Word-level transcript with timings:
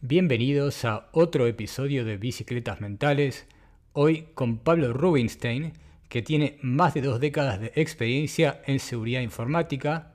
Bienvenidos 0.00 0.84
a 0.84 1.08
otro 1.10 1.48
episodio 1.48 2.04
de 2.04 2.18
Bicicletas 2.18 2.80
Mentales, 2.80 3.48
hoy 3.94 4.28
con 4.34 4.58
Pablo 4.58 4.92
Rubinstein, 4.92 5.72
que 6.08 6.22
tiene 6.22 6.56
más 6.62 6.94
de 6.94 7.00
dos 7.00 7.18
décadas 7.18 7.58
de 7.58 7.72
experiencia 7.74 8.62
en 8.66 8.78
seguridad 8.78 9.22
informática 9.22 10.12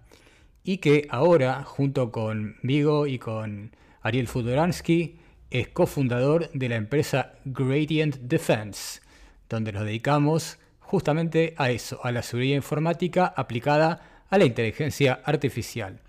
y 0.63 0.77
que 0.77 1.05
ahora, 1.09 1.65
junto 1.65 2.13
con 2.13 2.55
Vigo 2.63 3.07
y 3.07 3.19
con 3.19 3.75
Ariel 4.01 4.29
Fudoransky, 4.29 5.17
es 5.51 5.67
cofundador 5.67 6.49
de 6.53 6.69
la 6.69 6.77
empresa 6.77 7.33
Gradient 7.43 8.15
Defense, 8.19 9.01
donde 9.49 9.73
nos 9.73 9.83
dedicamos 9.83 10.59
justamente 10.79 11.55
a 11.57 11.71
eso, 11.71 11.99
a 12.05 12.13
la 12.13 12.23
seguridad 12.23 12.55
informática 12.55 13.33
aplicada 13.35 14.23
a 14.29 14.37
la 14.37 14.45
inteligencia 14.45 15.19
artificial. 15.25 15.99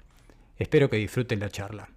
Espero 0.60 0.88
que 0.88 0.98
disfruten 0.98 1.40
la 1.40 1.50
charla. 1.50 1.93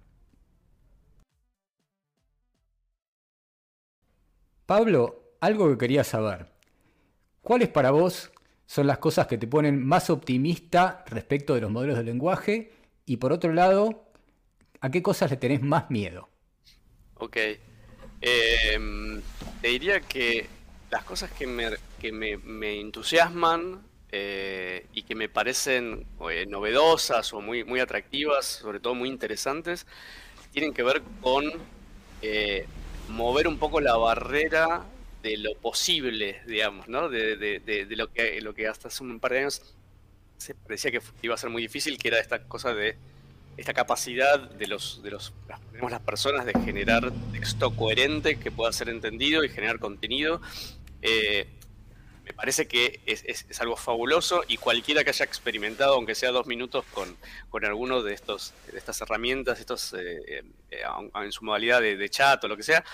Pablo, 4.68 5.32
algo 5.40 5.70
que 5.70 5.78
quería 5.78 6.04
saber. 6.04 6.44
¿Cuáles 7.40 7.70
para 7.70 7.90
vos 7.90 8.30
son 8.66 8.86
las 8.86 8.98
cosas 8.98 9.26
que 9.26 9.38
te 9.38 9.46
ponen 9.46 9.82
más 9.82 10.10
optimista 10.10 11.06
respecto 11.08 11.54
de 11.54 11.62
los 11.62 11.70
modelos 11.70 11.96
de 11.96 12.04
lenguaje? 12.04 12.72
Y 13.06 13.16
por 13.16 13.32
otro 13.32 13.54
lado, 13.54 14.04
¿a 14.82 14.90
qué 14.90 15.02
cosas 15.02 15.30
le 15.30 15.38
tenés 15.38 15.62
más 15.62 15.90
miedo? 15.90 16.28
Ok. 17.14 17.38
Em, 18.20 19.22
te 19.62 19.68
diría 19.68 20.00
que 20.02 20.46
las 20.90 21.02
cosas 21.02 21.30
que 21.32 21.46
me, 21.46 22.78
entusiasman 22.78 23.80
eh, 24.12 24.84
y 24.92 25.04
que 25.04 25.14
me 25.14 25.30
parecen 25.30 26.04
eh, 26.30 26.44
novedosas 26.46 27.32
o 27.32 27.40
muy, 27.40 27.64
muy 27.64 27.80
atractivas, 27.80 28.44
sobre 28.44 28.80
todo 28.80 28.94
muy 28.94 29.08
interesantes, 29.08 29.86
tienen 30.52 30.74
que 30.74 30.82
ver 30.82 31.00
con 31.22 31.44
eh, 32.20 32.66
mover 33.08 33.48
un 33.48 33.58
poco 33.58 33.80
la 33.80 33.96
barrera 33.96 34.84
de 35.22 35.36
lo 35.36 35.54
posible, 35.56 36.40
digamos, 36.46 36.88
¿no? 36.88 37.08
De, 37.08 37.36
de, 37.36 37.86
lo, 37.96 38.12
que, 38.12 38.40
lo 38.40 38.54
que 38.54 38.68
hasta 38.68 38.88
hace 38.88 39.02
un 39.02 39.20
par 39.20 39.32
de 39.32 39.38
años 39.40 39.62
se 40.36 40.54
parecía 40.54 40.90
que 40.90 41.00
iba 41.22 41.34
a 41.34 41.38
ser 41.38 41.50
muy 41.50 41.62
difícil, 41.62 41.98
que 41.98 42.08
era 42.08 42.20
esta 42.20 42.44
cosa 42.44 42.72
de 42.72 42.96
esta 43.56 43.74
capacidad 43.74 44.38
de 44.38 44.68
los 44.68 45.02
de 45.02 45.10
los 45.10 45.32
las 45.90 46.00
personas 46.00 46.46
de 46.46 46.52
generar 46.64 47.12
texto 47.32 47.74
coherente 47.74 48.38
que 48.38 48.52
pueda 48.52 48.72
ser 48.72 48.88
entendido 48.88 49.42
y 49.42 49.48
generar 49.48 49.80
contenido. 49.80 50.40
Eh, 51.02 51.48
me 52.28 52.34
parece 52.34 52.68
que 52.68 53.00
es, 53.06 53.60
algo 53.60 53.76
fabuloso 53.76 54.44
y 54.46 54.58
cualquiera 54.58 55.02
que 55.02 55.10
haya 55.10 55.24
experimentado, 55.24 55.94
aunque 55.94 56.14
sea 56.14 56.30
dos 56.30 56.46
minutos, 56.46 56.84
con, 56.92 57.16
con 57.48 57.64
alguno 57.64 58.02
de 58.02 58.12
estos 58.12 58.52
de 58.70 58.78
estas 58.78 59.00
herramientas, 59.00 59.58
estos 59.58 59.94
eh, 59.94 60.44
eh, 60.70 60.82
en 61.14 61.32
su 61.32 61.44
modalidad 61.44 61.80
de, 61.80 62.08
chat 62.10 62.44
o 62.44 62.48
lo 62.48 62.56
que 62.56 62.62
sea, 62.62 62.84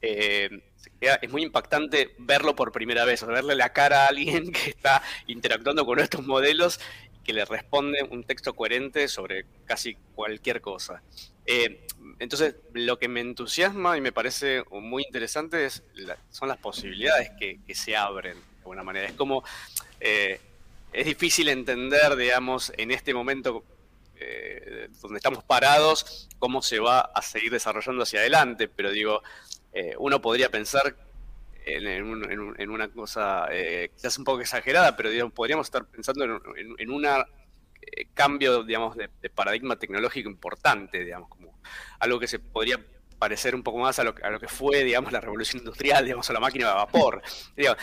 es 0.00 1.30
muy 1.30 1.42
impactante 1.42 2.14
verlo 2.18 2.54
por 2.54 2.70
primera 2.70 3.04
vez, 3.04 3.22
o 3.24 3.26
verle 3.26 3.56
la 3.56 3.72
cara 3.72 4.04
a 4.04 4.08
alguien 4.08 4.52
que 4.52 4.70
está 4.70 5.02
interactuando 5.26 5.84
con 5.84 5.98
estos 5.98 6.24
modelos 6.24 6.78
que 7.24 7.32
le 7.32 7.44
responde 7.44 8.06
un 8.08 8.22
texto 8.22 8.54
coherente 8.54 9.08
sobre 9.08 9.46
casi 9.64 9.96
cualquier 10.14 10.60
cosa. 10.60 11.02
Eh, 11.44 11.84
entonces, 12.20 12.54
lo 12.72 13.00
que 13.00 13.08
me 13.08 13.20
entusiasma 13.20 13.96
y 13.96 14.00
me 14.00 14.12
parece 14.12 14.62
muy 14.70 15.02
interesante 15.02 15.64
es 15.66 15.82
son 16.30 16.48
las 16.48 16.58
posibilidades 16.58 17.30
que, 17.36 17.58
se 17.74 17.96
abren 17.96 18.36
alguna 18.66 18.82
manera. 18.82 19.06
Es 19.06 19.14
como, 19.14 19.42
eh, 20.00 20.40
es 20.92 21.06
difícil 21.06 21.48
entender, 21.48 22.16
digamos, 22.16 22.72
en 22.76 22.90
este 22.90 23.14
momento 23.14 23.64
eh, 24.18 24.88
donde 25.00 25.18
estamos 25.18 25.44
parados, 25.44 26.28
cómo 26.38 26.62
se 26.62 26.78
va 26.78 27.00
a 27.00 27.22
seguir 27.22 27.52
desarrollando 27.52 28.02
hacia 28.02 28.20
adelante, 28.20 28.68
pero 28.68 28.90
digo, 28.90 29.22
uno 29.98 30.22
podría 30.22 30.50
pensar 30.50 30.96
en, 31.66 32.70
una 32.70 32.88
cosa 32.88 33.48
eh, 33.50 33.90
quizás 33.94 34.16
un 34.18 34.24
poco 34.24 34.40
exagerada, 34.40 34.96
pero 34.96 35.10
digamos, 35.10 35.32
podríamos 35.32 35.66
estar 35.66 35.84
pensando 35.84 36.24
en, 36.24 36.90
un 36.90 37.04
eh, 37.04 38.06
cambio, 38.14 38.62
digamos, 38.62 38.96
de, 38.96 39.08
paradigma 39.30 39.76
tecnológico 39.76 40.30
importante, 40.30 41.04
digamos, 41.04 41.28
como 41.28 41.58
algo 41.98 42.20
que 42.20 42.28
se 42.28 42.38
podría 42.38 42.78
parecer 43.18 43.54
un 43.54 43.62
poco 43.62 43.78
más 43.78 43.98
a 43.98 44.04
lo, 44.04 44.14
a 44.22 44.30
lo 44.30 44.38
que 44.38 44.48
fue, 44.48 44.84
digamos, 44.84 45.12
la 45.12 45.20
revolución 45.20 45.60
industrial, 45.60 46.04
digamos, 46.04 46.28
a 46.28 46.32
la 46.32 46.40
máquina 46.40 46.68
de 46.68 46.74
vapor, 46.74 47.22
en, 47.56 47.76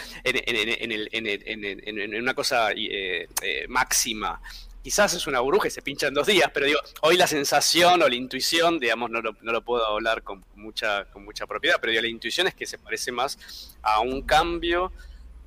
una 2.22 2.34
cosa 2.34 2.72
eh, 2.72 3.28
eh, 3.42 3.66
máxima 3.68 4.40
quizás 4.84 5.14
es 5.14 5.26
una 5.28 5.40
burbuja 5.40 5.70
y 5.70 5.72
se 5.72 5.82
pincha 5.82 6.08
en 6.08 6.14
dos 6.14 6.28
días, 6.28 6.52
pero 6.54 6.66
digo, 6.66 6.80
hoy 7.02 7.16
la 7.16 7.26
sensación 7.26 8.02
o 8.02 8.10
la 8.10 8.16
intuición, 8.16 8.80
digamos, 8.80 9.10
no 9.10 9.22
lo, 9.22 9.62
puedo 9.64 9.88
hablar 9.88 10.24
con 10.24 10.44
mucha, 10.56 11.06
con 11.06 11.24
mucha 11.24 11.48
propiedad, 11.48 11.78
pero 11.80 11.92
digo, 11.92 12.02
la 12.02 12.10
intuición 12.10 12.48
es 12.48 12.54
que 12.54 12.66
se 12.66 12.78
parece 12.78 13.12
más 13.12 13.78
a 13.82 14.02
un 14.02 14.24
cambio 14.24 14.92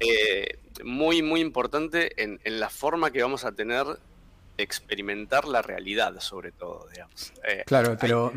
eh, 0.00 0.58
muy, 0.82 1.22
muy 1.22 1.40
importante 1.40 2.22
en, 2.22 2.40
la 2.44 2.70
forma 2.70 3.10
que 3.10 3.22
vamos 3.22 3.44
a 3.44 3.52
tener 3.52 3.84
de 3.84 4.62
experimentar 4.62 5.46
la 5.46 5.60
realidad, 5.60 6.18
sobre 6.20 6.50
todo, 6.50 6.88
digamos. 6.90 7.32
Eh, 7.46 7.62
claro, 7.66 7.96
pero... 8.00 8.32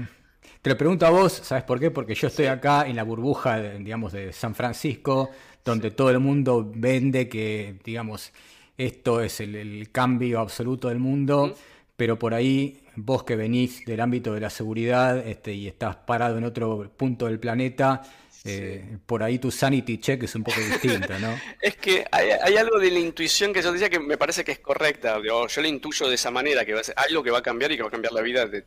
Te 0.62 0.70
lo 0.70 0.78
pregunto 0.78 1.06
a 1.06 1.10
vos, 1.10 1.32
¿sabes 1.32 1.64
por 1.64 1.80
qué? 1.80 1.90
Porque 1.90 2.14
yo 2.14 2.28
estoy 2.28 2.48
acá 2.48 2.86
en 2.86 2.98
la 2.98 3.04
burbuja, 3.04 3.62
digamos, 3.62 4.12
de 4.12 4.34
San 4.34 4.54
Francisco, 4.54 5.30
donde 5.64 5.92
todo 5.92 6.10
el 6.10 6.20
mundo 6.20 6.70
vende 6.76 7.30
que, 7.30 7.76
digamos, 7.82 8.34
esto 8.78 9.22
es 9.22 9.40
el, 9.40 9.90
cambio 9.92 10.40
absoluto 10.42 10.90
del 10.90 11.00
mundo, 11.00 11.56
pero 11.96 12.20
por 12.20 12.34
ahí 12.34 12.82
vos 12.96 13.24
que 13.24 13.38
venís 13.38 13.86
del 13.86 14.02
ámbito 14.02 14.34
de 14.34 14.42
la 14.42 14.50
seguridad 14.50 15.26
este, 15.26 15.54
y 15.54 15.68
estás 15.68 15.96
parado 15.96 16.38
en 16.38 16.44
otro 16.44 16.92
punto 16.98 17.28
del 17.28 17.40
planeta, 17.40 18.02
eh, 18.44 18.98
por 19.06 19.24
ahí 19.24 19.40
tu 19.40 19.52
sanity 19.52 19.98
check 19.98 20.24
es 20.24 20.36
un 20.36 20.44
poco 20.44 20.60
distinto, 20.60 21.18
¿no? 21.20 21.40
es 21.62 21.76
que 21.78 22.06
hay, 22.12 22.56
algo 22.56 22.80
de 22.80 22.92
la 22.92 23.00
intuición 23.00 23.54
que 23.54 23.62
yo 23.62 23.72
decía 23.72 23.90
que 23.90 24.00
me 24.00 24.18
parece 24.18 24.44
que 24.44 24.54
es 24.54 24.60
correcta. 24.60 25.22
Yo, 25.24 25.48
yo 25.48 25.62
la 25.62 25.68
intuyo 25.68 26.08
de 26.08 26.16
esa 26.16 26.32
manera, 26.32 26.66
que 26.66 26.74
va 26.74 26.82
a 26.82 26.84
ser 26.84 26.96
algo 26.98 27.24
que 27.24 27.32
va 27.32 27.40
a 27.40 27.44
cambiar 27.44 27.72
y 27.72 27.78
que 27.78 27.84
va 27.84 27.90
a 27.90 27.92
cambiar 27.92 28.14
la 28.14 28.22
vida 28.22 28.46
de, 28.46 28.64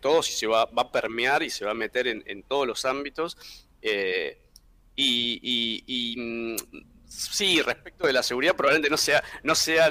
todos 0.00 0.28
y 0.30 0.32
se 0.32 0.46
va, 0.46 0.62
a 0.62 0.92
permear 0.92 1.42
y 1.42 1.50
se 1.50 1.64
va 1.64 1.72
a 1.72 1.74
meter 1.74 2.06
en, 2.06 2.42
todos 2.44 2.66
los 2.66 2.84
ámbitos. 2.84 3.36
Eh, 3.82 4.38
y, 4.96 6.14
mm, 6.18 6.56
Sí, 7.10 7.60
respecto 7.60 8.06
de 8.06 8.12
la 8.12 8.22
seguridad, 8.22 8.54
probablemente 8.54 8.88
no 8.88 8.96
sea, 8.96 9.20
no 9.42 9.56
sea 9.56 9.90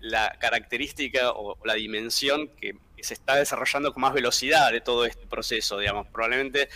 la, 0.00 0.36
característica 0.38 1.32
o, 1.32 1.56
la 1.64 1.72
dimensión 1.72 2.48
que, 2.48 2.76
se 3.00 3.14
está 3.14 3.36
desarrollando 3.36 3.94
con 3.94 4.02
más 4.02 4.12
velocidad 4.12 4.70
de 4.70 4.82
todo 4.82 5.06
este 5.06 5.26
proceso, 5.26 5.78
digamos. 5.78 6.06
Probablemente 6.08 6.68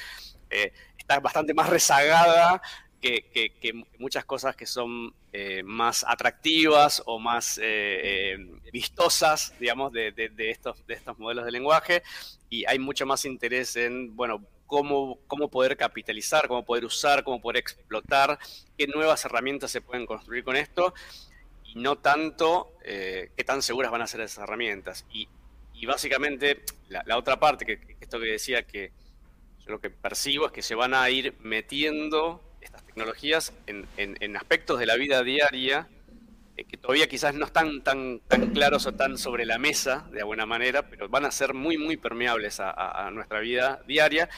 eh, 0.48 0.72
está 0.96 1.20
bastante 1.20 1.52
más 1.52 1.68
rezagada 1.68 2.62
que, 3.02 3.84
muchas 3.98 4.24
cosas 4.24 4.54
que 4.54 4.64
son 4.64 5.12
eh, 5.32 5.62
más 5.64 6.04
atractivas 6.06 7.02
o 7.04 7.18
más 7.18 7.58
eh, 7.62 8.36
vistosas, 8.72 9.54
digamos, 9.58 9.92
de, 9.92 10.12
estos, 10.38 10.86
de 10.86 10.94
estos 10.94 11.18
modelos 11.18 11.44
de 11.44 11.50
lenguaje. 11.50 12.02
Y 12.48 12.64
hay 12.66 12.78
mucho 12.78 13.04
más 13.04 13.24
interés 13.24 13.76
en, 13.76 14.14
bueno, 14.14 14.44
cómo, 14.66 15.18
cómo 15.26 15.48
poder 15.48 15.76
capitalizar, 15.76 16.46
cómo 16.48 16.64
poder 16.64 16.84
usar, 16.84 17.24
cómo 17.24 17.40
poder 17.40 17.58
explotar, 17.58 18.38
qué 18.78 18.86
nuevas 18.86 19.24
herramientas 19.24 19.70
se 19.70 19.80
pueden 19.80 20.06
construir 20.06 20.44
con 20.44 20.56
esto 20.56 20.94
y 21.64 21.74
no 21.80 21.96
tanto 21.98 22.76
eh, 22.84 23.30
qué 23.36 23.44
tan 23.44 23.62
seguras 23.62 23.90
van 23.90 24.02
a 24.02 24.06
ser 24.06 24.20
esas 24.20 24.44
herramientas. 24.44 25.04
Y, 25.12 25.28
básicamente 25.84 26.62
la, 26.88 27.18
otra 27.18 27.40
parte, 27.40 27.66
que, 27.66 27.96
esto 28.00 28.20
que 28.20 28.26
decía 28.26 28.64
que 28.64 28.92
yo 29.58 29.72
lo 29.72 29.80
que 29.80 29.90
percibo 29.90 30.46
es 30.46 30.52
que 30.52 30.62
se 30.62 30.76
van 30.76 30.94
a 30.94 31.10
ir 31.10 31.34
metiendo 31.40 32.40
tecnologías 32.94 33.52
en 33.66 34.36
aspectos 34.36 34.78
de 34.78 34.86
la 34.86 34.96
vida 34.96 35.22
diaria 35.22 35.88
eh, 36.56 36.64
que 36.64 36.76
todavía 36.76 37.08
quizás 37.08 37.34
no 37.34 37.46
están 37.46 37.82
tan, 37.82 38.20
tan 38.20 38.50
claros 38.50 38.84
o 38.86 38.92
tan 38.92 39.16
sobre 39.16 39.46
la 39.46 39.58
mesa 39.58 40.06
de 40.12 40.20
alguna 40.20 40.44
manera, 40.44 40.86
pero 40.86 41.08
van 41.08 41.24
a 41.24 41.30
ser 41.30 41.54
muy, 41.54 41.78
muy 41.78 41.96
permeables 41.96 42.60
a, 42.60 43.10
nuestra 43.10 43.40
vida 43.40 43.82
diaria. 43.86 44.28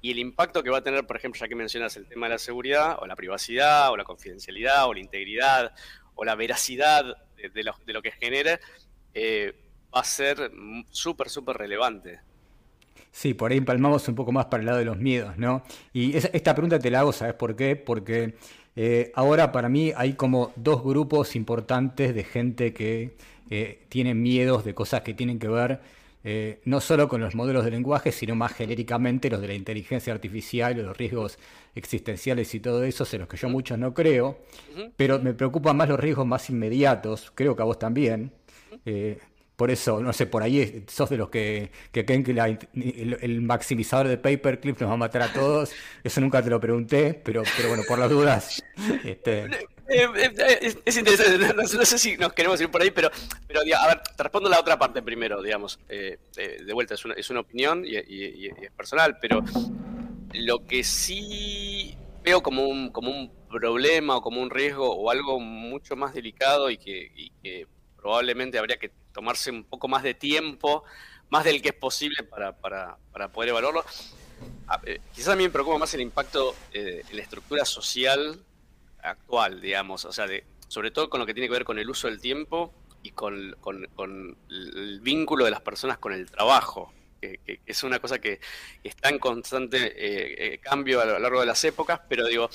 Y 0.00 0.12
el 0.12 0.18
impacto 0.18 0.62
que 0.62 0.70
va 0.70 0.78
a 0.78 0.82
tener, 0.82 1.06
por 1.06 1.16
ejemplo, 1.16 1.38
ya 1.38 1.48
que 1.48 1.54
mencionas 1.54 1.96
el 1.96 2.06
tema 2.06 2.26
de 2.26 2.34
la 2.34 2.38
seguridad, 2.38 2.96
o 3.00 3.06
la 3.06 3.16
privacidad, 3.16 3.90
o 3.90 3.96
la 3.96 4.04
confidencialidad, 4.04 4.86
o 4.86 4.94
la 4.94 5.00
integridad, 5.00 5.74
o 6.14 6.24
la 6.24 6.36
veracidad 6.36 7.04
de, 7.36 7.62
lo, 7.62 7.74
de 7.84 7.92
lo, 7.92 8.00
que 8.00 8.12
genera, 8.12 8.58
eh, 9.12 9.54
va 9.94 10.00
a 10.00 10.04
ser 10.04 10.50
súper, 10.90 11.28
súper 11.28 11.56
relevante. 11.56 12.20
Sí, 13.10 13.34
por 13.34 13.50
ahí 13.50 13.58
empalmamos 13.58 14.06
un 14.08 14.14
poco 14.14 14.32
más 14.32 14.46
para 14.46 14.60
el 14.60 14.66
lado 14.66 14.78
de 14.78 14.84
los 14.84 14.98
miedos, 14.98 15.36
¿no? 15.38 15.62
Y 15.92 16.16
esta 16.16 16.54
pregunta 16.54 16.78
te 16.78 16.90
la 16.90 17.00
hago, 17.00 17.12
¿sabes 17.12 17.34
por 17.34 17.56
qué? 17.56 17.76
Porque 17.76 18.34
eh, 18.76 19.10
ahora 19.14 19.50
para 19.50 19.68
mí 19.68 19.92
hay 19.96 20.12
como 20.12 20.52
dos 20.56 20.84
grupos 20.84 21.34
importantes 21.34 22.14
de 22.14 22.24
gente 22.24 22.72
que 22.72 23.16
eh, 23.50 23.86
tiene 23.88 24.14
miedos 24.14 24.64
de 24.64 24.74
cosas 24.74 25.02
que 25.02 25.14
tienen 25.14 25.38
que 25.38 25.48
ver 25.48 25.80
eh, 26.22 26.60
no 26.64 26.80
solo 26.80 27.08
con 27.08 27.20
los 27.20 27.34
modelos 27.34 27.64
de 27.64 27.70
lenguaje, 27.70 28.12
sino 28.12 28.34
más 28.34 28.52
genéricamente 28.52 29.30
los 29.30 29.40
de 29.40 29.48
la 29.48 29.54
inteligencia 29.54 30.12
artificial, 30.12 30.76
los 30.76 30.96
riesgos 30.96 31.38
existenciales 31.74 32.54
y 32.54 32.60
todo 32.60 32.84
eso, 32.84 33.06
en 33.10 33.20
los 33.20 33.28
que 33.28 33.36
yo 33.36 33.48
muchos 33.48 33.78
no 33.78 33.94
creo, 33.94 34.38
pero 34.96 35.18
me 35.20 35.32
preocupan 35.34 35.76
más 35.76 35.88
los 35.88 35.98
riesgos 35.98 36.26
más 36.26 36.50
inmediatos, 36.50 37.32
creo 37.34 37.56
que 37.56 37.62
a 37.62 37.64
vos 37.64 37.78
también, 37.78 38.32
por 39.58 39.72
eso, 39.72 40.00
no 40.00 40.12
sé, 40.12 40.26
por 40.26 40.44
ahí 40.44 40.84
sos 40.86 41.10
de 41.10 41.16
los 41.16 41.30
que, 41.30 41.72
creen 41.90 42.22
que 42.22 42.30
el, 42.30 43.40
maximizador 43.40 44.06
de 44.06 44.16
paperclip 44.16 44.80
nos 44.80 44.90
va 44.90 44.94
a 44.94 44.98
matar 44.98 45.22
a 45.22 45.32
todos. 45.32 45.72
Eso 46.04 46.20
nunca 46.20 46.40
te 46.40 46.48
lo 46.48 46.60
pregunté, 46.60 47.12
pero, 47.12 47.42
pero 47.56 47.70
bueno, 47.70 47.82
por 47.88 47.98
las 47.98 48.08
dudas. 48.08 48.62
Este... 49.04 49.46
Eh, 49.88 50.06
eh, 50.14 50.76
es, 50.84 50.96
interesante, 50.96 51.54
no, 51.54 51.66
sé 51.66 51.98
si 51.98 52.16
nos 52.16 52.34
queremos 52.34 52.60
ir 52.60 52.70
por 52.70 52.82
ahí, 52.82 52.92
pero, 52.92 53.10
pero 53.48 53.60
a 53.60 53.86
ver, 53.88 54.00
te 54.16 54.22
respondo 54.22 54.48
la 54.48 54.60
otra 54.60 54.78
parte 54.78 55.02
primero, 55.02 55.42
digamos. 55.42 55.80
Eh, 55.88 56.18
de 56.36 56.72
vuelta, 56.72 56.94
es 56.94 57.30
una, 57.30 57.40
opinión 57.40 57.84
y, 57.84 57.96
es 58.46 58.70
personal, 58.76 59.18
pero 59.20 59.42
lo 60.34 60.64
que 60.68 60.84
sí 60.84 61.96
veo 62.22 62.44
como 62.44 62.68
un, 62.68 62.90
como 62.90 63.10
un 63.10 63.32
problema 63.50 64.18
o 64.18 64.22
como 64.22 64.40
un 64.40 64.50
riesgo 64.50 64.88
o 64.94 65.10
algo 65.10 65.40
mucho 65.40 65.96
más 65.96 66.14
delicado 66.14 66.70
y 66.70 66.78
que, 66.78 67.10
y 67.16 67.30
que 67.42 67.66
probablemente 67.96 68.56
habría 68.56 68.76
que 68.76 68.92
tomarse 69.18 69.50
un 69.50 69.64
poco 69.64 69.88
más 69.88 70.04
de 70.04 70.14
tiempo, 70.14 70.84
más 71.28 71.42
del 71.42 71.60
que 71.60 71.70
es 71.70 71.74
posible 71.74 72.22
para, 72.22 72.56
para, 72.56 72.96
para 73.10 73.32
poder 73.32 73.48
evaluarlo. 73.48 73.84
quizás 75.12 75.30
a 75.30 75.36
mí 75.36 75.42
me 75.42 75.50
preocupa 75.50 75.76
más 75.76 75.92
el 75.94 76.02
impacto 76.02 76.54
en 76.72 77.16
la 77.16 77.22
estructura 77.22 77.64
social 77.64 78.40
actual, 79.02 79.60
digamos, 79.60 80.04
o 80.04 80.12
sea, 80.12 80.28
de, 80.28 80.44
sobre 80.68 80.92
todo 80.92 81.10
con 81.10 81.18
lo 81.18 81.26
que 81.26 81.34
tiene 81.34 81.48
que 81.48 81.52
ver 81.52 81.64
con 81.64 81.80
el 81.80 81.90
uso 81.90 82.06
del 82.06 82.20
tiempo 82.20 82.72
y 83.02 83.10
con, 83.10 83.56
el 84.50 85.00
vínculo 85.00 85.44
de 85.44 85.50
las 85.50 85.62
personas 85.62 85.98
con 85.98 86.12
el 86.12 86.30
trabajo, 86.30 86.92
que, 87.20 87.40
es 87.66 87.82
una 87.82 87.98
cosa 87.98 88.20
que 88.20 88.38
está 88.84 89.08
en 89.08 89.18
constante 89.18 89.78
eh, 89.78 90.54
eh, 90.54 90.58
cambio 90.58 91.00
a 91.00 91.06
lo 91.06 91.18
largo 91.18 91.40
de 91.40 91.46
las 91.46 91.64
épocas, 91.64 92.02
pero 92.08 92.24
digo, 92.24 92.48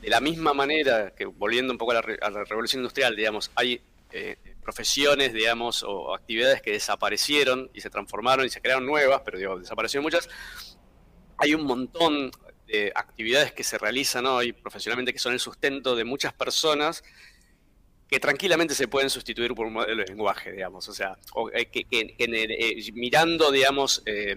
de 0.00 0.10
la 0.10 0.18
misma 0.18 0.52
manera 0.52 1.12
que 1.14 1.26
volviendo 1.26 1.72
un 1.72 1.78
poco 1.78 1.92
a 1.92 1.94
la, 1.94 2.02
revolución 2.44 2.80
industrial, 2.80 3.14
digamos, 3.14 3.52
hay 3.54 3.80
eh, 4.10 4.36
profesiones, 4.70 5.32
digamos, 5.32 5.82
o 5.82 6.14
actividades 6.14 6.62
que 6.62 6.72
desaparecieron 6.72 7.70
y 7.74 7.80
se 7.80 7.90
transformaron 7.90 8.46
y 8.46 8.50
se 8.50 8.60
crearon 8.60 8.86
nuevas, 8.86 9.22
pero 9.24 9.38
digo, 9.38 9.58
desaparecieron 9.58 10.04
muchas. 10.04 10.28
Hay 11.38 11.54
un 11.54 11.64
montón 11.64 12.30
actividades 12.94 13.50
que 13.52 13.64
se 13.64 13.78
realizan 13.78 14.26
hoy 14.26 14.52
profesionalmente 14.52 15.12
que 15.12 15.18
son 15.18 15.32
el 15.32 15.40
sustento 15.40 15.96
de 15.96 16.04
muchas 16.04 16.32
personas 16.32 17.02
que 18.10 18.18
tranquilamente 18.18 18.74
se 18.74 18.88
pueden 18.88 19.08
sustituir 19.08 19.54
por 19.54 19.66
un 19.66 19.74
modelo 19.74 20.02
de 20.02 20.08
lenguaje, 20.08 20.50
digamos, 20.50 20.88
o 20.88 20.92
sea, 20.92 21.16
eh, 21.54 21.66
que, 21.66 21.86
eh, 21.90 22.92
mirando, 22.92 23.52
digamos, 23.52 24.02
eh, 24.04 24.34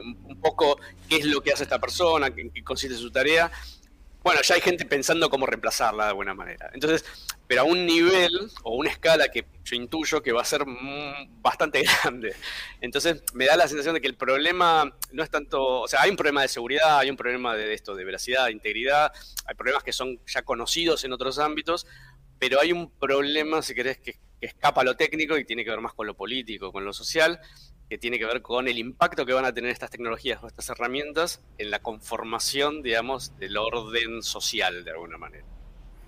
un, 0.00 0.40
poco 0.40 0.80
qué 1.06 1.16
es 1.16 1.26
lo 1.26 1.42
que 1.42 1.52
hace 1.52 1.64
esta 1.64 1.78
persona, 1.78 2.28
en 2.28 2.50
qué 2.50 2.64
consiste 2.64 2.96
su 2.96 3.10
tarea, 3.10 3.52
bueno, 4.22 4.40
ya 4.40 4.54
hay 4.54 4.62
gente 4.62 4.86
pensando 4.86 5.28
cómo 5.28 5.44
reemplazarla 5.44 6.04
de 6.04 6.10
alguna 6.10 6.32
manera. 6.32 6.70
Entonces, 6.72 7.04
pero 7.54 7.68
a 7.68 7.70
un 7.70 7.86
nivel 7.86 8.50
o 8.64 8.74
una 8.74 8.90
escala 8.90 9.28
que 9.28 9.46
yo 9.62 9.76
intuyo 9.76 10.20
que 10.20 10.32
va 10.32 10.42
a 10.42 10.44
ser 10.44 10.64
bastante 11.40 11.84
grande. 12.02 12.34
Entonces, 12.80 13.22
me 13.32 13.46
da 13.46 13.56
la 13.56 13.68
sensación 13.68 13.94
de 13.94 14.00
que 14.00 14.08
el 14.08 14.16
problema 14.16 14.92
no 15.12 15.22
es 15.22 15.30
tanto, 15.30 15.82
o 15.82 15.86
sea, 15.86 16.02
hay 16.02 16.10
un 16.10 16.16
problema 16.16 16.42
de 16.42 16.48
seguridad, 16.48 16.98
hay 16.98 17.10
un 17.10 17.16
problema 17.16 17.54
de 17.54 17.72
esto, 17.72 17.94
de 17.94 18.04
veracidad, 18.04 18.46
de 18.46 18.52
integridad, 18.52 19.12
hay 19.46 19.54
problemas 19.54 19.84
que 19.84 19.92
son 19.92 20.18
ya 20.26 20.42
conocidos 20.42 21.04
en 21.04 21.12
otros 21.12 21.38
ámbitos, 21.38 21.86
pero 22.40 22.58
hay 22.58 22.72
un 22.72 22.90
problema, 22.90 23.62
si 23.62 23.72
querés, 23.72 23.98
que, 23.98 24.14
que 24.40 24.46
escapa 24.46 24.80
a 24.80 24.84
lo 24.84 24.96
técnico 24.96 25.38
y 25.38 25.44
tiene 25.44 25.62
que 25.62 25.70
ver 25.70 25.80
más 25.80 25.94
con 25.94 26.08
lo 26.08 26.16
político, 26.16 26.72
con 26.72 26.84
lo 26.84 26.92
social, 26.92 27.38
que 27.88 27.98
tiene 27.98 28.18
que 28.18 28.26
ver 28.26 28.42
con 28.42 28.66
el 28.66 28.78
impacto 28.78 29.24
que 29.24 29.32
van 29.32 29.44
a 29.44 29.54
tener 29.54 29.70
estas 29.70 29.90
tecnologías 29.90 30.42
o 30.42 30.48
estas 30.48 30.70
herramientas 30.70 31.40
en 31.58 31.70
la 31.70 31.78
conformación, 31.78 32.82
digamos, 32.82 33.38
del 33.38 33.56
orden 33.58 34.24
social 34.24 34.82
de 34.84 34.90
alguna 34.90 35.18
manera. 35.18 35.53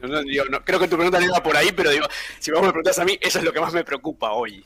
No, 0.01 0.65
creo 0.65 0.79
que 0.79 0.89
tu 0.89 0.97
pregunta 0.97 1.19
no 1.19 1.27
iba 1.27 1.43
por 1.43 1.57
ahí, 1.57 1.71
pero 1.75 1.91
digo, 1.91 2.07
si 2.39 2.51
vos 2.51 2.63
me 2.63 2.69
preguntas 2.69 2.99
a 2.99 3.05
mí, 3.05 3.19
eso 3.21 3.39
es 3.39 3.45
lo 3.45 3.53
que 3.53 3.61
más 3.61 3.73
me 3.73 3.85
preocupa 3.85 4.33
hoy. 4.33 4.63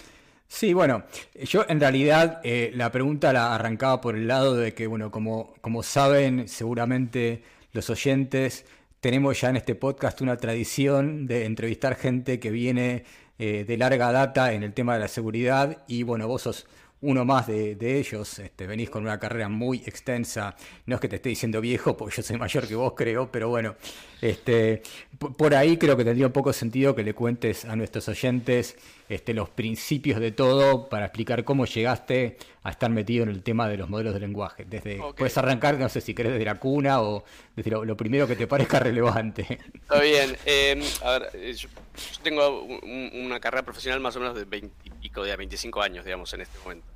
Sí, 0.49 0.75
bueno, 0.75 1.05
yo 1.45 1.65
en 1.69 1.79
realidad 1.79 2.41
eh, 2.43 2.73
la 2.75 2.91
pregunta 2.91 3.33
la 3.33 3.55
arrancaba 3.55 4.01
por 4.01 4.17
el 4.17 4.27
lado 4.27 4.57
de 4.57 4.75
que, 4.75 4.89
bueno, 4.89 5.11
como, 5.11 5.55
como 5.61 5.85
saben 5.85 6.49
seguramente 6.49 7.45
los 7.73 7.89
oyentes, 7.89 8.67
tenemos 9.01 9.41
ya 9.41 9.51
en 9.51 9.57
este 9.57 9.77
podcast 9.77 10.21
una 10.21 10.37
tradición 10.37 11.27
de 11.27 11.45
entrevistar 11.45 11.95
gente 11.95 12.41
que 12.41 12.51
viene 12.51 13.05
eh, 13.39 13.65
de 13.67 13.77
larga 13.77 14.11
data 14.11 14.53
en 14.53 14.65
el 14.65 14.75
tema 14.75 14.95
de 14.95 15.01
la 15.01 15.09
seguridad 15.09 15.85
y, 15.87 16.03
bueno, 16.03 16.27
vos 16.27 16.43
sos 16.43 16.67
uno 17.01 17.25
más 17.25 17.47
de, 17.47 17.77
ellos, 17.99 18.39
este, 18.39 18.67
venís 18.67 18.91
con 18.91 19.03
una 19.05 19.19
carrera 19.19 19.49
muy 19.49 19.79
extensa, 19.87 20.55
no 20.85 20.97
es 20.97 21.01
que 21.01 21.09
te 21.09 21.17
esté 21.17 21.31
diciendo 21.31 21.61
viejo, 21.61 21.97
porque 21.97 22.17
yo 22.17 22.23
soy 22.23 22.37
mayor 22.37 22.67
que 22.67 22.75
vos 22.75 22.93
creo, 22.95 23.31
pero 23.33 23.49
bueno, 23.49 23.77
este, 24.23 24.83
por 25.19 25.55
ahí 25.55 25.77
creo 25.77 25.97
que 25.97 26.05
tendría 26.05 26.27
un 26.27 26.33
poco 26.33 26.53
sentido 26.53 26.95
que 26.95 27.03
le 27.03 27.15
cuentes 27.15 27.65
a 27.65 27.77
nuestros 27.77 28.09
oyentes 28.09 28.77
este, 29.09 29.35
los 29.35 29.49
principios 29.49 30.21
de 30.21 30.31
todo 30.31 30.89
para 30.89 31.07
explicar 31.07 31.45
cómo 31.45 31.67
llegaste 31.67 32.39
a 32.63 32.71
estar 32.71 32.91
metido 32.91 33.25
en 33.25 33.31
el 33.31 33.43
tema 33.43 33.69
de 33.69 33.77
los 33.77 33.89
modelos 33.89 34.15
de 34.15 34.21
lenguaje. 34.21 34.65
Desde, 34.65 35.01
Puedes 35.17 35.37
arrancar, 35.37 35.79
no 35.79 35.89
sé 35.89 36.01
si 36.01 36.15
querés 36.15 36.33
desde 36.33 36.45
la 36.45 36.57
cuna 36.57 37.03
o 37.03 37.25
desde 37.57 37.71
lo, 37.71 37.97
primero 37.97 38.27
que 38.27 38.37
te 38.37 38.47
parezca 38.47 38.79
relevante. 38.81 39.59
Está 39.75 40.01
bien. 40.01 40.37
Em, 40.45 40.83
a 41.03 41.19
ver, 41.19 41.31
eh, 41.35 41.53
yo, 41.55 41.69
tengo 42.23 42.63
una 42.63 43.41
carrera 43.41 43.65
profesional 43.65 44.01
más 44.01 44.15
o 44.17 44.21
menos 44.21 44.37
de 44.37 44.45
20 44.45 44.71
y 44.85 44.91
pico, 44.91 45.25
de 45.25 45.35
25 45.35 45.83
años, 45.83 46.05
digamos, 46.05 46.33
en 46.35 46.43
este 46.43 46.59
momento. 46.59 46.87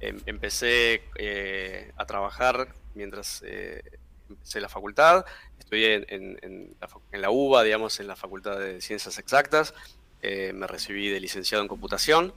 Em, 0.00 0.20
empecé 0.26 1.02
eh, 1.16 1.90
a 1.96 2.04
trabajar 2.04 2.68
mientras 2.94 3.42
eh, 3.46 3.82
empecé 4.32 4.60
la 4.60 4.68
facultad. 4.68 5.24
Estudié 5.58 6.04
en, 6.08 6.38
en, 6.42 6.76
la, 6.80 6.88
en 7.12 7.22
la 7.22 7.30
UBA, 7.30 7.62
digamos, 7.62 7.98
en 8.00 8.06
la 8.06 8.16
Facultad 8.16 8.58
de 8.58 8.80
Ciencias 8.80 9.18
Exactas 9.18 9.74
eh, 10.22 10.52
me 10.54 10.68
recibí 10.68 11.08
de 11.08 11.18
licenciado 11.18 11.62
en 11.62 11.68
computación. 11.68 12.32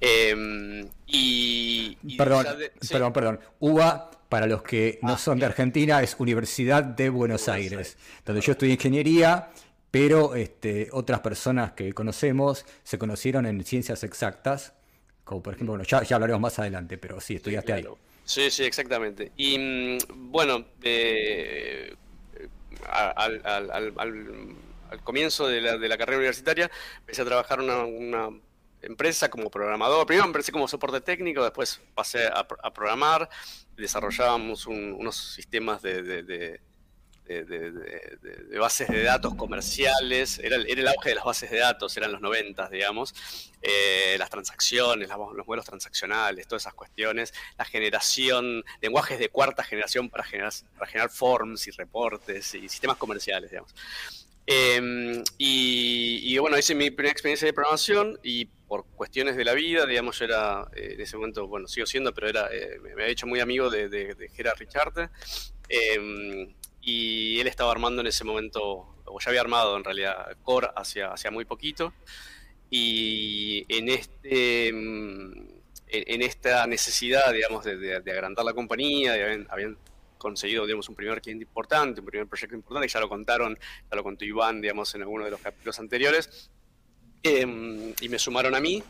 Em, 0.00 0.88
y, 1.06 1.96
perdón, 2.16 2.46
perdón, 2.88 3.12
perdón. 3.12 3.40
UBA, 3.58 4.10
para 4.28 4.46
los 4.46 4.62
que 4.62 5.00
no 5.02 5.14
ah, 5.14 5.18
son 5.18 5.40
de 5.40 5.46
Argentina, 5.46 6.02
es 6.02 6.14
Universidad 6.18 6.84
de 6.84 7.08
Buenos, 7.08 7.48
Aires, 7.48 7.96
donde 8.24 8.40
yo 8.42 8.52
estudié 8.52 8.74
ingeniería, 8.74 9.50
pero 9.90 10.36
este, 10.36 10.88
otras 10.92 11.20
personas 11.20 11.72
que 11.72 11.92
conocemos 11.92 12.64
se 12.84 12.98
conocieron 12.98 13.46
en 13.46 13.64
ciencias 13.64 14.04
exactas, 14.04 14.74
como 15.24 15.42
por 15.42 15.54
ejemplo, 15.54 15.72
bueno, 15.72 15.84
ya, 15.84 15.98
hablaremos 16.14 16.40
más 16.40 16.58
adelante, 16.60 16.96
pero 16.98 17.20
sí, 17.20 17.36
estudiaste 17.36 17.72
ahí. 17.72 17.84
Sí, 18.26 18.50
sí, 18.50 18.64
exactamente. 18.64 19.32
Y 19.36 19.58
mm, 19.58 19.98
bueno, 20.30 20.66
eh, 20.82 21.94
al, 22.86 23.40
al 24.90 25.02
comienzo 25.02 25.46
de 25.46 25.60
la, 25.60 25.78
de 25.78 25.88
la, 25.88 25.98
carrera 25.98 26.18
universitaria, 26.18 26.70
empecé 26.98 27.22
a 27.22 27.24
trabajar 27.24 27.60
en 27.60 27.70
una, 27.70 28.28
empresa 28.82 29.28
como 29.28 29.50
programador. 29.50 30.06
Primero 30.06 30.26
empecé 30.26 30.52
como 30.52 30.68
soporte 30.68 31.00
técnico, 31.00 31.42
después 31.42 31.80
pasé 31.94 32.26
a, 32.26 32.46
programar, 32.72 33.28
desarrollábamos 33.76 34.66
unos 34.66 35.16
sistemas 35.16 35.82
de, 35.82 36.60
bases 38.58 38.88
de 38.88 39.02
datos 39.02 39.34
comerciales. 39.34 40.38
Era 40.38 40.56
el, 40.56 40.66
el, 40.68 40.88
auge 40.88 41.10
de 41.10 41.14
las 41.16 41.24
bases 41.24 41.50
de 41.50 41.58
datos, 41.58 41.96
eran 41.96 42.12
los 42.12 42.20
90, 42.20 42.68
digamos. 42.68 43.14
Eh, 43.62 44.16
las 44.18 44.30
transacciones, 44.30 45.08
los 45.08 45.46
modelos 45.46 45.64
transaccionales, 45.64 46.46
todas 46.46 46.62
esas 46.62 46.74
cuestiones. 46.74 47.34
La 47.58 47.64
generación, 47.64 48.64
lenguajes 48.80 49.18
de 49.18 49.28
cuarta 49.28 49.64
generación 49.64 50.08
para 50.08 50.24
generar, 50.24 50.52
para 50.78 50.90
generar 50.90 51.10
forms 51.10 51.66
y 51.66 51.70
reportes 51.72 52.54
y 52.54 52.68
sistemas 52.68 52.96
comerciales, 52.96 53.50
digamos. 53.50 53.74
Em, 54.46 55.24
y, 55.38 56.38
bueno, 56.38 56.56
hice 56.56 56.74
mi 56.76 56.90
primera 56.90 57.10
experiencia 57.10 57.46
de 57.46 57.52
programación 57.52 58.18
y 58.22 58.44
por 58.44 58.86
cuestiones 58.94 59.36
de 59.36 59.44
la 59.44 59.54
vida, 59.54 59.86
digamos, 59.86 60.18
yo 60.20 60.24
era, 60.26 60.68
eh, 60.76 60.92
en 60.94 61.00
ese 61.00 61.16
momento, 61.16 61.48
bueno, 61.48 61.66
sigo 61.66 61.86
siendo, 61.86 62.14
pero 62.14 62.28
era, 62.28 62.48
eh, 62.52 62.78
me 62.80 62.92
había 62.92 63.08
hecho 63.08 63.26
muy 63.26 63.40
amigo 63.40 63.70
de, 63.70 63.88
de, 63.88 64.30
Gerard 64.36 64.58
Richard. 64.58 65.10
Em, 65.68 66.54
y 66.86 67.40
él 67.40 67.48
estaba 67.48 67.72
armando 67.72 68.00
en 68.00 68.06
ese 68.06 68.22
momento, 68.22 68.86
o 69.04 69.20
ya 69.20 69.30
había 69.30 69.40
armado 69.40 69.76
en 69.76 69.82
realidad, 69.82 70.36
Core 70.44 70.68
hacia, 70.76 71.12
hacia 71.12 71.32
muy 71.32 71.44
poquito. 71.44 71.92
Y 72.70 73.66
en 73.68 73.88
este 73.88 74.68
em, 74.68 75.48
en, 75.88 76.22
esta 76.22 76.66
necesidad, 76.68 77.32
digamos, 77.32 77.64
de, 77.64 77.96
agrandar 77.96 78.44
la 78.44 78.54
compañía, 78.54 79.14
habían 79.48 79.76
conseguido, 80.16 80.64
digamos, 80.64 80.88
un 80.88 80.94
primer 80.94 81.20
cliente 81.20 81.44
importante, 81.44 82.00
un 82.00 82.06
primer 82.06 82.28
proyecto 82.28 82.54
importante, 82.54 82.88
ya 82.88 83.00
lo 83.00 83.08
contaron, 83.08 83.58
ya 83.90 83.96
lo 83.96 84.04
contó 84.04 84.24
Iván, 84.24 84.60
digamos, 84.60 84.94
en 84.94 85.02
alguno 85.02 85.24
de 85.24 85.32
los 85.32 85.40
capítulos 85.40 85.80
anteriores, 85.80 86.50
em, 87.24 87.94
y 88.00 88.08
me 88.08 88.18
sumaron 88.18 88.54
a 88.54 88.60
mí. 88.60 88.82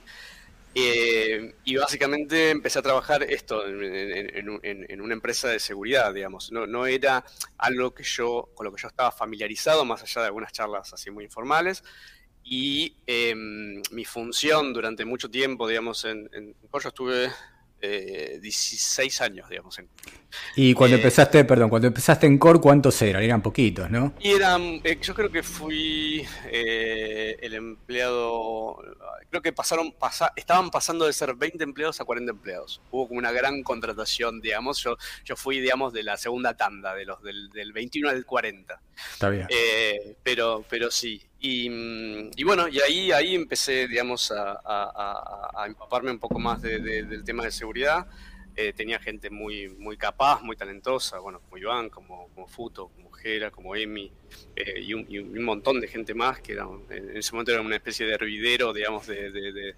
Eh, 0.78 1.54
y 1.64 1.76
básicamente 1.76 2.50
empecé 2.50 2.80
a 2.80 2.82
trabajar 2.82 3.22
esto 3.22 3.66
en, 3.66 5.00
una 5.00 5.14
empresa 5.14 5.48
de 5.48 5.58
seguridad, 5.58 6.12
digamos. 6.12 6.52
No, 6.52 6.84
era 6.84 7.24
algo 7.56 7.94
que 7.94 8.02
yo, 8.02 8.50
con 8.54 8.66
lo 8.66 8.72
que 8.74 8.82
yo 8.82 8.88
estaba 8.88 9.10
familiarizado, 9.10 9.86
más 9.86 10.02
allá 10.02 10.20
de 10.20 10.26
algunas 10.26 10.52
charlas 10.52 10.92
así 10.92 11.10
muy 11.10 11.24
informales. 11.24 11.82
Y 12.44 12.94
em, 13.06 13.80
mi 13.90 14.04
función 14.04 14.74
durante 14.74 15.06
mucho 15.06 15.30
tiempo, 15.30 15.66
digamos, 15.66 16.04
en, 16.04 16.28
yo 16.30 16.88
estuve 16.88 17.32
16 17.80 19.20
años, 19.20 19.48
digamos. 19.48 19.78
Y 20.54 20.74
cuando 20.74 20.96
empezaste, 20.96 21.44
perdón, 21.44 21.68
cuando 21.70 21.88
empezaste 21.88 22.26
en 22.26 22.38
Core, 22.38 22.60
¿cuántos 22.60 23.00
eran? 23.02 23.22
Eran 23.22 23.42
poquitos, 23.42 23.90
¿no? 23.90 24.14
Y 24.20 24.30
eran, 24.30 24.82
yo 24.82 25.14
creo 25.14 25.30
que 25.30 25.42
fui 25.42 26.26
el 26.50 27.54
empleado, 27.54 28.78
creo 29.30 29.42
que 29.42 29.52
pasaron, 29.52 29.94
estaban 30.36 30.70
pasando 30.70 31.06
de 31.06 31.12
ser 31.12 31.34
20 31.34 31.62
empleados 31.62 32.00
a 32.00 32.04
40 32.04 32.32
empleados. 32.32 32.80
Hubo 32.90 33.08
como 33.08 33.18
una 33.18 33.32
gran 33.32 33.62
contratación, 33.62 34.40
digamos. 34.40 34.82
Yo, 34.82 34.96
yo 35.24 35.36
fui, 35.36 35.60
digamos, 35.60 35.92
de 35.92 36.02
la 36.02 36.16
segunda 36.16 36.56
tanda, 36.56 36.94
de 36.94 37.04
los 37.04 37.22
del, 37.22 37.50
del 37.50 37.72
21 37.72 38.08
al 38.08 38.24
40. 38.24 38.80
Está 39.12 39.28
bien. 39.28 39.46
pero, 40.22 40.64
pero 40.68 40.90
sí. 40.90 41.22
Y, 41.48 42.42
bueno, 42.42 42.66
y 42.66 42.80
ahí, 42.80 43.12
ahí 43.12 43.34
empecé, 43.36 43.86
digamos, 43.86 44.32
a, 44.34 45.64
empaparme 45.66 46.10
un 46.10 46.18
poco 46.18 46.40
más 46.40 46.60
del 46.60 47.22
tema 47.24 47.44
de 47.44 47.52
seguridad. 47.52 48.06
Eh, 48.56 48.72
tenía 48.72 48.98
gente 48.98 49.30
muy, 49.30 49.68
muy 49.68 49.96
capaz, 49.96 50.40
muy 50.42 50.56
talentosa, 50.56 51.18
bueno, 51.18 51.40
como 51.40 51.58
Iván, 51.58 51.90
como, 51.90 52.28
como 52.34 52.48
Futo, 52.48 52.88
como 52.88 53.12
Jera, 53.12 53.50
como 53.50 53.76
Emi, 53.76 54.10
eh, 54.56 54.80
y, 54.80 54.94
un, 54.94 55.44
montón 55.44 55.78
de 55.78 55.88
gente 55.88 56.14
más 56.14 56.40
que 56.40 56.54
en 56.54 57.16
ese 57.16 57.32
momento 57.32 57.52
era 57.52 57.60
una 57.60 57.76
especie 57.76 58.06
de 58.06 58.14
hervidero, 58.14 58.72
digamos, 58.72 59.06
de, 59.06 59.74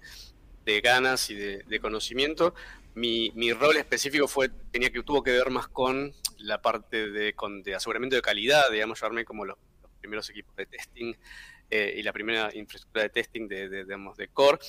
ganas 0.81 1.29
y 1.29 1.35
de, 1.35 1.79
conocimiento. 1.81 2.55
Mi, 2.95 3.31
mi, 3.35 3.51
rol 3.53 3.77
específico 3.77 4.27
fue, 4.27 4.49
tenía 4.71 4.89
que, 4.91 5.03
tuvo 5.03 5.21
que 5.21 5.31
ver 5.31 5.49
más 5.51 5.67
con 5.67 6.13
la 6.37 6.61
parte 6.61 7.11
de, 7.11 7.33
con, 7.33 7.61
de 7.61 7.75
aseguramiento 7.75 8.15
de 8.15 8.21
calidad, 8.21 8.71
digamos, 8.71 8.99
llevarme 8.99 9.25
como 9.25 9.43
los, 9.45 9.57
los 9.81 9.91
primeros 9.99 10.29
equipos 10.29 10.55
de 10.55 10.65
testing 10.65 11.13
eh, 11.69 11.95
y 11.97 12.03
la 12.03 12.13
primera 12.13 12.49
infraestructura 12.53 13.03
de 13.03 13.09
testing 13.09 13.47
de, 13.47 13.69
de, 13.69 13.85
de 13.85 14.27
Core, 14.33 14.59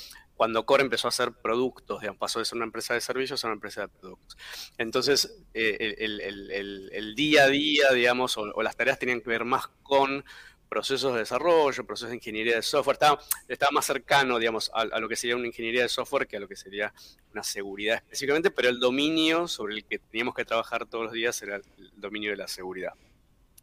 cuando 0.41 0.65
Core 0.65 0.83
empezó 0.83 1.07
a 1.07 1.11
hacer 1.11 1.33
productos, 1.33 2.03
pasó 2.19 2.39
de 2.39 2.47
ser 2.47 2.57
una 2.57 2.65
empresa 2.65 2.95
de 2.95 3.03
servicios 3.03 3.45
a 3.45 3.49
una 3.49 3.55
empresa 3.57 3.83
de 3.83 3.89
productos. 3.89 4.39
Entonces, 4.79 5.39
eh, 5.53 5.97
el, 5.99 6.21
el, 6.23 6.91
el, 6.93 7.15
día 7.15 7.45
a 7.45 7.49
día, 7.49 7.93
digamos, 7.93 8.39
o, 8.39 8.63
las 8.63 8.75
tareas 8.75 8.99
tenían 8.99 9.21
que 9.21 9.29
ver 9.29 9.45
más 9.45 9.69
con 9.83 10.25
procesos 10.71 11.13
de 11.13 11.19
desarrollo, 11.19 11.85
procesos 11.85 12.09
de 12.09 12.17
ingeniería 12.17 12.57
de 12.57 12.63
software, 12.63 12.95
estaba, 12.95 13.21
estaba 13.49 13.71
más 13.71 13.85
cercano, 13.85 14.39
digamos, 14.39 14.71
a, 14.73 14.87
lo 14.99 15.11
que 15.11 15.17
sería 15.17 15.37
una 15.37 15.47
ingeniería 15.47 15.83
de 15.83 15.91
software 15.91 16.27
que 16.27 16.39
a 16.39 16.41
lo 16.41 16.49
que 16.49 16.57
sería 16.57 16.95
una 17.35 17.43
seguridad 17.43 17.99
específicamente, 17.99 18.51
pero 18.51 18.71
el 18.71 18.81
dominio 18.81 19.47
sobre 19.47 19.75
el 19.75 19.85
que 19.85 19.99
teníamos 19.99 20.35
que 20.35 20.47
trabajar 20.47 20.87
todos 20.87 21.05
los 21.05 21.13
días 21.13 21.43
era 21.43 21.57
el 21.57 21.91
dominio 21.97 22.31
de 22.31 22.39
la 22.39 22.49
seguridad. 22.49 22.95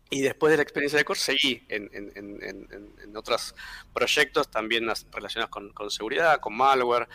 Y 0.10 0.22
después 0.22 0.52
de 0.52 0.58
la 0.58 0.64
experiencia 0.64 0.98
de 0.98 1.06
Core 1.06 1.20
seguí 1.20 1.66
en, 1.68 1.90
en, 1.94 2.12
en, 2.16 2.90
en 3.04 3.18
otros 3.18 3.54
proyectos 3.94 4.50
también 4.50 4.88
relacionados 5.12 5.50
con, 5.50 5.74
con, 5.74 5.90
seguridad, 5.92 6.40
con 6.40 6.56
malware, 6.56 7.08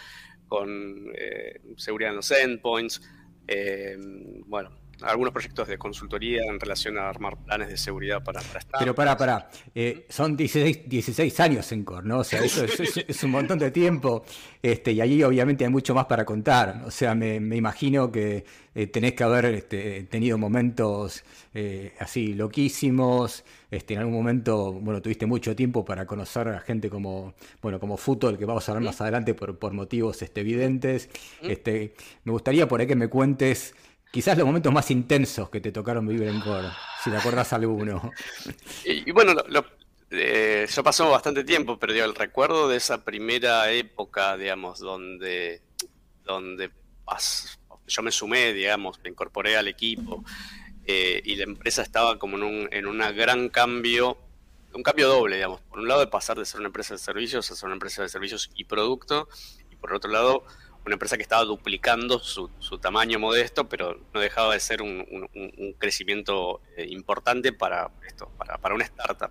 con 0.47 1.11
eh, 1.15 1.61
seguridad 1.77 2.11
en 2.11 2.17
los 2.17 2.31
endpoints. 2.31 3.01
Eh, 3.49 3.97
bueno, 4.47 4.71
algunos 5.05 5.33
proyectos 5.33 5.69
de 5.69 5.79
consultoría 5.79 6.43
en 6.49 6.59
relación 6.59 6.99
a 6.99 7.09
armar 7.09 7.37
planes 7.37 7.69
de 7.69 7.77
seguridad 7.77 8.23
para, 8.23 8.41
para 8.41 8.61
Pero 8.79 8.95
para, 8.95 9.17
para, 9.17 9.51
eh, 9.75 10.07
son 10.09 10.37
16, 10.37 10.89
16, 10.89 11.41
años 11.41 11.71
en 11.73 11.85
Core, 11.85 12.07
¿no? 12.07 12.19
O 12.19 12.25
sea, 12.25 12.43
eso 12.45 12.65
es, 12.65 13.23
un 13.25 13.31
montón 13.31 13.59
de 13.59 13.71
tiempo 13.71 14.25
este, 14.63 14.93
y 14.93 15.01
allí 15.01 15.23
obviamente 15.23 15.65
hay 15.65 15.71
mucho 15.71 15.95
más 15.95 16.07
para 16.07 16.25
contar. 16.25 16.83
O 16.87 16.91
sea, 16.91 17.15
me, 17.15 17.41
me 17.41 17.57
imagino 17.57 18.11
que 18.11 18.45
eh, 18.75 18.87
tenés 18.87 19.13
que 19.13 19.25
haber 19.25 19.47
este, 19.47 20.05
tenido 20.05 20.39
momentos 20.39 21.25
eh, 21.53 21.93
así 21.99 22.33
loquísimos. 22.33 23.45
Este, 23.71 23.95
en 23.95 24.01
algún 24.01 24.15
momento, 24.15 24.73
bueno, 24.73 25.03
tuviste 25.03 25.27
mucho 25.27 25.55
tiempo 25.55 25.85
para 25.85 26.07
conocer 26.07 26.49
a 26.49 26.61
gente 26.61 26.89
como, 26.89 27.35
bueno, 27.61 27.79
como 27.79 27.97
Futo, 27.97 28.29
el 28.29 28.39
que 28.39 28.45
vamos 28.45 28.69
a 28.69 28.73
hablar 28.73 28.85
más 28.85 29.01
adelante 29.01 29.35
por, 29.35 29.59
por 29.59 29.73
motivos 29.73 30.23
este, 30.23 30.41
evidentes. 30.41 31.11
Este, 31.43 31.95
me 32.25 32.33
gustaría 32.33 32.67
por 32.67 32.81
ahí 32.81 32.87
que 32.87 32.97
me 32.97 33.09
cuentes 33.09 33.75
Quizás 34.13 34.37
los 34.37 34.47
momentos 34.47 34.73
más 34.73 34.91
intensos 34.91 35.49
que 35.49 35.61
te 35.61 35.73
tocaron 35.73 36.07
vivir 36.07 36.29
en 36.29 36.41
Core, 36.41 36.69
si 37.03 37.11
te 37.11 37.17
acuerdas 37.17 37.53
alguno. 37.53 38.13
Y, 38.85 39.11
bueno, 39.11 39.33
lo, 39.33 39.65
eh, 40.11 40.67
yo 40.71 40.85
pasó 40.85 41.11
bastante 41.11 41.45
tiempo, 41.45 41.79
pero 41.79 41.95
digo, 41.95 42.05
el 42.05 42.15
recuerdo 42.15 42.69
de 42.69 42.77
esa 42.77 43.05
primera 43.05 43.73
época, 43.73 44.37
digamos, 44.37 44.81
donde, 44.81 45.63
donde 46.25 46.71
yo 47.87 48.03
me 48.03 48.13
sumé, 48.13 48.53
digamos, 48.53 49.01
me 49.03 49.11
incorporé 49.11 49.57
al 49.57 49.69
equipo 49.69 50.23
eh, 50.85 51.23
y 51.25 51.37
la 51.37 51.45
empresa 51.45 51.83
estaba 51.83 52.19
como 52.19 52.37
en 52.37 52.43
un 52.43 52.69
en 52.71 52.87
una 52.87 53.13
gran 53.13 53.49
cambio, 53.49 54.19
un 54.75 54.83
cambio 54.83 55.09
doble, 55.09 55.37
digamos. 55.37 55.61
Por 55.63 55.79
un 55.79 55.89
lado, 55.89 56.01
de 56.01 56.09
pasar 56.09 56.39
de 56.39 56.45
ser 56.45 56.61
una 56.61 56.69
empresa 56.69 56.95
de 56.95 56.99
servicios 56.99 57.51
a 57.51 57.55
ser 57.55 57.67
una 57.67 57.75
empresa 57.75 58.03
de 58.03 58.09
servicios 58.09 58.51
y 58.55 58.65
producto, 58.65 59.29
y 59.71 59.77
por 59.77 59.95
otro 59.95 60.11
lado, 60.11 60.45
una 60.85 60.95
empresa 60.95 61.17
que 61.17 61.23
estaba 61.23 61.45
duplicando 61.45 62.19
su, 62.19 62.49
tamaño 62.81 63.19
modesto, 63.19 63.69
pero 63.69 64.01
no 64.13 64.21
dejaba 64.21 64.55
de 64.55 64.61
ser 64.61 64.83
un, 64.83 65.05
crecimiento 65.79 66.61
eh, 66.77 66.87
importante 66.89 67.53
para 67.53 67.91
esto, 68.07 68.31
para, 68.37 68.59
para, 68.59 68.75
una 68.75 68.85
startup. 68.85 69.31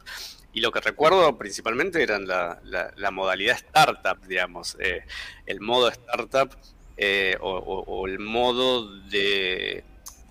Y 0.53 0.61
lo 0.61 0.71
que 0.71 0.79
recuerdo 0.79 1.37
principalmente 1.37 2.01
eran 2.01 2.27
la, 2.27 3.11
modalidad 3.11 3.55
startup, 3.55 4.25
digamos, 4.25 4.77
eh, 4.79 5.03
el 5.45 5.59
modo 5.59 5.89
startup 5.89 6.55
eh, 6.97 7.37
o, 7.41 8.05
el 8.07 8.19
modo 8.19 8.95
de, 9.09 9.83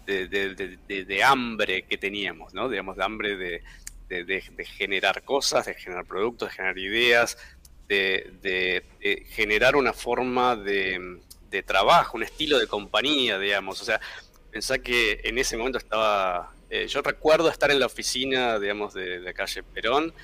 de, 0.07 1.23
hambre 1.25 1.83
que 1.83 1.99
teníamos, 1.99 2.55
¿no? 2.55 2.69
Digamos, 2.69 2.97
de 2.97 3.05
hambre 3.05 3.37
de, 3.37 3.63
de 4.09 4.65
generar 4.65 5.23
cosas, 5.23 5.67
de 5.67 5.75
generar 5.75 6.05
productos, 6.05 6.49
de 6.49 6.55
generar 6.55 6.79
ideas, 6.79 7.39
de, 7.91 9.25
generar 9.31 9.77
una 9.77 9.93
forma 9.93 10.57
de, 10.57 11.19
trabajo, 11.67 12.17
un 12.17 12.23
estilo 12.23 12.59
de 12.59 12.67
compañía, 12.67 13.39
digamos. 13.39 13.81
O 13.83 13.85
sea, 13.85 14.01
pensá 14.51 14.79
que 14.79 15.21
en 15.25 15.39
ese 15.39 15.57
momento 15.57 15.79
estaba. 15.79 16.55
Eh, 16.71 16.87
yo 16.87 17.03
recuerdo 17.03 17.49
estar 17.49 17.71
en 17.71 17.81
la 17.81 17.87
oficina, 17.87 18.59
digamos, 18.59 18.95
de, 18.95 19.19
la 19.19 19.33
calle 19.33 19.63
Perón 19.63 20.15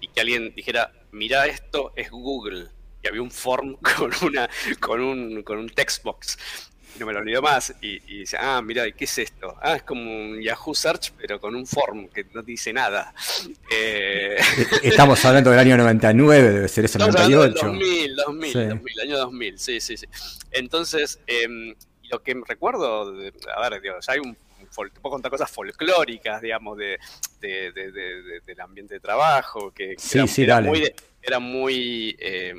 y 0.00 0.08
que 0.08 0.20
alguien 0.20 0.54
dijera: 0.54 0.92
Mira, 1.12 1.46
esto 1.46 1.92
es 1.96 2.10
Google. 2.10 2.68
Y 3.04 3.08
había 3.08 3.22
un 3.22 3.30
form 3.30 3.76
con, 3.96 4.12
una, 4.22 4.48
con, 4.80 5.00
un, 5.00 5.42
con 5.42 5.58
un 5.58 5.68
text 5.68 6.02
box 6.04 6.38
no 6.98 7.06
me 7.06 7.12
lo 7.12 7.20
olvido 7.20 7.42
más, 7.42 7.74
y, 7.80 7.98
dice, 8.00 8.36
ah, 8.38 8.60
mira, 8.62 8.90
¿qué 8.92 9.04
es 9.04 9.18
esto? 9.18 9.56
Ah, 9.60 9.76
es 9.76 9.82
como 9.82 10.02
un 10.02 10.40
Yahoo 10.40 10.74
Search, 10.74 11.12
pero 11.18 11.40
con 11.40 11.54
un 11.54 11.66
form 11.66 12.08
que 12.08 12.24
no 12.32 12.42
dice 12.42 12.72
nada. 12.72 13.14
Eh, 13.74 14.36
Estamos 14.82 15.24
hablando 15.24 15.50
del 15.50 15.58
año 15.58 15.76
99, 15.78 16.52
debe 16.52 16.68
ser 16.68 16.84
eso, 16.84 16.98
98. 16.98 17.66
2000, 17.66 18.16
2000, 18.16 18.68
2000, 18.68 19.00
año 19.00 19.18
2000, 19.18 19.58
sí, 19.58 19.80
sí, 19.80 19.96
sí. 19.96 20.06
Entonces, 20.50 21.18
eh, 21.26 21.74
lo 22.10 22.22
que 22.22 22.36
recuerdo, 22.46 23.14
a 23.56 23.68
ver, 23.70 23.80
digo, 23.80 23.96
ya 24.00 24.12
hay 24.12 24.18
un 24.18 24.36
te 24.92 25.00
puedo 25.00 25.12
contar 25.12 25.30
cosas 25.30 25.50
folclóricas, 25.50 26.40
digamos, 26.40 26.78
de, 26.78 26.98
de, 27.40 27.72
de, 27.72 28.40
del 28.44 28.60
ambiente 28.60 28.94
de 28.94 29.00
trabajo, 29.00 29.72
que, 29.72 29.94
sí, 29.98 30.18
era, 30.18 30.26
sí, 30.26 30.42
era, 30.42 30.60
muy, 30.60 30.94
era, 31.22 31.38
muy, 31.38 32.16
eh, 32.18 32.54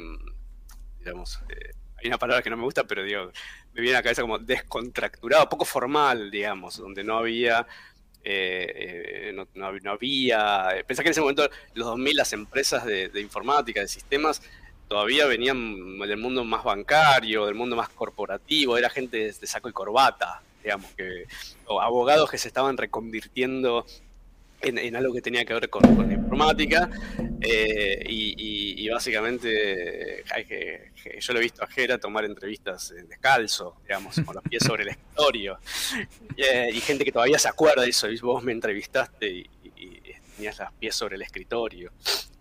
digamos, 0.99 1.39
eh, 1.49 1.71
hay 1.97 2.07
una 2.07 2.17
palabra 2.17 2.43
que 2.43 2.49
no 2.49 2.57
me 2.57 2.63
gusta, 2.63 2.83
pero 2.83 3.03
digo, 3.03 3.31
me 3.73 3.81
viene 3.81 3.95
a 3.95 3.99
la 3.99 4.03
cabeza 4.03 4.21
como 4.21 4.39
descontracturado, 4.39 5.49
poco 5.49 5.65
formal, 5.65 6.31
digamos, 6.31 6.77
donde 6.77 7.03
no 7.03 7.17
había... 7.17 7.65
Eh, 8.25 9.31
eh, 9.33 9.45
no, 9.53 9.89
había. 9.91 10.69
Pensá 10.87 11.03
que 11.03 11.09
en 11.09 11.11
ese 11.11 11.19
momento, 11.19 11.49
los 11.73 11.87
2000, 11.87 12.15
las 12.15 12.31
empresas 12.31 12.85
de, 12.85 13.19
informática, 13.19 13.81
de 13.81 13.89
sistemas, 13.89 14.41
todavía 14.87 15.25
venían 15.25 15.99
del 15.99 16.17
mundo 16.17 16.45
más 16.45 16.63
bancario, 16.63 17.47
del 17.47 17.55
mundo 17.55 17.75
más 17.75 17.89
corporativo, 17.89 18.77
era 18.77 18.89
gente 18.89 19.17
de, 19.17 19.47
saco 19.47 19.67
y 19.67 19.73
corbata, 19.73 20.41
digamos, 20.63 20.89
que, 20.91 21.25
o 21.65 21.81
abogados 21.81 22.31
que 22.31 22.37
se 22.37 22.47
estaban 22.47 22.77
reconvirtiendo 22.77 23.85
en, 24.63 24.95
algo 24.95 25.13
que 25.13 25.21
tenía 25.21 25.45
que 25.45 25.53
ver 25.53 25.69
con, 25.69 25.83
informática 26.11 26.89
eh, 27.41 28.03
y, 28.07 28.89
básicamente 28.89 30.23
yo 31.19 31.33
lo 31.33 31.39
he 31.39 31.41
visto 31.41 31.63
a 31.63 31.67
Jera 31.67 31.97
tomar 31.97 32.25
entrevistas 32.25 32.93
descalzo, 33.07 33.77
digamos, 33.83 34.15
con 34.25 34.35
los 34.35 34.43
pies 34.43 34.63
sobre 34.63 34.83
el 34.83 34.89
escritorio 34.89 35.57
eh, 36.37 36.69
y 36.71 36.79
gente 36.79 37.03
que 37.03 37.11
todavía 37.11 37.39
se 37.39 37.47
acuerda 37.47 37.83
de 37.83 37.89
eso, 37.89 38.07
vos 38.21 38.43
me 38.43 38.51
entrevistaste 38.51 39.27
y, 39.29 39.49
tenías 40.35 40.57
los 40.57 40.73
pies 40.73 40.95
sobre 40.95 41.15
el 41.15 41.21
escritorio. 41.21 41.91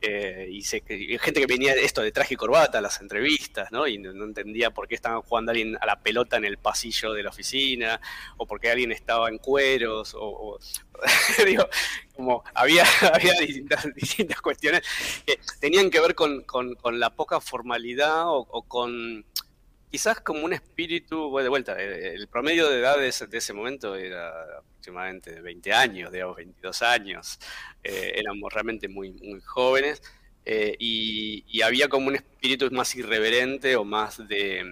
Eh, 0.04 0.48
y, 0.50 0.62
gente 0.62 1.40
que 1.40 1.46
venía 1.46 1.74
esto 1.74 2.02
de 2.02 2.10
traje 2.10 2.34
y 2.34 2.36
corbata 2.36 2.78
a 2.78 2.80
las 2.80 3.00
entrevistas, 3.00 3.70
¿no? 3.70 3.86
Y 3.86 3.98
no, 3.98 4.10
entendía 4.24 4.72
por 4.72 4.88
qué 4.88 4.96
estaban 4.96 5.22
jugando 5.22 5.52
alguien 5.52 5.78
a 5.80 5.86
la 5.86 6.00
pelota 6.00 6.36
en 6.36 6.44
el 6.44 6.58
pasillo 6.58 7.12
de 7.12 7.22
la 7.22 7.30
oficina, 7.30 8.00
o 8.36 8.44
por 8.44 8.58
qué 8.58 8.72
alguien 8.72 8.90
estaba 8.90 9.28
en 9.28 9.38
cueros, 9.38 10.16
o, 10.18 10.58
digo, 11.46 11.68
como 12.16 12.42
había, 12.52 12.84
había 13.14 13.34
distintas, 13.34 13.94
distintas, 13.94 14.40
cuestiones 14.40 14.82
que 15.24 15.38
tenían 15.60 15.88
que 15.88 16.00
ver 16.00 16.16
con, 16.16 16.44
la 16.94 17.10
poca 17.10 17.40
formalidad 17.40 18.24
o 18.26 18.62
con 18.66 19.24
quizás 19.92 20.20
como 20.20 20.46
un 20.46 20.54
espíritu, 20.54 21.28
voy 21.28 21.42
de 21.42 21.50
vuelta, 21.50 21.76
eh, 21.78 22.14
el 22.14 22.26
promedio 22.26 22.70
de 22.70 22.78
edad 22.78 22.96
de 22.96 23.08
ese, 23.08 23.52
momento 23.52 23.94
era 23.94 24.30
aproximadamente 24.56 25.34
de 25.34 25.42
20 25.42 25.70
años, 25.74 26.10
digamos, 26.10 26.36
22 26.36 26.80
años, 26.80 27.38
eh, 27.84 28.14
éramos 28.16 28.50
realmente 28.50 28.88
muy, 28.88 29.12
muy 29.12 29.42
jóvenes 29.42 30.02
eh, 30.46 30.74
y, 30.78 31.60
había 31.60 31.88
como 31.90 32.08
un 32.08 32.16
espíritu 32.16 32.70
más 32.70 32.94
irreverente 32.96 33.76
o 33.76 33.84
más 33.84 34.26
de, 34.26 34.64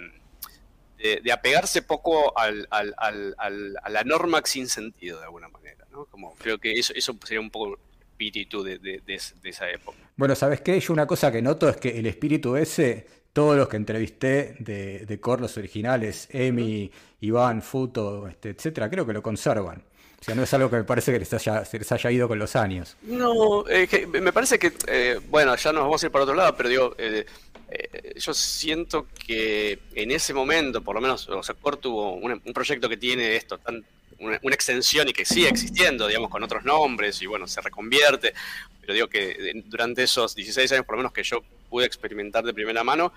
de, 0.97 1.33
apegarse 1.33 1.83
poco 1.83 2.37
al, 2.39 2.67
al, 2.71 2.95
al, 2.97 3.77
a 3.83 3.91
la 3.91 4.03
norma 4.05 4.41
sin 4.45 4.69
sentido, 4.69 5.19
de 5.19 5.25
alguna 5.27 5.49
manera. 5.49 5.85
¿no? 5.93 6.07
Como 6.07 6.35
creo 6.37 6.59
que 6.59 6.73
eso, 6.73 6.95
eso 6.97 7.15
sería 7.23 7.41
un 7.41 7.51
poco 7.51 7.79
espíritu 8.21 8.63
de, 8.63 8.79
de, 8.79 9.21
esa 9.45 9.71
época. 9.71 9.99
Bueno, 10.17 10.35
¿sabes 10.35 10.61
qué? 10.61 10.79
Yo 10.79 10.93
una 10.93 11.07
cosa 11.07 11.33
que 11.33 11.41
noto 11.41 11.69
es 11.69 11.77
que 11.77 11.99
el 11.99 12.07
espíritu 12.07 12.57
ese, 12.57 13.07
todos 13.33 13.57
los 13.57 13.69
que 13.69 13.77
entrevisté 13.77 14.57
de, 14.59 15.07
de 15.07 15.21
Corlos 15.21 15.57
originales, 15.57 16.29
Emi, 16.31 16.91
Iván, 17.21 17.63
Futo, 17.63 18.29
este, 18.29 18.51
etcétera, 18.51 18.91
creo 18.91 19.07
que 19.07 19.13
lo 19.13 19.23
conservan. 19.23 19.85
O 20.21 20.25
sea, 20.25 20.35
no 20.35 20.43
es 20.43 20.53
algo 20.53 20.69
que 20.69 20.77
me 20.77 20.85
parece 20.85 21.13
que 21.13 21.19
les 21.19 21.33
haya, 21.33 21.65
se 21.65 21.79
les 21.79 21.91
haya 21.93 22.11
ido 22.11 22.29
con 22.29 22.39
los 22.39 22.55
años. 22.55 22.97
No, 23.03 23.65
me 23.65 24.33
parece 24.33 24.59
que, 24.59 24.73
eh, 24.87 25.19
bueno, 25.31 25.57
ya 25.57 25.73
nos 25.73 25.85
vamos 25.85 26.03
a 26.03 26.07
ir 26.07 26.13
para 26.13 26.25
otro 26.25 26.35
lado, 26.35 26.55
pero 26.55 26.69
digo, 26.69 26.95
eh, 26.99 27.25
eh, 27.71 28.15
yo 28.17 28.35
siento 28.35 29.07
que 29.27 29.79
en 29.95 30.11
ese 30.11 30.35
momento, 30.35 30.83
por 30.83 30.95
lo 30.95 31.01
menos, 31.01 31.27
o 31.31 31.43
sea, 31.43 31.55
Core 31.55 31.79
tuvo 31.79 32.13
un, 32.13 32.39
proyecto 32.53 32.87
que 32.87 32.99
tiene 32.99 33.35
esto, 33.35 33.57
tan, 33.57 33.83
una, 34.21 34.55
extensión 34.55 35.09
y 35.09 35.13
que 35.13 35.25
sigue 35.25 35.49
existiendo, 35.49 36.07
digamos, 36.07 36.31
con 36.31 36.43
otros 36.43 36.65
nombres 36.65 37.21
y 37.23 37.27
bueno, 37.27 37.47
se 37.47 37.61
reconvierte. 37.61 38.35
Pero 38.81 38.95
digo 38.95 39.09
que 39.09 39.53
durante 39.67 40.03
esos 40.03 40.35
16 40.35 40.73
años, 40.73 40.87
por 40.87 40.95
lo 40.95 40.99
menos 40.99 41.13
que 41.13 41.23
yo 41.23 41.43
pude 41.69 41.87
experimentar 41.87 42.45
de 42.45 42.55
primera 42.55 42.85
mano, 42.85 43.13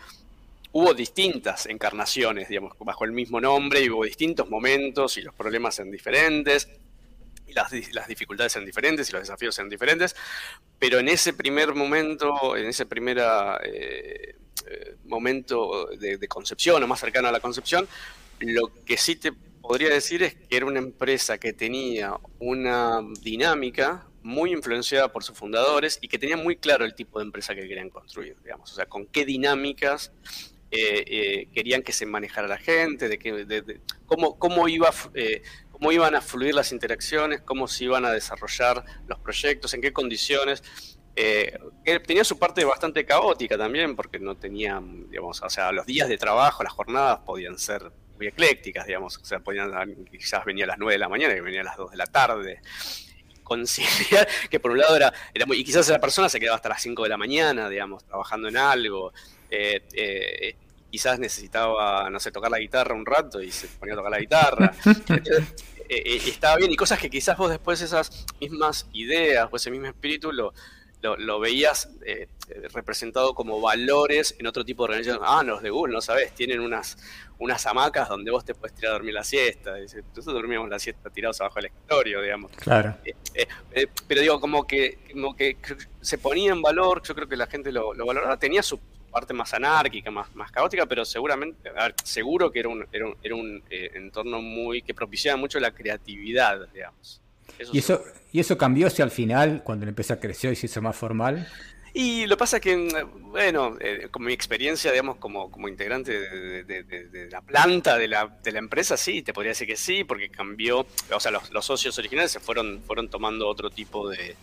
hubo 0.71 0.93
distintas 0.93 1.65
encarnaciones, 1.67 2.49
digamos, 2.49 2.73
bajo 2.79 3.05
el 3.05 3.11
mismo 3.11 3.39
nombre 3.39 3.81
y 3.81 3.89
hubo 3.89 4.05
distintos 4.05 4.49
momentos 4.49 5.17
y 5.17 5.21
los 5.21 5.33
problemas 5.35 5.77
eran 5.79 5.91
diferentes 5.91 6.67
las, 7.53 8.07
dificultades 8.07 8.55
eran 8.55 8.65
diferentes 8.65 9.09
y 9.09 9.11
los 9.11 9.21
desafíos 9.21 9.57
eran 9.57 9.69
diferentes, 9.69 10.15
pero 10.79 10.99
en 10.99 11.07
ese 11.07 11.33
primer 11.33 11.73
momento, 11.73 12.55
en 12.55 12.67
ese 12.67 12.85
primer 12.85 13.19
eh, 13.63 14.35
eh, 14.67 14.95
momento 15.05 15.87
de, 15.97 16.27
concepción 16.27 16.83
o 16.83 16.87
más 16.87 16.99
cercano 16.99 17.27
a 17.27 17.31
la 17.31 17.39
concepción, 17.39 17.87
lo 18.39 18.71
que 18.85 18.97
sí 18.97 19.15
te 19.15 19.31
podría 19.63 19.89
decir 19.89 20.21
es 20.21 20.35
que 20.35 20.57
era 20.57 20.65
una 20.65 20.79
empresa 20.79 21.37
que 21.39 21.53
tenía 21.53 22.19
una 22.37 23.01
dinámica 23.21 24.05
muy 24.21 24.51
influenciada 24.51 25.11
por 25.11 25.23
sus 25.23 25.37
fundadores 25.37 25.97
y 26.01 26.09
que 26.09 26.19
tenía 26.19 26.37
muy 26.37 26.57
claro 26.57 26.85
el 26.85 26.93
tipo 26.93 27.19
de 27.19 27.25
empresa 27.25 27.55
que 27.55 27.61
querían 27.61 27.89
construir, 27.89 28.37
digamos, 28.43 28.71
o 28.71 28.75
sea, 28.75 28.85
con 28.85 29.07
qué 29.07 29.25
dinámicas 29.25 30.11
eh, 30.69 31.47
querían 31.53 31.81
que 31.81 31.93
se 31.93 32.05
manejara 32.05 32.47
la 32.47 32.57
gente, 32.57 33.07
de, 33.07 33.17
que, 33.17 33.79
cómo, 34.05 34.37
cómo 34.37 34.67
iba 34.67 34.91
cómo 35.71 35.91
iban 35.91 36.15
a 36.15 36.21
fluir 36.21 36.53
las 36.53 36.71
interacciones, 36.71 37.41
cómo 37.41 37.67
se 37.67 37.85
iban 37.85 38.05
a 38.05 38.11
desarrollar 38.11 38.85
los 39.07 39.19
proyectos, 39.19 39.73
en 39.73 39.81
qué 39.81 39.91
condiciones. 39.91 40.63
Eh, 41.15 41.59
tenía 42.05 42.23
su 42.23 42.39
parte 42.39 42.63
bastante 42.63 43.05
caótica 43.05 43.57
también, 43.57 43.95
porque 43.95 44.19
no 44.19 44.37
tenían, 44.37 45.09
digamos, 45.09 45.41
o 45.41 45.49
sea, 45.49 45.71
los 45.71 45.85
días 45.85 46.07
de 46.07 46.17
trabajo, 46.17 46.63
las 46.63 46.73
jornadas 46.73 47.19
podían 47.25 47.57
ser 47.59 47.91
muy 48.17 48.27
eclécticas, 48.27 48.85
digamos, 48.85 49.17
o 49.17 49.25
sea, 49.25 49.39
podían, 49.39 49.71
quizás 50.11 50.45
venía 50.45 50.65
a 50.65 50.67
las 50.67 50.77
9 50.77 50.93
de 50.93 50.99
la 50.99 51.09
mañana 51.09 51.35
y 51.35 51.39
venía 51.39 51.61
a 51.61 51.65
las 51.65 51.77
2 51.77 51.91
de 51.91 51.97
la 51.97 52.05
tarde. 52.05 52.61
Conciliar, 53.43 54.27
que 54.49 54.59
por 54.59 54.71
un 54.71 54.77
lado 54.77 54.95
era, 54.95 55.13
era 55.33 55.45
muy, 55.45 55.59
y 55.59 55.63
quizás 55.63 55.89
esa 55.89 55.99
persona 55.99 56.29
se 56.29 56.39
quedaba 56.39 56.55
hasta 56.55 56.69
las 56.69 56.81
5 56.81 57.03
de 57.03 57.09
la 57.09 57.17
mañana, 57.17 57.69
digamos, 57.69 58.03
trabajando 58.05 58.47
en 58.47 58.57
algo. 58.57 59.13
Eh, 59.49 59.81
eh, 59.93 60.55
quizás 60.89 61.17
necesitaba, 61.17 62.07
no 62.11 62.19
sé, 62.19 62.31
tocar 62.31 62.51
la 62.51 62.59
guitarra 62.59 62.93
un 62.93 63.05
rato 63.05 63.41
y 63.41 63.51
se 63.51 63.67
ponía 63.67 63.95
a 63.95 63.97
tocar 63.97 64.11
la 64.11 64.19
guitarra. 64.19 64.73
Eh, 65.89 66.01
eh, 66.05 66.21
estaba 66.27 66.55
bien, 66.55 66.71
y 66.71 66.77
cosas 66.77 66.97
que 66.97 67.09
quizás 67.09 67.37
vos 67.37 67.49
después 67.49 67.81
esas 67.81 68.25
mismas 68.39 68.87
ideas 68.93 69.49
o 69.51 69.55
ese 69.57 69.69
mismo 69.69 69.87
espíritu 69.87 70.31
lo, 70.31 70.53
lo, 71.01 71.39
veías 71.39 71.89
eh, 72.05 72.29
representado 72.73 73.35
como 73.35 73.59
valores 73.59 74.35
en 74.39 74.47
otro 74.47 74.63
tipo 74.63 74.83
de 74.83 74.91
organización. 74.91 75.21
Ah, 75.23 75.43
los 75.43 75.61
de 75.61 75.69
Google, 75.69 75.93
no 75.93 76.01
sabes, 76.01 76.33
tienen 76.33 76.61
unas, 76.61 76.97
unas 77.43 77.65
hamacas 77.65 78.07
donde 78.07 78.31
vos 78.31 78.45
te 78.45 78.55
puedes 78.55 78.73
tirar 78.75 78.91
a 78.91 78.93
dormir 78.93 79.13
la 79.13 79.23
siesta. 79.23 79.77
nosotros 79.77 80.25
dormíamos 80.25 80.69
la 80.69 80.79
siesta 80.79 81.09
tirados 81.09 81.41
abajo 81.41 81.55
del 81.55 81.65
escritorio, 81.65 82.21
digamos. 82.21 82.51
Claro. 82.53 82.95
pero 84.07 84.21
digo, 84.21 84.39
como 84.39 84.65
que, 84.65 84.99
como 85.11 85.35
que 85.35 85.57
se 85.99 86.17
ponía 86.17 86.53
en 86.53 86.61
valor, 86.61 87.01
yo 87.03 87.13
creo 87.13 87.27
que 87.27 87.35
la 87.35 87.47
gente 87.47 87.71
lo, 87.71 87.93
lo 87.93 88.05
valoraba, 88.05 88.37
tenía 88.37 88.63
su 88.63 88.79
parte 89.11 89.33
más 89.33 89.53
anárquica, 89.53 90.09
más, 90.09 90.33
más 90.35 90.51
caótica, 90.51 90.85
pero 90.85 91.05
seguramente, 91.05 91.69
seguro 92.03 92.51
que 92.51 92.59
era 92.59 92.69
un, 92.69 92.87
era 92.91 93.05
un, 93.05 93.17
era 93.21 93.35
un 93.35 93.63
eh, 93.69 93.91
entorno 93.93 94.41
muy 94.41 94.81
que 94.81 94.93
propiciaba 94.93 95.37
mucho 95.37 95.59
la 95.59 95.71
creatividad, 95.71 96.67
digamos. 96.73 97.21
¿Y, 97.71 97.79
eso, 97.79 98.01
¿Y 98.31 98.39
eso 98.39 98.57
cambió 98.57 98.87
hacia 98.87 99.03
al 99.03 99.11
final, 99.11 99.61
cuando 99.63 99.85
empezó 99.85 100.13
a 100.13 100.19
crecer 100.19 100.53
y 100.53 100.55
se 100.55 100.65
hizo 100.65 100.81
más 100.81 100.95
formal? 100.95 101.47
Y 101.95 102.25
lo 102.25 102.37
pasa 102.37 102.59
que, 102.59 103.05
bueno, 103.19 103.77
eh, 103.79 104.07
con 104.09 104.23
mi 104.23 104.33
experiencia, 104.33 104.91
digamos, 104.91 105.17
como, 105.17 105.51
como 105.51 105.67
integrante 105.67 106.11
de, 106.63 107.29
la 107.29 107.41
planta 107.41 107.99
de 107.99 108.07
la, 108.07 108.35
de 108.43 108.51
la, 108.51 108.57
empresa, 108.57 108.97
sí, 108.97 109.21
te 109.21 109.31
podría 109.31 109.51
decir 109.51 109.67
que 109.67 109.75
sí, 109.75 110.03
porque 110.03 110.29
cambió, 110.29 110.87
o 111.11 111.19
sea, 111.19 111.31
los, 111.31 111.51
los 111.51 111.63
socios 111.63 111.95
originales 111.99 112.31
se 112.31 112.39
fueron, 112.39 112.81
fueron 112.81 113.09
tomando 113.09 113.47
otro 113.47 113.69
tipo 113.69 114.09
de, 114.09 114.35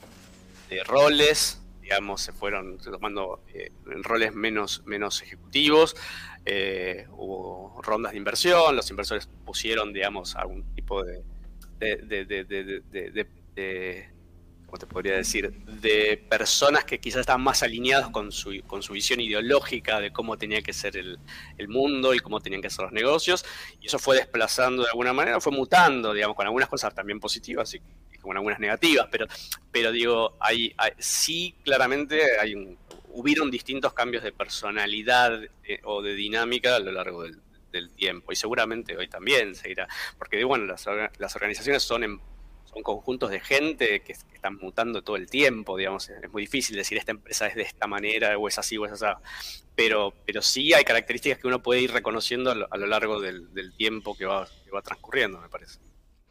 roles, 0.87 1.61
digamos, 1.83 2.21
se 2.21 2.33
fueron 2.33 2.79
tomando 2.79 3.43
eh, 3.53 3.73
roles 3.85 4.33
menos, 4.33 4.85
menos 4.87 5.21
ejecutivos, 5.21 5.97
eh, 6.47 7.09
hubo 7.11 7.83
rondas 7.83 8.13
de 8.13 8.19
inversión, 8.19 8.77
los 8.77 8.89
inversores 8.91 9.29
pusieron, 9.45 9.93
digamos, 9.93 10.37
algún 10.37 10.73
tipo 10.77 11.03
de, 11.03 11.25
de, 11.81 14.09
¿cómo 14.71 14.79
te 14.79 14.87
podría 14.87 15.17
decir?, 15.17 15.51
de 15.51 16.25
personas 16.29 16.85
que 16.85 17.01
quizás 17.01 17.21
estaban 17.21 17.43
más 17.43 17.63
alineados 17.63 18.11
con 18.11 18.31
su, 18.31 18.63
con 18.67 18.83
su 18.83 18.93
visión 18.93 19.21
ideológica 19.21 20.01
de 20.01 20.13
cómo 20.13 20.39
tenía 20.39 20.63
que 20.63 20.73
ser 20.73 20.97
el, 20.97 21.19
el, 21.59 21.69
mundo 21.69 22.15
y 22.15 22.21
cómo 22.21 22.41
tenían 22.41 22.63
que 22.63 22.71
ser 22.71 22.85
los 22.85 22.93
negocios, 22.93 23.45
y 23.81 23.87
eso 23.87 23.99
fue 23.99 24.17
desplazando 24.17 24.83
de 24.85 24.89
alguna 24.91 25.13
manera, 25.13 25.41
fue 25.41 25.53
mutando, 25.53 26.13
digamos, 26.13 26.37
con 26.37 26.47
algunas 26.47 26.69
cosas 26.69 26.95
también 26.95 27.19
positivas 27.19 27.75
y 27.75 27.81
con 28.21 28.37
algunas 28.37 28.61
negativas, 28.61 29.09
pero, 29.11 29.27
pero 29.73 29.91
digo, 29.91 30.37
hay, 30.39 30.73
sí 30.99 31.57
claramente 31.65 32.39
hay 32.39 32.55
un, 32.55 32.79
hubieron 33.13 33.51
distintos 33.51 33.93
cambios 33.93 34.23
de 34.23 34.33
personalidad 34.33 35.43
eh, 35.65 35.81
o 35.85 36.03
de 36.03 36.15
dinámica 36.15 36.77
a 36.77 36.79
lo 36.79 36.93
largo 36.93 37.23
del, 37.23 37.41
tiempo. 37.97 38.33
Y 38.33 38.37
seguramente 38.37 38.97
hoy 38.97 39.07
también 39.07 39.55
seguirá, 39.55 39.87
porque 40.19 40.43
bueno, 40.43 40.65
las, 40.65 40.87
las 41.19 41.37
organizaciones 41.37 41.85
son, 41.85 42.21
son 42.73 42.83
conjuntos 42.83 43.31
de 43.31 43.41
gente 43.41 44.01
que, 44.01 44.13
están 44.13 44.57
mutando 44.57 45.03
todo 45.03 45.17
el 45.17 45.29
tiempo, 45.29 45.77
digamos, 45.77 46.09
es 46.09 46.33
muy 46.33 46.43
difícil 46.43 46.75
decir 46.75 46.97
esta 46.97 47.11
empresa 47.11 47.47
es 47.47 47.55
de 47.55 47.63
esta 47.63 47.87
manera 47.87 48.39
o 48.39 48.49
es 48.49 48.59
así 48.59 48.79
o 48.79 48.87
es 48.87 48.93
así, 48.93 49.05
pero, 49.77 50.15
pero 50.25 50.41
sí 50.41 50.73
hay 50.73 50.83
características 50.83 51.39
que 51.39 51.47
uno 51.47 51.63
puede 51.63 51.83
ir 51.83 51.93
reconociendo 51.93 52.51
a 52.51 52.55
lo, 52.55 52.87
largo 52.87 53.21
del, 53.21 53.53
del 53.53 53.77
tiempo 53.77 54.17
que 54.17 54.25
va, 54.25 54.49
que 54.65 54.71
va 54.71 54.81
transcurriendo, 54.81 55.39
me 55.41 55.51
parece. 55.51 55.79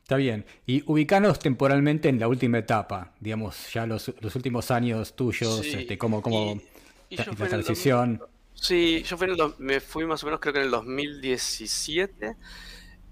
Está 0.09 0.17
bien. 0.17 0.43
Y 0.65 0.81
ubicanos 0.87 1.37
temporalmente 1.37 2.09
en 2.09 2.19
la 2.19 2.27
última 2.27 2.57
etapa, 2.57 3.13
digamos, 3.19 3.71
ya 3.71 3.85
los, 3.85 4.07
últimos 4.35 4.71
años 4.71 5.15
tuyos, 5.15 5.63
este, 5.63 5.99
como, 5.99 6.23
como 6.23 6.59
la, 7.11 7.25
transición. 7.25 8.19
sí, 8.55 9.03
yo 9.03 9.19
fui 9.19 9.27
me 9.59 9.79
fui 9.79 10.07
más 10.07 10.23
o 10.23 10.25
menos 10.25 10.39
creo 10.39 10.51
que 10.51 10.61
en 10.61 10.65
el 10.65 10.71
2017. 10.71 12.35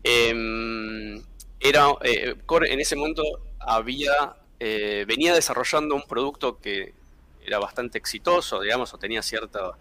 Em, 0.02 1.22
era, 1.60 1.88
eh, 2.04 2.36
en 2.68 2.80
ese 2.80 2.96
momento 2.96 3.24
había, 3.60 4.36
eh, 4.60 5.06
venía 5.08 5.34
desarrollando 5.34 5.96
un 5.96 6.04
producto 6.04 6.60
que 6.60 6.94
era 7.46 7.60
bastante 7.60 7.98
exitoso, 7.98 8.62
digamos, 8.62 8.94
o 8.94 8.98
tenía 8.98 9.22
cierta, 9.22 9.78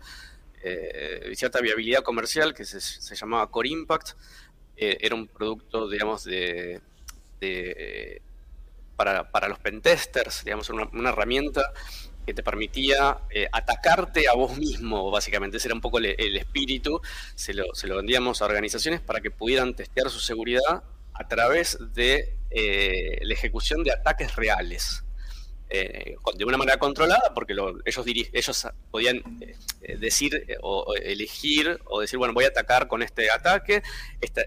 eh, 0.62 1.32
cierta 1.34 1.60
viabilidad 1.60 2.02
comercial 2.02 2.54
que 2.54 2.64
se, 2.64 3.14
llamaba 3.16 3.50
Core 3.50 3.70
Impact. 3.70 4.10
era 4.76 5.14
un 5.14 5.26
producto, 5.26 5.88
digamos, 5.88 6.24
de 6.24 6.80
de, 7.40 8.22
para, 8.96 9.30
para, 9.30 9.48
los 9.48 9.58
pentesters, 9.58 10.44
digamos, 10.44 10.70
una, 10.70 10.88
una 10.92 11.10
herramienta 11.10 11.72
que 12.24 12.34
te 12.34 12.42
permitía 12.42 13.18
eh, 13.30 13.46
atacarte 13.52 14.28
a 14.28 14.34
vos 14.34 14.58
mismo, 14.58 15.10
básicamente. 15.10 15.58
Ese 15.58 15.68
era 15.68 15.74
un 15.74 15.80
poco 15.80 15.98
el, 15.98 16.36
espíritu. 16.36 17.00
Se 17.34 17.54
lo, 17.54 17.74
se 17.74 17.86
lo, 17.86 17.96
vendíamos 17.96 18.42
a 18.42 18.46
organizaciones 18.46 19.00
para 19.00 19.20
que 19.20 19.30
pudieran 19.30 19.74
testear 19.74 20.10
su 20.10 20.18
seguridad 20.18 20.82
a 21.18 21.26
través 21.29 21.79
de 21.94 22.37
eh, 22.50 23.18
la 23.22 23.35
ejecución 23.35 23.83
de 23.83 23.92
ataques 23.92 24.35
reales. 24.37 25.02
Eh, 25.68 26.14
de 26.37 26.44
una 26.44 26.57
manera 26.57 26.79
controlada, 26.79 27.35
porque 27.35 27.52
ellos, 27.52 28.07
ellos 28.33 28.68
podían 28.92 29.20
decir 29.98 30.46
o, 30.62 30.94
elegir 30.94 31.81
o 31.87 32.00
decir, 32.00 32.20
bueno, 32.20 32.33
voy 32.35 32.44
a 32.44 32.48
atacar 32.48 32.87
con 32.87 33.02
este 33.02 33.33
ataque, 33.33 33.83
esta, 34.20 34.42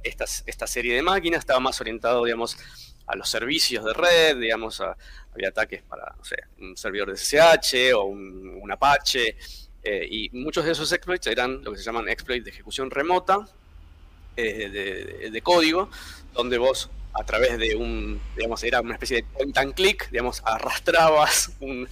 esta, 0.45 0.65
serie 0.65 0.95
de 0.95 1.01
máquinas 1.01 1.39
estaba 1.39 1.59
más 1.59 1.81
orientado, 1.81 2.23
digamos, 2.23 2.55
a 3.05 3.17
los 3.17 3.29
servicios 3.29 3.83
de 3.83 3.93
red, 3.93 4.37
digamos, 4.37 4.81
había 5.33 5.49
ataques 5.49 5.81
para, 5.83 6.15
un 6.59 6.75
servidor 6.77 7.11
de 7.11 7.17
SSH 7.17 7.93
o 7.95 8.03
un, 8.05 8.71
Apache, 8.71 9.35
eh, 9.83 10.07
y 10.09 10.29
muchos 10.31 10.63
de 10.63 10.71
esos 10.71 10.91
exploits 10.91 11.25
eran 11.27 11.63
lo 11.63 11.71
que 11.71 11.77
se 11.77 11.83
llaman 11.83 12.07
exploits 12.07 12.45
de 12.45 12.51
ejecución 12.51 12.91
remota 12.91 13.47
de, 14.35 15.41
código, 15.43 15.89
donde 16.33 16.57
vos 16.57 16.89
a 17.13 17.23
través 17.23 17.57
de 17.57 17.75
un, 17.75 18.21
digamos, 18.35 18.63
era 18.63 18.81
una 18.81 18.93
especie 18.93 19.17
de 19.17 19.23
point 19.23 19.57
and 19.57 19.73
click, 19.73 20.09
digamos, 20.09 20.41
arrastrabas 20.45 21.51
un, 21.59 21.87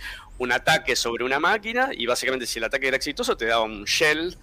ataque 0.52 0.95
sobre 0.95 1.23
una 1.23 1.39
máquina 1.39 1.89
y 1.91 2.06
básicamente 2.06 2.45
si 2.45 2.60
el 2.60 2.65
ataque 2.65 2.88
era 2.88 2.95
exitoso 2.95 3.36
te 3.36 3.45
daba 3.45 3.63
un 3.63 3.84
shell 3.86 4.38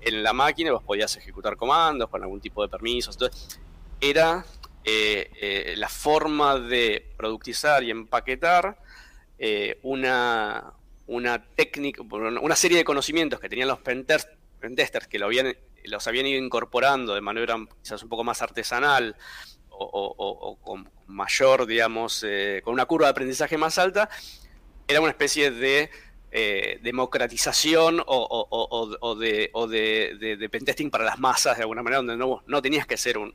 en 0.00 0.22
la 0.22 0.32
máquina 0.32 0.72
vos 0.72 0.82
podías 0.82 1.16
ejecutar 1.16 1.56
comandos 1.56 2.08
con 2.08 2.22
algún 2.22 2.40
tipo 2.40 2.62
de 2.62 2.68
permisos. 2.68 3.14
Entonces, 3.14 3.58
era 4.00 4.44
eh, 4.84 5.30
eh, 5.40 5.74
la 5.76 5.88
forma 5.88 6.58
de 6.58 7.12
productizar 7.16 7.82
y 7.84 7.90
empaquetar 7.90 8.78
eh, 9.38 9.78
una, 9.82 10.74
una 11.06 11.42
técnica, 11.42 12.02
una 12.02 12.56
serie 12.56 12.78
de 12.78 12.84
conocimientos 12.84 13.40
que 13.40 13.48
tenían 13.48 13.68
los 13.68 13.78
pentesters, 13.80 15.08
que 15.08 15.18
lo 15.18 15.26
habían, 15.26 15.56
los 15.84 16.06
habían 16.06 16.26
ido 16.26 16.42
incorporando 16.42 17.14
de 17.14 17.20
manera 17.20 17.56
quizás 17.82 18.02
un 18.02 18.08
poco 18.08 18.24
más 18.24 18.42
artesanal 18.42 19.16
o, 19.70 20.56
con 20.62 20.88
mayor, 21.06 21.66
digamos, 21.66 22.24
con 22.62 22.74
una 22.74 22.86
curva 22.86 23.06
de 23.06 23.10
aprendizaje 23.10 23.58
más 23.58 23.78
alta, 23.78 24.08
era 24.86 25.00
una 25.00 25.10
especie 25.10 25.50
de 25.50 25.90
eh, 26.36 26.80
democratización 26.82 28.02
o, 28.04 29.16
de, 29.16 29.50
de, 30.18 30.48
pentesting 30.48 30.90
para 30.90 31.04
las 31.04 31.16
masas 31.20 31.56
de 31.56 31.62
alguna 31.62 31.80
manera, 31.84 31.98
donde 31.98 32.16
no, 32.16 32.42
no 32.48 32.60
tenías 32.60 32.88
que 32.88 32.96
ser 32.96 33.18
un, 33.18 33.32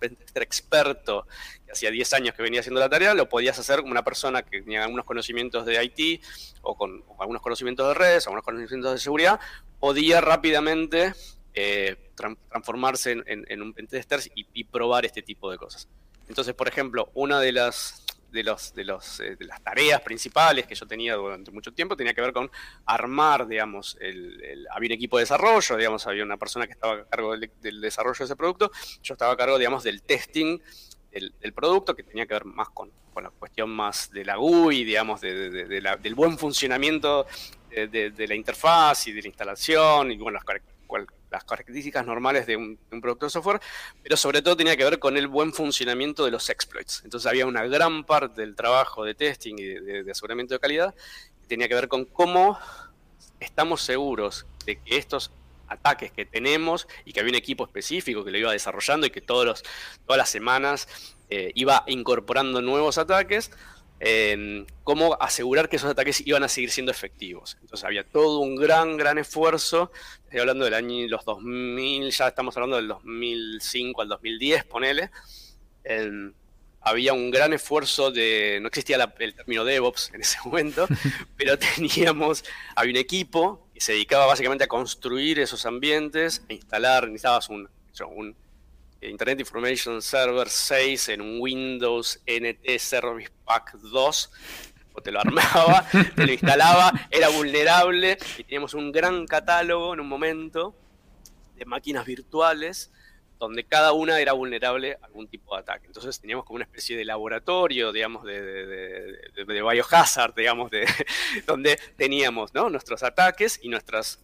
pentester 0.00 0.42
experto 0.42 1.28
que 1.64 1.70
hacía 1.70 1.92
10 1.92 2.12
años 2.14 2.34
que 2.34 2.42
venía 2.42 2.58
haciendo 2.58 2.80
la 2.80 2.88
tarea, 2.88 3.14
lo 3.14 3.28
podías 3.28 3.56
hacer 3.60 3.82
como 3.82 3.92
una 3.92 4.02
persona 4.02 4.42
que 4.42 4.62
tenía 4.62 4.82
algunos 4.82 5.04
conocimientos 5.04 5.64
de 5.64 5.84
IT 5.84 6.24
o 6.62 6.76
con 6.76 7.04
algunos 7.20 7.40
conocimientos 7.40 7.86
de 7.86 7.94
redes, 7.94 8.26
algunos 8.26 8.44
conocimientos 8.44 8.92
de 8.92 8.98
seguridad, 8.98 9.38
podía 9.78 10.20
rápidamente 10.20 11.14
eh, 11.54 11.96
transformarse 12.14 13.22
en, 13.26 13.62
un 13.62 13.72
pentester 13.72 14.20
y 14.34 14.64
probar 14.64 15.04
este 15.04 15.22
tipo 15.22 15.50
de 15.50 15.58
cosas. 15.58 15.88
Entonces, 16.28 16.54
por 16.54 16.68
ejemplo, 16.68 17.10
una 17.14 17.40
de 17.40 17.52
las 17.52 18.04
de, 18.34 18.42
los, 18.42 19.20
eh, 19.20 19.36
tareas 19.62 20.00
principales 20.00 20.66
que 20.66 20.74
yo 20.74 20.86
tenía 20.86 21.14
durante 21.14 21.50
mucho 21.52 21.72
tiempo 21.72 21.96
tenía 21.96 22.12
que 22.14 22.20
ver 22.20 22.32
con 22.32 22.50
armar, 22.84 23.46
digamos, 23.46 23.96
el, 24.00 24.66
había 24.72 24.88
un 24.88 24.92
equipo 24.92 25.18
de 25.18 25.22
desarrollo, 25.22 25.76
digamos, 25.76 26.06
había 26.06 26.24
una 26.24 26.36
persona 26.36 26.66
que 26.66 26.72
estaba 26.72 26.94
a 26.94 27.04
cargo 27.04 27.36
del, 27.36 27.80
desarrollo 27.80 28.18
de 28.18 28.24
ese 28.24 28.36
producto, 28.36 28.70
yo 29.02 29.14
estaba 29.14 29.32
a 29.32 29.36
cargo, 29.36 29.56
digamos, 29.56 29.84
del 29.84 30.02
testing 30.02 30.58
del, 31.12 31.52
producto, 31.52 31.94
que 31.94 32.02
tenía 32.02 32.26
que 32.26 32.34
ver 32.34 32.44
más 32.44 32.70
con, 32.70 32.90
la 33.22 33.30
cuestión 33.30 33.70
más 33.70 34.10
de 34.10 34.24
la 34.24 34.34
GUI, 34.34 34.82
digamos, 34.82 35.20
de, 35.20 35.48
del 35.48 36.14
buen 36.16 36.36
funcionamiento 36.36 37.26
de, 37.70 38.26
la 38.26 38.34
interfaz 38.34 39.06
y 39.06 39.12
de 39.12 39.22
la 39.22 39.28
instalación, 39.28 40.10
y 40.10 40.16
bueno, 40.16 40.40
las 40.44 40.44
las 41.34 41.44
características 41.44 42.06
normales 42.06 42.46
de 42.46 42.56
un, 42.56 42.78
producto 43.02 43.26
de 43.26 43.30
software, 43.30 43.60
pero 44.02 44.16
sobre 44.16 44.40
todo 44.40 44.56
tenía 44.56 44.76
que 44.76 44.84
ver 44.84 44.98
con 44.98 45.16
el 45.16 45.26
buen 45.26 45.52
funcionamiento 45.52 46.24
de 46.24 46.30
los 46.30 46.48
exploits. 46.48 47.02
Entonces 47.04 47.26
había 47.28 47.44
una 47.46 47.64
gran 47.66 48.04
parte 48.04 48.40
del 48.40 48.54
trabajo 48.54 49.04
de 49.04 49.14
testing 49.14 49.56
y 49.58 49.64
de, 49.64 50.10
aseguramiento 50.10 50.54
de 50.54 50.60
calidad 50.60 50.94
que 51.40 51.46
tenía 51.48 51.68
que 51.68 51.74
ver 51.74 51.88
con 51.88 52.04
cómo 52.04 52.58
estamos 53.40 53.82
seguros 53.82 54.46
de 54.64 54.76
que 54.76 54.96
estos 54.96 55.32
ataques 55.66 56.12
que 56.12 56.24
tenemos 56.24 56.86
y 57.04 57.12
que 57.12 57.20
había 57.20 57.32
un 57.32 57.36
equipo 57.36 57.64
específico 57.64 58.24
que 58.24 58.30
lo 58.30 58.38
iba 58.38 58.52
desarrollando 58.52 59.06
y 59.06 59.10
que 59.10 59.20
todos 59.20 59.44
los, 59.44 59.62
todas 60.06 60.18
las 60.18 60.28
semanas 60.28 60.88
eh, 61.30 61.50
iba 61.54 61.82
incorporando 61.86 62.62
nuevos 62.62 62.96
ataques, 62.96 63.50
cómo 64.82 65.16
asegurar 65.20 65.68
que 65.68 65.76
esos 65.76 65.90
ataques 65.90 66.26
iban 66.26 66.42
a 66.44 66.48
seguir 66.48 66.70
siendo 66.70 66.92
efectivos. 66.92 67.56
Entonces 67.62 67.84
había 67.84 68.04
todo 68.04 68.40
un 68.40 68.56
gran, 68.56 68.96
gran 68.96 69.18
esfuerzo, 69.18 69.90
estoy 70.34 70.40
hablando 70.40 70.64
del 70.64 70.74
año 70.74 71.06
los 71.06 71.24
2000, 71.24 72.10
ya 72.10 72.26
estamos 72.26 72.56
hablando 72.56 72.74
del 72.74 72.88
2005 72.88 74.02
al 74.02 74.08
2010, 74.08 74.64
ponele. 74.64 75.10
había 76.80 77.12
un 77.12 77.30
gran 77.30 77.52
esfuerzo 77.52 78.10
de, 78.10 78.58
no 78.60 78.66
existía 78.66 78.96
el 79.20 79.34
término 79.34 79.64
DevOps 79.64 80.10
en 80.12 80.22
ese 80.22 80.38
momento, 80.44 80.88
pero 81.36 81.56
teníamos, 81.56 82.44
había 82.74 82.90
un 82.90 82.96
equipo 82.96 83.68
que 83.72 83.80
se 83.80 83.92
dedicaba 83.92 84.26
básicamente 84.26 84.64
a 84.64 84.66
construir 84.66 85.38
esos 85.38 85.66
ambientes, 85.66 86.42
e 86.48 86.54
instalar, 86.54 87.04
necesitabas 87.04 87.48
un, 87.48 87.70
un 88.16 88.36
Internet 89.02 89.38
Information 89.38 90.02
Server 90.02 90.48
6 90.48 91.10
en 91.10 91.20
un 91.20 91.40
Windows 91.40 92.20
NT 92.26 92.76
Service 92.80 93.30
Pack 93.44 93.74
2. 93.74 94.30
O 94.94 95.02
te 95.02 95.10
lo 95.10 95.20
armaba, 95.20 95.84
te 96.14 96.26
lo 96.26 96.32
instalaba, 96.32 96.92
era 97.10 97.28
vulnerable 97.28 98.16
y 98.38 98.44
teníamos 98.44 98.74
un 98.74 98.92
gran 98.92 99.26
catálogo 99.26 99.92
en 99.92 100.00
un 100.00 100.08
momento 100.08 100.74
de 101.56 101.64
máquinas 101.64 102.06
virtuales 102.06 102.90
donde 103.38 103.64
cada 103.64 103.92
una 103.92 104.20
era 104.20 104.32
vulnerable 104.32 104.96
a 105.02 105.06
algún 105.06 105.26
tipo 105.26 105.54
de 105.54 105.62
ataque. 105.62 105.86
Entonces 105.88 106.18
teníamos 106.20 106.44
como 106.46 106.56
una 106.56 106.64
especie 106.64 106.96
de 106.96 107.04
laboratorio, 107.04 107.92
digamos, 107.92 108.24
de, 108.24 108.40
de, 108.40 109.44
biohazard, 109.44 110.34
digamos, 110.34 110.70
de, 110.70 110.86
donde 111.46 111.78
teníamos 111.96 112.54
nuestros 112.54 113.02
ataques 113.02 113.58
y 113.62 113.68
nuestros 113.68 114.20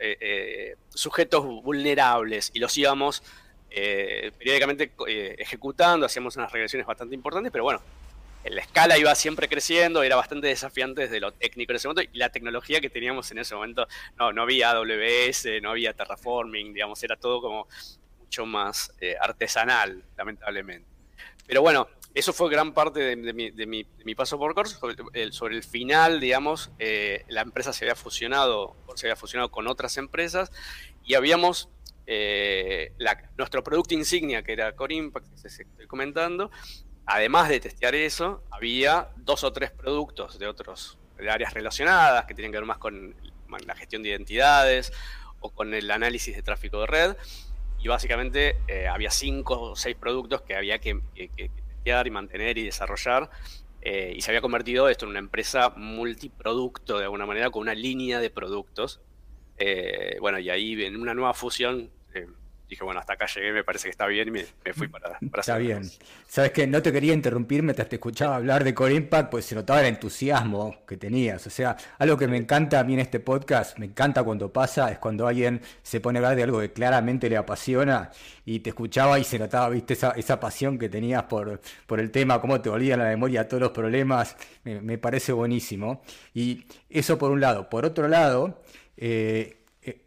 eh, 0.00 0.16
eh, 0.20 0.76
sujetos 0.88 1.44
vulnerables 1.62 2.50
y 2.54 2.58
los 2.58 2.76
íbamos 2.76 3.22
eh, 3.76 4.30
periódicamente 4.38 4.92
eh, 5.08 5.34
ejecutando, 5.36 6.06
hacíamos 6.06 6.36
unas 6.36 6.52
regresiones 6.52 6.86
bastante 6.86 7.16
importantes, 7.16 7.50
pero 7.50 7.64
bueno, 7.64 7.82
la 8.50 8.60
escala 8.60 8.98
iba 8.98 9.14
siempre 9.14 9.48
creciendo, 9.48 10.02
era 10.02 10.16
bastante 10.16 10.46
desafiante 10.46 11.02
desde 11.02 11.20
lo 11.20 11.32
técnico 11.32 11.72
en 11.72 11.76
ese 11.76 11.88
momento 11.88 12.10
y 12.12 12.18
la 12.18 12.30
tecnología 12.30 12.80
que 12.80 12.90
teníamos 12.90 13.30
en 13.30 13.38
ese 13.38 13.54
momento, 13.54 13.86
no, 14.18 14.32
no 14.32 14.42
había 14.42 14.70
AWS, 14.70 15.46
no 15.62 15.70
había 15.70 15.92
terraforming, 15.92 16.72
digamos, 16.74 17.02
era 17.02 17.16
todo 17.16 17.40
como 17.40 17.66
mucho 18.20 18.46
más 18.46 18.92
eh, 19.00 19.16
artesanal, 19.20 20.02
lamentablemente. 20.16 20.88
Pero 21.46 21.62
bueno, 21.62 21.88
eso 22.14 22.32
fue 22.32 22.48
gran 22.50 22.72
parte 22.72 23.16
de, 23.16 23.66
mi, 23.66 24.14
paso 24.14 24.38
por 24.38 24.54
Corsa. 24.54 24.78
Sobre 24.78 24.96
el, 25.12 25.32
sobre 25.32 25.56
el 25.56 25.62
final, 25.62 26.20
digamos, 26.20 26.70
la 27.28 27.42
empresa 27.42 27.72
se 27.72 27.84
había 27.84 27.96
fusionado, 27.96 28.76
se 28.94 29.06
había 29.06 29.16
fusionado 29.16 29.50
con 29.50 29.66
otras 29.66 29.96
empresas 29.98 30.50
y 31.04 31.14
habíamos 31.14 31.68
eh, 32.06 32.92
nuestro 33.36 33.64
producto 33.64 33.94
insignia, 33.94 34.42
que 34.42 34.52
era 34.52 34.74
Core 34.74 34.94
Impact, 34.94 35.30
que 35.30 35.48
se 35.48 35.62
estoy 35.62 35.86
comentando, 35.86 36.50
además 37.06 37.48
de 37.48 37.60
testear 37.60 37.94
eso, 37.94 38.42
había 38.50 39.08
dos 39.16 39.44
o 39.44 39.52
tres 39.52 39.70
productos 39.70 40.38
de 40.38 40.46
otros 40.46 40.98
de 41.18 41.30
áreas 41.30 41.54
relacionadas 41.54 42.26
que 42.26 42.34
tienen 42.34 42.52
que 42.52 42.58
ver 42.58 42.66
más 42.66 42.78
con 42.78 43.14
la 43.66 43.74
gestión 43.76 44.02
de 44.02 44.08
identidades 44.10 44.92
o 45.40 45.50
con 45.50 45.74
el 45.74 45.90
análisis 45.90 46.34
de 46.34 46.42
tráfico 46.42 46.80
de 46.80 46.86
red. 46.86 47.16
Y 47.78 47.88
básicamente 47.88 48.56
eh, 48.66 48.88
había 48.88 49.10
cinco 49.10 49.60
o 49.60 49.76
seis 49.76 49.96
productos 49.96 50.42
que 50.42 50.56
había 50.56 50.78
que, 50.78 51.00
testear 51.14 52.06
y 52.06 52.10
mantener 52.10 52.58
y 52.58 52.64
desarrollar. 52.64 53.30
Eh, 53.82 54.14
y 54.16 54.22
se 54.22 54.30
había 54.30 54.40
convertido 54.40 54.88
esto 54.88 55.04
en 55.04 55.10
una 55.10 55.18
empresa 55.18 55.70
multiproducto 55.76 56.98
de 56.98 57.04
alguna 57.04 57.26
manera, 57.26 57.50
con 57.50 57.62
una 57.62 57.74
línea 57.74 58.18
de 58.18 58.30
productos 58.30 59.00
eh, 59.56 60.16
bueno, 60.20 60.38
y 60.38 60.50
ahí 60.50 60.82
en 60.84 61.00
una 61.00 61.14
nueva 61.14 61.34
fusión 61.34 61.90
dije, 62.68 62.84
bueno, 62.84 63.00
hasta 63.00 63.14
acá 63.14 63.26
llegué, 63.26 63.52
me 63.52 63.64
parece 63.64 63.84
que 63.84 63.90
está 63.90 64.06
bien 64.06 64.28
y 64.28 64.30
me, 64.30 64.44
fui 64.72 64.88
para, 64.88 65.18
para 65.30 65.40
Está 65.40 65.58
bien. 65.58 65.82
Sabes 66.26 66.52
que 66.52 66.66
no 66.66 66.82
te 66.82 66.92
quería 66.92 67.12
interrumpir 67.12 67.62
mientras 67.62 67.88
te 67.88 67.96
escuchaba 67.96 68.36
hablar 68.36 68.64
de 68.64 68.74
Core 68.74 68.94
Impact, 68.94 69.30
pues 69.30 69.44
se 69.44 69.54
notaba 69.54 69.80
el 69.80 69.86
entusiasmo 69.86 70.84
que 70.86 70.96
tenías. 70.96 71.46
O 71.46 71.50
sea, 71.50 71.76
algo 71.98 72.16
que 72.16 72.26
me 72.26 72.36
encanta 72.36 72.80
a 72.80 72.84
mí 72.84 72.94
en 72.94 73.00
este 73.00 73.20
podcast, 73.20 73.78
me 73.78 73.86
encanta 73.86 74.22
cuando 74.22 74.52
pasa, 74.52 74.90
es 74.90 74.98
cuando 74.98 75.26
alguien 75.26 75.60
se 75.82 76.00
pone 76.00 76.18
a 76.18 76.20
hablar 76.20 76.36
de 76.36 76.42
algo 76.44 76.60
que 76.60 76.72
claramente 76.72 77.28
le 77.28 77.36
apasiona 77.36 78.10
y 78.44 78.60
te 78.60 78.70
escuchaba 78.70 79.18
y 79.18 79.24
se 79.24 79.38
notaba, 79.38 79.68
viste, 79.68 79.94
esa, 79.94 80.12
esa 80.12 80.40
pasión 80.40 80.78
que 80.78 80.88
tenías 80.88 81.24
por, 81.24 81.60
por 81.86 82.00
el 82.00 82.10
tema, 82.10 82.40
cómo 82.40 82.60
te 82.60 82.70
volvían 82.70 82.98
la 82.98 83.06
memoria 83.06 83.46
todos 83.48 83.62
los 83.62 83.70
problemas, 83.72 84.36
me, 84.64 84.80
me 84.80 84.98
parece 84.98 85.32
buenísimo. 85.32 86.02
Y 86.32 86.66
eso 86.88 87.18
por 87.18 87.30
un 87.30 87.40
lado. 87.40 87.68
Por 87.68 87.84
otro 87.84 88.08
lado, 88.08 88.62
eh, 88.96 89.63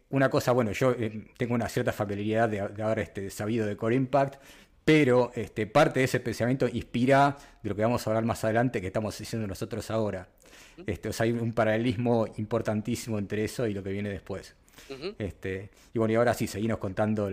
una 0.10 0.30
cosa, 0.30 0.52
bueno, 0.52 0.72
yo 0.72 0.92
eh, 0.92 1.26
tengo 1.38 1.54
una 1.54 1.68
cierta 1.70 1.92
familiaridad 1.92 2.50
de, 2.50 2.84
haber 2.84 3.00
este, 3.00 3.30
sabido 3.30 3.66
de 3.66 3.76
Core 3.76 3.96
Impact, 3.96 4.42
pero 4.86 5.32
este, 5.36 5.68
parte 5.68 6.00
de 6.00 6.06
ese 6.06 6.20
pensamiento 6.20 6.68
inspira 6.68 7.38
de 7.62 7.70
lo 7.70 7.76
que 7.76 7.82
vamos 7.82 8.06
a 8.06 8.10
hablar 8.10 8.24
más 8.24 8.44
adelante 8.44 8.80
que 8.80 8.88
estamos 8.88 9.18
diciendo 9.18 9.46
nosotros 9.48 9.92
ahora. 9.92 10.30
Este, 10.86 11.10
o 11.10 11.14
sea, 11.14 11.26
hay 11.26 11.32
un 11.32 11.52
paralelismo 11.54 12.28
importantísimo 12.38 13.18
entre 13.18 13.44
eso 13.44 13.68
y 13.68 13.74
lo 13.74 13.84
que 13.84 13.92
viene 13.92 14.10
después. 14.10 14.56
este, 15.18 15.70
y 15.94 16.00
bueno, 16.00 16.14
y 16.14 16.16
ahora 16.16 16.34
sí, 16.34 16.48
seguimos 16.48 16.78
contando 16.78 17.30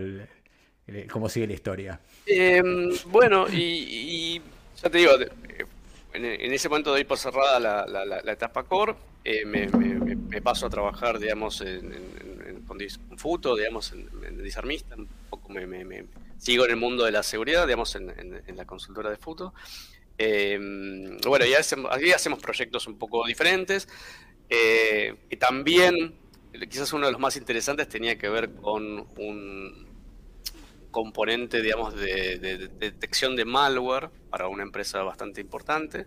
cómo 1.13 1.29
sigue 1.29 1.47
la 1.47 1.53
historia. 1.53 2.01
Em, 2.27 2.91
bueno, 3.07 3.47
y, 3.53 4.41
ya 4.83 4.91
te 4.91 4.99
digo, 4.99 5.13
en, 6.13 6.53
ese 6.53 6.69
momento 6.69 6.91
doy 6.91 7.05
por 7.05 7.19
cerrada 7.19 7.61
la, 7.61 8.33
etapa 8.33 8.65
core, 8.65 8.95
me, 9.47 10.43
paso 10.43 10.67
a 10.67 10.71
trabajar, 10.71 11.19
digamos, 11.19 11.61
en, 11.61 12.65
con, 12.67 12.79
Futo, 13.19 13.57
digamos, 13.57 13.93
en, 13.93 14.43
Disarmista, 14.43 14.97
un 14.97 15.09
poco 15.31 15.51
me, 15.51 16.05
sigo 16.39 16.65
en 16.65 16.73
el 16.73 16.77
mundo 16.77 17.05
de 17.05 17.13
la 17.13 17.23
seguridad, 17.23 17.67
digamos, 17.67 17.95
en, 17.97 18.57
la 18.57 18.65
consultora 18.65 19.11
de 19.11 19.17
Futo. 19.17 19.55
Eh, 20.19 20.59
bueno, 21.27 21.45
ya 21.47 21.59
hacemos, 21.59 21.91
aquí 21.93 22.13
hacemos 22.13 22.39
proyectos 22.39 22.87
un 22.87 22.99
poco 22.99 23.27
diferentes, 23.27 23.89
eh, 24.49 25.15
y 25.31 25.37
también, 25.37 26.15
quizás 26.69 26.93
uno 26.93 27.07
de 27.07 27.13
los 27.13 27.21
más 27.21 27.37
interesantes 27.37 27.89
tenía 27.89 28.19
que 28.19 28.29
ver 28.29 28.55
con 28.55 29.07
un 29.17 29.95
componente, 30.91 31.61
digamos, 31.61 31.95
de, 31.97 32.39
detección 32.79 33.35
de 33.35 33.45
malware 33.45 34.11
para 34.31 34.49
una 34.49 34.63
empresa 34.63 35.03
bastante 35.03 35.41
importante. 35.41 36.07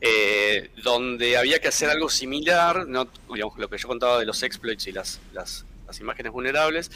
Eh, 0.00 0.70
donde 0.82 1.36
había 1.36 1.60
que 1.60 1.68
hacer 1.68 1.88
algo 1.88 2.08
similar, 2.10 2.86
¿no? 2.86 3.08
digamos, 3.32 3.58
lo 3.58 3.68
que 3.68 3.78
yo 3.78 3.88
contaba 3.88 4.18
de 4.18 4.26
los 4.26 4.42
exploits 4.42 4.86
y 4.86 4.92
las, 4.92 5.20
las 5.32 5.64
imágenes 6.00 6.32
vulnerables. 6.32 6.90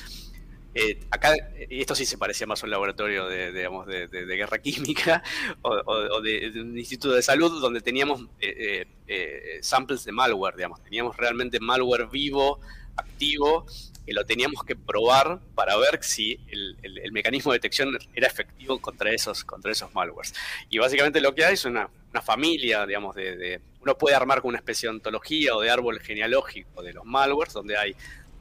Eh, 0.74 1.00
acá, 1.10 1.34
esto 1.70 1.94
sí 1.94 2.04
se 2.04 2.18
parecía 2.18 2.46
más 2.46 2.62
a 2.62 2.66
un 2.66 2.70
laboratorio 2.70 3.26
de, 3.26 3.52
digamos, 3.52 3.86
de, 3.86 4.06
guerra 4.08 4.58
química 4.58 5.22
o, 5.62 6.20
de, 6.20 6.52
un 6.54 6.78
instituto 6.78 7.14
de 7.14 7.22
salud 7.22 7.60
donde 7.60 7.80
teníamos 7.80 8.26
eh, 8.40 8.86
eh, 9.06 9.58
samples 9.62 10.04
de 10.04 10.12
malware, 10.12 10.56
digamos, 10.56 10.82
teníamos 10.82 11.16
realmente 11.16 11.58
malware 11.58 12.06
vivo, 12.06 12.60
activo, 12.96 13.66
que 14.08 14.14
lo 14.14 14.24
teníamos 14.24 14.64
que 14.64 14.74
probar 14.74 15.38
para 15.54 15.76
ver 15.76 16.02
si 16.02 16.40
el, 16.48 17.12
mecanismo 17.12 17.52
de 17.52 17.58
detección 17.58 17.98
era 18.14 18.26
efectivo 18.26 18.80
contra 18.80 19.12
esos, 19.12 19.44
contra 19.44 19.70
esos 19.70 19.94
malwares. 19.94 20.32
Y 20.70 20.78
básicamente 20.78 21.20
lo 21.20 21.34
que 21.34 21.44
hay 21.44 21.52
es 21.52 21.66
una, 21.66 21.90
una 22.10 22.22
familia, 22.22 22.86
digamos, 22.86 23.14
de, 23.14 23.60
uno 23.82 23.98
puede 23.98 24.16
armar 24.16 24.40
con 24.40 24.48
una 24.48 24.58
especie 24.58 24.88
de 24.88 24.94
ontología 24.94 25.54
o 25.54 25.60
de 25.60 25.68
árbol 25.68 26.00
genealógico 26.00 26.82
de 26.82 26.94
los 26.94 27.04
malwares, 27.04 27.52
donde 27.52 27.76
hay 27.76 27.94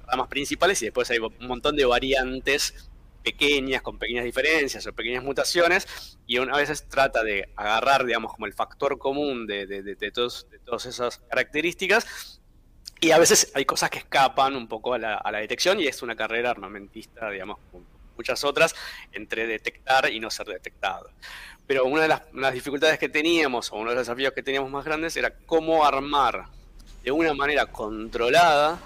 ramas 0.08 0.30
principales 0.30 0.82
y 0.84 0.86
después 0.86 1.12
hay 1.12 1.18
un 1.18 1.34
montón 1.42 1.76
de 1.76 1.84
variantes 1.84 2.90
pequeñas, 3.22 3.82
con 3.82 4.00
pequeñas 4.00 4.24
diferencias 4.24 4.88
o 4.88 4.94
pequeñas 4.94 5.22
mutaciones, 5.22 6.18
y 6.26 6.38
una 6.38 6.56
vez 6.56 6.88
trata 6.88 7.26
de 7.26 7.50
agarrar, 7.58 8.06
digamos, 8.06 8.32
como 8.32 8.46
el 8.46 8.54
factor 8.54 8.98
común 8.98 9.46
de, 9.48 9.68
de, 9.68 9.84
de, 9.84 10.12
todos, 10.12 10.48
de 10.50 10.60
todas 10.60 10.86
esas 10.86 11.18
características, 11.18 12.40
y 13.00 13.12
a 13.12 13.18
veces 13.18 13.52
hay 13.56 13.66
cosas 13.66 13.90
que 13.90 14.00
escapan 14.00 14.56
un 14.56 14.68
poco 14.68 14.94
a 14.94 14.98
la, 14.98 15.16
a 15.16 15.32
la 15.32 15.40
detección, 15.40 15.80
y 15.80 15.88
es 15.88 16.02
una 16.02 16.16
carrera 16.16 16.50
armamentista, 16.52 17.30
digamos, 17.30 17.58
como 17.72 17.86
muchas 18.16 18.44
otras, 18.44 18.76
entre 19.12 19.46
detectar 19.46 20.12
y 20.12 20.20
no 20.20 20.30
ser 20.30 20.48
detectado. 20.48 21.10
Pero 21.68 21.86
una 21.86 22.02
de 22.02 22.08
las, 22.08 22.22
las 22.34 22.54
dificultades 22.54 22.98
que 22.98 23.10
teníamos, 23.10 23.72
o 23.72 23.76
uno 23.76 23.90
de 23.90 23.96
los 23.96 24.08
desafíos 24.08 24.34
que 24.34 24.42
teníamos 24.42 24.72
más 24.72 24.86
grandes, 24.86 25.16
era 25.18 25.34
cómo 25.46 25.86
armar 25.86 26.46
de 27.04 27.12
una 27.12 27.34
manera 27.34 27.68
controlada 27.68 28.80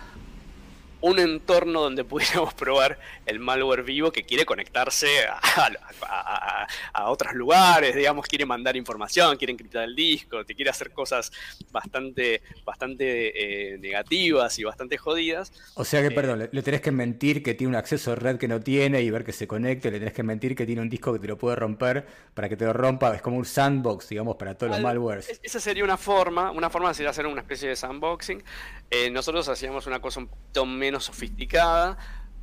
un 1.01 1.19
entorno 1.19 1.81
donde 1.81 2.03
pudiéramos 2.03 2.53
probar 2.55 2.99
el 3.25 3.39
malware 3.39 3.83
vivo 3.83 4.11
que 4.11 4.23
quiere 4.23 4.45
conectarse 4.45 5.07
a, 5.27 6.67
otros 7.05 7.33
lugares, 7.33 7.95
digamos, 7.95 8.27
quiere 8.27 8.45
mandar 8.45 8.75
información, 8.77 9.35
quiere 9.37 9.53
encriptar 9.53 9.83
el 9.83 9.95
disco, 9.95 10.45
te 10.45 10.55
quiere 10.55 10.69
hacer 10.69 10.91
cosas 10.91 11.31
bastante, 11.71 12.41
bastante 12.63 13.73
eh, 13.73 13.77
negativas 13.77 14.57
y 14.59 14.63
bastante 14.63 14.97
jodidas. 14.97 15.51
O 15.75 15.83
sea 15.83 16.01
que, 16.01 16.07
eh, 16.07 16.11
perdón, 16.11 16.49
le, 16.51 16.61
tenés 16.61 16.81
que 16.81 16.91
mentir 16.91 17.43
que 17.43 17.53
tiene 17.53 17.69
un 17.69 17.75
acceso 17.75 18.13
a 18.13 18.15
red 18.15 18.37
que 18.37 18.47
no 18.47 18.61
tiene 18.61 19.01
y 19.01 19.09
ver 19.09 19.23
que 19.23 19.33
se 19.33 19.47
conecte, 19.47 19.91
le 19.91 19.99
tenés 19.99 20.13
que 20.13 20.23
mentir 20.23 20.55
que 20.55 20.65
tiene 20.65 20.81
un 20.81 20.89
disco 20.89 21.11
que 21.13 21.19
te 21.19 21.27
lo 21.27 21.37
puede 21.37 21.55
romper 21.55 22.05
para 22.33 22.47
que 22.47 22.55
te 22.55 22.65
lo 22.65 22.73
rompa, 22.73 23.13
es 23.15 23.21
como 23.21 23.37
un 23.37 23.45
sandbox, 23.45 24.09
digamos, 24.09 24.37
para 24.37 24.55
todos 24.55 24.71
los 24.71 24.81
malwares. 24.81 25.39
Esa 25.43 25.59
sería 25.59 25.83
una 25.83 25.97
forma, 25.97 26.51
una 26.51 26.69
forma 26.69 26.93
sería 26.93 27.09
hacer 27.09 27.25
una 27.25 27.41
especie 27.41 27.69
de 27.69 27.75
sandboxing. 27.75 28.43
Eh, 28.89 29.09
nosotros 29.09 29.47
hacíamos 29.49 29.87
una 29.87 29.99
cosa 29.99 30.19
un 30.19 30.27
poquito 30.27 30.65
menos 30.91 31.05
sofisticada, 31.05 31.97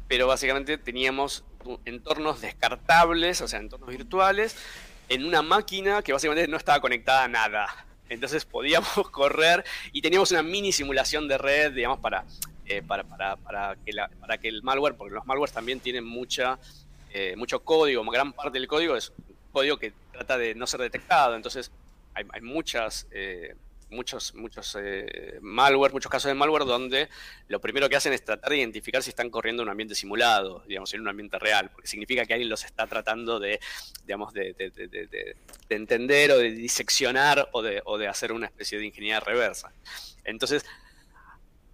pero 0.08 0.26
básicamente 0.26 0.78
teníamos 0.78 1.44
entornos 1.84 2.40
descartables, 2.40 3.42
o 3.42 3.48
sea, 3.48 3.60
entornos 3.60 3.90
virtuales, 3.90 4.56
en 5.10 5.26
una 5.26 5.42
máquina 5.42 6.02
que 6.02 6.14
básicamente 6.14 6.48
no 6.48 6.56
estaba 6.56 6.80
conectada 6.80 7.24
a 7.24 7.28
nada. 7.28 7.86
Entonces 8.08 8.46
podíamos 8.46 8.88
correr 9.10 9.64
y 9.92 10.00
teníamos 10.00 10.30
una 10.30 10.42
mini 10.42 10.72
simulación 10.72 11.28
de 11.28 11.36
red, 11.36 11.72
digamos, 11.72 11.98
para, 11.98 12.24
eh, 12.64 12.82
para, 12.82 13.04
para, 13.04 13.36
para, 13.36 13.76
que 14.38 14.48
el 14.48 14.62
malware, 14.62 14.94
porque 14.94 15.14
los 15.14 15.26
malwares 15.26 15.52
también 15.52 15.80
tienen 15.80 16.06
mucha, 16.06 16.58
eh, 17.10 17.36
mucho 17.36 17.60
código, 17.60 18.02
gran 18.04 18.32
parte 18.32 18.58
del 18.58 18.66
código 18.66 18.96
es 18.96 19.12
código 19.52 19.76
que 19.76 19.92
trata 20.12 20.38
de 20.38 20.54
no 20.54 20.66
ser 20.66 20.80
detectado, 20.80 21.36
entonces 21.36 21.70
hay, 22.14 22.24
hay 22.32 22.40
muchas... 22.40 23.06
Eh, 23.10 23.54
muchos, 23.90 24.34
muchos 24.34 24.76
eh, 24.80 25.38
malware, 25.40 25.92
muchos 25.92 26.10
casos 26.10 26.28
de 26.28 26.34
malware 26.34 26.64
donde 26.64 27.08
lo 27.48 27.60
primero 27.60 27.88
que 27.88 27.96
hacen 27.96 28.12
es 28.12 28.24
tratar 28.24 28.50
de 28.50 28.58
identificar 28.58 29.02
si 29.02 29.10
están 29.10 29.30
corriendo 29.30 29.62
en 29.62 29.68
un 29.68 29.70
ambiente 29.70 29.94
simulado, 29.94 30.62
digamos, 30.66 30.92
en 30.94 31.00
un 31.00 31.08
ambiente 31.08 31.38
real, 31.38 31.70
porque 31.70 31.88
significa 31.88 32.24
que 32.26 32.34
alguien 32.34 32.48
los 32.48 32.64
está 32.64 32.86
tratando 32.86 33.38
de, 33.38 33.60
digamos, 34.04 34.32
de, 34.32 34.54
entender 35.68 36.32
o 36.32 36.38
de 36.38 36.50
diseccionar 36.50 37.48
o 37.52 37.62
de, 37.62 37.82
o 37.84 37.98
de 37.98 38.08
hacer 38.08 38.32
una 38.32 38.46
especie 38.46 38.78
de 38.78 38.86
ingeniería 38.86 39.20
reversa. 39.20 39.72
Entonces, 40.24 40.64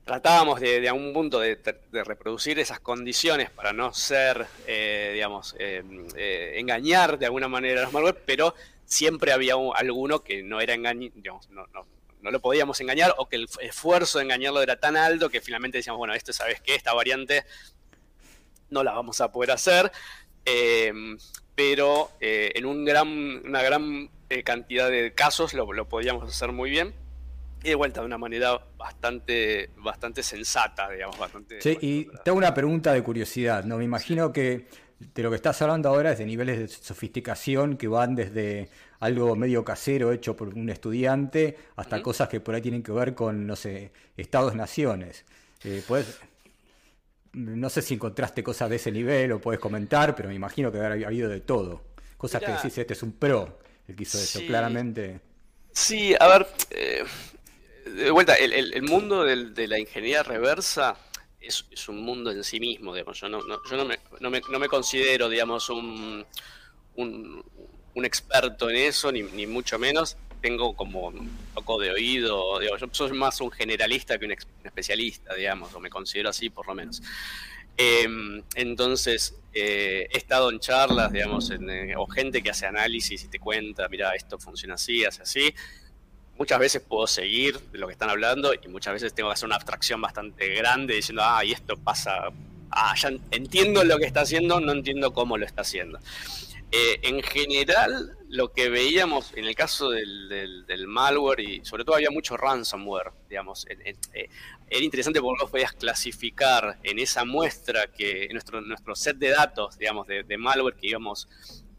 tratábamos 0.05 0.61
de, 0.61 0.89
a 0.89 0.95
un 0.95 1.13
punto 1.13 1.41
de, 1.41 1.59
reproducir 2.05 2.59
esas 2.59 2.81
condiciones 2.81 3.51
para 3.51 3.73
no 3.73 3.93
ser, 3.93 4.47
eh, 4.67 5.13
digamos, 5.15 5.57
eh, 5.59 6.53
engañar 6.57 7.19
de 7.19 7.27
alguna 7.27 7.49
manera 7.49 7.81
a 7.81 7.85
los 7.85 7.93
malware, 7.93 8.23
pero 8.27 8.55
siempre 8.85 9.33
había 9.33 9.55
alguno 9.75 10.23
que 10.23 10.43
no 10.43 10.61
era 10.61 10.75
engaño, 10.75 11.11
digamos, 11.15 11.49
no, 11.51 11.67
no 12.25 12.31
lo 12.31 12.41
podíamos 12.41 12.81
engañar 12.81 13.15
o 13.19 13.29
que 13.29 13.37
el 13.37 13.47
esfuerzo 13.61 14.19
de 14.19 14.25
engañarlo 14.25 14.63
era 14.63 14.81
tan 14.81 14.97
alto 14.97 15.29
que 15.29 15.43
finalmente 15.43 15.79
decíamos, 15.79 15.99
bueno, 15.99 16.15
esto 16.15 16.33
sabes 16.33 16.61
qué, 16.63 16.75
esta 16.75 16.95
variante 16.95 17.45
no 18.71 18.83
la 18.83 18.93
vamos 18.93 19.21
a 19.21 19.31
poder 19.31 19.51
hacer, 19.51 19.93
em, 20.47 21.19
pero 21.55 22.13
eh, 22.21 22.51
en 22.55 22.65
un 22.65 22.85
gran, 22.85 23.09
una 23.47 23.63
gran 23.63 24.09
eh, 24.31 24.43
cantidad 24.43 24.91
de 24.91 25.13
casos 25.13 25.53
lo, 25.53 25.67
podíamos 25.87 26.29
hacer 26.29 26.51
muy 26.51 26.71
bien. 26.71 26.95
Y 27.63 27.69
de 27.69 27.75
vuelta 27.77 28.01
de 28.01 28.07
una 28.07 28.19
manera 28.19 28.59
bastante, 28.77 29.71
bastante 29.77 30.23
sensata, 30.23 30.91
digamos, 30.91 31.19
bastante... 31.19 31.63
Sí, 31.63 31.79
y 31.81 32.09
tengo 32.23 32.37
una 32.37 32.53
pregunta 32.53 32.93
de 32.93 33.03
curiosidad, 33.03 33.65
¿no? 33.65 33.79
Me 33.79 33.85
imagino 33.85 34.33
que 34.33 34.67
de 34.99 35.23
lo 35.23 35.31
que 35.31 35.37
estás 35.37 35.61
hablando 35.63 35.89
ahora 35.89 36.13
es 36.13 36.19
de 36.19 36.27
niveles 36.27 36.59
de 36.59 36.69
sofisticación 36.69 37.77
que 37.77 37.89
van 37.89 38.15
desde 38.15 38.69
algo 39.05 39.37
medio 39.37 39.65
casero 39.65 40.13
hecho 40.13 40.35
por 40.35 40.49
un 40.49 40.71
estudiante 40.71 41.59
hasta 41.77 42.03
cosas 42.03 42.29
que 42.29 42.41
por 42.41 42.55
ahí 42.55 42.63
tienen 42.63 42.83
que 42.83 42.91
ver 42.91 43.15
con, 43.15 43.47
no 43.47 43.55
sé, 43.55 43.93
estados-naciones. 44.17 45.27
Eh, 45.63 45.83
no 47.35 47.69
sé 47.69 47.83
si 47.83 47.95
encontraste 47.95 48.43
cosas 48.43 48.71
de 48.71 48.77
ese 48.77 48.91
nivel 48.91 49.33
o 49.33 49.41
puedes 49.41 49.61
comentar, 49.61 50.17
pero 50.17 50.31
me 50.31 50.35
imagino 50.35 50.73
que 50.73 50.79
habrá 50.79 50.95
habido 50.95 51.29
de 51.29 51.41
todo. 51.41 51.83
Cosas 52.17 52.43
que 52.43 52.53
decís, 52.53 52.79
este 52.79 52.95
es 52.95 53.03
un 53.03 53.13
pro 53.13 53.59
el 53.87 53.95
que 53.95 54.05
hizo 54.05 54.17
eso, 54.17 54.41
claramente. 54.47 55.21
Sí, 55.71 56.15
a 56.19 56.27
ver, 56.27 56.47
eh, 56.71 57.05
de 57.85 58.11
vuelta, 58.11 58.35
el, 58.37 58.83
mundo 58.85 59.25
de 59.25 59.69
la 59.69 59.79
ingeniería 59.79 60.23
reversa 60.23 60.97
es, 61.41 61.89
un 61.91 62.03
mundo 62.03 62.31
en 62.31 62.43
sí 62.43 62.59
mismo, 62.59 62.95
digamos. 62.95 63.21
Yo 63.21 63.29
no, 63.29 63.41
yo 63.41 63.77
no, 63.77 63.85
me, 63.85 63.99
no, 64.21 64.31
me, 64.31 64.41
no 64.51 64.59
me 64.59 64.69
considero, 64.69 65.29
digamos, 65.29 65.69
un, 65.69 66.25
un, 66.97 67.45
experto 68.03 68.71
en 68.71 68.77
eso, 68.77 69.13
ni, 69.13 69.23
ni, 69.23 69.47
mucho 69.47 69.79
menos. 69.79 70.17
Tengo 70.41 70.75
como 70.75 71.09
un 71.09 71.31
poco 71.55 71.79
de 71.79 71.91
oído, 71.91 72.61
yo 72.63 72.89
soy 72.93 73.13
más 73.13 73.41
un 73.41 73.51
generalista 73.51 74.19
que 74.19 74.27
un, 74.27 74.33
especialista, 74.65 75.35
digamos, 75.35 75.75
o 75.75 75.81
me 75.81 75.91
considero 75.91 76.31
así 76.31 76.51
por 76.51 76.67
lo 76.67 76.75
menos. 76.75 77.03
Em, 77.77 78.43
entonces, 78.55 79.35
eh, 79.53 80.07
he 80.11 80.17
estado 80.17 80.51
en 80.51 80.61
charlas, 80.61 81.13
digamos, 81.13 81.51
eh, 81.51 81.95
o 81.97 82.07
gente 82.07 82.43
que 82.43 82.51
hace 82.51 82.67
análisis 82.67 83.25
y 83.25 83.29
te 83.29 83.39
cuenta, 83.39 83.89
mira, 83.89 84.15
esto 84.15 84.39
funciona 84.39 84.75
así, 84.75 85.05
hace 85.05 85.23
así 85.23 85.55
muchas 86.39 86.59
veces 86.59 86.83
puedo 86.83 87.07
seguir 87.07 87.59
de 87.73 87.79
lo 87.79 87.87
que 87.87 87.93
están 87.93 88.11
hablando 88.11 88.53
y 88.55 88.69
muchas 88.69 88.95
veces 88.95 89.15
tengo 89.15 89.29
que 89.29 89.35
hacer 89.35 89.47
una 89.47 89.57
abstracción 89.57 90.01
bastante 90.01 90.55
grande 90.55 90.95
diciendo, 90.95 91.23
ah, 91.25 91.45
y 91.45 91.53
esto 91.53 91.77
pasa, 91.77 92.29
ah, 92.71 92.95
ya 92.97 93.13
entiendo 93.31 93.85
lo 93.85 93.99
que 93.99 94.07
está 94.07 94.23
haciendo, 94.23 94.61
no 94.61 94.73
entiendo 94.73 95.13
cómo 95.13 95.39
lo 95.39 95.47
está 95.47 95.63
haciendo. 95.63 95.99
Eh, 96.77 96.99
en 97.03 97.23
general, 97.23 98.19
lo 98.29 98.53
que 98.53 98.69
veíamos 98.69 99.33
en 99.37 99.45
el 99.45 99.55
caso 99.55 99.91
del, 99.91 100.67
del, 100.67 100.87
malware 100.89 101.39
y 101.39 101.65
sobre 101.65 101.85
todo 101.85 101.95
había 101.95 102.11
mucho 102.11 102.37
ransomware, 102.37 103.13
digamos, 103.29 103.65
eh, 103.69 103.95
era 104.69 104.85
interesante 104.85 105.21
porque 105.21 105.45
vos 105.45 105.53
podías 105.53 105.73
clasificar 105.75 106.81
en 106.83 106.99
esa 106.99 107.25
muestra 107.25 107.87
que 107.93 108.25
en 108.25 108.33
nuestro, 108.33 108.61
nuestro 108.61 108.97
set 108.97 109.19
de 109.19 109.29
datos, 109.29 109.79
digamos, 109.79 110.09
de, 110.09 110.37
malware 110.37 110.75
que 110.75 110.89
íbamos 110.89 111.29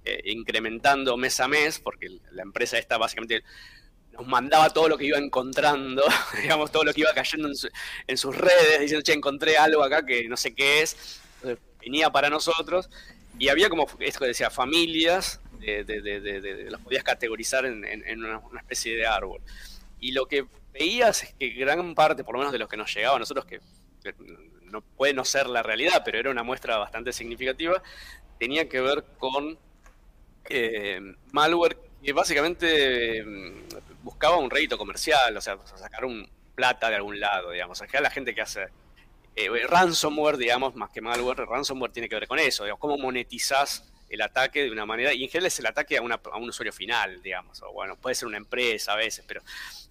eh, 0.06 0.22
incrementando 0.28 1.18
mes 1.18 1.42
a 1.42 1.50
mes, 1.50 1.78
porque 1.80 2.08
la 2.32 2.44
empresa 2.44 2.78
esta 2.78 2.98
básicamente 2.98 3.44
nos 4.14 4.26
mandaba 4.26 4.70
todo 4.70 4.88
lo 4.88 4.98
que 4.98 5.08
iba 5.08 5.18
encontrando, 5.18 6.04
digamos, 6.42 6.72
todo 6.72 6.86
lo 6.86 6.94
que 6.94 7.02
iba 7.02 7.14
cayendo 7.14 7.50
en, 8.08 8.18
sus 8.18 8.34
redes, 8.34 8.80
diciendo, 8.80 9.04
che, 9.04 9.12
encontré 9.12 9.58
algo 9.58 9.84
acá 9.84 10.06
que 10.06 10.30
no 10.30 10.38
sé 10.38 10.56
qué 10.56 10.84
es. 10.84 11.20
venía 11.82 12.10
para 12.12 12.30
nosotros 12.30 12.90
y 13.38 13.50
había 13.50 13.70
como, 13.70 13.86
esto 14.00 14.20
que 14.20 14.28
decía, 14.28 14.50
familias, 14.50 15.42
de, 15.60 16.68
los 16.70 16.82
podías 16.82 17.04
categorizar 17.04 17.66
en, 17.66 18.24
una, 18.24 18.42
especie 18.60 18.96
de 18.96 19.06
árbol. 19.06 19.42
Y 20.00 20.12
lo 20.12 20.28
que 20.28 20.46
veías 20.74 21.24
es 21.24 21.34
que 21.34 21.50
gran 21.50 21.96
parte, 21.96 22.24
por 22.24 22.34
lo 22.36 22.40
menos 22.40 22.54
de 22.54 22.60
los 22.60 22.70
que 22.70 22.78
nos 22.78 22.94
llegaba 22.94 23.16
a 23.16 23.20
nosotros, 23.20 23.46
que, 23.46 23.60
no 24.64 24.82
puede 24.82 25.14
no 25.14 25.24
ser 25.26 25.48
la 25.48 25.64
realidad, 25.64 26.02
pero 26.04 26.20
era 26.20 26.30
una 26.30 26.44
muestra 26.44 26.78
bastante 26.78 27.14
significativa, 27.14 27.82
tenía 28.40 28.68
que 28.68 28.82
ver 28.82 29.06
con 29.18 29.58
eh, 30.50 31.16
malware 31.32 31.78
que 32.04 32.14
básicamente 32.14 33.24
buscaba 34.04 34.38
un 34.38 34.50
rédito 34.50 34.78
comercial, 34.78 35.36
o 35.36 35.42
sea, 35.42 35.58
sacar 35.76 36.06
un 36.06 36.30
plata 36.56 36.90
de 36.90 36.96
algún 36.96 37.20
lado, 37.20 37.52
digamos. 37.52 37.82
En 37.82 38.04
la 38.04 38.10
gente 38.10 38.36
que 38.36 38.42
hace 38.42 38.68
eh, 39.36 39.50
ransomware, 39.68 40.38
digamos, 40.38 40.76
más 40.76 40.90
que 40.92 41.02
malware, 41.02 41.46
ransomware 41.46 41.92
tiene 41.92 42.08
que 42.08 42.16
ver 42.16 42.28
con 42.28 42.40
eso, 42.40 42.64
digamos, 42.64 42.80
cómo 42.80 42.98
monetizás 42.98 43.92
el 44.10 44.22
ataque 44.22 44.64
de 44.64 44.72
una 44.72 44.86
manera, 44.86 45.14
y 45.14 45.24
en 45.24 45.30
general 45.30 45.48
es 45.48 45.60
el 45.60 45.66
ataque 45.66 45.98
a, 45.98 46.02
un 46.02 46.50
usuario 46.50 46.72
final, 46.72 47.22
digamos, 47.22 47.62
o 47.64 47.72
bueno, 47.74 47.98
puede 47.98 48.16
ser 48.16 48.28
una 48.28 48.38
empresa 48.38 48.94
a 48.94 48.96
veces, 48.96 49.26
pero 49.28 49.42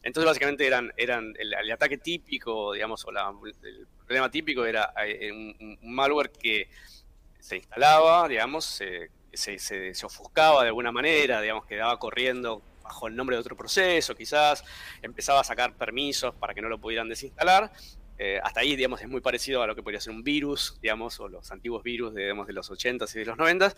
entonces 0.03 0.27
básicamente 0.27 0.67
eran, 0.67 0.93
eran 0.97 1.35
el, 1.39 1.71
ataque 1.71 1.99
típico, 1.99 2.73
digamos, 2.73 3.05
o 3.05 3.13
la, 3.13 3.33
problema 4.07 4.31
típico 4.31 4.65
era 4.65 4.93
eh, 5.05 5.33
un, 5.33 5.79
malware 5.83 6.31
que 6.31 6.69
se 7.39 7.57
instalaba, 7.57 8.29
digamos, 8.29 8.65
se, 8.65 9.11
se, 9.33 10.07
ofuscaba 10.07 10.63
de 10.63 10.69
alguna 10.69 10.93
manera, 10.93 11.41
digamos, 11.41 11.67
quedaba 11.67 11.99
corriendo 11.99 12.63
bajo 12.83 13.09
el 13.09 13.17
nombre 13.17 13.37
de 13.37 13.41
otro 13.41 13.57
proceso, 13.57 14.15
quizás, 14.15 14.63
empezaba 15.03 15.41
a 15.41 15.45
sacar 15.45 15.75
permisos 15.75 16.35
para 16.35 16.55
que 16.55 16.63
no 16.63 16.69
lo 16.69 16.79
pudieran 16.79 17.09
desinstalar. 17.09 17.73
Eh, 18.18 18.38
hasta 18.42 18.61
ahí, 18.61 18.77
digamos, 18.77 19.00
es 19.00 19.09
muy 19.09 19.20
parecido 19.20 19.62
a 19.62 19.66
lo 19.66 19.74
que 19.74 19.83
podría 19.83 20.00
ser 20.00 20.12
un 20.12 20.22
virus, 20.22 20.79
digamos, 20.81 21.18
o 21.18 21.29
los 21.29 21.50
antiguos 21.50 21.83
virus, 21.83 22.14
digamos, 22.14 22.46
de 22.46 22.53
los 22.53 22.70
80s 22.70 23.14
y 23.14 23.18
de 23.18 23.24
los 23.24 23.37
90s. 23.37 23.74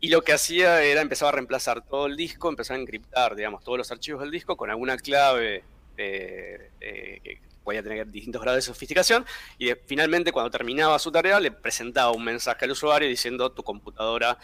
Y 0.00 0.08
lo 0.08 0.22
que 0.22 0.32
hacía 0.32 0.82
era 0.82 1.00
empezaba 1.00 1.28
a 1.30 1.32
reemplazar 1.32 1.84
todo 1.86 2.06
el 2.06 2.16
disco, 2.16 2.48
empezaba 2.48 2.78
a 2.78 2.82
encriptar, 2.82 3.36
digamos, 3.36 3.62
todos 3.62 3.78
los 3.78 3.90
archivos 3.90 4.20
del 4.22 4.30
disco 4.30 4.56
con 4.56 4.70
alguna 4.70 4.96
clave 4.96 5.62
eh, 5.96 6.70
eh, 6.80 7.20
que 7.22 7.40
podía 7.62 7.82
tener 7.82 8.08
distintos 8.10 8.42
grados 8.42 8.58
de 8.58 8.62
sofisticación. 8.62 9.24
Y 9.58 9.70
finalmente, 9.86 10.32
cuando 10.32 10.50
terminaba 10.50 10.98
su 10.98 11.12
tarea, 11.12 11.38
le 11.38 11.52
presentaba 11.52 12.10
un 12.10 12.24
mensaje 12.24 12.64
al 12.64 12.72
usuario 12.72 13.08
diciendo 13.08 13.50
tu 13.52 13.62
computadora 13.62 14.38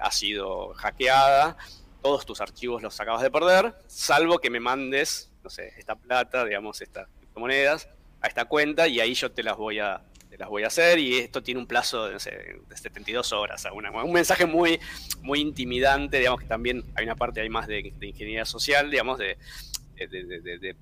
ha 0.00 0.10
sido 0.12 0.72
hackeada 0.74 1.56
todos 2.00 2.24
tus 2.24 2.40
archivos 2.40 2.80
los 2.80 3.00
acabas 3.00 3.22
de 3.22 3.30
perder, 3.30 3.74
salvo 3.88 4.38
que 4.38 4.50
me 4.50 4.60
mandes, 4.60 5.32
no 5.42 5.50
sé, 5.50 5.72
esta 5.76 5.96
plata, 5.96 6.44
digamos, 6.44 6.80
estas 6.80 7.08
criptomonedas 7.18 7.88
a 8.20 8.28
esta 8.28 8.46
cuenta 8.46 8.88
y 8.88 9.00
ahí 9.00 9.14
yo 9.14 9.30
te 9.30 9.42
las 9.42 9.56
voy 9.56 9.78
a, 9.78 10.02
las 10.38 10.48
voy 10.48 10.62
a 10.62 10.68
hacer 10.68 10.98
y 10.98 11.18
esto 11.18 11.42
tiene 11.42 11.60
un 11.60 11.66
plazo 11.66 12.06
de, 12.06 12.12
no 12.14 12.20
sé, 12.20 12.30
de 12.30 12.76
72 12.76 13.32
horas. 13.32 13.66
un 13.72 14.12
mensaje 14.12 14.46
muy, 14.46 14.78
muy 15.20 15.40
intimidante, 15.40 16.18
digamos 16.18 16.40
que 16.40 16.46
también 16.46 16.84
hay 16.94 17.04
una 17.04 17.16
parte 17.16 17.40
ahí 17.40 17.48
más 17.48 17.66
de, 17.66 17.92
ingeniería 18.00 18.44
social, 18.44 18.90
digamos, 18.90 19.18
de, 19.18 19.36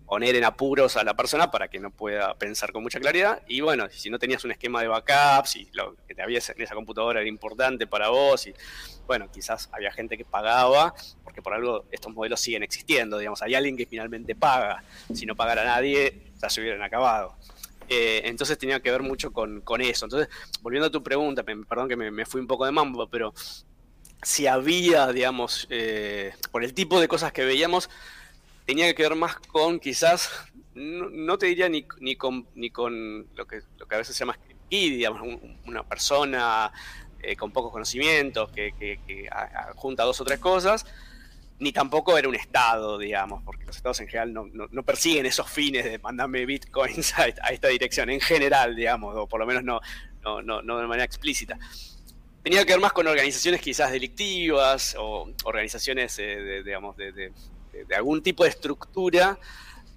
poner 0.04 0.36
en 0.36 0.44
apuros 0.44 0.98
a 0.98 1.04
la 1.04 1.16
persona 1.16 1.50
para 1.50 1.68
que 1.68 1.80
no 1.80 1.90
pueda 1.90 2.34
pensar 2.34 2.70
con 2.70 2.82
mucha 2.82 3.00
claridad. 3.00 3.40
Y 3.48 3.62
bueno, 3.62 3.86
si 3.90 4.10
no 4.10 4.18
tenías 4.18 4.44
un 4.44 4.50
esquema 4.50 4.82
de 4.82 4.88
backups 4.88 5.56
y 5.56 5.70
lo 5.72 5.96
que 6.06 6.14
te 6.14 6.20
había 6.20 6.38
en 6.54 6.62
esa 6.62 6.74
computadora 6.74 7.20
era 7.20 7.28
importante 7.28 7.86
para 7.86 8.10
vos, 8.10 8.46
y 8.46 8.52
bueno, 9.06 9.30
quizás 9.32 9.70
había 9.72 9.90
gente 9.90 10.18
que 10.18 10.26
pagaba, 10.26 10.92
porque 11.24 11.40
por 11.40 11.54
algo 11.54 11.86
estos 11.90 12.12
modelos 12.12 12.40
siguen 12.40 12.62
existiendo, 12.62 13.16
digamos, 13.16 13.40
hay 13.40 13.54
alguien 13.54 13.78
que 13.78 13.86
finalmente 13.86 14.34
paga. 14.34 14.84
Si 15.14 15.24
no 15.24 15.34
pagara 15.34 15.64
nadie, 15.64 16.25
ya 16.40 16.50
se 16.50 16.60
hubieran 16.60 16.82
acabado. 16.82 17.36
Eh, 17.88 18.22
entonces 18.24 18.58
tenía 18.58 18.80
que 18.80 18.90
ver 18.90 19.02
mucho 19.02 19.32
con, 19.32 19.62
eso. 19.80 20.06
Entonces, 20.06 20.28
volviendo 20.60 20.88
a 20.88 20.90
tu 20.90 21.02
pregunta, 21.02 21.42
perdón 21.42 21.88
que 21.88 21.96
me, 21.96 22.26
fui 22.26 22.40
un 22.40 22.46
poco 22.46 22.64
de 22.66 22.72
mambo, 22.72 23.08
pero 23.08 23.32
si 24.22 24.46
había, 24.46 25.12
digamos, 25.12 25.66
eh, 25.70 26.32
por 26.50 26.64
el 26.64 26.74
tipo 26.74 27.00
de 27.00 27.08
cosas 27.08 27.32
que 27.32 27.44
veíamos, 27.44 27.88
tenía 28.64 28.92
que 28.94 29.02
ver 29.02 29.14
más 29.14 29.36
con 29.36 29.78
quizás, 29.78 30.30
no, 30.74 31.38
te 31.38 31.46
diría 31.46 31.68
ni, 31.68 31.86
ni, 32.00 32.16
con, 32.16 32.46
ni 32.54 32.70
con 32.70 33.26
lo 33.36 33.46
que, 33.46 33.60
lo 33.78 33.86
que 33.86 33.94
a 33.94 33.98
veces 33.98 34.16
se 34.16 34.20
llama 34.20 34.38
digamos, 34.68 35.40
una 35.64 35.82
persona 35.84 36.72
eh, 37.22 37.36
con 37.36 37.52
pocos 37.52 37.72
conocimientos 37.72 38.50
que, 38.50 38.72
que, 38.78 39.28
junta 39.76 40.04
dos 40.04 40.20
o 40.20 40.24
tres 40.24 40.38
cosas, 40.38 40.86
ni 41.58 41.72
tampoco 41.72 42.18
era 42.18 42.28
un 42.28 42.34
Estado, 42.34 42.98
digamos, 42.98 43.42
porque 43.44 43.64
los 43.64 43.76
Estados 43.76 44.00
en 44.00 44.08
general 44.08 44.32
no, 44.32 44.82
persiguen 44.82 45.26
esos 45.26 45.50
fines 45.50 45.84
de 45.84 45.98
mandarme 45.98 46.44
bitcoins 46.44 47.18
a, 47.18 47.26
esta 47.26 47.68
dirección, 47.68 48.10
en 48.10 48.20
general, 48.20 48.76
digamos, 48.76 49.16
o 49.16 49.26
por 49.26 49.40
lo 49.40 49.46
menos 49.46 49.64
no, 49.64 49.80
no, 50.42 50.62
no, 50.62 50.78
de 50.78 50.86
manera 50.86 51.04
explícita. 51.04 51.58
Tenía 52.42 52.64
que 52.64 52.74
ver 52.74 52.80
más 52.80 52.92
con 52.92 53.06
organizaciones 53.06 53.60
quizás 53.60 53.90
delictivas 53.90 54.96
o 54.98 55.32
organizaciones, 55.44 56.16
eh, 56.18 56.62
digamos, 56.64 56.96
de, 56.96 57.12
de, 57.12 57.32
algún 57.94 58.22
tipo 58.22 58.44
de 58.44 58.50
estructura 58.50 59.38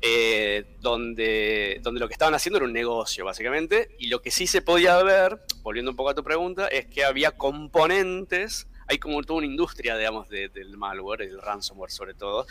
eh, 0.02 0.78
donde, 0.80 1.80
donde 1.84 2.00
lo 2.00 2.08
que 2.08 2.14
estaban 2.14 2.34
haciendo 2.34 2.58
era 2.58 2.66
un 2.66 2.74
negocio, 2.74 3.26
básicamente, 3.26 3.96
y 4.00 4.08
lo 4.08 4.22
que 4.22 4.32
sí 4.32 4.48
se 4.48 4.62
podía 4.62 5.02
ver, 5.04 5.42
volviendo 5.62 5.92
un 5.92 5.98
poco 5.98 6.12
a 6.12 6.16
tu 6.16 6.24
pregunta, 6.24 6.68
es 6.68 6.86
que 6.86 7.04
había 7.04 7.32
componentes, 7.32 8.68
hay 8.90 8.98
como 8.98 9.22
toda 9.24 9.38
una 9.38 9.48
industria, 9.48 9.96
digamos, 9.96 10.28
del 10.28 10.78
malware, 10.78 11.28
del 11.28 11.42
ransomware 11.42 11.92
sobre 11.92 12.14
todo, 12.14 12.46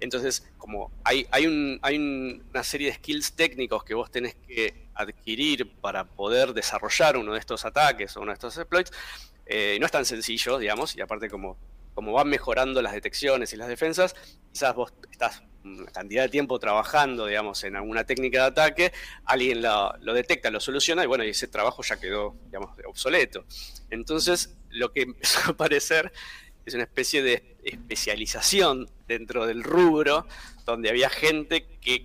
entonces, 0.00 0.50
como 0.56 0.90
hay, 1.04 1.26
hay, 1.30 1.46
un, 1.46 1.78
hay 1.82 1.98
una 1.98 2.64
serie 2.64 2.88
de 2.88 2.94
skills 2.94 3.34
técnicos 3.34 3.84
que 3.84 3.94
vos 3.94 4.10
tenés 4.10 4.34
que 4.34 4.88
adquirir 4.94 5.70
para 5.80 6.04
poder 6.04 6.54
desarrollar 6.54 7.16
uno 7.18 7.34
de 7.34 7.38
estos 7.38 7.64
ataques 7.64 8.16
o 8.16 8.20
uno 8.20 8.30
de 8.30 8.34
estos 8.34 8.56
exploits, 8.56 8.90
eh, 9.46 9.76
no 9.78 9.86
es 9.86 9.92
tan 9.92 10.04
sencillo, 10.04 10.58
digamos, 10.58 10.96
y 10.96 11.00
aparte 11.00 11.28
como 11.28 11.58
como 11.94 12.12
van 12.12 12.28
mejorando 12.28 12.80
las 12.82 12.92
detecciones 12.92 13.52
y 13.52 13.56
las 13.56 13.68
defensas, 13.68 14.14
quizás 14.52 14.74
vos 14.74 14.92
estás 15.10 15.42
una 15.62 15.90
cantidad 15.92 16.22
de 16.22 16.30
tiempo 16.30 16.58
trabajando, 16.58 17.26
digamos, 17.26 17.62
en 17.64 17.76
alguna 17.76 18.04
técnica 18.04 18.40
de 18.40 18.46
ataque, 18.46 18.92
alguien 19.26 19.60
lo, 19.60 20.14
detecta, 20.14 20.50
lo 20.50 20.60
soluciona 20.60 21.04
y 21.04 21.06
bueno, 21.06 21.24
y 21.24 21.30
ese 21.30 21.48
trabajo 21.48 21.82
ya 21.82 22.00
quedó, 22.00 22.36
digamos, 22.46 22.70
obsoleto. 22.86 23.44
Entonces, 23.90 24.56
lo 24.70 24.92
que 24.92 25.02
empezó 25.02 25.40
a 25.40 25.50
aparecer 25.50 26.12
es 26.64 26.74
una 26.74 26.84
especie 26.84 27.22
de 27.22 27.56
especialización 27.64 28.88
dentro 29.08 29.46
del 29.46 29.62
rubro, 29.64 30.26
donde 30.66 30.90
había 30.90 31.08
gente 31.08 31.66
que 31.80 32.04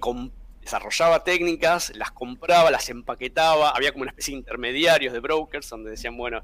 desarrollaba 0.62 1.24
técnicas, 1.24 1.96
las 1.96 2.12
compraba, 2.12 2.72
las 2.72 2.90
empaquetaba, 2.90 3.70
había 3.70 3.92
como 3.92 4.04
una 4.04 4.12
especie 4.12 4.34
de 4.34 4.40
intermediarios 4.40 5.14
de 5.14 5.20
brokers 5.20 5.70
donde 5.70 5.92
decían, 5.92 6.18
bueno, 6.18 6.42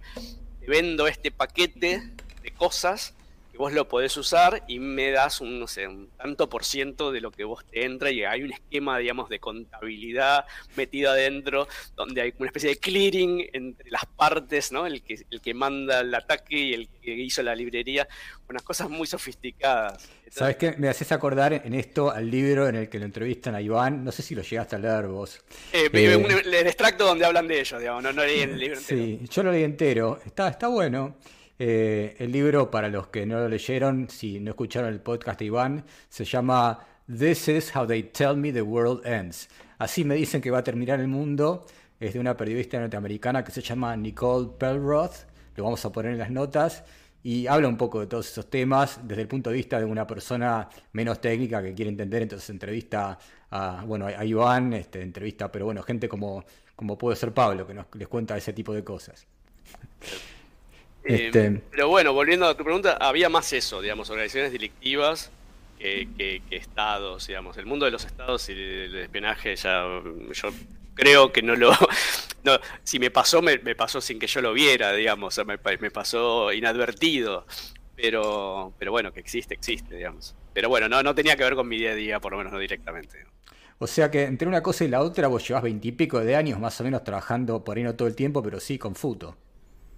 te 0.59 0.67
vendo 0.67 1.07
este 1.07 1.31
paquete 1.31 2.03
de 2.43 2.51
cosas 2.51 3.15
vos 3.61 3.73
lo 3.73 3.87
podés 3.87 4.17
usar 4.17 4.63
y 4.67 4.79
me 4.79 5.11
das 5.11 5.39
un, 5.39 5.59
no 5.59 5.67
sé, 5.67 5.87
un 5.87 6.09
tanto 6.17 6.49
por 6.49 6.65
ciento 6.65 7.11
de 7.11 7.21
lo 7.21 7.29
que 7.29 7.43
vos 7.43 7.63
te 7.63 7.85
entra 7.85 8.09
y 8.09 8.23
hay 8.23 8.41
un 8.41 8.51
esquema, 8.51 8.97
digamos, 8.97 9.29
de 9.29 9.39
contabilidad 9.39 10.45
metido 10.75 11.11
adentro, 11.11 11.67
donde 11.95 12.23
hay 12.23 12.33
una 12.39 12.47
especie 12.47 12.71
de 12.71 12.77
clearing 12.77 13.49
entre 13.53 13.91
las 13.91 14.07
partes, 14.07 14.71
¿no? 14.71 14.87
El 14.87 15.03
que, 15.03 15.23
el 15.29 15.41
que 15.41 15.53
manda 15.53 15.99
el 15.99 16.15
ataque 16.15 16.57
y 16.57 16.73
el 16.73 16.89
que 16.89 17.13
hizo 17.13 17.43
la 17.43 17.53
librería, 17.53 18.07
unas 18.49 18.63
cosas 18.63 18.89
muy 18.89 19.05
sofisticadas. 19.05 20.09
¿Sabes 20.31 20.55
qué? 20.55 20.73
Me 20.79 20.89
haces 20.89 21.11
acordar 21.11 21.53
en 21.53 21.75
esto 21.75 22.09
al 22.09 22.31
libro 22.31 22.67
en 22.67 22.75
el 22.77 22.89
que 22.89 22.97
lo 22.97 23.05
entrevistan 23.05 23.53
a 23.53 23.61
Iván, 23.61 24.03
no 24.03 24.11
sé 24.11 24.23
si 24.23 24.33
lo 24.33 24.41
llegaste 24.41 24.75
a 24.75 24.79
leer 24.79 25.05
vos. 25.05 25.39
Eh, 25.71 25.87
eh 25.93 26.41
el 26.45 26.67
extracto 26.67 27.05
donde 27.05 27.25
hablan 27.25 27.47
de 27.47 27.59
ellos, 27.59 27.79
digamos, 27.79 28.01
no, 28.01 28.11
no 28.11 28.25
leí 28.25 28.39
el 28.39 28.57
libro 28.57 28.79
entero. 28.79 29.03
Sí, 29.03 29.19
yo 29.29 29.43
lo 29.43 29.51
leí 29.51 29.63
entero, 29.63 30.19
está, 30.25 30.47
está 30.47 30.67
bueno. 30.67 31.15
Eh, 31.63 32.15
el 32.17 32.31
libro, 32.31 32.71
para 32.71 32.89
los 32.89 33.09
que 33.09 33.23
no 33.27 33.37
lo 33.37 33.47
leyeron, 33.47 34.09
si 34.09 34.39
no 34.39 34.49
escucharon 34.49 34.91
el 34.91 34.99
podcast 34.99 35.37
de 35.37 35.45
Iván, 35.45 35.85
se 36.09 36.25
llama 36.25 36.79
This 37.05 37.49
is 37.49 37.75
how 37.75 37.85
they 37.85 38.01
tell 38.01 38.35
me 38.35 38.51
the 38.51 38.63
world 38.63 39.05
ends. 39.05 39.47
Así 39.77 40.03
me 40.03 40.15
dicen 40.15 40.41
que 40.41 40.49
va 40.49 40.57
a 40.57 40.63
terminar 40.63 40.99
el 40.99 41.07
mundo. 41.07 41.67
Es 41.99 42.15
de 42.15 42.19
una 42.19 42.35
periodista 42.35 42.79
norteamericana 42.79 43.43
que 43.43 43.51
se 43.51 43.61
llama 43.61 43.95
Nicole 43.95 44.49
Pelroth. 44.57 45.27
Lo 45.55 45.65
vamos 45.65 45.85
a 45.85 45.91
poner 45.91 46.13
en 46.13 46.17
las 46.17 46.31
notas. 46.31 46.83
Y 47.21 47.45
habla 47.45 47.67
un 47.67 47.77
poco 47.77 47.99
de 47.99 48.07
todos 48.07 48.31
esos 48.31 48.49
temas 48.49 48.99
desde 49.03 49.21
el 49.21 49.27
punto 49.27 49.51
de 49.51 49.57
vista 49.57 49.77
de 49.77 49.85
una 49.85 50.07
persona 50.07 50.67
menos 50.93 51.21
técnica 51.21 51.61
que 51.61 51.75
quiere 51.75 51.91
entender. 51.91 52.23
Entonces 52.23 52.49
entrevista 52.49 53.19
a, 53.51 53.83
bueno, 53.85 54.07
a 54.07 54.25
Iván, 54.25 54.73
este, 54.73 55.03
entrevista, 55.03 55.51
pero 55.51 55.65
bueno, 55.65 55.83
gente 55.83 56.09
como, 56.09 56.43
como 56.75 56.97
puede 56.97 57.17
ser 57.17 57.31
Pablo, 57.31 57.67
que 57.67 57.75
nos, 57.75 57.85
les 57.93 58.07
cuenta 58.07 58.35
ese 58.35 58.51
tipo 58.51 58.73
de 58.73 58.83
cosas. 58.83 59.27
Eh, 61.03 61.25
este, 61.25 61.61
pero 61.71 61.87
bueno, 61.89 62.13
volviendo 62.13 62.45
a 62.47 62.55
tu 62.55 62.63
pregunta, 62.63 62.97
había 62.99 63.29
más 63.29 63.51
eso, 63.53 63.81
digamos, 63.81 64.09
organizaciones 64.09 64.51
delictivas 64.51 65.31
que, 65.79 66.41
estados, 66.51 67.27
digamos. 67.27 67.57
El 67.57 67.65
mundo 67.65 67.85
de 67.85 67.91
los 67.91 68.05
estados 68.05 68.47
y 68.49 68.53
el 68.53 68.95
espionaje 68.95 69.55
ya, 69.55 69.83
yo 70.31 70.49
creo 70.93 71.31
que 71.31 71.41
no 71.41 71.55
lo... 71.55 71.71
No, 72.43 72.57
si 72.83 72.97
me 72.97 73.11
pasó, 73.11 73.43
me, 73.43 73.59
pasó 73.75 74.01
sin 74.01 74.17
que 74.17 74.25
yo 74.25 74.41
lo 74.41 74.51
viera, 74.51 74.93
digamos, 74.93 75.39
me, 75.45 75.59
me 75.79 75.91
pasó 75.91 76.51
inadvertido. 76.51 77.45
Pero, 77.95 78.73
pero 78.79 78.89
bueno, 78.89 79.13
que 79.13 79.19
existe, 79.19 79.53
existe, 79.53 79.95
digamos. 79.95 80.35
Pero 80.51 80.67
bueno, 80.67 80.89
no, 80.89 81.03
no 81.03 81.13
tenía 81.13 81.35
que 81.35 81.43
ver 81.43 81.53
con 81.53 81.67
mi 81.67 81.77
día 81.77 81.91
a 81.91 81.95
día, 81.95 82.19
por 82.19 82.31
lo 82.31 82.39
menos 82.39 82.51
no 82.51 82.57
directamente. 82.57 83.25
O 83.77 83.87
sea 83.87 84.11
que 84.11 84.23
entre 84.23 84.47
una 84.47 84.61
cosa 84.61 84.85
y 84.85 84.87
la 84.87 85.01
otra 85.01 85.27
vos 85.27 85.47
llevas 85.47 85.63
veintipico 85.63 86.19
de 86.19 86.35
años 86.35 86.59
más 86.59 86.79
o 86.81 86.83
menos 86.83 87.03
trabajando 87.03 87.63
por 87.63 87.77
ahí 87.77 87.83
no 87.83 87.95
todo 87.95 88.07
el 88.07 88.15
tiempo, 88.15 88.41
pero 88.43 88.59
sí 88.59 88.77
con 88.77 88.95
Futo. 88.95 89.37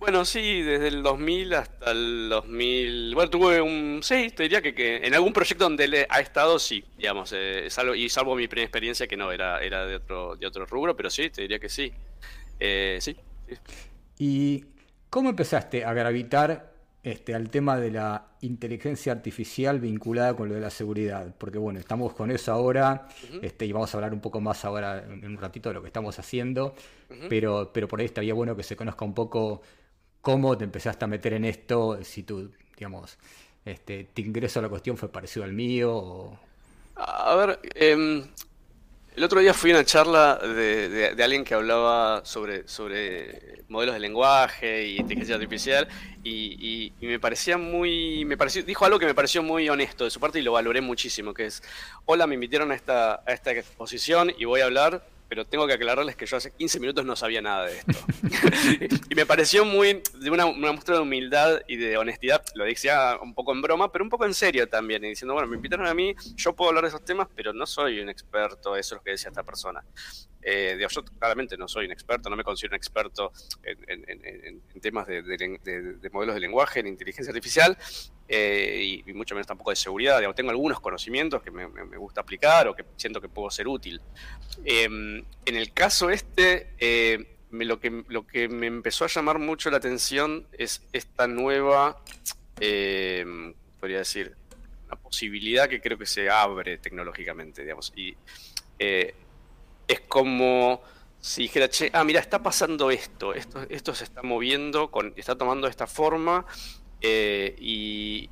Bueno, 0.04 0.26
sí, 0.26 0.62
desde 0.62 0.90
el 0.90 1.02
2000 1.02 1.54
hasta 1.54 1.92
el 1.92 2.28
2000. 2.28 3.16
Bueno, 3.16 3.30
tuve 3.30 3.62
un. 3.62 4.02
Sí, 4.04 4.32
te 4.36 4.44
diría 4.44 4.62
que, 4.62 4.98
en 4.98 5.14
algún 5.14 5.32
proyecto 5.32 5.64
donde 5.64 5.86
él 5.86 6.06
ha 6.10 6.20
estado, 6.20 6.60
sí, 6.60 6.84
digamos. 6.98 7.32
Eh, 7.34 7.68
salvo, 7.70 7.96
y 7.96 8.10
salvo 8.10 8.36
mi 8.36 8.50
primera 8.50 8.66
experiencia 8.66 9.08
que 9.08 9.16
no, 9.16 9.32
era, 9.32 9.64
era 9.64 9.86
de, 9.86 9.96
otro, 9.96 10.36
de 10.36 10.46
otro 10.46 10.66
rubro, 10.66 10.94
pero 10.94 11.10
sí, 11.10 11.30
te 11.30 11.44
diría 11.44 11.58
que 11.58 11.70
sí. 11.70 11.94
Eh, 12.60 12.98
sí, 13.00 13.16
¿Y 14.20 14.66
cómo 15.10 15.30
empezaste 15.30 15.86
a 15.86 15.94
gravitar 15.94 16.74
este, 17.02 17.34
al 17.34 17.50
tema 17.50 17.78
de 17.78 17.92
la 17.92 18.28
inteligencia 18.42 19.14
artificial 19.14 19.80
vinculada 19.80 20.36
con 20.36 20.50
lo 20.50 20.56
de 20.56 20.62
la 20.62 20.70
seguridad? 20.70 21.34
Porque 21.38 21.60
bueno, 21.60 21.80
estamos 21.80 22.14
con 22.14 22.30
eso 22.30 22.52
ahora 22.52 23.08
este, 23.42 23.66
y 23.66 23.72
vamos 23.72 23.94
a 23.94 23.98
hablar 24.00 24.14
un 24.14 24.20
poco 24.20 24.42
más 24.42 24.66
ahora 24.66 25.02
en 25.02 25.26
un 25.26 25.38
ratito 25.38 25.70
de 25.70 25.76
lo 25.76 25.82
que 25.82 25.88
estamos 25.88 26.20
haciendo, 26.20 26.76
pero, 27.30 27.72
pero 27.74 27.88
por 27.88 28.02
ahí 28.02 28.06
estaría 28.08 28.34
bueno 28.34 28.54
que 28.54 28.64
se 28.64 28.76
conozca 28.76 29.06
un 29.06 29.14
poco 29.14 29.62
cómo 30.24 30.58
te 30.58 30.64
empezaste 30.64 31.04
a 31.04 31.08
meter 31.08 31.34
en 31.34 31.44
esto, 31.44 32.00
si 32.02 32.24
tú, 32.24 32.50
digamos, 32.78 33.18
este, 33.66 34.06
te 34.06 34.22
ingreso 34.22 34.60
a 34.60 34.62
la 34.64 34.70
cuestión 34.70 34.98
fue 34.98 35.10
parecido 35.12 35.44
al 35.44 35.52
mío. 35.52 36.40
A 36.96 37.36
ver, 37.36 37.60
em, 37.76 38.24
El 39.16 39.24
otro 39.24 39.42
día 39.42 39.54
fui 39.54 39.70
a 39.72 39.76
una 39.76 39.86
charla 39.86 40.38
de, 40.38 41.16
alguien 41.24 41.44
que 41.44 41.54
hablaba 41.54 42.26
sobre, 42.26 42.68
sobre 42.68 43.64
modelos 43.68 43.94
de 43.94 44.00
lenguaje 44.00 44.88
y 44.88 44.98
inteligencia 44.98 45.36
artificial 45.36 45.88
y, 46.24 46.92
me 47.00 47.20
parecía 47.20 47.58
muy, 47.60 48.26
me 48.26 48.38
pareció, 48.38 48.64
dijo 48.64 48.86
algo 48.86 48.98
que 48.98 49.06
me 49.06 49.14
pareció 49.14 49.44
muy 49.44 49.70
honesto 49.70 50.06
de 50.06 50.10
su 50.10 50.20
parte 50.20 50.40
y 50.40 50.42
lo 50.42 50.54
valoré 50.54 50.82
muchísimo, 50.82 51.34
que 51.34 51.46
es, 51.46 51.62
hola, 52.06 52.26
me 52.26 52.34
invitaron 52.36 52.72
a 52.72 52.76
esta, 52.76 53.22
a 53.28 53.34
esta 53.34 53.52
exposición 53.52 54.32
y 54.36 54.46
voy 54.46 54.62
a 54.62 54.66
hablar 54.66 55.06
pero 55.34 55.46
tengo 55.46 55.66
que 55.66 55.74
aclararles 55.74 56.16
que 56.16 56.28
yo 56.28 56.38
hace 56.38 56.52
15 56.52 56.80
minutos 56.80 57.04
no 57.06 57.16
sabía 57.16 57.42
nada 57.42 57.66
de 57.66 57.80
esto. 57.80 57.94
y 59.10 59.16
me 59.16 59.26
pareció 59.26 59.66
muy 59.66 60.04
de 60.14 60.30
una, 60.30 60.46
muestra 60.46 60.94
de 60.94 61.02
humildad 61.02 61.60
y 61.68 61.76
de 61.76 61.98
honestidad, 61.98 62.46
lo 62.54 62.66
decía 62.66 63.18
un 63.20 63.34
poco 63.34 63.52
en 63.52 63.64
broma, 63.64 63.92
pero 63.92 64.04
un 64.04 64.12
poco 64.12 64.26
en 64.26 64.36
serio 64.36 64.70
también, 64.70 65.04
y 65.04 65.08
diciendo, 65.08 65.34
bueno, 65.34 65.48
me 65.48 65.56
invitaron 65.56 65.88
a 65.88 65.96
mí, 65.96 66.14
yo 66.36 66.54
puedo 66.54 66.70
hablar 66.70 66.84
de 66.84 66.90
esos 66.90 67.04
temas, 67.04 67.30
pero 67.36 67.52
no 67.52 67.66
soy 67.66 68.00
un 68.00 68.10
experto, 68.10 68.76
eso 68.76 68.94
es 68.94 69.00
lo 69.00 69.04
que 69.04 69.10
decía 69.10 69.30
esta 69.30 69.42
persona. 69.42 69.84
Eh, 70.44 70.78
yo 70.80 71.04
claramente 71.20 71.58
no 71.58 71.68
soy 71.68 71.86
un 71.86 71.92
experto, 71.92 72.30
no 72.30 72.36
me 72.36 72.44
considero 72.44 72.74
un 72.74 72.78
experto 72.78 73.32
en, 73.64 74.62
temas 74.82 75.08
de, 75.08 76.10
modelos 76.12 76.36
de 76.36 76.42
lenguaje, 76.42 76.82
en 76.82 76.88
inteligencia 76.88 77.32
artificial, 77.32 77.78
eh, 78.28 79.02
y, 79.06 79.14
mucho 79.14 79.36
menos 79.36 79.48
tampoco 79.48 79.70
de 79.70 79.76
seguridad. 79.76 80.22
tengo 80.36 80.52
algunos 80.52 80.80
conocimientos 80.80 81.42
que 81.42 81.52
me, 81.52 81.66
gusta 81.98 82.22
aplicar 82.22 82.68
o 82.68 82.76
que 82.76 82.84
siento 82.98 83.22
que 83.22 83.30
puedo 83.30 83.50
ser 83.50 83.68
útil. 83.68 84.02
Em, 84.66 85.24
en 85.46 85.56
el 85.56 85.72
caso 85.74 86.10
este, 86.10 86.74
eh, 86.78 87.38
lo, 87.52 87.80
que, 87.80 88.04
lo 88.10 88.28
que 88.28 88.50
me 88.50 88.68
empezó 88.68 89.06
a 89.06 89.08
llamar 89.08 89.40
mucho 89.40 89.70
la 89.70 89.78
atención 89.78 90.48
es 90.52 90.82
esta 90.92 91.28
nueva, 91.28 92.04
em, 92.60 93.54
podría 93.80 94.00
decir, 94.00 94.36
una 94.88 94.98
posibilidad 94.98 95.70
que 95.70 95.80
creo 95.80 95.98
que 95.98 96.06
se 96.06 96.30
abre 96.30 96.78
tecnológicamente, 96.78 97.62
digamos. 97.62 97.94
Y 97.96 98.16
es 99.88 100.00
como 100.02 100.82
si 101.24 101.44
dijera, 101.44 101.70
che, 101.70 101.90
ah, 101.94 102.04
mira, 102.04 102.20
está 102.20 102.44
pasando 102.44 102.92
esto, 102.92 103.34
esto, 103.34 103.66
esto 103.70 103.96
se 103.96 104.04
está 104.04 104.24
moviendo, 104.24 104.92
con, 104.92 105.14
está 105.16 105.38
tomando 105.38 105.68
esta 105.68 105.88
forma, 105.88 106.46
eh, 107.00 107.56
y, 107.60 108.30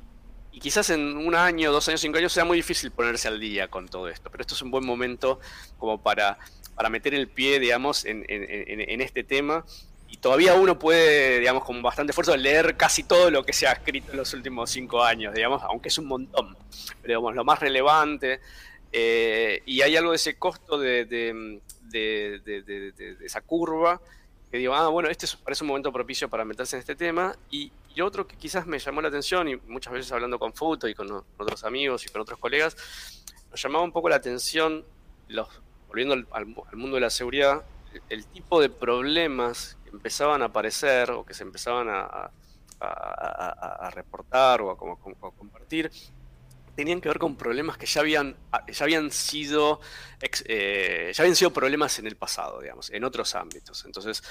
quizás 0.60 0.90
en 0.90 1.16
un 1.16 1.34
año, 1.34 1.72
dos 1.72 1.88
años, 1.88 2.02
cinco 2.02 2.18
años 2.18 2.32
sea 2.32 2.44
muy 2.44 2.58
difícil 2.58 2.90
ponerse 2.90 3.28
al 3.28 3.40
día 3.40 3.68
con 3.68 3.88
todo 3.88 4.08
esto, 4.08 4.30
pero 4.30 4.42
esto 4.42 4.54
es 4.54 4.60
un 4.60 4.70
buen 4.70 4.84
momento 4.84 5.40
como 5.78 6.02
para, 6.02 6.38
para 6.74 6.90
meter 6.90 7.14
el 7.14 7.28
pie, 7.28 7.58
digamos, 7.58 8.04
en, 8.04 8.24
este 9.00 9.24
tema. 9.24 9.64
Y 10.08 10.18
todavía 10.18 10.52
uno 10.54 10.78
puede, 10.78 11.40
digamos, 11.40 11.64
con 11.64 11.80
bastante 11.80 12.10
esfuerzo 12.10 12.36
leer 12.36 12.76
casi 12.76 13.02
todo 13.02 13.30
lo 13.30 13.42
que 13.44 13.54
se 13.54 13.66
ha 13.66 13.72
escrito 13.72 14.12
en 14.12 14.18
los 14.18 14.34
últimos 14.34 14.70
cinco 14.70 15.02
años, 15.02 15.34
digamos, 15.34 15.62
aunque 15.62 15.88
es 15.88 15.96
un 15.96 16.06
montón. 16.06 16.54
Pero 17.00 17.12
digamos, 17.14 17.34
lo 17.34 17.44
más 17.44 17.58
relevante, 17.58 18.40
eh, 18.92 19.62
y 19.64 19.80
hay 19.80 19.96
algo 19.96 20.10
de 20.10 20.16
ese 20.16 20.36
costo 20.36 20.78
de, 20.78 21.60
esa 23.24 23.40
curva 23.40 24.00
que 24.50 24.58
digo, 24.58 24.74
ah, 24.74 24.88
bueno, 24.88 25.08
este 25.08 25.26
parece 25.42 25.64
un 25.64 25.68
momento 25.68 25.90
propicio 25.90 26.28
para 26.28 26.44
meterse 26.44 26.76
en 26.76 26.80
este 26.80 26.94
tema. 26.94 27.34
Y, 27.50 27.72
otro 28.02 28.26
que 28.26 28.36
quizás 28.36 28.66
me 28.66 28.78
llamó 28.78 29.02
la 29.02 29.08
atención, 29.08 29.48
y 29.48 29.56
muchas 29.56 29.92
veces 29.92 30.10
hablando 30.12 30.38
con 30.38 30.54
Futo 30.54 30.88
y 30.88 30.94
con, 30.94 31.10
otros 31.38 31.62
amigos 31.64 32.06
y 32.06 32.08
con 32.08 32.22
otros 32.22 32.38
colegas, 32.38 32.74
nos 33.50 33.62
llamaba 33.62 33.84
un 33.84 33.92
poco 33.92 34.08
la 34.08 34.16
atención, 34.16 34.84
los, 35.28 35.48
volviendo 35.88 36.14
al, 36.30 36.46
mundo 36.46 36.94
de 36.94 37.00
la 37.00 37.10
seguridad, 37.10 37.62
el, 38.08 38.26
tipo 38.26 38.62
de 38.62 38.70
problemas 38.70 39.76
que 39.84 39.90
empezaban 39.90 40.40
a 40.40 40.46
aparecer 40.46 41.10
o 41.10 41.24
que 41.24 41.34
se 41.34 41.42
empezaban 41.42 41.88
a, 41.90 42.30
reportar 43.94 44.62
o 44.62 44.70
a 44.70 44.76
compartir 44.76 45.90
tenían 46.74 47.00
que 47.00 47.08
ver 47.08 47.18
con 47.18 47.36
problemas 47.36 47.76
que 47.76 47.86
ya 47.86 48.00
habían, 48.00 48.36
ah, 48.50 48.64
ya 48.66 48.84
habían 48.84 49.10
sido 49.10 49.80
eh, 50.46 51.12
ya 51.14 51.22
habían 51.22 51.36
sido 51.36 51.52
problemas 51.52 51.98
en 51.98 52.06
el 52.06 52.16
pasado, 52.16 52.60
digamos, 52.60 52.90
en 52.90 53.04
otros 53.04 53.34
ámbitos. 53.34 53.84
Entonces, 53.84 54.22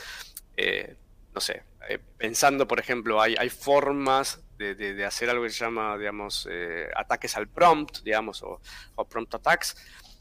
eh, 0.56 0.96
no 1.34 1.42
sé, 1.42 1.64
eh, 1.90 2.00
pensando, 2.18 2.68
por 2.68 2.80
ejemplo, 2.80 3.22
hay, 3.22 3.36
hay 3.38 3.50
formas 3.50 4.42
de, 4.58 5.06
hacer 5.06 5.30
algo 5.30 5.44
que 5.44 5.50
se 5.50 5.66
llama, 5.66 5.98
digamos, 5.98 6.48
ataques 6.96 7.36
al 7.36 7.48
prompt, 7.48 8.04
digamos, 8.04 8.44
o, 8.44 8.62
prompt 9.10 9.34
attacks, 9.34 9.76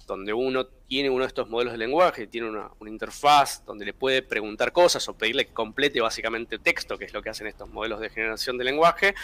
donde 0.06 0.32
uno 0.32 0.66
tiene 0.66 1.10
uno 1.10 1.20
de 1.20 1.28
estos 1.28 1.48
modelos 1.50 1.72
de 1.72 1.78
lenguaje, 1.78 2.26
tiene 2.26 2.48
una, 2.48 2.70
una, 2.78 2.90
interfaz 2.90 3.62
donde 3.66 3.84
le 3.84 3.92
puede 3.92 4.22
preguntar 4.22 4.72
cosas 4.72 5.06
o 5.10 5.16
pedirle 5.16 5.46
que 5.46 5.52
complete 5.52 6.00
básicamente 6.00 6.58
texto, 6.58 6.96
que 6.96 7.04
es 7.04 7.12
lo 7.12 7.22
que 7.22 7.28
hacen 7.28 7.48
estos 7.48 7.68
modelos 7.68 8.00
de 8.00 8.08
generación 8.08 8.56
de 8.56 8.64
lenguaje, 8.64 9.14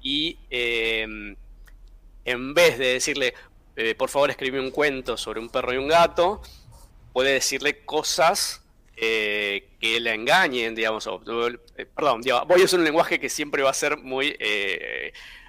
y 0.00 0.38
en 2.24 2.54
vez 2.54 2.78
de 2.78 2.94
decirle, 2.94 3.34
eh, 3.76 3.94
por 3.94 4.08
favor 4.08 4.30
escribe 4.30 4.60
un 4.60 4.70
cuento 4.70 5.16
sobre 5.16 5.40
un 5.40 5.48
perro 5.48 5.72
y 5.74 5.76
un 5.76 5.88
gato, 5.88 6.40
puede 7.12 7.32
decirle 7.32 7.84
cosas 7.84 8.62
eh, 8.96 9.70
que 9.80 10.00
la 10.00 10.14
engañen, 10.14 10.74
digamos, 10.74 11.06
eh, 11.06 11.86
perdón, 11.94 12.22
voy 12.46 12.62
a 12.62 12.64
usar 12.64 12.78
un 12.78 12.84
lenguaje 12.84 13.18
que 13.18 13.28
siempre 13.28 13.62
va 13.62 13.70
a 13.70 13.74
ser 13.74 13.98
muy 13.98 14.36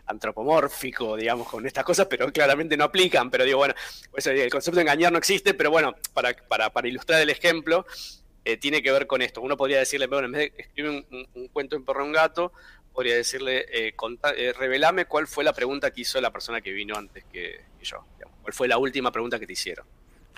antropomórfico, 0.07 1.15
digamos, 1.15 1.47
con 1.47 1.65
estas 1.65 1.83
cosas, 1.83 2.07
pero 2.07 2.31
claramente 2.31 2.77
no 2.77 2.83
aplican, 2.83 3.31
pero 3.31 3.43
digo, 3.43 3.57
bueno, 3.57 3.73
el 4.13 4.49
concepto 4.51 4.75
de 4.75 4.81
engañar 4.81 5.11
no 5.11 5.17
existe, 5.17 5.53
pero 5.53 5.71
bueno, 5.71 5.95
para, 6.13 6.33
para, 6.71 6.87
ilustrar 6.87 7.21
el 7.21 7.29
ejemplo, 7.29 7.85
tiene 8.59 8.83
que 8.83 8.91
ver 8.91 9.07
con 9.07 9.23
esto. 9.23 9.41
Uno 9.41 9.57
podría 9.57 9.79
decirle, 9.79 10.05
bueno, 10.05 10.27
en 10.27 10.31
vez 10.31 10.53
de 10.53 10.61
escribir 10.61 11.05
un, 11.11 11.27
un 11.33 11.49
en 11.55 11.85
perro 11.85 12.03
y 12.03 12.07
un 12.07 12.13
gato, 12.13 12.51
podría 12.95 13.15
decirle, 13.15 13.65
eh, 13.69 13.93
eh, 14.37 14.53
revelame 14.57 15.05
cuál 15.05 15.27
fue 15.27 15.43
la 15.43 15.53
pregunta 15.53 15.91
que 15.91 16.01
hizo 16.01 16.19
la 16.21 16.31
persona 16.31 16.61
que 16.61 16.71
vino 16.71 16.95
antes 16.95 17.25
que, 17.25 17.61
yo. 17.83 18.03
¿Cuál 18.41 18.53
fue 18.53 18.67
la 18.67 18.77
última 18.77 19.11
pregunta 19.11 19.37
que 19.37 19.45
te 19.45 19.53
hicieron? 19.53 19.85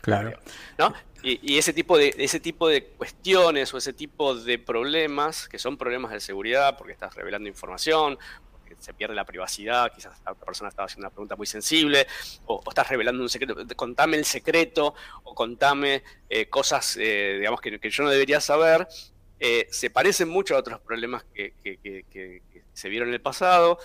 Claro. 0.02 0.38
¿No? 0.78 0.94
Y, 1.24 1.58
ese, 1.58 1.74
tipo 1.74 1.98
de, 1.98 2.14
ese 2.18 2.40
tipo 2.40 2.68
de 2.68 2.84
cuestiones 2.84 3.74
o 3.74 3.78
ese 3.78 3.94
tipo 3.94 4.36
de 4.36 4.60
problemas, 4.60 5.48
que 5.48 5.60
son 5.60 5.78
problemas 5.78 6.12
de 6.12 6.20
seguridad, 6.20 6.78
porque 6.78 6.94
estás 6.94 7.16
revelando 7.16 7.48
información, 7.48 8.18
porque 8.52 8.76
se 8.80 8.94
pierde 8.94 9.16
la 9.16 9.26
privacidad, 9.26 9.92
quizás 9.94 10.20
la 10.26 10.32
otra 10.32 10.46
persona 10.46 10.70
estaba 10.70 10.86
haciendo 10.86 11.08
una 11.08 11.12
pregunta 11.14 11.36
muy 11.36 11.48
sensible, 11.48 12.08
o, 12.46 12.64
estás 12.68 12.90
revelando 12.90 13.22
un 13.22 13.30
secreto, 13.30 13.56
contame 13.76 14.18
el 14.18 14.26
secreto, 14.26 14.96
o 15.24 15.36
contame 15.36 16.04
eh, 16.30 16.48
cosas, 16.48 16.98
eh, 16.98 17.36
digamos, 17.40 17.62
que, 17.62 17.80
que, 17.80 17.90
yo 17.90 18.04
no 18.04 18.10
debería 18.10 18.40
saber, 18.40 18.88
eh, 19.40 19.68
se 19.72 19.90
parecen 19.90 20.30
mucho 20.30 20.56
a 20.56 20.60
otros 20.60 20.80
problemas 20.80 21.24
que, 21.34 21.54
se 22.74 22.90
vieron 22.90 23.10
en 23.10 23.16
el 23.16 23.22
pasado, 23.22 23.80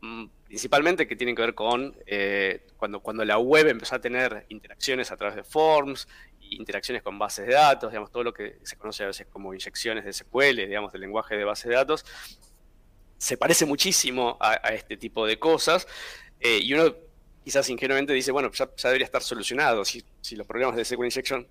mm, 0.00 0.26
principalmente 0.46 1.06
que 1.06 1.16
tienen 1.16 1.34
que 1.34 1.42
ver 1.42 1.54
con 1.54 1.96
eh, 2.06 2.66
cuando, 2.76 3.00
cuando 3.00 3.24
la 3.24 3.38
web 3.38 3.68
empezó 3.68 3.94
a 3.94 4.00
tener 4.00 4.46
interacciones 4.48 5.10
a 5.10 5.16
través 5.16 5.36
de 5.36 5.44
forms, 5.44 6.08
interacciones 6.50 7.02
con 7.02 7.18
bases 7.18 7.46
de 7.46 7.54
datos, 7.54 7.90
digamos, 7.90 8.10
todo 8.10 8.24
lo 8.24 8.32
que 8.32 8.58
se 8.62 8.76
conoce 8.76 9.04
a 9.04 9.06
veces 9.06 9.26
como 9.30 9.54
inyecciones 9.54 10.04
de 10.04 10.12
SQL, 10.12 10.56
digamos, 10.56 10.92
del 10.92 11.02
lenguaje 11.02 11.36
de 11.36 11.44
base 11.44 11.68
de 11.68 11.76
datos, 11.76 12.04
se 13.18 13.36
parece 13.36 13.66
muchísimo 13.66 14.36
a, 14.40 14.54
este 14.74 14.96
tipo 14.96 15.26
de 15.26 15.38
cosas, 15.38 15.86
eh, 16.40 16.58
y 16.62 16.72
uno 16.74 16.94
quizás 17.44 17.68
ingenuamente 17.68 18.12
dice, 18.12 18.32
bueno, 18.32 18.50
ya, 18.52 18.68
debería 18.84 19.04
estar 19.04 19.22
solucionado, 19.22 19.84
si, 19.84 20.02
si 20.20 20.36
los 20.36 20.46
problemas 20.46 20.76
de 20.76 20.84
SQL 20.84 21.04
Injection 21.04 21.46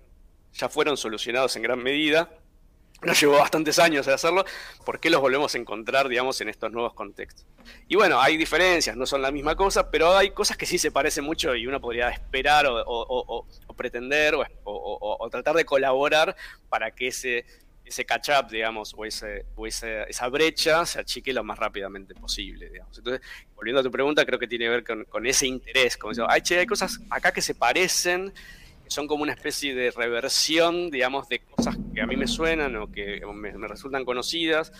ya 0.52 0.68
fueron 0.68 0.96
solucionados 0.96 1.54
en 1.56 1.62
gran 1.62 1.82
medida, 1.82 2.30
nos 3.02 3.20
llevó 3.20 3.38
bastantes 3.38 3.78
años 3.78 4.06
de 4.06 4.12
hacerlo, 4.12 4.44
¿por 4.84 5.00
qué 5.00 5.10
los 5.10 5.20
volvemos 5.20 5.54
a 5.54 5.58
encontrar, 5.58 6.08
digamos, 6.08 6.40
en 6.40 6.48
estos 6.48 6.70
nuevos 6.70 6.94
contextos? 6.94 7.46
Y 7.88 7.96
bueno, 7.96 8.20
hay 8.20 8.36
diferencias, 8.36 8.96
no 8.96 9.06
son 9.06 9.22
la 9.22 9.30
misma 9.30 9.56
cosa, 9.56 9.90
pero 9.90 10.16
hay 10.16 10.30
cosas 10.30 10.56
que 10.56 10.66
sí 10.66 10.78
se 10.78 10.90
parecen 10.90 11.24
mucho 11.24 11.54
y 11.54 11.66
uno 11.66 11.80
podría 11.80 12.10
esperar 12.10 12.66
o, 12.68 13.46
pretender 13.76 14.34
o, 14.64 15.28
tratar 15.30 15.56
de 15.56 15.64
colaborar 15.64 16.36
para 16.68 16.90
que 16.90 17.08
ese, 17.08 17.44
catch-up, 18.06 18.50
digamos, 18.50 18.94
o, 18.96 19.04
esa 19.06 20.28
brecha 20.28 20.84
se 20.84 21.00
achique 21.00 21.32
lo 21.32 21.42
más 21.42 21.58
rápidamente 21.58 22.14
posible. 22.14 22.70
Entonces, 22.74 23.20
volviendo 23.54 23.80
a 23.80 23.82
tu 23.82 23.90
pregunta, 23.90 24.26
creo 24.26 24.38
que 24.38 24.46
tiene 24.46 24.66
que 24.66 24.70
ver 24.70 25.06
con, 25.08 25.26
ese 25.26 25.46
interés, 25.46 25.96
como 25.96 26.12
hay 26.28 26.42
cosas 26.66 27.00
acá 27.08 27.32
que 27.32 27.42
se 27.42 27.54
parecen, 27.54 28.32
son 28.90 29.06
como 29.06 29.22
una 29.22 29.32
especie 29.32 29.72
de 29.72 29.92
reversión, 29.92 30.90
digamos, 30.90 31.28
de 31.28 31.38
cosas 31.38 31.76
que 31.94 32.00
a 32.00 32.06
mí 32.06 32.16
me 32.16 32.26
suenan 32.26 32.74
o 32.74 32.90
que 32.90 33.22
me, 33.32 33.68
resultan 33.68 34.04
conocidas, 34.04 34.72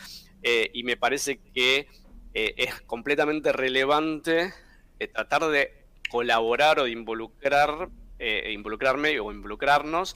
eh, 0.43 0.69
y 0.75 0.83
me 0.83 0.97
parece 0.97 1.39
que 1.55 1.87
eh, 2.35 2.55
es 2.57 2.81
completamente 2.83 3.53
relevante 3.53 4.53
eh, 4.99 5.07
tratar 5.07 5.47
de 5.47 5.85
colaborar 6.11 6.81
o 6.81 6.85
de 6.85 6.91
involucrar, 6.91 7.89
involucrarme 8.19 9.19
o 9.21 9.33
involucrarnos 9.33 10.15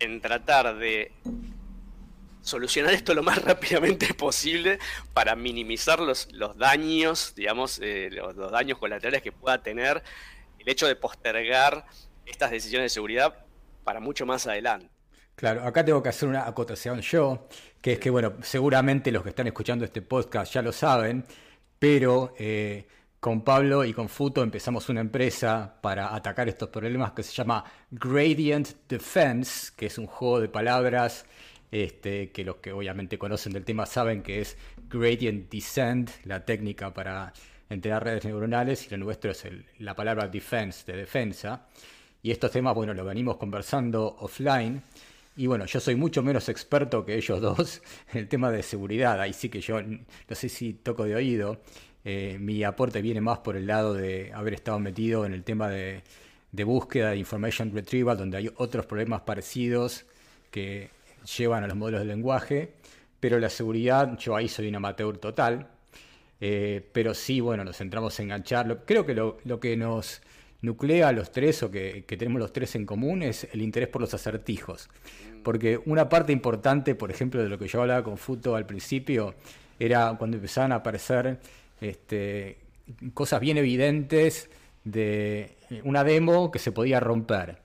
en 0.00 0.20
tratar 0.20 0.76
de 0.76 1.12
solucionar 2.42 2.92
esto 2.92 3.14
lo 3.14 3.22
más 3.22 3.42
rápidamente 3.44 4.12
posible 4.12 4.80
para 5.14 5.36
minimizar 5.36 6.00
los, 6.00 6.30
los 6.32 6.58
daños, 6.58 7.32
digamos, 7.36 7.80
los 8.10 8.50
daños 8.50 8.78
colaterales 8.78 9.22
que 9.22 9.30
pueda 9.30 9.62
tener 9.62 10.02
el 10.58 10.68
hecho 10.68 10.86
de 10.86 10.96
postergar 10.96 11.86
estas 12.30 12.50
decisiones 12.50 12.86
de 12.86 12.88
seguridad 12.90 13.34
para 13.84 14.00
mucho 14.00 14.26
más 14.26 14.46
adelante. 14.46 14.88
Claro, 15.34 15.64
acá 15.64 15.84
tengo 15.84 16.02
que 16.02 16.10
hacer 16.10 16.28
una 16.28 16.46
acotación 16.46 17.00
yo, 17.00 17.48
que 17.80 17.94
es 17.94 17.98
que, 17.98 18.10
bueno, 18.10 18.34
seguramente 18.42 19.10
los 19.10 19.22
que 19.22 19.30
están 19.30 19.46
escuchando 19.46 19.84
este 19.84 20.02
podcast 20.02 20.52
ya 20.52 20.60
lo 20.60 20.70
saben, 20.70 21.24
pero 21.78 22.34
eh, 22.38 22.86
con 23.20 23.42
Pablo 23.42 23.84
y 23.84 23.94
con 23.94 24.08
Futo 24.08 24.42
empezamos 24.42 24.88
una 24.90 25.00
empresa 25.00 25.78
para 25.80 26.14
atacar 26.14 26.48
estos 26.48 26.68
problemas 26.68 27.12
que 27.12 27.22
se 27.22 27.32
llama 27.32 27.64
Gradient 27.90 28.68
Defense, 28.86 29.72
que 29.74 29.86
es 29.86 29.96
un 29.96 30.06
juego 30.06 30.40
de 30.40 30.48
palabras 30.48 31.24
este, 31.70 32.32
que 32.32 32.44
los 32.44 32.56
que 32.56 32.72
obviamente 32.72 33.18
conocen 33.18 33.52
del 33.52 33.64
tema 33.64 33.86
saben 33.86 34.22
que 34.22 34.40
es 34.40 34.56
Gradient 34.88 35.50
Descent, 35.50 36.10
la 36.24 36.44
técnica 36.44 36.92
para 36.92 37.32
entrenar 37.68 38.04
redes 38.04 38.24
neuronales, 38.24 38.86
y 38.86 38.90
lo 38.90 38.98
nuestro 38.98 39.30
es 39.30 39.46
la 39.78 39.94
palabra 39.94 40.26
defense, 40.26 40.90
de 40.90 40.98
defensa. 40.98 41.68
Y 42.22 42.30
estos 42.30 42.50
temas, 42.50 42.74
bueno, 42.74 42.92
los 42.92 43.06
venimos 43.06 43.36
conversando 43.36 44.16
offline. 44.20 44.82
Y 45.36 45.46
bueno, 45.46 45.64
yo 45.64 45.80
soy 45.80 45.94
mucho 45.94 46.22
menos 46.22 46.48
experto 46.48 47.04
que 47.04 47.14
ellos 47.14 47.40
dos 47.42 47.82
en 48.12 48.18
el 48.18 48.28
tema 48.28 48.50
de 48.50 48.62
seguridad. 48.62 49.20
Ahí 49.20 49.32
sí 49.32 49.48
que 49.48 49.60
yo 49.60 49.80
no 49.82 49.98
sé 50.28 50.48
si 50.48 50.74
toco 50.74 51.04
de 51.04 51.14
oído. 51.14 51.60
Eh, 52.04 52.38
mi 52.40 52.62
aporte 52.64 53.02
viene 53.02 53.20
más 53.20 53.38
por 53.38 53.56
el 53.56 53.66
lado 53.66 53.94
de 53.94 54.32
haber 54.34 54.54
estado 54.54 54.78
metido 54.78 55.24
en 55.26 55.34
el 55.34 55.44
tema 55.44 55.68
de, 55.68 56.02
búsqueda 56.64 57.10
de 57.10 57.16
information 57.18 57.72
retrieval, 57.72 58.18
donde 58.18 58.38
hay 58.38 58.50
otros 58.56 58.86
problemas 58.86 59.22
parecidos 59.22 60.06
que 60.50 60.90
llevan 61.36 61.64
a 61.64 61.68
los 61.68 61.76
modelos 61.76 62.00
de 62.00 62.06
lenguaje. 62.06 62.74
Pero 63.18 63.38
la 63.38 63.50
seguridad, 63.50 64.18
yo 64.18 64.36
ahí 64.36 64.48
soy 64.48 64.68
un 64.68 64.76
amateur 64.76 65.16
total. 65.18 65.68
Eh, 66.42 66.86
pero 66.92 67.14
sí, 67.14 67.40
bueno, 67.40 67.64
nos 67.64 67.76
centramos 67.76 68.18
en 68.18 68.26
engancharlo. 68.26 68.84
Creo 68.84 69.04
que 69.04 69.14
lo, 69.14 69.38
lo 69.44 69.60
que 69.60 69.76
nos 69.76 70.22
nuclea 70.62 71.08
a 71.08 71.12
los 71.12 71.32
tres 71.32 71.62
o 71.62 71.70
que, 71.70 72.04
tenemos 72.06 72.40
los 72.40 72.52
tres 72.52 72.74
en 72.74 72.86
común 72.86 73.22
es 73.22 73.48
el 73.52 73.62
interés 73.62 73.88
por 73.88 74.00
los 74.00 74.12
acertijos. 74.14 74.88
Porque 75.42 75.80
una 75.86 76.08
parte 76.08 76.32
importante, 76.32 76.94
por 76.94 77.10
ejemplo, 77.10 77.42
de 77.42 77.48
lo 77.48 77.58
que 77.58 77.68
yo 77.68 77.80
hablaba 77.80 78.04
con 78.04 78.18
Futo 78.18 78.56
al 78.56 78.66
principio, 78.66 79.34
era 79.78 80.14
cuando 80.18 80.36
empezaban 80.36 80.72
a 80.72 80.76
aparecer 80.76 81.38
este, 81.80 82.58
cosas 83.14 83.40
bien 83.40 83.56
evidentes 83.56 84.50
de 84.84 85.56
una 85.84 86.04
demo 86.04 86.50
que 86.50 86.58
se 86.58 86.72
podía 86.72 87.00
romper. 87.00 87.58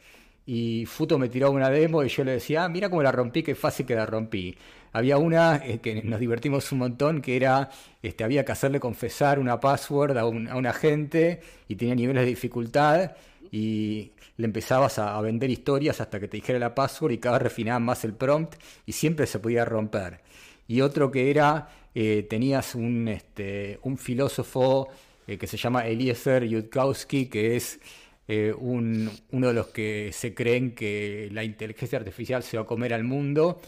Y 0.45 0.85
Futo 0.85 1.17
me 1.17 1.27
tiró 1.27 1.51
una 1.51 1.69
demo 1.69 2.03
y 2.03 2.09
yo 2.09 2.23
le 2.23 2.33
decía, 2.33 2.63
ah, 2.63 2.69
mira 2.69 2.89
cómo 2.89 3.01
la 3.01 3.11
rompí, 3.11 3.43
qué 3.43 3.55
fácil 3.55 3.85
que 3.85 3.95
la 3.95 4.05
rompí. 4.05 4.55
Había 4.95 5.17
una 5.17 5.57
eh, 5.57 5.79
que 5.79 6.01
nos 6.03 6.21
divertimos 6.21 6.71
un 6.71 6.77
montón, 6.77 7.21
que 7.21 7.35
era, 7.35 7.69
este, 8.01 8.23
había 8.23 8.45
que 8.45 8.53
hacerle 8.53 8.79
confesar 8.79 9.39
una 9.39 9.59
password 9.59 10.17
a 10.17 10.25
un, 10.25 10.65
agente 10.65 11.41
y 11.67 11.75
tenía 11.75 11.95
niveles 11.95 12.23
de 12.23 12.29
dificultad 12.29 13.11
y 13.51 14.13
le 14.37 14.45
empezabas 14.45 14.97
a, 14.97 15.19
vender 15.19 15.49
historias 15.49 15.99
hasta 15.99 16.17
que 16.17 16.29
te 16.29 16.37
dijera 16.37 16.59
la 16.59 16.73
password 16.73 17.11
y 17.11 17.17
cada 17.17 17.39
vez 17.39 17.43
refinaban 17.43 17.83
más 17.83 18.05
el 18.05 18.13
prompt 18.13 18.55
y 18.85 18.93
siempre 18.93 19.27
se 19.27 19.39
podía 19.39 19.65
romper. 19.65 20.21
Y 20.65 20.79
otro 20.79 21.11
que 21.11 21.29
era, 21.29 21.67
eh, 21.93 22.25
tenías 22.29 22.73
un, 22.73 23.09
este, 23.09 23.79
un 23.83 23.97
filósofo 23.97 24.87
eh, 25.27 25.37
que 25.37 25.45
se 25.45 25.57
llama 25.57 25.85
Eliezer 25.85 26.45
Yudkowsky, 26.45 27.25
que 27.25 27.57
es 27.57 27.81
uno 28.27 29.11
de 29.29 29.53
los 29.53 29.67
que 29.67 30.11
se 30.11 30.33
creen 30.33 30.73
que 30.73 31.29
la 31.33 31.43
inteligencia 31.43 31.99
artificial 31.99 32.41
se 32.43 32.57
va 32.57 32.63
a 32.63 32.65
comer 32.65 32.93
al 32.93 33.03
mundo 33.03 33.59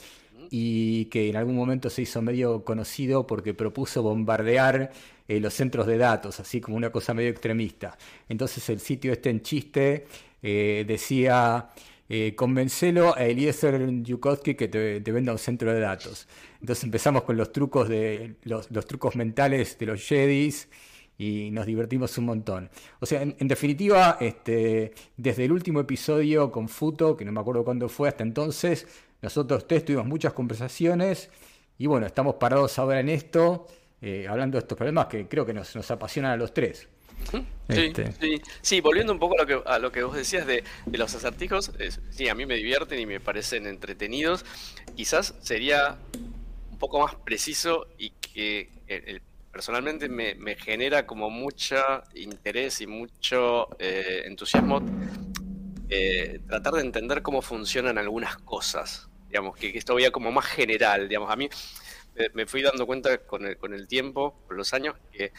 y 0.49 1.05
que 1.05 1.29
en 1.29 1.35
algún 1.35 1.55
momento 1.55 1.89
se 1.89 2.03
hizo 2.03 2.21
medio 2.21 2.63
conocido 2.63 3.27
porque 3.27 3.53
propuso 3.53 4.03
bombardear 4.03 4.91
eh, 5.27 5.39
los 5.39 5.53
centros 5.53 5.87
de 5.87 5.97
datos, 5.97 6.39
así 6.39 6.61
como 6.61 6.77
una 6.77 6.89
cosa 6.91 7.13
medio 7.13 7.29
extremista. 7.29 7.97
Entonces 8.29 8.69
el 8.69 8.79
sitio 8.79 9.11
este 9.11 9.29
en 9.29 9.41
chiste 9.41 10.07
eh, 10.41 10.85
decía, 10.87 11.69
eh, 12.09 12.33
convencelo 12.35 13.13
a 13.15 13.25
Eliezer 13.25 14.03
Yukowski 14.03 14.55
que 14.55 14.69
te, 14.69 15.11
venda 15.11 15.33
un 15.33 15.37
centro 15.37 15.73
de 15.73 15.81
datos. 15.81 16.27
Entonces 16.61 16.85
empezamos 16.85 17.23
con 17.23 17.35
los 17.35 17.51
trucos, 17.51 17.89
de, 17.89 18.35
los, 18.43 18.69
trucos 18.87 19.15
mentales 19.17 19.77
de 19.77 19.85
los 19.87 20.01
Jedis 20.07 20.69
y 21.17 21.49
nos 21.51 21.65
divertimos 21.65 22.17
un 22.17 22.25
montón. 22.25 22.69
O 23.01 23.05
sea, 23.05 23.21
en, 23.21 23.35
en, 23.39 23.47
definitiva, 23.49 24.17
este, 24.21 24.93
desde 25.17 25.45
el 25.45 25.51
último 25.51 25.81
episodio 25.81 26.51
con 26.51 26.69
Futo, 26.69 27.17
que 27.17 27.25
no 27.25 27.33
me 27.33 27.41
acuerdo 27.41 27.65
cuándo 27.65 27.89
fue 27.89 28.07
hasta 28.07 28.23
entonces, 28.23 28.87
nosotros 29.22 29.68
tres 29.68 29.86
tuvimos 29.86 30.05
muchas 30.05 30.34
conversaciones 30.34 31.30
y 31.78 31.88
bueno, 31.88 32.05
estamos 32.05 32.36
parados 32.36 32.78
ahora 32.80 32.99
en 32.99 33.09
esto, 33.09 33.68
eh, 34.01 34.28
hablando 34.28 34.57
de 34.57 34.61
estos 34.61 34.78
problemas 34.78 35.07
que 35.07 35.28
creo 35.28 35.45
que 35.45 35.53
nos, 35.53 35.76
apasionan 35.91 36.32
a 36.32 36.38
los 36.38 36.53
tres. 36.53 36.88
Sí, 37.32 37.45
este. 37.68 38.11
sí, 38.13 38.41
sí, 38.61 38.82
volviendo 38.82 39.11
un 39.11 39.20
poco 39.20 39.36
a 39.39 39.43
lo 39.43 39.47
que, 39.47 39.70
a 39.70 39.80
lo 39.80 39.91
que 39.91 40.03
vos 40.03 40.15
decías 40.15 40.45
de, 40.45 40.63
los 40.91 41.13
acertijos, 41.15 41.72
sí, 42.11 42.30
a 42.30 42.36
mí 42.36 42.45
me 42.45 42.55
divierten 42.55 42.99
y 42.99 43.05
me 43.05 43.20
parecen 43.20 43.65
entretenidos. 43.65 44.45
Quizás 44.95 45.34
sería 45.41 45.97
un 46.72 46.78
poco 46.78 46.99
más 46.99 47.15
preciso 47.15 47.88
y 47.97 48.11
que 48.11 48.70
personalmente 49.57 50.07
me, 50.07 50.55
genera 50.55 51.07
como 51.07 51.32
mucho 51.32 51.78
interés 52.13 52.80
y 52.82 52.86
mucho 52.86 53.68
eh, 53.80 54.22
entusiasmo 54.26 54.80
eh, 55.89 56.39
tratar 56.47 56.73
de 56.73 56.81
entender 56.81 57.21
cómo 57.21 57.41
funcionan 57.41 57.97
algunas 57.97 58.38
cosas, 58.38 59.09
digamos, 59.27 59.57
que, 59.57 59.77
esto 59.77 59.93
vaya 59.93 60.11
como 60.11 60.31
más 60.31 60.45
general, 60.45 61.07
digamos, 61.07 61.31
a 61.31 61.35
mí 61.35 61.49
me, 62.33 62.45
fui 62.45 62.61
dando 62.61 62.85
cuenta 62.85 63.19
con 63.19 63.45
el, 63.45 63.57
con 63.57 63.73
el 63.73 63.88
tiempo, 63.88 64.39
con 64.47 64.57
los 64.57 64.73
años, 64.73 64.95
que 65.11 65.31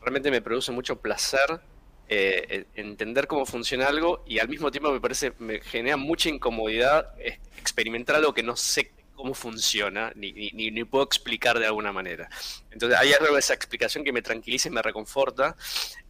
realmente 0.00 0.30
me 0.30 0.42
produce 0.42 0.72
mucho 0.72 1.00
placer 1.00 1.60
eh, 2.08 2.66
entender 2.74 3.26
cómo 3.26 3.46
funciona 3.46 3.86
algo 3.86 4.24
y 4.26 4.40
al 4.40 4.48
mismo 4.48 4.70
tiempo 4.70 4.92
me 4.92 5.00
parece, 5.00 5.32
me 5.38 5.60
genera 5.60 5.96
mucha 5.96 6.28
incomodidad 6.28 7.14
experimentar 7.56 8.16
algo 8.16 8.34
que 8.34 8.42
no 8.42 8.56
sé 8.56 8.92
cómo 9.20 9.34
funciona, 9.34 10.12
ni, 10.14 10.32
ni, 10.32 10.70
ni, 10.70 10.84
puedo 10.84 11.04
explicar 11.04 11.58
de 11.58 11.66
alguna 11.66 11.92
manera. 11.92 12.30
Entonces 12.70 12.98
hay 12.98 13.12
algo 13.12 13.34
de 13.34 13.40
esa 13.40 13.52
explicación 13.52 14.02
que 14.02 14.12
me 14.12 14.22
tranquiliza 14.22 14.68
y 14.68 14.72
me 14.72 14.80
reconforta. 14.80 15.56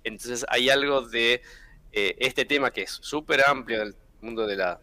Entonces 0.05 0.47
hay 0.49 0.70
algo 0.70 1.03
de 1.03 1.43
eh, 1.93 2.16
este 2.18 2.45
tema 2.45 2.70
que 2.70 2.82
es 2.82 2.91
súper 2.91 3.43
amplio 3.47 3.80
del 3.80 3.97
mundo 4.20 4.47
de, 4.47 4.57
la, 4.57 4.80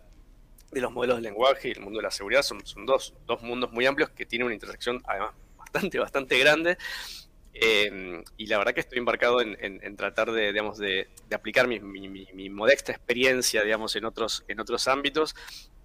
de 0.72 0.82
los 0.82 0.92
modelos 0.92 1.18
de 1.18 1.24
lenguaje 1.24 1.70
y 1.70 1.72
el 1.72 1.82
mundo 1.82 2.00
de 2.00 2.04
la 2.04 2.12
seguridad, 2.12 2.42
son, 2.42 2.66
son 2.66 2.86
dos, 2.86 3.14
dos 3.26 3.42
mundos 3.42 3.72
muy 3.72 3.86
amplios 3.86 4.10
que 4.10 4.26
tienen 4.26 4.46
una 4.46 4.56
intersección 4.56 5.02
además 5.06 5.34
bastante, 5.58 6.00
bastante 6.00 6.38
grande. 6.40 6.78
Eh, 7.60 8.24
y 8.38 8.46
la 8.46 8.60
verdad 8.60 8.74
que 8.74 8.82
estoy 8.82 9.00
embarcado 9.00 9.42
en, 9.42 9.58
en, 9.60 9.96
tratar 9.96 10.32
de, 10.32 10.52
digamos, 10.52 10.78
de, 10.78 11.08
aplicar 11.34 11.68
mi, 11.68 11.80
mi, 11.80 12.50
modesta 12.50 12.92
experiencia 12.92 13.64
digamos, 13.64 13.96
en, 13.96 14.06
otros, 14.06 14.44
en 14.48 14.60
otros 14.60 14.88
ámbitos 14.88 15.36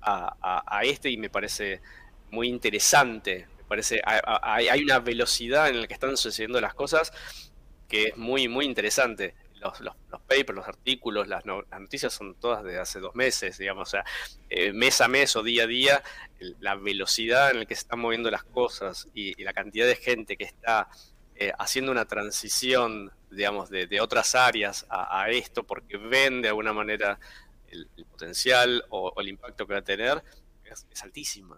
a, 0.03 0.37
a, 0.43 0.79
a 0.79 0.83
este 0.83 1.09
y 1.09 1.17
me 1.17 1.31
parece 1.31 1.81
muy 2.31 2.49
interesante. 2.49 3.47
Me 3.57 3.65
parece, 3.65 4.03
hay, 4.05 4.69
hay 4.69 4.83
una 4.83 4.99
velocidad 4.99 5.69
en 5.69 5.81
la 5.81 5.87
que 5.87 5.95
están 5.95 6.17
sucediendo 6.17 6.61
las 6.61 6.75
cosas 6.75 7.11
que 7.89 8.09
es 8.09 8.17
muy, 8.17 8.49
muy 8.49 8.67
interesante 8.67 9.35
los, 9.63 9.81
los, 9.81 10.21
papers, 10.23 10.55
los 10.55 10.67
artículos, 10.67 11.29
las, 11.29 11.45
noticias 11.47 12.13
son 12.13 12.35
todas 12.35 12.65
de 12.65 12.79
hace 12.79 13.01
dos 13.01 13.15
meses, 13.15 13.59
digamos, 13.59 13.89
o 13.89 13.91
sea, 13.91 14.05
eh, 14.51 14.73
mes 14.73 15.01
a 15.01 15.09
mes 15.09 15.37
o 15.37 15.43
día 15.43 15.65
a 15.65 15.67
día, 15.67 16.03
la 16.61 16.75
velocidad 16.75 17.51
en 17.51 17.61
la 17.61 17.65
que 17.67 17.75
se 17.75 17.83
están 17.83 18.01
moviendo 18.01 18.31
las 18.31 18.45
cosas 18.45 19.09
y, 19.15 19.43
la 19.43 19.53
cantidad 19.53 19.87
de 19.87 19.97
gente 19.97 20.37
que 20.37 20.45
está 20.45 20.89
eh, 21.37 21.53
haciendo 21.59 21.93
una 21.93 22.05
transición, 22.05 23.11
digamos, 23.31 23.71
de, 23.71 24.01
otras 24.01 24.35
áreas 24.35 24.87
a, 24.89 25.31
esto 25.31 25.65
porque 25.65 25.97
ven 25.97 26.43
de 26.43 26.49
alguna 26.49 26.73
manera 26.73 27.19
el, 27.69 27.89
potencial 28.11 28.85
o, 28.91 29.13
el 29.21 29.29
impacto 29.29 29.67
que 29.67 29.75
va 29.75 29.81
a 29.81 29.85
tener, 29.85 30.23
es, 30.65 31.03
altísimo. 31.03 31.57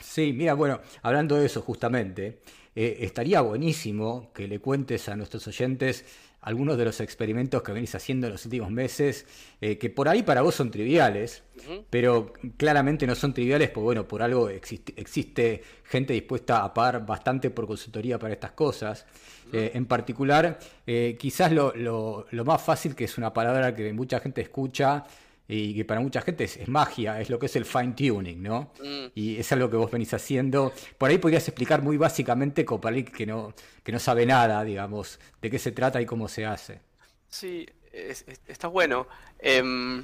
Sí, 0.00 0.32
mira, 0.32 0.54
bueno, 0.54 0.80
hablando 1.02 1.36
de 1.36 1.46
eso 1.46 1.62
justamente, 1.62 2.42
eh, 2.76 2.98
estaría 3.00 3.40
buenísimo 3.40 4.32
que 4.34 4.48
le 4.48 4.58
cuentes 4.58 5.08
a 5.08 5.16
nuestros 5.16 5.46
oyentes 5.46 6.04
algunos 6.44 6.76
de 6.76 6.84
los 6.84 7.00
experimentos 7.00 7.62
que 7.62 7.72
venís 7.72 7.94
haciendo 7.94 8.26
en 8.26 8.34
los 8.34 8.44
últimos 8.44 8.70
meses, 8.70 9.26
eh, 9.62 9.78
que 9.78 9.88
por 9.88 10.10
ahí 10.10 10.22
para 10.22 10.42
vos 10.42 10.54
son 10.54 10.70
triviales, 10.70 11.42
pero 11.88 12.34
claramente 12.58 13.06
no 13.06 13.14
son 13.14 13.32
triviales 13.32 13.70
porque, 13.70 13.84
bueno, 13.84 14.06
por 14.06 14.22
algo 14.22 14.50
existe, 14.50 15.62
gente 15.84 16.12
dispuesta 16.12 16.62
a 16.62 16.74
pagar 16.74 17.06
bastante 17.06 17.48
por 17.48 17.66
consultoría 17.66 18.18
para 18.18 18.34
estas 18.34 18.52
cosas. 18.52 19.06
Eh, 19.52 19.70
en 19.74 19.86
particular, 19.86 20.58
eh, 20.86 21.16
quizás 21.18 21.50
lo, 21.50 21.72
lo, 21.74 22.44
más 22.44 22.60
fácil, 22.60 22.94
que 22.94 23.04
es 23.04 23.16
una 23.16 23.32
palabra 23.32 23.74
que 23.74 23.90
mucha 23.94 24.20
gente 24.20 24.42
escucha, 24.42 25.04
y 25.46 25.74
que 25.74 25.84
para 25.84 26.00
mucha 26.00 26.22
gente 26.22 26.44
es, 26.44 26.68
magia, 26.68 27.20
es 27.20 27.28
lo 27.28 27.38
que 27.38 27.46
es 27.46 27.56
el 27.56 27.64
fine 27.66 27.92
tuning, 27.92 28.42
¿no? 28.42 28.72
Mm. 28.82 29.06
Y 29.14 29.38
es 29.38 29.52
algo 29.52 29.68
que 29.68 29.76
vos 29.76 29.90
venís 29.90 30.14
haciendo. 30.14 30.72
Por 30.96 31.10
ahí 31.10 31.18
podrías 31.18 31.46
explicar 31.46 31.82
muy 31.82 31.96
básicamente, 31.96 32.64
como 32.64 32.80
para 32.80 33.02
que 33.02 33.26
no, 33.26 33.52
que 33.82 33.92
no 33.92 33.98
sabe 33.98 34.24
nada, 34.24 34.64
digamos, 34.64 35.20
de 35.42 35.50
qué 35.50 35.58
se 35.58 35.72
trata 35.72 36.00
y 36.00 36.06
cómo 36.06 36.28
se 36.28 36.46
hace. 36.46 36.80
Sí, 37.28 37.66
está 38.46 38.68
bueno. 38.68 39.06
Em, 39.38 40.02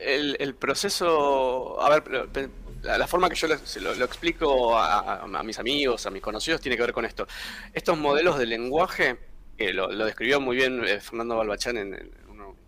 el, 0.00 0.54
proceso, 0.54 1.80
a 1.80 1.88
ver, 1.90 2.48
la, 2.82 3.06
forma 3.06 3.28
que 3.28 3.36
yo 3.36 3.46
lo, 3.46 4.04
explico 4.04 4.76
a, 4.78 5.42
mis 5.44 5.58
amigos, 5.58 6.06
a 6.06 6.10
mis 6.10 6.22
conocidos, 6.22 6.60
tiene 6.60 6.76
que 6.76 6.82
ver 6.82 6.92
con 6.92 7.04
esto. 7.04 7.26
Estos 7.72 7.96
modelos 7.96 8.38
de 8.38 8.46
lenguaje, 8.46 9.18
que 9.56 9.72
lo, 9.72 9.88
describió 9.88 10.40
muy 10.40 10.56
bien 10.56 10.84
eh, 10.84 11.00
Fernando 11.00 11.36
Balbachán 11.36 11.76
en, 11.76 12.10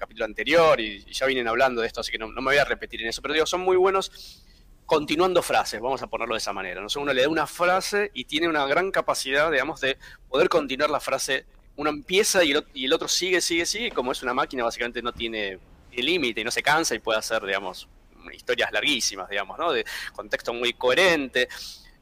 capítulo 0.01 0.24
anterior 0.24 0.80
y, 0.80 1.05
ya 1.12 1.26
vienen 1.26 1.46
hablando 1.46 1.80
de 1.80 1.86
esto, 1.86 2.01
así 2.01 2.11
que 2.11 2.18
no, 2.18 2.28
me 2.28 2.40
voy 2.40 2.57
a 2.57 2.64
repetir 2.64 3.01
en 3.03 3.09
eso, 3.09 3.22
pero 3.22 3.34
digo, 3.34 3.46
son 3.46 3.61
muy 3.61 3.76
buenos 3.76 4.44
continuando 4.86 5.40
frases, 5.40 5.80
vamos 5.80 6.03
a 6.03 6.09
ponerlo 6.09 6.34
de 6.34 6.38
esa 6.38 6.53
manera. 6.53 6.80
¿no? 6.80 6.88
Uno 7.01 7.12
le 7.12 7.22
da 7.22 7.28
una 7.28 7.46
frase 7.46 8.11
y 8.12 8.24
tiene 8.24 8.48
una 8.48 8.66
gran 8.66 8.90
capacidad, 8.90 9.53
digamos, 9.53 9.80
de 9.80 9.96
poder 10.28 10.48
continuar 10.48 10.90
la 10.90 10.98
frase 10.98 11.46
uno 11.80 11.88
empieza 11.88 12.44
y 12.44 12.53
el, 12.53 12.92
otro 12.92 13.09
sigue, 13.09 13.40
sigue, 13.40 13.64
sigue, 13.64 13.90
como 13.90 14.12
es 14.12 14.22
una 14.22 14.34
máquina, 14.34 14.64
básicamente 14.64 15.01
no 15.01 15.12
tiene, 15.12 15.59
límite 15.92 16.42
y 16.42 16.44
no 16.44 16.51
se 16.51 16.62
cansa 16.62 16.94
y 16.94 16.98
puede 16.98 17.18
hacer, 17.18 17.42
digamos, 17.44 17.88
historias 18.34 18.70
larguísimas, 18.70 19.28
digamos, 19.30 19.59
¿no? 19.59 19.72
De 19.72 19.84
contexto 20.14 20.53
muy 20.53 20.74
coherente. 20.74 21.48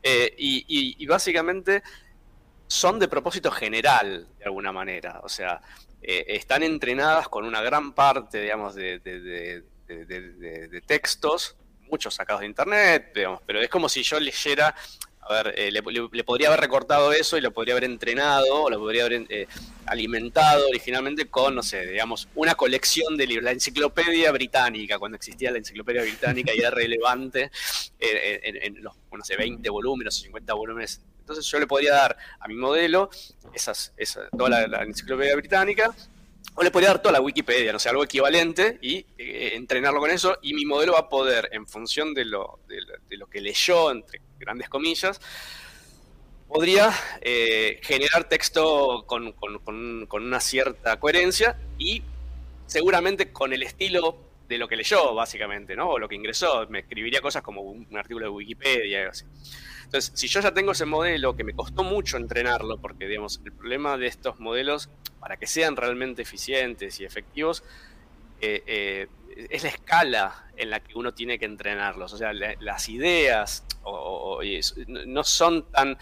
Eh, 0.03 0.35
y, 0.37 1.07
básicamente 1.07 1.83
son 2.67 2.99
de 2.99 3.09
propósito 3.09 3.51
general, 3.53 4.29
de 4.39 4.45
alguna 4.45 4.73
manera. 4.73 5.21
O 5.23 5.29
sea, 5.29 5.61
eh, 6.03 6.25
están 6.29 6.63
entrenadas 6.63 7.29
con 7.29 7.45
una 7.45 7.61
gran 7.63 7.93
parte, 7.93 8.43
digamos, 8.43 8.75
de, 8.75 9.01
de 9.01 10.83
textos, 10.87 11.57
muchos 11.91 12.15
sacados 12.15 12.41
de 12.41 12.47
internet, 12.47 13.13
digamos, 13.15 13.41
pero 13.47 13.61
es 13.61 13.69
como 13.69 13.89
si 13.89 14.03
yo 14.03 14.21
leyera 14.21 14.75
a 15.29 15.43
ver, 15.43 15.55
eh, 15.59 15.71
le, 15.71 15.83
podría 16.25 16.49
haber 16.49 16.61
recortado 16.61 17.13
eso 17.13 17.37
y 17.37 17.43
lo 17.43 17.53
podría 17.53 17.75
haber 17.75 17.85
entrenado, 17.85 18.63
o 18.63 18.71
lo 18.71 18.79
podría 18.79 19.05
haber 19.05 19.27
eh, 19.29 19.47
alimentado 19.85 20.67
originalmente 20.69 21.27
con, 21.27 21.55
no 21.55 21.63
sé, 21.63 21.87
digamos, 21.87 22.29
una 22.35 22.55
colección 22.55 23.17
de 23.17 23.27
libros, 23.27 23.45
la 23.45 23.53
enciclopedia 23.53 24.33
británica, 24.33 24.99
cuando 24.99 25.17
existía 25.17 25.51
la 25.51 25.59
enciclopedia 25.59 26.01
británica 26.01 26.55
y 26.55 26.61
era 26.61 26.71
relevante 26.71 27.51
eh, 28.01 28.41
en, 28.43 28.83
los, 28.83 28.95
no 29.13 29.23
sé, 29.23 29.37
20 29.37 29.69
volúmenes 29.69 30.17
o 30.19 30.23
50 30.23 30.55
volúmenes. 30.55 31.03
Entonces 31.29 31.47
yo 31.47 31.61
le 31.61 31.67
podría 31.67 31.93
dar 31.93 32.17
a 32.41 32.49
mi 32.49 32.55
modelo 32.55 33.11
esas, 33.53 33.93
toda 34.37 34.67
la 34.67 34.83
enciclopedia 34.83 35.37
británica 35.37 35.95
o 36.55 36.63
le 36.65 36.73
podría 36.73 36.89
dar 36.89 37.01
toda 37.01 37.13
la 37.13 37.21
Wikipedia, 37.21 37.73
no 37.73 37.79
sé, 37.79 37.89
algo 37.89 38.03
equivalente 38.03 38.79
y 38.83 39.07
eh, 39.17 39.53
entrenarlo 39.55 40.01
con 40.01 40.11
eso 40.11 40.39
y 40.43 40.55
mi 40.55 40.65
modelo 40.65 40.95
va 40.95 41.01
a 41.01 41.09
poder, 41.09 41.49
en 41.53 41.69
función 41.69 42.15
de 42.15 42.25
lo, 42.25 42.59
de, 42.67 43.17
lo 43.17 43.29
que 43.29 43.41
leyó, 43.41 43.93
entre 43.93 44.21
grandes 44.41 44.69
comillas, 44.69 45.21
podría 46.49 46.93
eh, 47.21 47.79
generar 47.85 48.29
texto 48.29 49.05
con, 49.07 49.37
una 50.11 50.41
cierta 50.41 50.99
coherencia 50.99 51.57
y 51.79 52.03
seguramente 52.67 53.31
con 53.33 53.53
el 53.53 53.63
estilo 53.63 54.19
de 54.49 54.59
lo 54.59 54.67
que 54.67 54.75
leyó, 54.75 55.15
básicamente, 55.15 55.77
¿no? 55.77 55.91
O 55.91 55.99
lo 56.01 56.09
que 56.09 56.17
ingresó. 56.17 56.67
Me 56.71 56.81
escribiría 56.81 57.21
cosas 57.21 57.43
como 57.43 57.61
un, 57.61 57.87
artículo 57.97 58.27
de 58.27 58.31
Wikipedia 58.31 59.03
y 59.03 59.07
así. 59.07 59.25
Entonces, 59.89 60.13
si 60.15 60.29
yo 60.29 60.41
ya 60.43 60.53
tengo 60.53 60.73
ese 60.73 60.85
modelo 60.85 61.35
que 61.35 61.45
me 61.45 61.55
costó 61.55 61.83
mucho 61.83 62.19
entrenarlo, 62.19 62.77
porque, 62.77 63.07
digamos, 63.07 63.41
el 63.47 63.53
problema 63.53 63.97
de 63.97 64.07
estos 64.07 64.39
modelos 64.39 64.91
para 65.19 65.39
que 65.39 65.47
sean 65.47 65.77
realmente 65.77 66.21
eficientes 66.21 67.01
y 67.01 67.07
efectivos, 67.07 67.65
eh, 68.43 68.63
eh, 68.67 69.07
es 69.49 69.63
la 69.63 69.71
escala 69.71 70.51
en 70.59 70.69
la 70.69 70.81
que 70.81 70.93
uno 70.99 71.15
tiene 71.15 71.39
que 71.39 71.47
entrenarlos. 71.47 72.13
O 72.13 72.19
sea, 72.19 72.35
las 72.35 72.89
ideas 72.91 73.65
no 75.07 75.25
son 75.25 75.71
tan... 75.73 75.97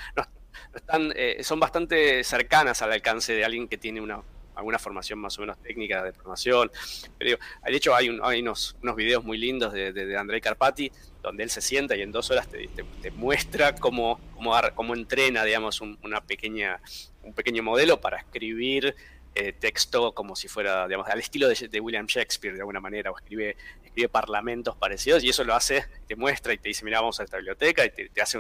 están, 0.75 1.13
eh, 1.15 1.45
son 1.45 1.61
bastante 1.61 2.25
cercanas 2.25 2.83
al 2.83 2.91
alcance 2.91 3.35
de 3.35 3.45
alguien 3.45 3.69
que 3.69 3.79
tiene 3.79 4.01
una, 4.01 4.21
alguna 4.57 4.79
formación 4.79 5.19
más 5.19 5.39
o 5.39 5.43
menos 5.43 5.59
técnica 5.59 6.03
de 6.03 6.13
programación. 6.13 6.71
Pero 7.19 7.39
de 7.65 7.77
hecho 7.77 7.95
hay, 7.95 8.09
unos, 8.09 8.77
unos 8.83 8.97
videos 8.97 9.23
muy 9.23 9.39
lindos 9.39 9.73
de, 9.73 9.93
de, 9.93 10.17
Andrei 10.17 10.41
Carpati 10.41 10.91
donde 11.23 11.43
él 11.43 11.51
se 11.51 11.61
sienta 11.61 11.97
y 11.97 12.03
en 12.03 12.13
dos 12.13 12.31
horas 12.31 12.49
te, 12.49 13.11
muestra 13.11 13.75
cómo, 13.75 14.21
cómo, 14.35 14.55
cómo, 14.75 14.95
entrena, 14.95 15.43
digamos, 15.45 15.81
una 15.81 16.21
pequeña, 16.21 16.81
un 17.25 17.35
pequeño 17.35 17.65
modelo 17.65 18.01
para 18.01 18.19
escribir 18.19 18.95
eh, 19.39 19.53
texto 19.53 20.15
como 20.15 20.35
si 20.35 20.49
fuera, 20.49 20.87
digamos, 20.87 21.09
al 21.09 21.19
estilo 21.19 21.47
de, 21.47 21.81
William 21.81 22.07
Shakespeare 22.07 22.55
de 22.55 22.61
alguna 22.61 22.81
manera, 22.81 23.11
o 23.11 23.19
escribe, 23.19 23.55
escribe 23.85 24.09
parlamentos 24.09 24.77
parecidos, 24.77 25.23
y 25.25 25.29
eso 25.29 25.45
lo 25.45 25.55
hace, 25.55 25.85
te 26.07 26.17
muestra 26.17 26.55
y 26.55 26.59
te 26.59 26.69
dice, 26.69 26.87
mira, 26.87 27.01
vamos 27.01 27.21
a 27.21 27.25
esta 27.25 27.37
biblioteca, 27.37 27.85
y 27.85 27.91
te, 27.91 28.23
hace 28.23 28.39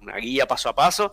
una 0.00 0.16
guía 0.16 0.46
paso 0.46 0.68
a 0.70 0.74
paso, 0.74 1.12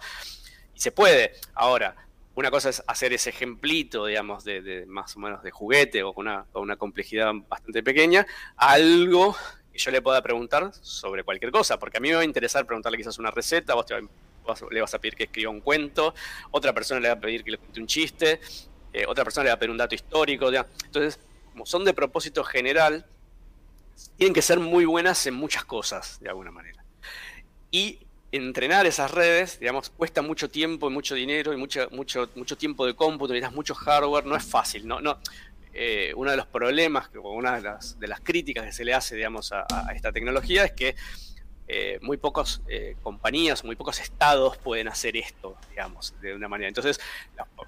y 0.74 0.80
se 0.80 0.92
puede. 0.92 1.34
Ahora, 1.54 1.96
una 2.36 2.50
cosa 2.50 2.70
es 2.70 2.82
hacer 2.88 3.14
ese 3.14 3.30
ejemplito, 3.30 4.06
digamos, 4.06 4.44
de, 4.44 4.86
más 4.88 5.16
o 5.16 5.20
menos 5.20 5.44
de 5.44 5.52
juguete 5.52 6.04
o 6.04 6.14
con 6.14 6.28
una, 6.28 6.76
complejidad 6.78 7.32
bastante 7.50 7.84
pequeña, 7.84 8.26
algo 8.56 9.36
que 9.72 9.80
yo 9.80 9.92
le 9.92 10.02
pueda 10.02 10.22
preguntar 10.22 10.72
sobre 10.82 11.24
cualquier 11.24 11.52
cosa, 11.52 11.78
porque 11.78 11.98
a 11.98 12.00
mí 12.00 12.10
me 12.10 12.16
va 12.16 12.22
a 12.22 12.26
interesar 12.26 12.66
preguntarle 12.66 12.98
quizás 12.98 13.20
una 13.20 13.32
receta, 13.32 13.74
vos, 13.74 13.86
le 14.72 14.82
vas 14.82 14.94
a 14.94 15.00
pedir 15.00 15.16
que 15.16 15.26
escriba 15.26 15.52
un 15.52 15.62
cuento, 15.62 16.14
otra 16.52 16.74
persona 16.74 17.00
le 17.00 17.10
va 17.10 17.16
a 17.16 17.20
pedir 17.20 17.44
que 17.44 17.52
le 17.52 17.58
cuente 17.58 17.80
un 17.80 17.88
chiste, 17.88 18.40
eh, 18.94 19.06
otra 19.08 19.24
persona 19.24 19.46
le 19.46 19.50
va 19.50 19.56
a 19.56 19.60
pedir 19.60 19.72
un 19.72 19.78
dato 19.78 19.96
histórico. 19.96 20.50
Entonces, 20.52 21.20
como 21.52 21.66
son 21.66 21.86
de 21.86 21.94
propósito 21.94 22.44
general, 22.44 23.06
tienen 24.18 24.34
que 24.34 24.42
ser 24.42 24.60
muy 24.60 24.86
buenas 24.86 25.26
en 25.28 25.34
muchas 25.34 25.64
cosas, 25.66 26.20
de 26.22 26.30
alguna 26.30 26.52
manera. 26.52 26.84
Y 27.72 28.00
entrenar 28.32 28.86
esas 28.86 29.12
redes, 29.12 29.60
digamos, 29.60 29.90
cuesta 29.90 30.22
mucho 30.22 30.50
tiempo 30.50 30.90
y 30.90 30.94
mucho 30.94 31.16
dinero 31.16 31.54
y 31.54 31.58
mucho, 31.58 31.88
mucho, 31.92 32.30
mucho 32.36 32.58
tiempo 32.58 32.86
de 32.86 32.96
cómputo, 32.96 33.34
necesitas 33.34 33.56
mucho 33.56 33.76
hardware, 33.76 34.26
no 34.26 34.36
es 34.36 34.44
fácil, 34.44 34.88
no, 34.88 35.02
no. 35.02 35.20
Eh, 35.74 36.14
uno 36.16 36.32
de 36.32 36.38
los 36.38 36.48
problemas, 36.48 37.10
o 37.16 37.34
una 37.34 37.56
de 37.56 37.62
las, 37.62 38.00
de 38.00 38.08
las, 38.08 38.20
críticas 38.20 38.66
que 38.66 38.72
se 38.74 38.84
le 38.84 38.94
hace, 38.94 39.16
digamos, 39.16 39.52
a 39.54 39.66
esta 39.96 40.12
tecnología 40.12 40.66
es 40.66 40.74
que 40.74 40.96
eh, 41.74 42.00
muy 42.02 42.18
pocas 42.18 42.62
eh, 42.68 42.98
compañías, 43.02 43.64
muy 43.64 43.78
pocos 43.78 44.02
estados 44.02 44.58
pueden 44.58 44.90
hacer 44.90 45.16
esto, 45.16 45.56
digamos, 45.70 46.14
de 46.20 46.36
una 46.36 46.50
manera. 46.50 46.68
Entonces, 46.68 47.00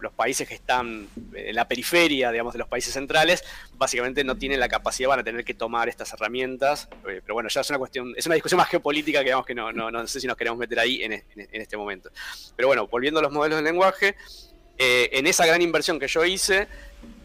los, 0.02 0.12
países 0.12 0.46
que 0.46 0.56
están 0.56 1.08
en 1.34 1.56
la 1.56 1.70
periferia, 1.70 2.30
digamos, 2.30 2.52
de 2.52 2.60
los 2.60 2.68
países 2.68 2.94
centrales, 2.94 3.46
básicamente 3.76 4.26
no 4.26 4.36
tienen 4.36 4.60
la 4.60 4.68
capacidad, 4.68 5.08
van 5.08 5.22
a 5.22 5.24
tener 5.24 5.46
que 5.46 5.54
tomar 5.54 5.88
estas 5.88 6.12
herramientas. 6.12 6.90
Eh, 7.08 7.22
pero 7.24 7.34
bueno, 7.36 7.48
ya 7.48 7.62
es 7.62 7.70
una 7.70 7.80
cuestión, 7.80 8.14
es 8.18 8.26
una 8.26 8.36
discusión 8.36 8.58
más 8.58 8.68
geopolítica 8.68 9.20
que 9.20 9.26
digamos 9.26 9.46
que 9.46 9.56
no, 9.56 9.72
no, 9.72 10.06
sé 10.06 10.20
si 10.20 10.28
nos 10.28 10.36
queremos 10.36 10.60
meter 10.60 10.80
ahí 10.80 11.02
en, 11.02 11.24
este 11.54 11.78
momento. 11.78 12.10
Pero 12.58 12.68
bueno, 12.68 12.88
volviendo 12.88 13.22
a 13.22 13.24
los 13.24 13.32
modelos 13.32 13.60
de 13.60 13.64
lenguaje, 13.64 14.18
en 14.78 15.28
esa 15.28 15.46
gran 15.46 15.62
inversión 15.62 15.98
que 15.98 16.10
yo 16.10 16.26
hice, 16.26 16.68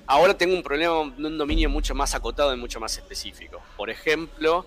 ahora 0.07 0.39
tengo 0.39 0.55
un 0.55 0.63
problema 0.63 1.13
de 1.17 1.27
un 1.27 1.39
dominio 1.39 1.69
mucho 1.69 1.93
más 1.97 2.15
acotado 2.15 2.55
y 2.55 2.57
mucho 2.57 2.79
más 2.79 2.97
específico. 2.97 3.61
Por 3.77 3.91
ejemplo, 3.91 4.65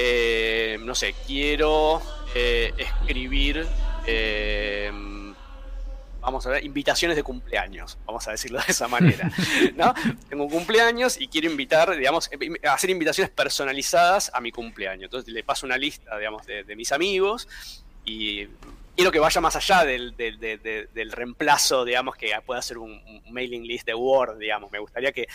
eh, 0.00 0.78
no 0.80 0.94
sé, 0.94 1.12
quiero 1.26 2.00
eh, 2.32 2.72
escribir, 2.78 3.66
eh, 4.06 4.92
vamos 6.20 6.46
a 6.46 6.50
ver, 6.50 6.64
invitaciones 6.64 7.16
de 7.16 7.24
cumpleaños, 7.24 7.98
vamos 8.06 8.28
a 8.28 8.30
decirlo 8.30 8.60
de 8.60 8.66
esa 8.68 8.86
manera. 8.86 9.28
¿no? 9.74 9.92
Tengo 10.28 10.48
cumpleaños 10.48 11.20
y 11.20 11.26
quiero 11.26 11.50
invitar, 11.50 11.96
digamos, 11.96 12.30
hacer 12.70 12.90
invitaciones 12.90 13.32
personalizadas 13.32 14.30
a 14.32 14.40
mi 14.40 14.52
cumpleaños. 14.52 15.06
Entonces 15.06 15.34
le 15.34 15.42
paso 15.42 15.66
una 15.66 15.76
lista, 15.76 16.16
digamos, 16.16 16.46
de 16.46 16.76
mis 16.76 16.92
amigos 16.92 17.48
y 18.04 18.46
quiero 18.98 19.12
que 19.12 19.20
vaya 19.20 19.40
más 19.40 19.54
allá 19.54 19.84
del, 19.84 20.12
reemplazo, 21.12 21.84
digamos, 21.84 22.16
que 22.16 22.32
pueda 22.44 22.60
ser 22.60 22.78
un, 22.78 23.22
mailing 23.30 23.62
list 23.64 23.86
de 23.86 23.94
Word, 23.94 24.38
digamos. 24.38 24.72
Me 24.72 24.80
gustaría 24.80 25.12
que, 25.12 25.28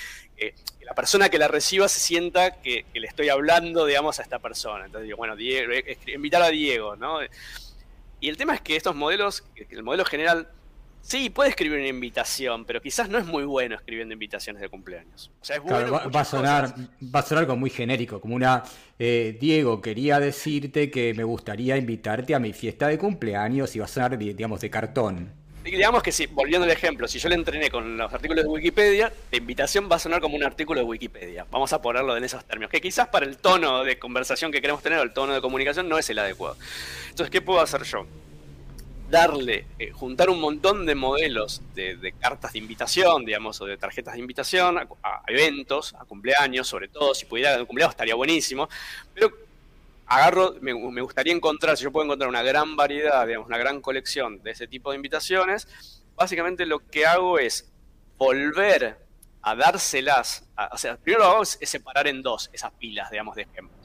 la 0.82 0.94
persona 0.94 1.30
que 1.30 1.38
la 1.38 1.48
reciba 1.48 1.88
se 1.88 2.02
sienta 2.02 2.60
que, 2.60 2.86
le 2.94 3.08
estoy 3.08 3.30
hablando, 3.30 3.86
digamos, 3.86 4.20
a 4.20 4.24
esta 4.24 4.40
persona. 4.40 4.84
Entonces 4.86 5.06
digo, 5.06 5.16
bueno, 5.16 5.36
eh, 5.40 5.98
invitar 6.08 6.42
a 6.42 6.50
Diego, 6.50 6.98
¿no? 6.98 7.20
Y 8.20 8.28
el 8.28 8.36
tema 8.36 8.54
es 8.54 8.60
que 8.60 8.76
estos 8.76 8.96
modelos, 8.96 9.46
el 9.56 9.82
modelo 9.82 10.04
general 10.04 10.50
Sí, 11.04 11.30
puede 11.30 11.50
escribir 11.50 11.80
una 11.80 11.90
invitación, 11.90 12.64
pero 12.64 12.82
quizás 12.82 13.10
no 13.10 13.18
es 13.18 13.26
muy 13.26 13.44
bueno 13.44 13.76
escribiendo 13.76 14.14
invitaciones 14.14 14.62
de 14.62 14.70
cumpleaños. 14.70 15.30
O 15.42 15.46
sea, 15.46 15.58
es 15.58 15.62
bueno 15.62 15.92
va, 15.92 16.22
a 16.22 16.26
sonar, 16.26 16.74
va 17.14 17.20
a 17.20 17.24
sonar 17.24 17.44
algo 17.44 17.58
muy 17.58 17.70
genérico, 17.70 18.22
como 18.22 18.36
una 18.36 18.64
eh, 18.98 19.38
Diego, 19.38 19.82
quería 19.82 20.22
decirte 20.22 20.90
que 20.90 21.14
me 21.14 21.26
gustaría 21.26 21.76
invitarte 21.76 22.34
a 22.34 22.40
mi 22.40 22.54
fiesta 22.54 22.88
de 22.88 22.98
cumpleaños 22.98 23.76
y 23.76 23.80
va 23.80 23.86
a 23.86 23.90
sonar, 23.90 24.18
digamos, 24.18 24.62
de 24.62 24.70
cartón. 24.70 25.30
Digamos 25.66 26.04
que 26.04 26.14
si, 26.14 26.26
volviendo 26.26 26.66
al 26.66 26.72
ejemplo, 26.72 27.08
si 27.08 27.20
yo 27.20 27.28
le 27.28 27.36
entrené 27.36 27.70
con 27.70 27.98
los 27.98 28.14
artículos 28.14 28.46
de 28.46 28.50
Wikipedia, 28.50 29.12
la 29.30 29.38
invitación 29.38 29.90
va 29.92 29.98
a 29.98 30.00
sonar 30.00 30.22
como 30.22 30.38
un 30.38 30.44
artículo 30.44 30.80
de 30.80 30.86
Wikipedia. 30.86 31.46
Vamos 31.52 31.74
a 31.74 31.82
ponerlo 31.82 32.16
en 32.16 32.24
esos 32.24 32.46
términos, 32.46 32.72
que 32.72 32.80
quizás 32.80 33.10
para 33.10 33.26
el 33.26 33.38
tono 33.38 33.84
de 33.84 34.00
conversación 34.00 34.54
que 34.54 34.62
queremos 34.62 34.82
tener 34.82 35.00
o 35.00 35.04
el 35.04 35.14
tono 35.14 35.34
de 35.34 35.42
comunicación 35.42 35.90
no 35.90 35.98
es 35.98 36.10
el 36.10 36.20
adecuado. 36.20 36.56
Entonces, 37.10 37.30
¿qué 37.30 37.42
puedo 37.42 37.60
hacer 37.60 37.84
yo? 37.84 38.06
Darle, 39.14 39.68
eh, 39.78 39.92
juntar 39.92 40.32
un 40.32 40.42
montón 40.42 40.88
de 40.88 40.96
modelos 40.96 41.62
de, 41.76 42.16
cartas 42.20 42.54
de 42.54 42.58
invitación, 42.58 43.24
digamos, 43.24 43.62
o 43.62 43.66
de 43.68 43.78
tarjetas 43.78 44.16
de 44.16 44.20
invitación 44.20 44.80
a, 44.80 45.22
eventos, 45.28 45.94
a 45.94 46.04
cumpleaños, 46.06 46.68
sobre 46.68 46.88
todo, 46.88 47.14
si 47.14 47.26
pudiera 47.26 47.60
un 47.60 47.68
cumpleaños 47.68 47.94
estaría 47.94 48.16
buenísimo, 48.16 48.68
pero 49.14 49.32
agarro, 50.08 50.56
me, 50.62 50.74
gustaría 50.74 51.32
encontrar, 51.32 51.78
si 51.78 51.84
yo 51.84 51.92
puedo 51.92 52.06
encontrar 52.06 52.28
una 52.28 52.42
gran 52.42 52.76
variedad, 52.76 53.28
digamos, 53.28 53.48
una 53.48 53.60
gran 53.60 53.82
colección 53.82 54.42
de 54.42 54.50
ese 54.50 54.66
tipo 54.66 54.90
de 54.90 54.96
invitaciones, 54.96 55.68
básicamente 56.16 56.66
lo 56.66 56.80
que 56.80 57.06
hago 57.06 57.38
es 57.38 57.72
volver 58.18 58.98
a 59.44 59.56
dárselas, 59.56 60.44
o 60.72 60.78
sea, 60.80 60.98
primero 60.98 61.26
lo 61.26 61.30
hago 61.30 61.44
es 61.44 61.60
separar 61.70 62.08
en 62.08 62.24
dos 62.24 62.50
esas 62.52 62.72
pilas, 62.72 63.12
digamos, 63.12 63.36
de 63.36 63.44
ejemplos 63.44 63.83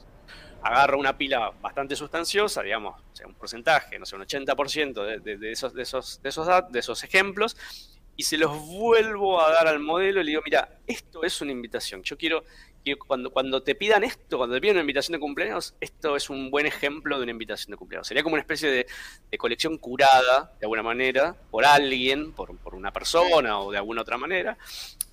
agarro 0.63 0.99
una 0.99 1.17
pila 1.17 1.51
bastante 1.61 1.95
sustanciosa, 1.95 2.61
digamos, 2.61 3.01
un 3.25 3.33
porcentaje, 3.35 3.99
no 3.99 4.05
sé, 4.05 4.15
un 4.15 4.23
80% 4.23 5.21
de, 5.21 5.37
de, 5.37 5.51
esos, 5.51 5.73
de, 5.73 5.83
esos, 5.83 6.21
de, 6.21 6.29
esos, 6.29 6.47
de 6.71 6.79
esos 6.79 7.03
ejemplos, 7.03 7.57
y 8.19 8.23
se 8.23 8.37
los 8.37 8.51
vuelvo 8.67 9.39
a 9.39 9.49
dar 9.49 9.67
al 9.69 9.79
modelo 9.79 10.19
y 10.19 10.25
le 10.25 10.31
digo, 10.31 10.41
mira, 10.43 10.79
esto 10.85 11.23
es 11.23 11.39
una 11.39 11.53
invitación. 11.53 12.03
Yo 12.03 12.17
quiero 12.17 12.43
que 12.83 12.97
cuando, 12.97 13.31
cuando 13.31 13.63
te 13.63 13.75
pidan 13.75 14.03
esto, 14.03 14.37
cuando 14.37 14.55
te 14.55 14.59
pidan 14.59 14.75
una 14.75 14.81
invitación 14.81 15.13
de 15.13 15.19
cumpleaños, 15.19 15.73
esto 15.79 16.17
es 16.17 16.29
un 16.29 16.51
buen 16.51 16.65
ejemplo 16.65 17.15
de 17.15 17.23
una 17.23 17.31
invitación 17.31 17.71
de 17.71 17.77
cumpleaños. 17.77 18.07
Sería 18.07 18.21
como 18.21 18.33
una 18.33 18.41
especie 18.41 18.69
de, 18.69 19.37
colección 19.37 19.77
curada, 19.77 20.51
de 20.59 20.65
alguna 20.65 20.83
manera, 20.83 21.33
por 21.49 21.63
alguien, 21.63 22.33
por, 22.33 22.51
una 22.73 22.91
persona 22.91 23.57
o 23.57 23.71
de 23.71 23.77
alguna 23.77 24.01
otra 24.01 24.17
manera. 24.17 24.57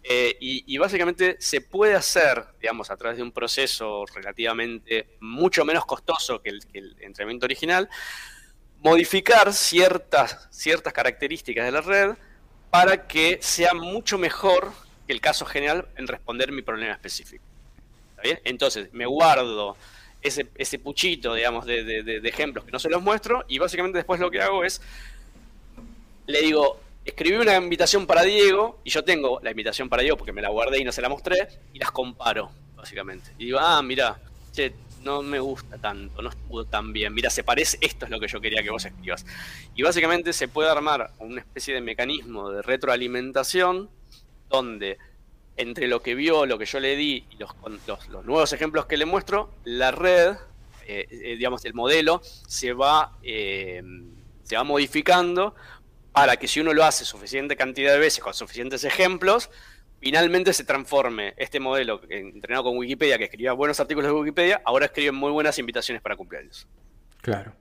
Eh, 0.09 0.36
y, 0.38 0.78
básicamente 0.78 1.36
se 1.40 1.61
puede 1.61 1.96
hacer, 1.96 2.44
digamos, 2.61 2.92
a 2.92 2.96
través 2.96 3.16
de 3.16 3.24
un 3.24 3.32
proceso 3.32 4.04
relativamente 4.14 5.09
mucho 5.18 5.64
menos 5.64 5.84
costoso 5.84 6.40
que 6.40 6.50
el, 6.50 6.64
que 6.66 6.78
entrenamiento 7.00 7.44
original, 7.44 7.88
modificar 8.84 9.52
ciertas, 9.52 10.46
ciertas 10.52 10.92
características 10.92 11.64
de 11.64 11.72
la 11.72 11.80
red 11.80 12.14
para 12.70 13.09
que 13.09 13.38
sea 13.42 13.74
mucho 13.74 14.16
mejor 14.16 14.70
que 15.09 15.12
el 15.12 15.20
caso 15.20 15.44
general 15.44 15.88
en 15.96 16.07
responder 16.07 16.52
mi 16.52 16.62
problema 16.62 16.92
específico. 16.92 17.42
¿Está 18.11 18.22
bien? 18.22 18.40
Entonces, 18.44 18.92
me 18.92 19.07
guardo 19.07 19.76
ese, 20.22 20.46
ese 20.54 20.78
puchito, 20.78 21.34
digamos, 21.34 21.66
de, 21.66 21.82
de, 21.82 22.28
ejemplos 22.28 22.64
que 22.64 22.70
no 22.70 22.78
se 22.78 22.88
los 22.88 23.02
muestro 23.02 23.44
y 23.48 23.59
básicamente 23.59 23.98
después 23.98 24.20
lo 24.20 24.30
que 24.30 24.40
hago 24.40 24.62
es, 24.62 24.80
le 26.26 26.42
digo, 26.42 26.80
escribí 27.07 27.36
una 27.36 27.57
invitación 27.57 28.07
para 28.07 28.22
Diego 28.22 28.80
y 28.84 28.90
yo 28.90 29.04
tengo 29.04 29.40
la 29.42 29.50
invitación 29.50 29.88
para 29.88 30.02
Diego 30.02 30.16
porque 30.16 30.32
me 30.32 30.42
la 30.42 30.50
guardé 30.50 30.80
y 30.80 30.84
no 30.84 30.92
se 30.92 31.00
la 31.00 31.09
mostré 31.09 31.48
y 31.72 31.78
las 31.78 31.90
comparo, 31.90 32.50
básicamente. 32.76 33.30
Y 33.38 33.46
digo, 33.46 33.59
ah, 33.61 33.80
mira, 33.82 34.18
che, 34.52 34.74
no 35.02 35.22
me 35.22 35.38
gusta 35.38 35.78
tanto, 35.78 36.20
no 36.20 36.30
estuvo 36.30 36.64
tan 36.64 36.92
bien. 36.92 37.14
Mira, 37.14 37.30
se 37.30 37.44
parece, 37.44 37.78
esto 37.80 38.04
es 38.07 38.11
lo 38.11 38.18
que 38.18 38.28
yo 38.28 38.40
quería 38.40 38.62
que 38.62 38.70
vos 38.70 38.84
escribas. 38.84 39.24
Y 39.74 39.82
básicamente 39.82 40.32
se 40.32 40.48
puede 40.48 40.68
armar 40.68 41.12
una 41.20 41.40
especie 41.40 41.72
de 41.74 41.80
mecanismo 41.80 42.50
de 42.50 42.61
retroalimentación 42.61 43.88
donde 44.48 44.98
entre 45.57 45.88
lo 45.88 46.02
que 46.02 46.14
vio, 46.14 46.44
lo 46.44 46.59
que 46.59 46.66
yo 46.66 46.80
le 46.80 46.96
di 46.96 47.24
y 47.30 47.36
los, 47.38 47.50
los, 47.86 48.24
nuevos 48.24 48.52
ejemplos 48.52 48.86
que 48.86 48.96
le 48.96 49.07
muestro, 49.07 49.54
la 49.64 49.90
red, 49.90 50.36
eh, 50.86 51.07
eh, 51.11 51.36
digamos, 51.36 51.64
el 51.64 51.72
modelo 51.72 52.20
se 52.22 52.72
va, 52.72 53.16
eh, 53.22 53.82
se 54.42 54.57
va 54.57 54.64
modificando 54.64 55.54
para 56.16 56.38
que 56.38 56.48
si 56.48 56.60
uno 56.60 56.72
lo 56.72 56.82
hace 56.82 57.04
suficiente 57.04 57.56
cantidad 57.56 57.92
de 57.92 57.98
veces 57.98 58.20
con 58.20 58.32
suficientes 58.32 58.84
ejemplos, 58.84 59.50
finalmente 60.00 60.54
se 60.54 60.64
transforme 60.64 61.34
este 61.36 61.60
modelo 61.60 62.00
entrenado 62.08 62.64
con 62.64 62.78
Wikipedia, 62.78 63.18
que 63.18 63.24
escribía 63.24 63.52
buenos 63.52 63.78
artículos 63.80 64.10
de 64.10 64.18
Wikipedia, 64.18 64.62
ahora 64.64 64.86
escribe 64.86 65.12
muy 65.12 65.30
buenas 65.30 65.58
invitaciones 65.58 66.00
para 66.00 66.16
cumpleaños. 66.16 66.66
Claro. 67.20 67.52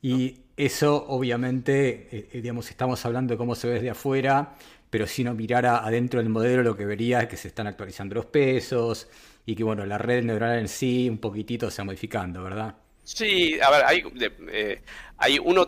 Y 0.00 0.42
eso 0.56 1.04
obviamente, 1.08 2.08
eh, 2.12 2.28
eh, 2.32 2.40
digamos, 2.40 2.70
estamos 2.70 3.04
hablando 3.04 3.34
de 3.34 3.38
cómo 3.38 3.56
se 3.56 3.66
ve 3.66 3.74
desde 3.74 3.90
afuera, 3.90 4.54
pero 4.90 5.08
si 5.08 5.22
uno 5.22 5.34
mirara 5.34 5.78
adentro 5.78 6.20
del 6.20 6.28
modelo 6.28 6.62
lo 6.62 6.76
que 6.76 6.86
vería 6.86 7.22
es 7.22 7.26
que 7.26 7.36
se 7.36 7.48
están 7.48 7.66
actualizando 7.66 8.14
los 8.14 8.26
pesos 8.26 9.08
y 9.44 9.56
que 9.56 9.64
bueno, 9.64 9.84
la 9.86 9.98
red 9.98 10.22
neuronal 10.22 10.60
en 10.60 10.68
sí 10.68 11.08
un 11.10 11.18
poquitito 11.18 11.68
se 11.68 11.82
va 11.82 11.86
modificando, 11.86 12.44
¿verdad? 12.44 12.76
Sí, 13.02 13.58
a 13.60 13.70
ver, 13.72 13.84
hay, 13.84 14.04
eh, 14.52 14.82
hay 15.18 15.40
uno 15.40 15.66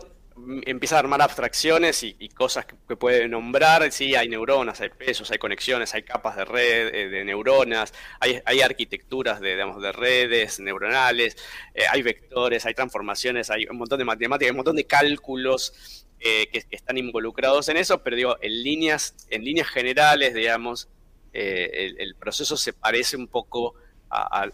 empieza 0.65 0.95
a 0.95 0.99
armar 0.99 1.21
abstracciones 1.21 2.03
y, 2.03 2.29
cosas 2.29 2.65
que, 2.65 2.95
puede 2.95 3.27
nombrar. 3.27 3.91
Sí, 3.91 4.15
hay 4.15 4.29
neuronas, 4.29 4.81
hay 4.81 4.89
pesos, 4.89 5.31
hay 5.31 5.37
conexiones, 5.37 5.93
hay 5.93 6.03
capas 6.03 6.35
de 6.35 6.45
red 6.45 6.93
eh, 6.93 7.09
de 7.09 7.25
neuronas, 7.25 7.93
hay, 8.19 8.41
hay, 8.45 8.61
arquitecturas 8.61 9.39
de, 9.39 9.51
digamos, 9.51 9.81
de 9.81 9.91
redes 9.91 10.59
neuronales, 10.59 11.37
eh, 11.73 11.83
hay 11.89 12.01
vectores, 12.01 12.65
hay 12.65 12.73
transformaciones, 12.73 13.49
hay 13.49 13.65
un 13.69 13.77
montón 13.77 13.99
de 13.99 14.05
matemáticas, 14.05 14.47
hay 14.47 14.51
un 14.51 14.57
montón 14.57 14.75
de 14.75 14.85
cálculos 14.85 16.05
eh, 16.19 16.47
que, 16.51 16.65
están 16.71 16.97
involucrados 16.97 17.69
en 17.69 17.77
eso, 17.77 18.03
pero 18.03 18.15
digo, 18.15 18.37
en 18.41 18.63
líneas, 18.63 19.15
en 19.29 19.43
líneas 19.43 19.67
generales, 19.67 20.33
digamos, 20.33 20.89
el, 21.33 22.15
proceso 22.15 22.57
se 22.57 22.73
parece 22.73 23.15
un 23.15 23.27
poco 23.27 23.75
a, 24.09 24.47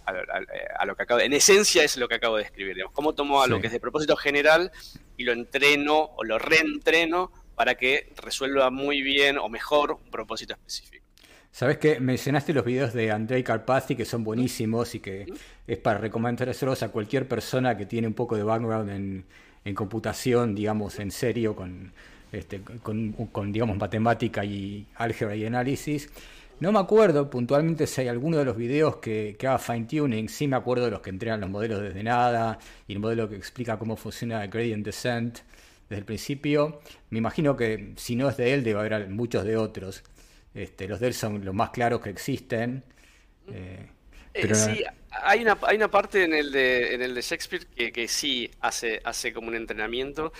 lo 0.86 0.98
que 0.98 1.04
acabo 1.04 1.20
de, 1.20 1.26
en 1.28 1.34
esencia 1.34 1.82
es 1.82 1.96
lo 1.96 2.10
que 2.10 2.16
acabo 2.16 2.36
de 2.36 2.44
escribir, 2.44 2.76
digamos, 2.76 2.94
cómo 2.94 3.14
tomo 3.14 3.42
a 3.42 3.48
lo 3.48 3.62
que 3.62 3.68
es 3.68 3.74
de 3.74 3.80
propósito 3.80 4.18
general 4.18 4.72
y 5.18 5.24
lo 5.24 5.34
entreno 5.34 6.12
o 6.16 6.24
lo 6.24 6.40
reentreno 6.40 7.32
para 7.56 7.76
que 7.76 8.12
resuelva 8.18 8.70
muy 8.70 9.02
bien 9.02 9.38
o 9.38 9.50
mejor 9.50 9.92
un 9.92 10.12
propósito 10.12 10.54
específico. 10.54 11.04
Sabes 11.52 11.78
que 11.78 12.00
mencionaste 12.00 12.52
los 12.52 12.66
videos 12.66 12.94
de 12.94 13.12
Andrei 13.12 13.44
Karpathy 13.44 13.96
que 13.96 14.06
son 14.06 14.24
buenísimos 14.24 14.96
y 14.96 15.00
que 15.00 15.28
es 15.68 15.78
para 15.78 16.00
recomendárselos 16.00 16.82
a 16.82 16.90
cualquier 16.90 17.28
persona 17.28 17.78
que 17.78 17.86
tiene 17.86 18.08
un 18.08 18.16
poco 18.16 18.36
de 18.36 18.42
background 18.42 18.90
en, 18.90 19.76
computación, 19.76 20.56
digamos, 20.56 20.98
en 21.00 21.12
serio, 21.12 21.56
con, 21.56 21.94
este, 22.32 22.60
con, 22.62 23.12
con, 23.12 23.52
digamos, 23.52 23.78
matemática 23.78 24.44
y 24.44 24.88
álgebra 24.96 25.36
y 25.36 25.46
análisis. 25.46 26.10
No 26.64 26.72
me 26.72 26.80
acuerdo 26.80 27.30
puntualmente 27.30 27.86
si 27.86 28.00
hay 28.00 28.08
alguno 28.08 28.38
de 28.38 28.46
los 28.46 28.56
videos 28.56 28.96
que, 28.96 29.36
haga 29.42 29.60
fine 29.60 29.86
tuning. 29.86 30.30
Sí 30.30 30.48
me 30.48 30.56
acuerdo 30.56 30.86
de 30.86 30.92
los 30.92 31.02
que 31.02 31.10
entrenan 31.10 31.42
los 31.42 31.50
modelos 31.50 31.82
desde 31.82 32.02
nada 32.04 32.58
y 32.88 32.94
el 32.94 33.00
modelo 33.00 33.28
que 33.28 33.36
explica 33.36 33.78
cómo 33.78 33.98
funciona 33.98 34.42
el 34.42 34.50
gradient 34.50 34.86
descent 34.86 35.40
desde 35.90 36.00
el 36.00 36.06
principio. 36.06 36.80
Me 37.10 37.18
imagino 37.18 37.58
que 37.58 37.92
si 37.98 38.16
no 38.16 38.30
es 38.30 38.38
de 38.38 38.54
él, 38.54 38.64
debe 38.64 38.80
haber 38.80 39.10
muchos 39.10 39.44
de 39.44 39.58
otros. 39.58 40.06
Este, 40.54 40.88
los 40.88 41.02
de 41.02 41.08
él 41.08 41.14
son 41.14 41.44
los 41.44 41.54
más 41.54 41.72
claros 41.72 42.00
que 42.00 42.12
existen. 42.12 42.86
Eh, 43.52 43.86
eh, 44.34 44.56
sí, 44.56 44.86
hay 45.12 45.42
una, 45.42 45.58
hay 45.64 45.76
una 45.76 45.92
parte 45.92 46.24
en 46.24 46.34
el 46.34 46.50
de, 46.54 46.96
en 46.96 47.02
el 47.02 47.14
de 47.14 47.22
Shakespeare 47.22 47.66
que, 47.76 47.92
que 47.92 48.08
sí 48.08 48.50
hace, 48.62 49.02
hace 49.04 49.34
como 49.34 49.50
un 49.50 49.56
entrenamiento. 49.56 50.32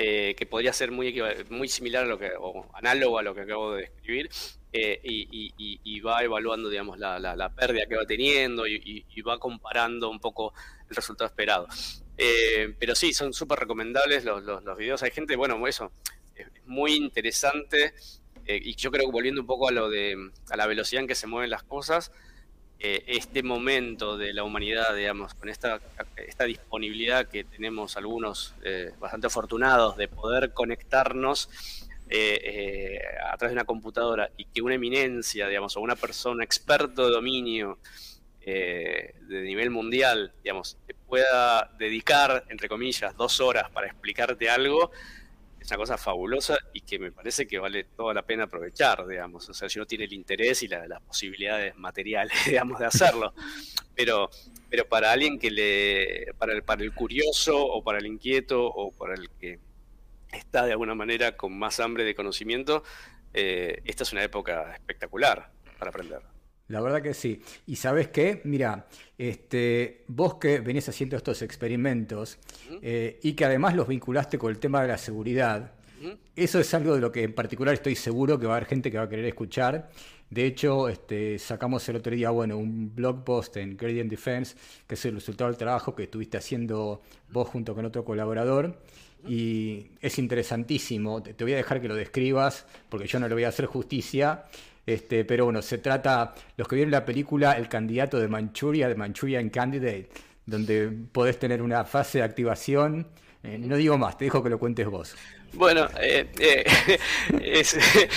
Eh, 0.00 0.36
que 0.36 0.46
podría 0.46 0.72
ser 0.72 0.92
muy, 0.92 1.12
muy 1.50 1.68
similar 1.68 2.04
a 2.04 2.06
lo 2.06 2.20
que, 2.20 2.30
o 2.38 2.70
análogo 2.72 3.18
a 3.18 3.22
lo 3.24 3.34
que 3.34 3.40
acabo 3.40 3.72
de 3.72 3.82
describir, 3.82 4.30
eh, 4.72 5.00
y, 5.02 6.00
va 6.02 6.22
evaluando, 6.22 6.68
digamos, 6.68 7.00
la, 7.00 7.52
pérdida 7.56 7.84
que 7.86 7.96
va 7.96 8.06
teniendo 8.06 8.64
y, 8.68 9.04
va 9.22 9.40
comparando 9.40 10.08
un 10.08 10.20
poco 10.20 10.54
el 10.88 10.94
resultado 10.94 11.26
esperado. 11.26 11.66
Eh, 12.16 12.76
pero 12.78 12.94
sí, 12.94 13.12
son 13.12 13.32
súper 13.32 13.58
recomendables 13.58 14.24
los, 14.24 14.44
los, 14.44 14.78
videos. 14.78 15.02
Hay 15.02 15.10
gente, 15.10 15.34
bueno, 15.34 15.66
eso 15.66 15.90
es 16.36 16.46
muy 16.64 16.94
interesante 16.94 17.92
y 18.46 18.76
yo 18.76 18.92
creo 18.92 19.06
que 19.06 19.12
volviendo 19.12 19.40
un 19.40 19.48
poco 19.48 19.68
a 19.68 19.72
lo 19.72 19.90
de 19.90 20.30
a 20.48 20.56
la 20.56 20.68
velocidad 20.68 21.02
en 21.02 21.08
que 21.08 21.16
se 21.16 21.26
mueven 21.26 21.50
las 21.50 21.64
cosas, 21.64 22.12
eh, 22.80 23.02
este 23.08 23.42
momento 23.42 24.16
de 24.16 24.32
la 24.32 24.44
humanidad, 24.44 24.94
digamos, 24.94 25.34
con 25.34 25.48
esta, 25.48 25.80
esta 26.16 26.44
disponibilidad 26.44 27.26
que 27.26 27.42
tenemos 27.42 27.96
algunos 27.96 28.54
eh, 28.62 28.92
bastante 29.00 29.26
afortunados 29.26 29.96
de 29.96 30.06
poder 30.06 30.52
conectarnos 30.52 31.50
eh, 32.08 33.00
a 33.30 33.36
través 33.36 33.50
de 33.50 33.54
una 33.54 33.64
computadora 33.64 34.30
y 34.36 34.44
que 34.44 34.62
una 34.62 34.76
eminencia, 34.76 35.48
digamos, 35.48 35.76
o 35.76 35.80
una 35.80 35.96
persona 35.96 36.44
experto 36.44 37.06
de 37.06 37.12
dominio 37.12 37.78
de 38.40 39.12
nivel 39.28 39.68
mundial, 39.68 40.32
digamos, 40.42 40.78
te 40.86 40.94
pueda 40.94 41.70
dedicar, 41.78 42.44
entre 42.48 42.66
comillas, 42.66 43.14
dos 43.14 43.40
horas 43.40 43.68
para 43.68 43.88
explicarte 43.88 44.48
algo, 44.48 44.90
es 45.60 45.68
una 45.70 45.76
cosa 45.76 45.98
fabulosa 45.98 46.58
y 46.72 46.80
que 46.82 46.98
me 46.98 47.12
parece 47.12 47.46
que 47.46 47.58
vale 47.58 47.84
toda 47.84 48.14
la 48.14 48.22
pena 48.22 48.44
aprovechar, 48.44 49.06
digamos. 49.06 49.48
O 49.48 49.54
sea, 49.54 49.68
si 49.68 49.78
uno 49.78 49.86
tiene 49.86 50.04
el 50.04 50.12
interés 50.12 50.62
y 50.62 50.68
las 50.68 51.02
posibilidades 51.02 51.76
materiales, 51.76 52.32
digamos, 52.46 52.78
de 52.78 52.86
hacerlo. 52.86 53.32
Pero, 53.94 54.30
pero 54.70 54.88
para 54.88 55.12
alguien 55.12 55.38
que 55.38 55.50
le. 55.50 56.32
Para 56.38 56.52
el, 56.52 56.62
para 56.62 56.82
el 56.82 56.94
curioso 56.94 57.60
o 57.60 57.82
para 57.82 57.98
el 57.98 58.06
inquieto 58.06 58.64
o 58.64 58.92
para 58.92 59.14
el 59.14 59.28
que 59.30 59.58
está 60.32 60.64
de 60.64 60.72
alguna 60.72 60.94
manera 60.94 61.36
con 61.36 61.58
más 61.58 61.80
hambre 61.80 62.04
de 62.04 62.14
conocimiento, 62.14 62.82
eh, 63.34 63.80
esta 63.84 64.04
es 64.04 64.12
una 64.12 64.22
época 64.22 64.74
espectacular 64.74 65.50
para 65.78 65.90
aprender. 65.90 66.37
La 66.68 66.80
verdad 66.80 67.02
que 67.02 67.14
sí. 67.14 67.42
Y 67.66 67.76
sabes 67.76 68.08
qué, 68.08 68.42
mira, 68.44 68.86
este, 69.16 70.04
vos 70.06 70.34
que 70.34 70.60
venís 70.60 70.88
haciendo 70.88 71.16
estos 71.16 71.42
experimentos 71.42 72.38
eh, 72.82 73.18
y 73.22 73.32
que 73.32 73.44
además 73.44 73.74
los 73.74 73.88
vinculaste 73.88 74.38
con 74.38 74.50
el 74.50 74.58
tema 74.58 74.82
de 74.82 74.88
la 74.88 74.98
seguridad, 74.98 75.72
eso 76.36 76.60
es 76.60 76.72
algo 76.74 76.94
de 76.94 77.00
lo 77.00 77.10
que 77.10 77.24
en 77.24 77.34
particular 77.34 77.74
estoy 77.74 77.96
seguro 77.96 78.38
que 78.38 78.46
va 78.46 78.54
a 78.54 78.56
haber 78.58 78.68
gente 78.68 78.90
que 78.90 78.98
va 78.98 79.04
a 79.04 79.08
querer 79.08 79.24
escuchar. 79.24 79.90
De 80.30 80.44
hecho, 80.44 80.88
este, 80.88 81.38
sacamos 81.38 81.88
el 81.88 81.96
otro 81.96 82.14
día 82.14 82.30
bueno, 82.30 82.58
un 82.58 82.94
blog 82.94 83.24
post 83.24 83.56
en 83.56 83.76
Gradient 83.76 84.10
Defense, 84.10 84.54
que 84.86 84.94
es 84.94 85.04
el 85.06 85.14
resultado 85.14 85.50
del 85.50 85.58
trabajo 85.58 85.94
que 85.96 86.04
estuviste 86.04 86.36
haciendo 86.36 87.02
vos 87.30 87.48
junto 87.48 87.74
con 87.74 87.84
otro 87.84 88.04
colaborador. 88.04 88.78
Y 89.26 89.86
es 90.00 90.18
interesantísimo. 90.18 91.22
Te 91.22 91.42
voy 91.42 91.54
a 91.54 91.56
dejar 91.56 91.80
que 91.80 91.88
lo 91.88 91.96
describas, 91.96 92.66
porque 92.88 93.08
yo 93.08 93.18
no 93.18 93.26
le 93.26 93.34
voy 93.34 93.44
a 93.44 93.48
hacer 93.48 93.66
justicia. 93.66 94.44
Este, 94.88 95.26
pero 95.26 95.44
bueno, 95.44 95.60
se 95.60 95.76
trata, 95.76 96.34
los 96.56 96.66
que 96.66 96.76
vieron 96.76 96.90
la 96.90 97.04
película 97.04 97.52
El 97.52 97.68
candidato 97.68 98.18
de 98.18 98.26
Manchuria, 98.26 98.88
de 98.88 98.94
Manchurian 98.94 99.50
Candidate, 99.50 100.08
donde 100.46 100.90
podés 101.12 101.38
tener 101.38 101.60
una 101.60 101.84
fase 101.84 102.18
de 102.18 102.24
activación. 102.24 103.06
Eh, 103.42 103.58
no 103.58 103.76
digo 103.76 103.98
más, 103.98 104.16
te 104.16 104.24
dejo 104.24 104.42
que 104.42 104.48
lo 104.48 104.58
cuentes 104.58 104.86
vos. 104.86 105.14
Bueno, 105.52 105.90
eh, 106.00 106.32
eh, 106.38 106.64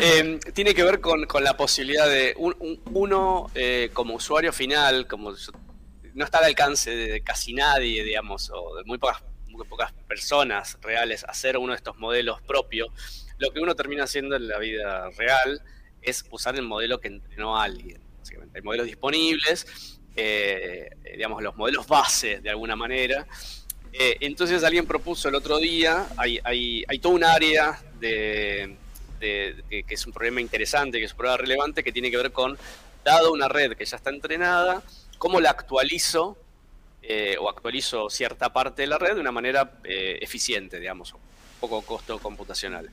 em, 0.00 0.40
tiene 0.52 0.74
que 0.74 0.82
ver 0.82 1.00
con, 1.00 1.28
la 1.44 1.56
posibilidad 1.56 2.10
de 2.10 2.34
uno 2.36 3.46
como 3.92 4.14
usuario 4.16 4.52
final, 4.52 5.06
como 5.06 5.32
no 6.14 6.24
está 6.24 6.38
al 6.38 6.46
alcance 6.46 6.90
de 6.90 7.20
casi 7.20 7.54
nadie, 7.54 8.02
digamos, 8.02 8.50
o 8.52 8.74
de 8.74 8.82
muy 8.82 8.98
pocas, 8.98 9.22
muy 9.46 9.64
pocas 9.64 9.92
personas 10.08 10.76
reales 10.82 11.22
hacer 11.22 11.56
uno 11.56 11.72
de 11.72 11.76
estos 11.76 11.96
modelos 11.98 12.42
propios 12.42 12.88
lo 13.38 13.50
que 13.50 13.60
uno 13.60 13.74
termina 13.74 14.04
haciendo 14.04 14.36
en 14.36 14.48
la 14.48 14.58
vida 14.58 15.10
real 15.10 15.60
es 16.06 16.24
usar 16.30 16.54
el 16.54 16.62
modelo 16.62 17.00
que 17.00 17.08
entrenó 17.08 17.58
alguien. 17.58 18.00
Básicamente. 18.18 18.58
Hay 18.58 18.62
modelos 18.62 18.86
disponibles, 18.86 20.00
eh, 20.16 20.88
digamos, 21.12 21.42
los 21.42 21.54
modelos 21.56 21.86
base 21.86 22.40
de 22.40 22.48
alguna 22.48 22.74
manera. 22.76 23.26
Eh, 23.92 24.16
entonces 24.20 24.64
alguien 24.64 24.86
propuso 24.86 25.28
el 25.28 25.34
otro 25.34 25.58
día, 25.58 26.06
hay, 26.16 26.40
hay, 26.44 26.98
todo 26.98 27.12
un 27.12 27.24
área 27.24 27.78
de, 28.00 28.76
que 29.20 29.84
es 29.88 30.06
un 30.06 30.12
problema 30.12 30.40
interesante, 30.40 30.98
que 30.98 31.04
es 31.04 31.12
un 31.12 31.18
problema 31.18 31.36
relevante, 31.38 31.84
que 31.84 31.92
tiene 31.92 32.10
que 32.10 32.16
ver 32.16 32.32
con, 32.32 32.58
dado 33.04 33.32
una 33.32 33.48
red 33.48 33.74
que 33.76 33.84
ya 33.84 33.96
está 33.96 34.10
entrenada, 34.10 34.82
cómo 35.18 35.40
la 35.40 35.50
actualizo 35.50 36.36
eh, 37.02 37.36
o 37.40 37.48
actualizo 37.48 38.10
cierta 38.10 38.52
parte 38.52 38.82
de 38.82 38.88
la 38.88 38.98
red 38.98 39.14
de 39.14 39.20
una 39.20 39.32
manera 39.32 39.78
eficiente, 39.84 40.80
digamos, 40.80 41.14
poco 41.60 41.82
costo 41.82 42.18
computacional. 42.18 42.90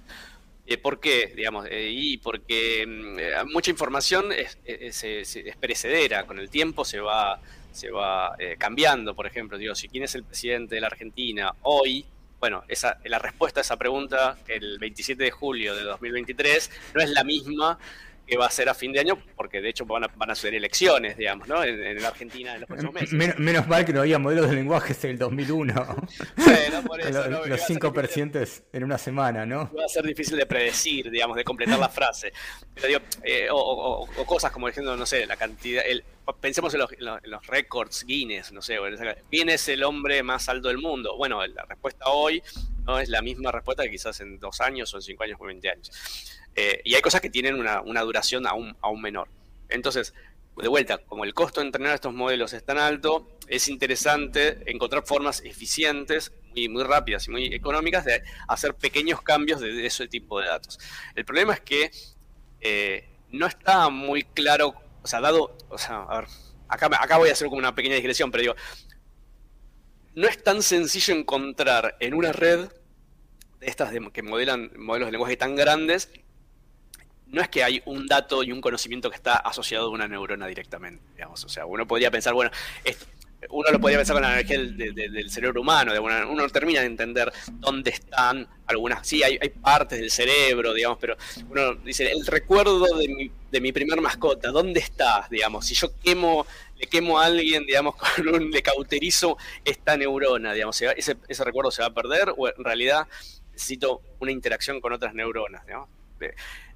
Eh, 0.66 0.78
¿Por 0.78 0.99
qué? 0.99 1.34
Digamos, 1.36 1.68
y 1.72 2.18
porque 2.18 2.86
mm, 2.88 3.51
mucha 3.51 3.72
información 3.72 4.32
es, 4.32 4.57
perecedera, 5.59 6.26
con 6.26 6.39
el 6.39 6.49
tiempo 6.49 6.86
se 6.86 6.99
va, 6.99 7.39
se 7.72 7.91
va 7.91 8.36
cambiando, 8.57 9.16
por 9.16 9.28
ejemplo, 9.28 9.57
digo, 9.57 9.76
si 9.76 9.89
quién 9.89 10.03
es 10.03 10.16
el 10.16 10.24
presidente 10.24 10.76
de 10.76 10.82
la 10.82 10.88
Argentina 10.88 11.53
hoy, 11.64 12.05
bueno, 12.43 12.64
esa, 12.68 12.97
la 13.05 13.20
respuesta 13.20 13.61
a 13.61 13.64
esa 13.64 13.78
pregunta 13.78 14.38
el 14.49 14.78
27 14.78 15.24
de 15.24 15.32
julio 15.32 15.76
de 15.76 15.84
2023 15.84 16.72
no 16.93 17.01
es 17.01 17.09
la 17.11 17.24
misma 17.24 17.80
que 18.26 18.38
va 18.38 18.45
a 18.45 18.49
ser 18.49 18.69
a 18.69 18.74
fin 18.74 18.91
de 18.91 18.99
año, 18.99 19.17
porque 19.36 19.61
de 19.61 19.69
hecho 19.69 19.86
van 19.86 20.05
a, 20.05 20.07
van 20.15 20.32
a 20.32 20.36
ser 20.36 20.53
elecciones, 20.53 21.17
digamos, 21.17 21.47
¿no? 21.47 21.63
En, 21.63 22.01
la 22.01 22.07
Argentina 22.07 22.53
en 22.53 22.61
los 22.61 22.67
próximos 22.67 22.93
meses. 22.93 23.39
menos 23.39 23.67
mal 23.67 23.86
que 23.86 23.93
no 23.93 24.01
había 24.01 24.17
modelos 24.17 24.49
de 24.49 24.55
lenguaje 24.55 24.93
desde 24.93 25.11
el 25.11 25.17
2001. 25.17 25.74
Bueno, 26.36 26.84
por 26.84 27.01
eso, 27.01 27.30
los, 27.47 27.61
cinco 27.65 27.93
presidentes 27.93 28.63
en 28.71 28.84
una 28.84 28.97
semana, 28.97 29.45
¿no? 29.45 29.71
Va 29.78 29.86
a 29.86 29.88
ser 29.88 30.05
difícil 30.05 30.38
de 30.38 30.45
predecir, 30.45 31.09
digamos, 31.09 31.36
de 31.36 31.43
completar 31.43 31.80
la 31.80 31.89
frase. 31.89 32.32
Pero 32.74 32.88
digo, 32.88 32.99
eh, 33.24 33.47
o, 33.51 34.07
cosas 34.26 34.51
como 34.51 34.67
diciendo, 34.67 34.95
no 34.95 35.05
sé, 35.05 35.26
la 35.26 35.36
cantidad, 35.36 35.84
el, 35.86 36.03
pensemos 36.39 36.74
en 36.74 36.80
los, 36.80 36.91
en 36.93 37.32
los 37.32 37.47
récords 37.47 38.05
Guinness, 38.05 38.51
no 38.51 38.61
sé, 38.61 38.78
¿quién 39.30 39.49
es 39.49 39.67
el 39.67 39.84
hombre 39.84 40.24
más 40.24 40.47
alto 40.49 40.69
del 40.69 40.78
mundo? 40.78 41.17
Bueno, 41.17 41.45
la 41.45 41.65
respuesta 41.65 42.05
hoy 42.07 42.41
no 42.86 42.99
es 42.99 43.09
la 43.09 43.21
misma 43.21 43.51
respuesta 43.51 43.84
que 43.84 43.91
quizás 43.91 44.19
en 44.21 44.39
dos 44.39 44.61
años 44.61 44.93
o 44.93 44.97
en 44.97 45.01
cinco 45.01 45.24
años 45.24 45.38
o 45.39 45.45
20 45.45 45.69
años. 45.69 45.91
Eh, 46.55 46.82
y 46.84 46.95
hay 46.95 47.01
cosas 47.01 47.21
que 47.21 47.30
tienen 47.30 47.55
una, 47.55 48.01
duración 48.01 48.47
aún, 48.47 48.76
aún 48.82 49.01
menor. 49.01 49.28
Entonces, 49.69 50.13
de 50.55 50.67
vuelta, 50.67 50.99
como 50.99 51.24
el 51.24 51.34
costo 51.34 51.61
de 51.61 51.67
entrenar 51.67 51.95
estos 51.95 52.13
modelos 52.13 52.53
es 52.53 52.63
tan 52.63 52.78
alto, 52.78 53.28
es 53.47 53.67
interesante 53.67 54.59
encontrar 54.65 55.05
formas 55.05 55.41
eficientes, 55.43 56.32
muy, 56.53 56.69
muy 56.69 56.84
rápidas 56.84 57.28
y 57.28 57.32
muy 57.32 57.45
económicas 57.47 58.05
de 58.05 58.21
hacer 58.47 58.76
pequeños 58.76 59.21
cambios 59.21 59.61
de, 59.61 59.86
ese 59.86 60.07
tipo 60.07 60.39
de 60.39 60.47
datos. 60.47 60.80
El 61.15 61.26
problema 61.26 61.53
es 61.53 61.61
que 61.61 61.91
eh, 62.61 63.09
no 63.32 63.47
está 63.47 63.89
muy 63.89 64.24
claro, 64.24 64.76
o 65.03 65.07
sea, 65.07 65.21
dado, 65.21 65.57
o 65.69 65.77
sea, 65.77 66.03
a 66.03 66.21
ver, 66.21 66.29
acá, 66.67 67.17
voy 67.17 67.29
a 67.29 67.33
hacer 67.33 67.47
como 67.47 67.59
una 67.59 67.75
pequeña 67.75 67.95
digresión, 67.95 68.31
pero 68.31 68.41
digo, 68.41 68.55
no 70.15 70.27
es 70.27 70.43
tan 70.43 70.61
sencillo 70.61 71.13
encontrar 71.13 71.97
en 71.99 72.13
una 72.13 72.31
red 72.31 72.69
estas 73.61 73.91
que 74.11 74.23
modelan 74.23 74.71
modelos 74.77 75.07
de 75.07 75.13
lenguaje 75.13 75.37
tan 75.37 75.55
grandes 75.55 76.09
no 77.33 77.41
es 77.41 77.49
que 77.49 77.63
hay 77.63 77.81
un 77.85 78.05
dato 78.05 78.43
y 78.43 78.51
un 78.51 78.61
conocimiento 78.61 79.09
que 79.09 79.15
está 79.15 79.35
asociado 79.35 79.87
a 79.87 79.89
una 79.89 80.07
neurona 80.07 80.45
directamente, 80.45 81.03
digamos. 81.13 81.43
O 81.43 81.49
sea, 81.49 81.65
uno 81.65 81.87
podría 81.87 82.11
pensar, 82.11 82.33
bueno, 82.35 82.51
uno 83.49 83.71
lo 83.71 83.79
podría 83.79 83.99
pensar 83.99 84.15
con 84.15 84.23
la 84.23 84.33
energía 84.33 84.59
del, 84.59 85.29
cerebro 85.29 85.61
humano, 85.61 85.91
uno 86.29 86.49
termina 86.49 86.81
de 86.81 86.87
entender 86.87 87.31
dónde 87.53 87.91
están 87.91 88.47
algunas, 88.67 89.07
sí, 89.07 89.23
hay, 89.23 89.37
partes 89.49 89.99
del 89.99 90.11
cerebro, 90.11 90.73
digamos, 90.73 90.97
pero 90.99 91.17
uno 91.49 91.75
dice, 91.75 92.11
el 92.11 92.25
recuerdo 92.25 92.85
de 92.97 93.61
mi, 93.61 93.71
primer 93.71 94.01
mascota, 94.01 94.49
¿dónde 94.51 94.79
está? 94.79 95.27
Digamos, 95.29 95.65
si 95.65 95.75
yo 95.75 95.91
quemo, 95.99 96.45
le 96.77 96.87
quemo 96.87 97.19
a 97.19 97.25
alguien, 97.25 97.65
digamos, 97.65 97.95
con 98.15 98.27
un, 98.27 98.51
le 98.51 98.61
cauterizo 98.61 99.37
esta 99.63 99.97
neurona, 99.97 100.53
digamos, 100.53 100.81
ese, 100.81 101.17
ese 101.27 101.43
recuerdo 101.43 101.71
se 101.71 101.81
va 101.81 101.89
a 101.89 101.93
perder 101.93 102.33
o 102.35 102.47
en 102.47 102.63
realidad 102.63 103.07
necesito 103.51 104.01
una 104.19 104.31
interacción 104.31 104.81
con 104.81 104.93
otras 104.93 105.13
neuronas, 105.13 105.65
digamos 105.65 105.89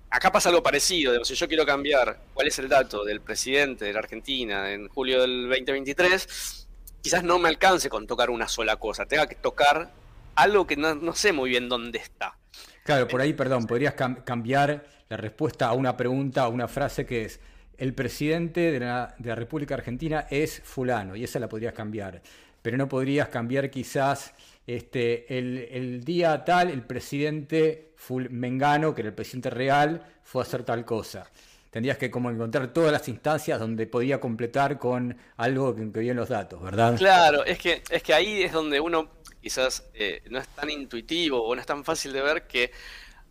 acá 0.10 0.32
pasa 0.32 0.50
algo 0.50 0.64
parecido. 0.64 1.24
Si 1.24 1.36
yo 1.36 1.48
quiero 1.48 1.66
cambiar 1.66 2.20
cuál 2.34 2.48
es 2.48 2.60
el 2.60 2.70
dato 2.70 3.04
del 3.04 3.22
presidente 3.22 3.86
de 3.86 3.94
la 3.94 4.00
Argentina 4.00 4.72
en 4.72 4.88
julio 4.90 5.22
del 5.22 5.48
2023, 5.50 6.68
quizás 7.02 7.24
no 7.24 7.40
me 7.40 7.50
alcance 7.50 7.90
con 7.90 8.08
tocar 8.08 8.30
una 8.30 8.48
sola 8.48 8.78
cosa. 8.78 9.06
Tenga 9.06 9.28
que 9.28 9.36
tocar 9.36 9.92
algo 10.36 10.68
que 10.68 10.78
no, 10.78 11.14
sé 11.14 11.34
muy 11.34 11.50
bien 11.50 11.70
dónde 11.70 12.00
está. 12.00 12.38
Claro, 12.84 13.08
por 13.08 13.22
ahí, 13.22 13.34
perdón, 13.34 13.66
podrías 13.66 13.94
cambiar 13.94 14.86
la 15.10 15.18
respuesta 15.18 15.68
a 15.68 15.74
una 15.74 15.98
pregunta, 15.98 16.44
a 16.44 16.48
una 16.48 16.68
frase 16.68 17.06
que 17.06 17.26
es, 17.26 17.40
el 17.78 17.94
presidente 17.94 18.72
de 18.72 18.80
la, 18.80 19.16
de 19.20 19.30
la 19.30 19.36
República 19.36 19.76
Argentina 19.76 20.26
es 20.32 20.62
fulano, 20.64 21.16
y 21.16 21.24
esa 21.24 21.40
la 21.40 21.50
podrías 21.50 21.74
cambiar. 21.74 22.22
Pero 22.62 22.78
no 22.78 22.88
podrías 22.88 23.28
cambiar 23.28 23.70
quizás 23.70 24.34
este, 24.68 25.38
el, 25.38 26.04
día 26.04 26.44
tal, 26.44 26.70
el 26.70 26.84
presidente 26.84 27.94
Mengano, 28.30 28.94
que 28.94 29.02
era 29.02 29.10
el 29.10 29.16
presidente 29.16 29.50
real, 29.50 30.06
fue 30.24 30.42
a 30.42 30.44
hacer 30.44 30.64
tal 30.64 30.84
cosa. 30.86 31.32
Tendrías 31.70 31.98
que 31.98 32.12
como 32.12 32.30
encontrar 32.30 32.74
todas 32.74 32.92
las 32.92 33.08
instancias 33.08 33.60
donde 33.60 33.88
podía 33.88 34.20
completar 34.20 34.78
con 34.78 35.18
algo 35.38 35.74
que, 35.74 35.92
que 35.92 36.14
los 36.14 36.30
datos, 36.30 36.62
¿verdad? 36.62 36.98
Claro, 36.98 37.46
es 37.46 37.58
que, 37.58 37.82
es 37.90 38.04
que 38.04 38.14
ahí 38.14 38.44
es 38.44 38.52
donde 38.52 38.80
uno 38.80 39.10
quizás 39.42 39.90
eh, 39.94 40.22
no 40.30 40.40
es 40.40 40.48
tan 40.50 40.70
intuitivo 40.70 41.42
o 41.42 41.56
no 41.56 41.62
es 41.62 41.68
tan 41.68 41.86
fácil 41.86 42.12
de 42.12 42.22
ver 42.22 42.48
que 42.48 42.72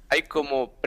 hay 0.08 0.22
como 0.22 0.78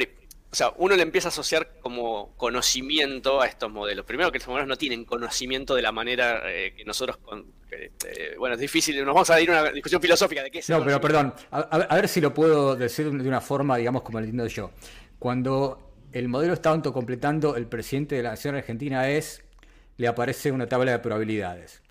o 0.51 0.55
sea, 0.55 0.73
uno 0.77 0.95
le 0.95 1.03
empieza 1.03 1.27
a 1.27 1.29
asociar 1.29 1.79
como 1.79 2.35
conocimiento 2.35 3.39
a 3.39 3.45
estos 3.45 3.69
modelos. 3.69 4.03
Primero 4.03 4.31
que 4.31 4.39
estos 4.39 4.49
modelos 4.49 4.67
no 4.67 4.77
tienen 4.77 5.05
conocimiento 5.05 5.75
de 5.75 5.83
la 5.83 5.91
manera 5.91 6.41
eh, 6.45 6.73
que 6.75 6.85
nosotros... 6.85 7.19
Eh, 7.71 8.35
bueno, 8.37 8.55
es 8.55 8.61
difícil, 8.61 8.97
nos 8.97 9.13
vamos 9.13 9.29
a 9.29 9.39
ir 9.39 9.49
a 9.51 9.61
una 9.61 9.71
discusión 9.71 10.01
filosófica 10.01 10.43
de 10.43 10.51
qué 10.51 10.59
es... 10.59 10.69
No, 10.69 10.83
pero 10.83 10.99
perdón, 10.99 11.33
a, 11.51 11.95
ver 11.95 12.07
si 12.07 12.19
lo 12.19 12.33
puedo 12.33 12.75
decir 12.75 13.11
de 13.11 13.27
una 13.27 13.41
forma, 13.41 13.77
digamos, 13.77 14.01
como 14.01 14.19
lo 14.19 14.25
entiendo 14.25 14.47
yo. 14.47 14.71
Cuando 15.19 15.93
el 16.11 16.27
modelo 16.27 16.53
está 16.53 16.69
autocompletando, 16.71 17.55
el 17.55 17.67
presidente 17.67 18.15
de 18.15 18.23
la 18.23 18.31
Nación 18.31 18.55
Argentina 18.55 19.09
es, 19.09 19.43
le 19.97 20.07
aparece 20.07 20.51
una 20.51 20.67
tabla 20.67 20.91
de 20.91 20.99
probabilidades. 20.99 21.81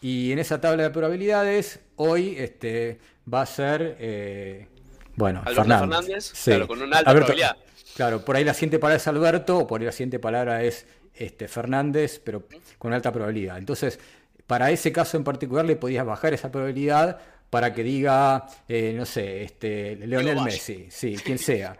Y 0.00 0.32
en 0.32 0.40
esa 0.40 0.60
tabla 0.60 0.82
de 0.82 0.90
probabilidades, 0.90 1.80
hoy 1.96 2.34
este, 2.38 2.98
va 3.32 3.42
a 3.42 3.46
ser... 3.46 3.96
Eh, 4.00 4.66
bueno, 5.14 5.42
Fernández, 5.44 6.32
claro, 6.44 6.66
con 6.66 6.82
una 6.82 6.98
alta 6.98 7.12
probabilidad. 7.12 7.56
Claro, 7.94 8.24
por 8.24 8.36
ahí 8.36 8.44
la 8.44 8.54
siguiente 8.54 8.78
palabra 8.78 8.96
es 8.96 9.06
Alberto, 9.06 9.58
o 9.58 9.66
por 9.66 9.80
ahí 9.80 9.86
la 9.86 9.92
siguiente 9.92 10.18
palabra 10.18 10.62
es 10.62 10.86
este, 11.14 11.46
Fernández, 11.46 12.20
pero 12.24 12.44
con 12.78 12.92
alta 12.92 13.12
probabilidad. 13.12 13.58
Entonces, 13.58 14.00
para 14.46 14.70
ese 14.70 14.92
caso 14.92 15.16
en 15.16 15.24
particular 15.24 15.64
le 15.64 15.76
podías 15.76 16.04
bajar 16.04 16.34
esa 16.34 16.50
probabilidad 16.50 17.20
para 17.52 17.74
que 17.74 17.82
diga, 17.82 18.46
eh, 18.66 18.94
no 18.96 19.04
sé, 19.04 19.42
este, 19.42 19.96
Leonel 19.96 20.40
Messi, 20.40 20.86
sí, 20.90 21.16
quien 21.22 21.38
sea. 21.38 21.76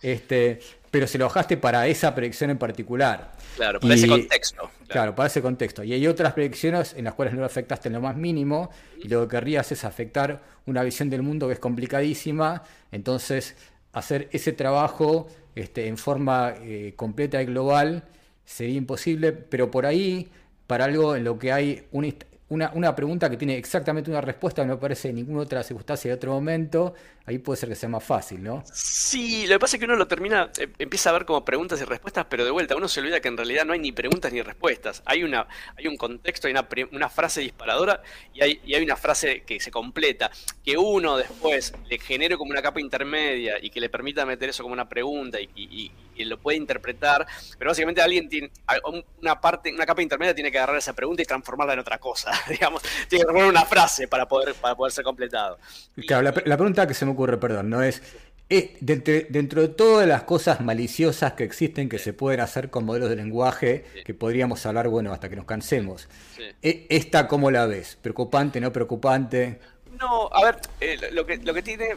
Este, 0.00 0.60
pero 0.92 1.08
se 1.08 1.18
lo 1.18 1.24
bajaste 1.24 1.56
para 1.56 1.88
esa 1.88 2.14
predicción 2.14 2.50
en 2.50 2.58
particular. 2.58 3.32
Claro, 3.56 3.80
para 3.80 3.94
ese 3.94 4.06
contexto. 4.06 4.70
Claro. 4.86 5.16
para 5.16 5.26
ese 5.26 5.42
contexto. 5.42 5.82
Y 5.82 5.92
hay 5.92 6.06
otras 6.06 6.34
predicciones 6.34 6.94
en 6.94 7.04
las 7.04 7.14
cuales 7.14 7.34
no 7.34 7.40
lo 7.40 7.46
afectaste 7.46 7.88
en 7.88 7.94
lo 7.94 8.00
más 8.00 8.16
mínimo, 8.16 8.70
y 9.02 9.08
lo 9.08 9.26
que 9.26 9.36
querrías 9.36 9.72
es 9.72 9.84
afectar 9.84 10.40
una 10.66 10.84
visión 10.84 11.10
del 11.10 11.22
mundo 11.22 11.48
que 11.48 11.54
es 11.54 11.58
complicadísima, 11.58 12.62
entonces 12.92 13.56
hacer 13.92 14.28
ese 14.30 14.52
trabajo 14.52 15.26
este, 15.56 15.88
en 15.88 15.96
forma 15.96 16.54
eh, 16.62 16.92
completa 16.94 17.42
y 17.42 17.46
global 17.46 18.04
sería 18.44 18.76
imposible, 18.76 19.32
pero 19.32 19.70
por 19.70 19.84
ahí, 19.84 20.28
para 20.68 20.84
algo 20.84 21.16
en 21.16 21.24
lo 21.24 21.38
que 21.38 21.50
hay 21.50 21.86
un, 21.92 22.14
una, 22.50 22.70
una, 22.74 22.94
pregunta 22.94 23.28
que 23.28 23.38
tiene 23.38 23.56
exactamente 23.56 24.10
una 24.10 24.20
respuesta 24.20 24.64
no 24.64 24.74
aparece 24.74 25.08
en 25.08 25.16
ninguna 25.16 25.40
otra 25.40 25.62
circunstancia 25.64 26.10
de 26.10 26.14
otro 26.14 26.32
momento, 26.32 26.94
ahí 27.28 27.38
puede 27.38 27.58
ser 27.58 27.68
que 27.68 27.74
sea 27.74 27.88
más 27.88 28.02
fácil, 28.02 28.42
¿no? 28.42 28.62
Sí, 28.72 29.46
lo 29.46 29.56
que 29.56 29.58
pasa 29.58 29.76
es 29.76 29.80
que 29.80 29.84
uno 29.84 29.96
lo 29.96 30.08
termina, 30.08 30.50
eh, 30.58 30.68
empieza 30.78 31.10
a 31.10 31.12
ver 31.12 31.24
como 31.24 31.44
preguntas 31.44 31.80
y 31.80 31.84
respuestas, 31.84 32.26
pero 32.28 32.44
de 32.44 32.50
vuelta 32.50 32.74
uno 32.74 32.88
se 32.88 33.00
olvida 33.00 33.20
que 33.20 33.28
en 33.28 33.36
realidad 33.36 33.64
no 33.64 33.74
hay 33.74 33.78
ni 33.78 33.92
preguntas 33.92 34.32
ni 34.32 34.40
respuestas. 34.42 35.02
Hay 35.04 35.22
una, 35.22 35.46
hay 35.76 35.86
un 35.86 35.96
contexto, 35.96 36.46
hay 36.46 36.52
una, 36.52 36.66
una 36.92 37.08
frase 37.08 37.40
disparadora 37.40 38.02
y 38.32 38.42
hay, 38.42 38.60
y 38.64 38.74
hay 38.74 38.82
una 38.82 38.96
frase 38.96 39.42
que 39.42 39.60
se 39.60 39.70
completa, 39.70 40.30
que 40.64 40.76
uno 40.78 41.16
después 41.16 41.74
le 41.88 41.98
genere 41.98 42.36
como 42.36 42.50
una 42.50 42.62
capa 42.62 42.80
intermedia 42.80 43.56
y 43.60 43.70
que 43.70 43.80
le 43.80 43.90
permita 43.90 44.24
meter 44.24 44.48
eso 44.48 44.62
como 44.62 44.72
una 44.72 44.88
pregunta 44.88 45.40
y, 45.40 45.50
y, 45.54 45.92
y 46.18 46.24
lo 46.24 46.38
puede 46.38 46.58
interpretar, 46.58 47.26
pero 47.58 47.70
básicamente 47.70 48.02
alguien 48.02 48.28
tiene 48.28 48.50
una 49.20 49.40
parte, 49.40 49.72
una 49.72 49.86
capa 49.86 50.02
intermedia 50.02 50.34
tiene 50.34 50.50
que 50.50 50.58
agarrar 50.58 50.76
esa 50.76 50.92
pregunta 50.92 51.22
y 51.22 51.24
transformarla 51.24 51.74
en 51.74 51.78
otra 51.78 51.98
cosa, 51.98 52.32
digamos, 52.48 52.82
tiene 53.08 53.24
que 53.24 53.32
poner 53.32 53.48
una 53.48 53.64
frase 53.64 54.08
para 54.08 54.26
poder, 54.26 54.54
para 54.54 54.74
poder 54.74 54.92
ser 54.92 55.04
completado. 55.04 55.58
Claro, 56.06 56.22
la, 56.22 56.56
pregunta 56.56 56.86
que 56.86 56.94
se 56.94 57.06
me 57.06 57.12
ocurre, 57.18 57.36
perdón, 57.38 57.68
no 57.68 57.82
es, 57.82 58.00
eh, 58.48 58.76
dentro, 58.80 59.60
de 59.60 59.68
todas 59.68 60.06
las 60.06 60.22
cosas 60.22 60.60
maliciosas 60.60 61.32
que 61.32 61.42
existen 61.42 61.88
que 61.88 61.98
se 61.98 62.12
pueden 62.12 62.40
hacer 62.40 62.70
con 62.70 62.84
modelos 62.84 63.10
de 63.10 63.16
lenguaje, 63.16 63.84
que 64.04 64.14
podríamos 64.14 64.64
hablar, 64.66 64.88
bueno, 64.88 65.12
hasta 65.12 65.28
que 65.28 65.34
nos 65.34 65.44
cansemos, 65.44 66.08
eh, 66.62 66.86
¿esta 66.88 67.26
cómo 67.26 67.50
la 67.50 67.66
ves? 67.66 67.98
¿Preocupante, 68.00 68.60
no 68.60 68.72
preocupante? 68.72 69.58
No, 69.98 70.30
a 70.32 70.44
ver, 70.44 70.60
eh, 70.80 71.10
lo, 71.12 71.26
que, 71.26 71.38
lo 71.38 71.52
que 71.52 71.62
tiene 71.62 71.96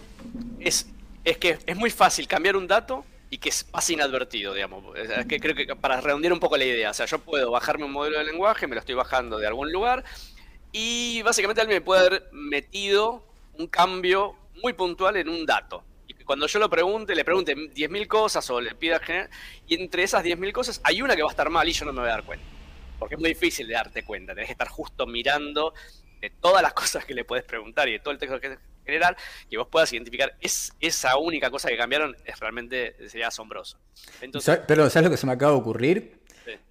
es 0.60 0.88
es 1.24 1.38
que 1.38 1.60
es 1.68 1.78
muy 1.78 1.92
fácil 1.92 2.28
cambiar 2.28 2.56
un 2.56 2.66
dato 2.66 3.06
y 3.30 3.38
que 3.38 3.54
pase 3.70 3.94
inadvertido, 3.94 4.56
digamos. 4.56 4.84
que 5.30 5.40
creo 5.40 5.56
que 5.56 5.68
para 5.76 6.02
redondear 6.02 6.34
un 6.34 6.40
poco 6.40 6.58
la 6.58 6.66
idea, 6.66 6.90
o 6.90 6.94
sea, 6.96 7.06
yo 7.06 7.20
puedo 7.20 7.52
bajarme 7.52 7.86
un 7.86 7.92
modelo 7.92 8.18
de 8.18 8.24
lenguaje, 8.26 8.66
me 8.66 8.74
lo 8.74 8.80
estoy 8.80 8.96
bajando 8.96 9.38
de 9.38 9.46
algún 9.46 9.72
lugar, 9.72 10.04
y 10.72 11.22
básicamente 11.22 11.62
alguien 11.62 11.78
me 11.78 11.86
puede 11.86 12.08
haber 12.08 12.30
metido 12.32 13.24
un 13.58 13.68
cambio 13.68 14.36
muy 14.62 14.74
puntual 14.74 15.18
en 15.18 15.30
un 15.30 15.46
dato. 15.46 15.84
Y 16.08 16.14
que 16.14 16.26
cuando 16.26 16.48
yo 16.48 16.60
lo 16.60 16.70
pregunte, 16.70 17.16
le 17.16 17.24
pregunte 17.24 17.56
10.000 17.56 18.08
cosas 18.08 18.50
o 18.50 18.60
le 18.60 18.76
pida 18.76 19.00
generar, 19.00 19.30
y 19.68 19.76
entre 19.82 20.04
esas 20.04 20.24
10.000 20.24 20.52
cosas 20.52 20.82
hay 20.84 21.02
una 21.02 21.16
que 21.16 21.22
va 21.22 21.30
a 21.30 21.32
estar 21.32 21.50
mal 21.50 21.68
y 21.68 21.74
yo 21.74 21.86
no 21.86 21.94
me 21.94 22.02
voy 22.02 22.10
a 22.10 22.14
dar 22.14 22.24
cuenta. 22.24 22.46
Porque 23.00 23.16
es 23.16 23.22
muy 23.22 23.30
difícil 23.30 23.68
de 23.68 23.74
darte 23.74 24.04
cuenta, 24.04 24.34
tenés 24.34 24.48
que 24.48 24.54
estar 24.54 24.68
justo 24.68 25.06
mirando 25.08 25.74
de 26.20 26.30
todas 26.30 26.62
las 26.62 26.74
cosas 26.82 27.06
que 27.06 27.14
le 27.14 27.26
puedes 27.26 27.46
preguntar 27.46 27.88
y 27.88 27.94
de 27.94 28.00
todo 28.00 28.12
el 28.12 28.20
texto 28.20 28.40
que 28.40 28.58
general, 28.86 29.16
que 29.50 29.58
vos 29.58 29.68
puedas 29.70 29.92
identificar 29.94 30.36
es, 30.42 30.74
esa 30.80 31.18
única 31.18 31.50
cosa 31.50 31.70
que 31.70 31.78
cambiaron, 31.78 32.16
es 32.26 32.40
realmente 32.40 32.96
sería 33.08 33.28
asombroso. 33.28 33.78
Entonces, 34.22 34.60
Pero, 34.68 34.90
¿sabes 34.90 35.06
lo 35.06 35.12
que 35.12 35.18
se 35.18 35.26
me 35.26 35.34
acaba 35.34 35.54
de 35.54 35.60
ocurrir? 35.60 36.22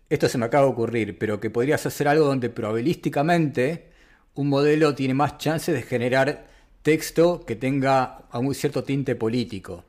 Esto 0.09 0.29
se 0.29 0.39
me 0.39 0.47
acaba 0.47 0.67
de 0.67 0.73
ocurrir, 0.73 1.19
pero 1.19 1.39
que 1.39 1.51
podrías 1.51 1.87
hacer 1.87 2.09
algo 2.09 2.27
donde 2.27 2.51
probabilísticamente 2.51 3.93
un 4.35 4.49
modelo 4.49 4.95
tiene 4.97 5.15
más 5.15 5.39
chances 5.39 5.73
de 5.73 5.83
generar 5.83 6.50
texto 6.83 7.45
que 7.45 7.57
tenga 7.57 8.23
a 8.31 8.39
un 8.39 8.55
cierto 8.55 8.85
tinte 8.85 9.15
político, 9.15 9.85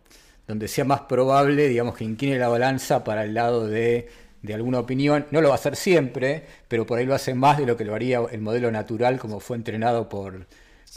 donde 0.48 0.68
sea 0.68 0.86
más 0.86 1.02
probable, 1.02 1.68
digamos, 1.68 1.96
que 1.96 2.04
incline 2.04 2.38
la 2.38 2.50
balanza 2.50 3.04
para 3.04 3.24
el 3.24 3.34
lado 3.34 3.68
de, 3.68 4.10
de 4.42 4.54
alguna 4.54 4.80
opinión. 4.80 5.28
No 5.32 5.42
lo 5.42 5.50
va 5.50 5.56
a 5.56 5.58
hacer 5.58 5.76
siempre, 5.76 6.46
pero 6.68 6.86
por 6.86 7.00
ahí 7.00 7.06
lo 7.06 7.16
hace 7.16 7.34
más 7.34 7.58
de 7.58 7.66
lo 7.66 7.78
que 7.78 7.86
lo 7.86 7.96
haría 7.96 8.22
el 8.32 8.42
modelo 8.42 8.72
natural 8.72 9.20
como 9.20 9.39
fue 9.39 9.58
entrenado 9.58 10.10
por, 10.10 10.48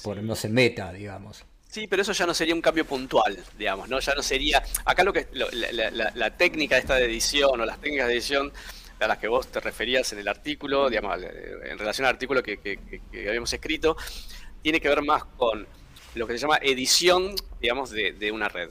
por 0.02 0.22
no 0.22 0.34
se 0.34 0.48
meta, 0.48 0.92
digamos. 0.92 1.44
Sí, 1.74 1.88
pero 1.88 2.02
eso 2.02 2.12
ya 2.12 2.24
no 2.24 2.34
sería 2.34 2.54
un 2.54 2.60
cambio 2.60 2.84
puntual, 2.84 3.36
digamos, 3.58 3.88
¿no? 3.88 3.98
Ya 3.98 4.14
no 4.14 4.22
sería. 4.22 4.62
Acá 4.84 5.02
lo 5.02 5.12
que 5.12 5.26
la, 5.32 6.30
técnica 6.36 6.78
esta 6.78 6.94
de 6.94 7.06
edición 7.06 7.60
o 7.60 7.66
las 7.66 7.80
técnicas 7.80 8.06
de 8.06 8.12
edición 8.12 8.52
a 9.00 9.08
las 9.08 9.18
que 9.18 9.26
vos 9.26 9.48
te 9.48 9.58
referías 9.58 10.12
en 10.12 10.20
el 10.20 10.28
artículo, 10.28 10.88
digamos, 10.88 11.18
en 11.20 11.76
relación 11.76 12.06
al 12.06 12.12
artículo 12.12 12.44
que, 12.44 12.78
habíamos 13.28 13.52
escrito, 13.52 13.96
tiene 14.62 14.80
que 14.80 14.88
ver 14.88 15.02
más 15.02 15.24
con 15.24 15.66
lo 16.14 16.26
que 16.26 16.34
se 16.34 16.40
llama 16.40 16.58
edición, 16.62 17.34
digamos, 17.60 17.90
de, 17.90 18.30
una 18.32 18.48
red. 18.48 18.70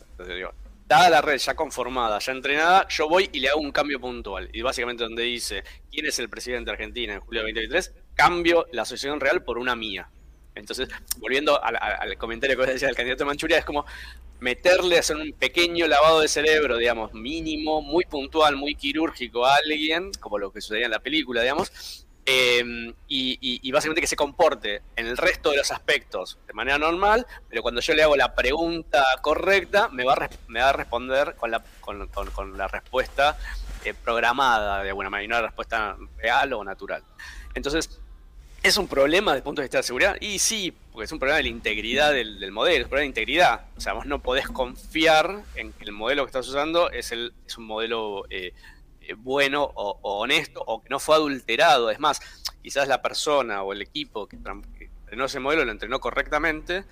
Dada 0.87 1.09
la 1.09 1.21
red 1.21 1.37
ya 1.37 1.55
conformada, 1.55 2.19
ya 2.19 2.31
entrenada, 2.33 2.87
yo 2.89 3.07
voy 3.07 3.29
y 3.31 3.39
le 3.39 3.49
hago 3.49 3.59
un 3.59 3.71
cambio 3.71 3.99
puntual. 3.99 4.49
Y 4.53 4.61
básicamente 4.61 5.03
donde 5.03 5.23
dice 5.23 5.63
quién 5.89 6.05
es 6.05 6.19
el 6.19 6.29
presidente 6.29 6.65
de 6.65 6.71
Argentina 6.71 7.13
en 7.13 7.19
julio 7.21 7.41
de 7.41 7.51
2023, 7.51 7.93
cambio 8.15 8.67
la 8.71 8.83
asociación 8.83 9.19
real 9.19 9.43
por 9.43 9.57
una 9.57 9.75
mía. 9.75 10.09
Entonces, 10.55 10.89
volviendo 11.17 11.61
al, 11.63 12.17
comentario 12.17 12.55
que 12.55 12.61
vos 12.61 12.67
decías 12.67 12.89
del 12.89 12.95
candidato 12.95 13.23
de 13.23 13.27
Manchuria, 13.27 13.57
es 13.57 13.65
como 13.65 13.85
meterle, 14.39 14.99
hacer 14.99 15.15
un 15.15 15.31
pequeño 15.33 15.87
lavado 15.87 16.19
de 16.19 16.27
cerebro, 16.27 16.77
digamos, 16.77 17.13
mínimo, 17.13 17.81
muy 17.81 18.03
puntual, 18.05 18.55
muy 18.55 18.75
quirúrgico 18.75 19.45
a 19.45 19.55
alguien, 19.55 20.11
como 20.19 20.37
lo 20.37 20.51
que 20.51 20.61
sucedía 20.61 20.85
en 20.85 20.91
la 20.91 20.99
película, 20.99 21.41
digamos, 21.41 22.02
em, 22.25 22.93
y, 23.07 23.71
básicamente 23.71 24.01
que 24.01 24.07
se 24.07 24.15
comporte 24.15 24.81
en 24.95 25.07
el 25.07 25.17
resto 25.17 25.51
de 25.51 25.57
los 25.57 25.71
aspectos 25.71 26.37
de 26.47 26.53
manera 26.53 26.77
normal, 26.77 27.25
pero 27.49 27.61
cuando 27.61 27.81
yo 27.81 27.93
le 27.93 28.03
hago 28.03 28.15
la 28.15 28.35
pregunta 28.35 29.03
correcta, 29.21 29.89
me 29.89 30.03
va 30.03 30.13
a, 30.13 30.29
me 30.47 30.61
va 30.61 30.69
a 30.69 30.73
responder 30.73 31.35
con 31.35 31.51
la, 31.51 31.63
con, 31.81 32.07
con, 32.07 32.57
la 32.57 32.67
respuesta 32.67 33.37
eh, 33.83 33.93
programada 33.93 34.83
de 34.83 34.89
alguna 34.89 35.09
manera, 35.09 35.25
y 35.25 35.27
no 35.27 35.35
la 35.35 35.47
respuesta 35.47 35.97
real 36.17 36.53
o 36.53 36.63
natural. 36.63 37.03
Entonces, 37.53 37.99
¿Es 38.63 38.77
un 38.77 38.87
problema 38.87 39.31
desde 39.31 39.39
el 39.39 39.43
punto 39.43 39.61
de 39.61 39.65
vista 39.65 39.79
de 39.79 39.83
seguridad? 39.83 40.15
Y 40.21 40.39
sí, 40.39 40.73
porque 40.93 41.03
es 41.03 41.11
un 41.11 41.19
problema 41.19 41.35
de 41.35 41.43
la 41.43 41.49
integridad 41.49 42.13
del, 42.13 42.49
modelo, 42.53 42.77
es 42.77 42.83
un 42.85 42.89
problema 42.89 43.01
de 43.01 43.07
integridad. 43.07 43.65
O 43.75 43.81
sea, 43.81 43.91
vos 43.91 44.05
no 44.05 44.19
podés 44.19 44.47
confiar 44.47 45.41
en 45.55 45.73
que 45.73 45.83
el 45.83 45.91
modelo 45.91 46.23
que 46.23 46.27
estás 46.27 46.47
usando 46.47 46.89
es, 46.89 47.11
el, 47.11 47.33
es 47.45 47.57
un 47.57 47.65
modelo 47.65 48.23
eh, 48.29 48.53
bueno 49.17 49.63
o, 49.63 50.19
honesto 50.19 50.63
o 50.65 50.81
que 50.81 50.89
no 50.89 50.99
fue 50.99 51.15
adulterado. 51.15 51.89
Es 51.89 51.99
más, 51.99 52.19
quizás 52.61 52.87
la 52.87 53.01
persona 53.01 53.63
o 53.63 53.73
el 53.73 53.81
equipo 53.81 54.27
que, 54.27 54.35
entrenó 54.35 55.25
ese 55.25 55.39
modelo 55.39 55.65
lo 55.65 55.71
entrenó 55.71 55.99
correctamente 55.99 56.85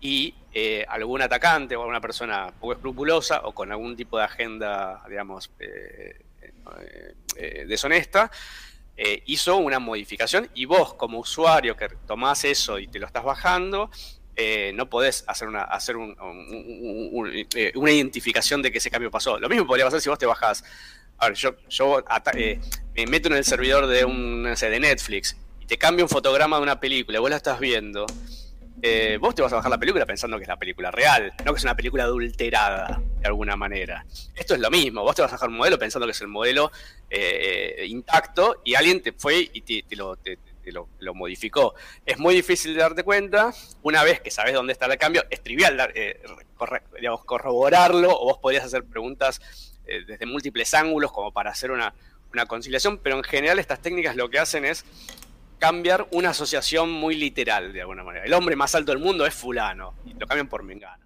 y 0.00 0.34
eh, 0.52 0.84
algún 0.88 1.22
atacante 1.22 1.76
o 1.76 1.80
alguna 1.80 2.00
persona 2.00 2.52
poco 2.58 2.72
escrupulosa 2.72 3.42
o 3.44 3.52
con 3.52 3.70
algún 3.70 3.96
tipo 3.96 4.18
de 4.18 4.24
agenda, 4.24 5.02
digamos, 5.08 5.50
deshonesta, 7.66 8.30
eh, 9.02 9.22
hizo 9.24 9.56
una 9.56 9.78
modificación 9.78 10.50
y 10.54 10.66
vos 10.66 10.92
como 10.92 11.20
usuario 11.20 11.74
que 11.74 11.88
tomás 12.06 12.44
eso 12.44 12.78
y 12.78 12.86
te 12.86 12.98
lo 12.98 13.06
estás 13.06 13.24
bajando, 13.24 13.90
eh, 14.36 14.72
no 14.74 14.90
podés 14.90 15.24
hacer, 15.26 15.48
una, 15.48 15.62
hacer 15.62 15.96
eh, 17.54 17.72
una 17.76 17.92
identificación 17.92 18.60
de 18.60 18.70
que 18.70 18.76
ese 18.76 18.90
cambio 18.90 19.10
pasó. 19.10 19.38
Lo 19.38 19.48
mismo 19.48 19.66
podría 19.66 19.86
pasar 19.86 20.02
si 20.02 20.10
vos 20.10 20.18
te 20.18 20.26
bajás. 20.26 20.64
A 21.20 21.28
ver, 21.28 21.36
yo, 21.36 21.54
yo 21.68 22.02
me 22.94 23.06
meto 23.06 23.28
en 23.28 23.34
el 23.34 23.44
servidor 23.44 23.86
de, 23.86 24.04
un, 24.04 24.42
de 24.44 24.80
Netflix 24.80 25.36
y 25.60 25.66
te 25.66 25.76
cambio 25.76 26.04
un 26.04 26.08
fotograma 26.08 26.56
de 26.56 26.62
una 26.62 26.80
película 26.80 27.20
vos 27.20 27.30
la 27.30 27.36
estás 27.36 27.60
viendo 27.60 28.06
eh, 28.82 29.18
vos 29.20 29.34
te 29.34 29.42
vas 29.42 29.52
a 29.52 29.56
bajar 29.56 29.70
la 29.70 29.78
película 29.78 30.06
pensando 30.06 30.38
que 30.38 30.44
es 30.44 30.48
la 30.48 30.56
película 30.56 30.90
real, 30.90 31.32
no 31.44 31.52
que 31.52 31.58
es 31.58 31.64
una 31.64 31.76
película 31.76 32.04
adulterada 32.04 33.02
de 33.20 33.26
alguna 33.26 33.54
manera. 33.54 34.06
Esto 34.34 34.54
es 34.54 34.60
lo 34.60 34.70
mismo, 34.70 35.02
vos 35.02 35.14
te 35.14 35.22
vas 35.22 35.30
a 35.30 35.34
bajar 35.34 35.50
un 35.50 35.56
modelo 35.56 35.78
pensando 35.78 36.06
que 36.06 36.12
es 36.12 36.20
el 36.22 36.28
modelo 36.28 36.72
eh, 37.10 37.84
intacto 37.86 38.62
y 38.64 38.74
alguien 38.74 39.02
te 39.02 39.12
fue 39.12 39.50
y 39.52 39.60
te, 39.60 39.96
lo, 39.96 40.16
modificó. 41.14 41.74
Es 42.06 42.18
muy 42.18 42.34
difícil 42.34 42.74
de 42.74 42.80
darte 42.80 43.02
cuenta, 43.02 43.52
una 43.82 44.02
vez 44.02 44.20
que 44.20 44.30
sabes 44.30 44.54
dónde 44.54 44.72
está 44.72 44.86
el 44.86 44.96
cambio, 44.96 45.24
es 45.28 45.42
trivial 45.42 45.92
eh, 45.94 46.22
corroborarlo 47.26 48.10
o 48.10 48.24
vos 48.24 48.38
podrías 48.38 48.64
hacer 48.64 48.84
preguntas 48.84 49.69
desde 50.06 50.26
múltiples 50.26 50.72
ángulos 50.74 51.12
como 51.12 51.32
para 51.32 51.50
hacer 51.50 51.70
una 51.70 51.92
conciliación, 52.46 52.98
pero 52.98 53.16
en 53.16 53.24
general 53.24 53.58
estas 53.58 53.80
técnicas 53.80 54.16
lo 54.16 54.30
que 54.30 54.38
hacen 54.38 54.64
es 54.64 54.84
cambiar 55.60 56.08
una 56.10 56.30
asociación 56.30 56.90
muy 56.90 57.14
literal, 57.14 57.72
de 57.72 57.82
alguna 57.82 58.02
manera. 58.02 58.24
El 58.24 58.32
hombre 58.32 58.56
más 58.56 58.74
alto 58.74 58.92
del 58.92 59.00
mundo 59.00 59.26
es 59.26 59.34
fulano, 59.34 59.94
y 60.06 60.14
lo 60.14 60.26
cambian 60.26 60.48
por 60.48 60.62
Mengano. 60.62 61.04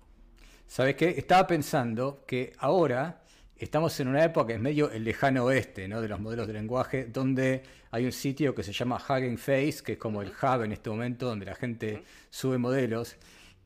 ¿Sabes 0.66 0.94
qué? 0.94 1.10
Estaba 1.10 1.46
pensando 1.46 2.24
que 2.26 2.52
ahora 2.58 3.20
estamos 3.56 3.98
en 4.00 4.08
una 4.08 4.24
época 4.24 4.48
que 4.48 4.52
es 4.54 4.60
medio 4.60 4.90
el 4.90 5.04
lejano 5.04 5.44
oeste, 5.44 5.88
¿no? 5.88 6.00
De 6.00 6.08
los 6.08 6.20
modelos 6.20 6.46
de 6.46 6.52
lenguaje, 6.52 7.06
donde 7.06 7.64
hay 7.90 8.04
un 8.04 8.12
sitio 8.12 8.54
que 8.54 8.62
se 8.62 8.72
llama 8.72 8.96
Hugging 8.96 9.38
Face, 9.38 9.82
que 9.84 9.92
es 9.92 9.98
como 9.98 10.22
el 10.22 10.30
hub 10.30 10.62
en 10.62 10.72
este 10.72 10.88
momento, 10.88 11.26
donde 11.26 11.46
la 11.46 11.54
gente 11.56 12.02
sube 12.30 12.56
modelos, 12.56 13.16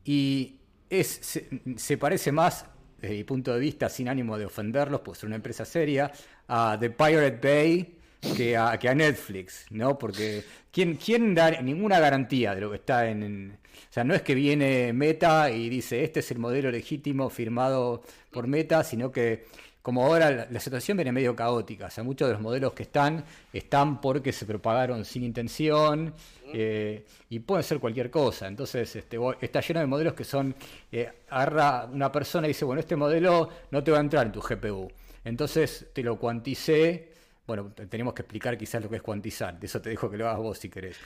y 0.03 0.57
es, 0.89 1.47
se, 1.77 1.97
parece 1.97 2.31
más, 2.31 2.65
desde 3.01 3.15
mi 3.15 3.23
punto 3.23 3.53
de 3.53 3.59
vista, 3.59 3.89
sin 3.89 4.09
ánimo 4.09 4.37
de 4.37 4.45
ofenderlos, 4.45 5.01
pues 5.01 5.19
ser 5.19 5.27
una 5.27 5.35
empresa 5.35 5.65
seria, 5.65 6.11
a 6.47 6.77
The 6.79 6.89
Pirate 6.89 7.39
Bay 7.41 7.99
que 8.35 8.57
a, 8.57 8.77
que 8.77 8.89
a 8.89 8.95
Netflix, 8.95 9.65
¿no? 9.69 9.97
Porque 9.97 10.43
¿quién, 10.71 10.95
¿quién, 10.95 11.33
da 11.33 11.61
ninguna 11.61 11.99
garantía 11.99 12.53
de 12.53 12.61
lo 12.61 12.69
que 12.69 12.77
está 12.77 13.09
en, 13.09 13.57
O 13.89 13.93
sea, 13.93 14.03
no 14.03 14.13
es 14.13 14.21
que 14.21 14.35
viene 14.35 14.91
Meta 14.93 15.49
y 15.51 15.69
dice, 15.69 16.03
este 16.03 16.19
es 16.19 16.31
el 16.31 16.39
modelo 16.39 16.69
legítimo 16.71 17.29
firmado 17.29 18.03
por 18.31 18.47
Meta, 18.47 18.83
sino 18.83 19.11
que 19.11 19.45
como 19.81 20.05
ahora 20.05 20.47
la, 20.49 20.59
situación 20.59 20.97
viene 20.97 21.11
medio 21.11 21.35
caótica, 21.35 21.87
o 21.87 21.89
sea, 21.89 22.03
muchos 22.03 22.27
de 22.27 22.33
los 22.33 22.41
modelos 22.41 22.73
que 22.73 22.83
están 22.83 23.23
están 23.53 24.01
porque 24.01 24.31
se 24.31 24.45
propagaron 24.45 25.05
sin 25.05 25.23
intención 25.23 26.13
eh, 26.53 27.05
y 27.29 27.39
pueden 27.39 27.63
ser 27.63 27.79
cualquier 27.79 28.11
cosa. 28.11 28.47
Entonces, 28.47 28.95
este, 28.95 29.17
está 29.41 29.61
lleno 29.61 29.79
de 29.79 29.85
modelos 29.85 30.13
que 30.13 30.23
son, 30.23 30.53
eh, 30.91 31.09
agarra 31.29 31.85
una 31.85 32.11
persona 32.11 32.47
y 32.47 32.49
dice, 32.49 32.65
bueno, 32.65 32.81
este 32.81 32.95
modelo 32.95 33.49
no 33.71 33.83
te 33.83 33.91
va 33.91 33.97
a 33.97 34.01
entrar 34.01 34.25
en 34.25 34.31
tu 34.31 34.41
GPU. 34.41 34.91
Entonces 35.23 35.87
te 35.93 36.03
lo 36.03 36.17
cuanticé 36.17 37.09
bueno, 37.49 37.73
tenemos 37.89 38.13
que 38.13 38.21
explicar 38.21 38.55
quizás 38.59 38.83
lo 38.83 38.91
que 38.91 38.97
es 38.97 39.01
cuantizar. 39.01 39.59
De 39.59 39.65
eso 39.65 39.81
te 39.81 39.89
dejo 39.89 40.07
que 40.07 40.17
lo 40.17 40.27
hagas 40.27 40.37
vos 40.37 40.59
si 40.59 40.69
querés. 40.69 40.97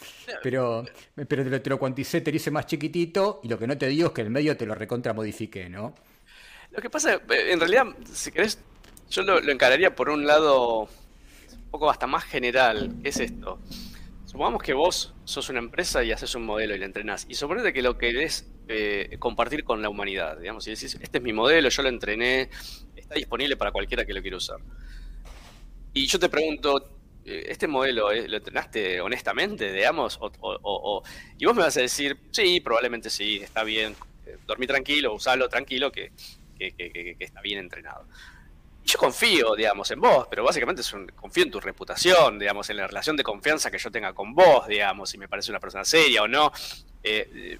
Pero, 0.43 0.83
pero 1.25 1.61
te, 1.61 1.69
lo, 1.69 1.79
cuanticé, 1.79 2.19
te 2.19 2.31
lo 2.31 2.35
hice 2.35 2.51
más 2.51 2.65
chiquitito 2.65 3.39
y 3.43 3.47
lo 3.47 3.57
que 3.57 3.65
no 3.65 3.77
te 3.77 3.87
digo 3.87 4.07
es 4.07 4.13
que 4.13 4.23
el 4.23 4.29
medio 4.29 4.57
te 4.57 4.65
lo 4.65 4.75
recontra 4.75 5.13
modifique, 5.13 5.69
¿no? 5.69 5.95
Lo 6.73 6.81
que 6.81 6.89
pasa, 6.89 7.21
en 7.29 7.59
realidad, 7.59 7.85
si 8.11 8.31
querés, 8.31 8.59
yo 9.09 9.21
lo, 9.21 9.39
encararía 9.39 9.95
por 9.95 10.09
un 10.09 10.25
lado 10.25 10.81
un 10.81 11.69
poco 11.71 11.89
hasta 11.89 12.07
más 12.07 12.23
general. 12.23 12.95
es 13.03 13.19
esto? 13.19 13.59
Supongamos 14.25 14.63
que 14.63 14.73
vos 14.73 15.13
sos 15.23 15.49
una 15.49 15.59
empresa 15.59 16.03
y 16.03 16.11
haces 16.11 16.33
un 16.33 16.45
modelo 16.45 16.75
y 16.75 16.79
lo 16.79 16.85
entrenás. 16.85 17.25
Y 17.29 17.35
suponete 17.35 17.71
que 17.71 17.83
lo 17.83 17.97
querés 17.97 18.49
eh, 18.67 19.15
compartir 19.19 19.63
con 19.63 19.81
la 19.81 19.89
humanidad. 19.89 20.37
Digamos, 20.39 20.67
y 20.67 20.71
decís, 20.71 20.97
este 20.99 21.19
es 21.19 21.23
mi 21.23 21.31
modelo, 21.31 21.69
yo 21.69 21.83
lo 21.83 21.89
entrené, 21.89 22.49
está 22.95 23.15
disponible 23.15 23.55
para 23.55 23.71
cualquiera 23.71 24.05
que 24.05 24.13
lo 24.13 24.21
quiera 24.21 24.37
usar. 24.37 24.57
Y 25.93 26.07
yo 26.07 26.17
te 26.17 26.27
pregunto, 26.27 26.93
eh, 27.25 27.45
¿este 27.47 27.67
modelo 27.67 28.11
eh, 28.11 28.27
lo 28.27 28.37
entrenaste 28.37 28.99
honestamente, 28.99 29.71
digamos? 29.71 30.17
O, 30.19 31.03
y 31.37 31.45
vos 31.45 31.55
me 31.55 31.61
vas 31.61 31.77
a 31.77 31.81
decir, 31.81 32.17
sí, 32.31 32.59
probablemente 32.59 33.09
sí, 33.09 33.37
está 33.37 33.63
bien, 33.63 33.95
eh, 34.25 34.37
dormí 34.45 34.67
tranquilo, 34.67 35.13
usalo 35.13 35.47
tranquilo, 35.47 35.91
que, 35.91 36.11
está 37.19 37.41
bien 37.41 37.59
entrenado. 37.59 38.05
Y 38.83 38.89
yo 38.89 38.99
confío, 38.99 39.55
digamos, 39.55 39.89
en 39.91 40.01
vos, 40.01 40.27
pero 40.29 40.43
básicamente 40.43 40.81
es 40.81 40.91
un, 40.93 41.07
confío 41.07 41.43
en 41.43 41.51
tu 41.51 41.59
reputación, 41.59 42.37
digamos, 42.37 42.69
en 42.69 42.77
la 42.77 42.87
relación 42.87 43.15
de 43.15 43.23
confianza 43.23 43.71
que 43.71 43.77
yo 43.77 43.89
tenga 43.89 44.13
con 44.13 44.33
vos, 44.33 44.67
digamos, 44.67 45.09
si 45.09 45.17
me 45.17 45.27
parece 45.27 45.51
una 45.51 45.59
persona 45.59 45.85
seria 45.85 46.23
o 46.23 46.27
no. 46.27 46.51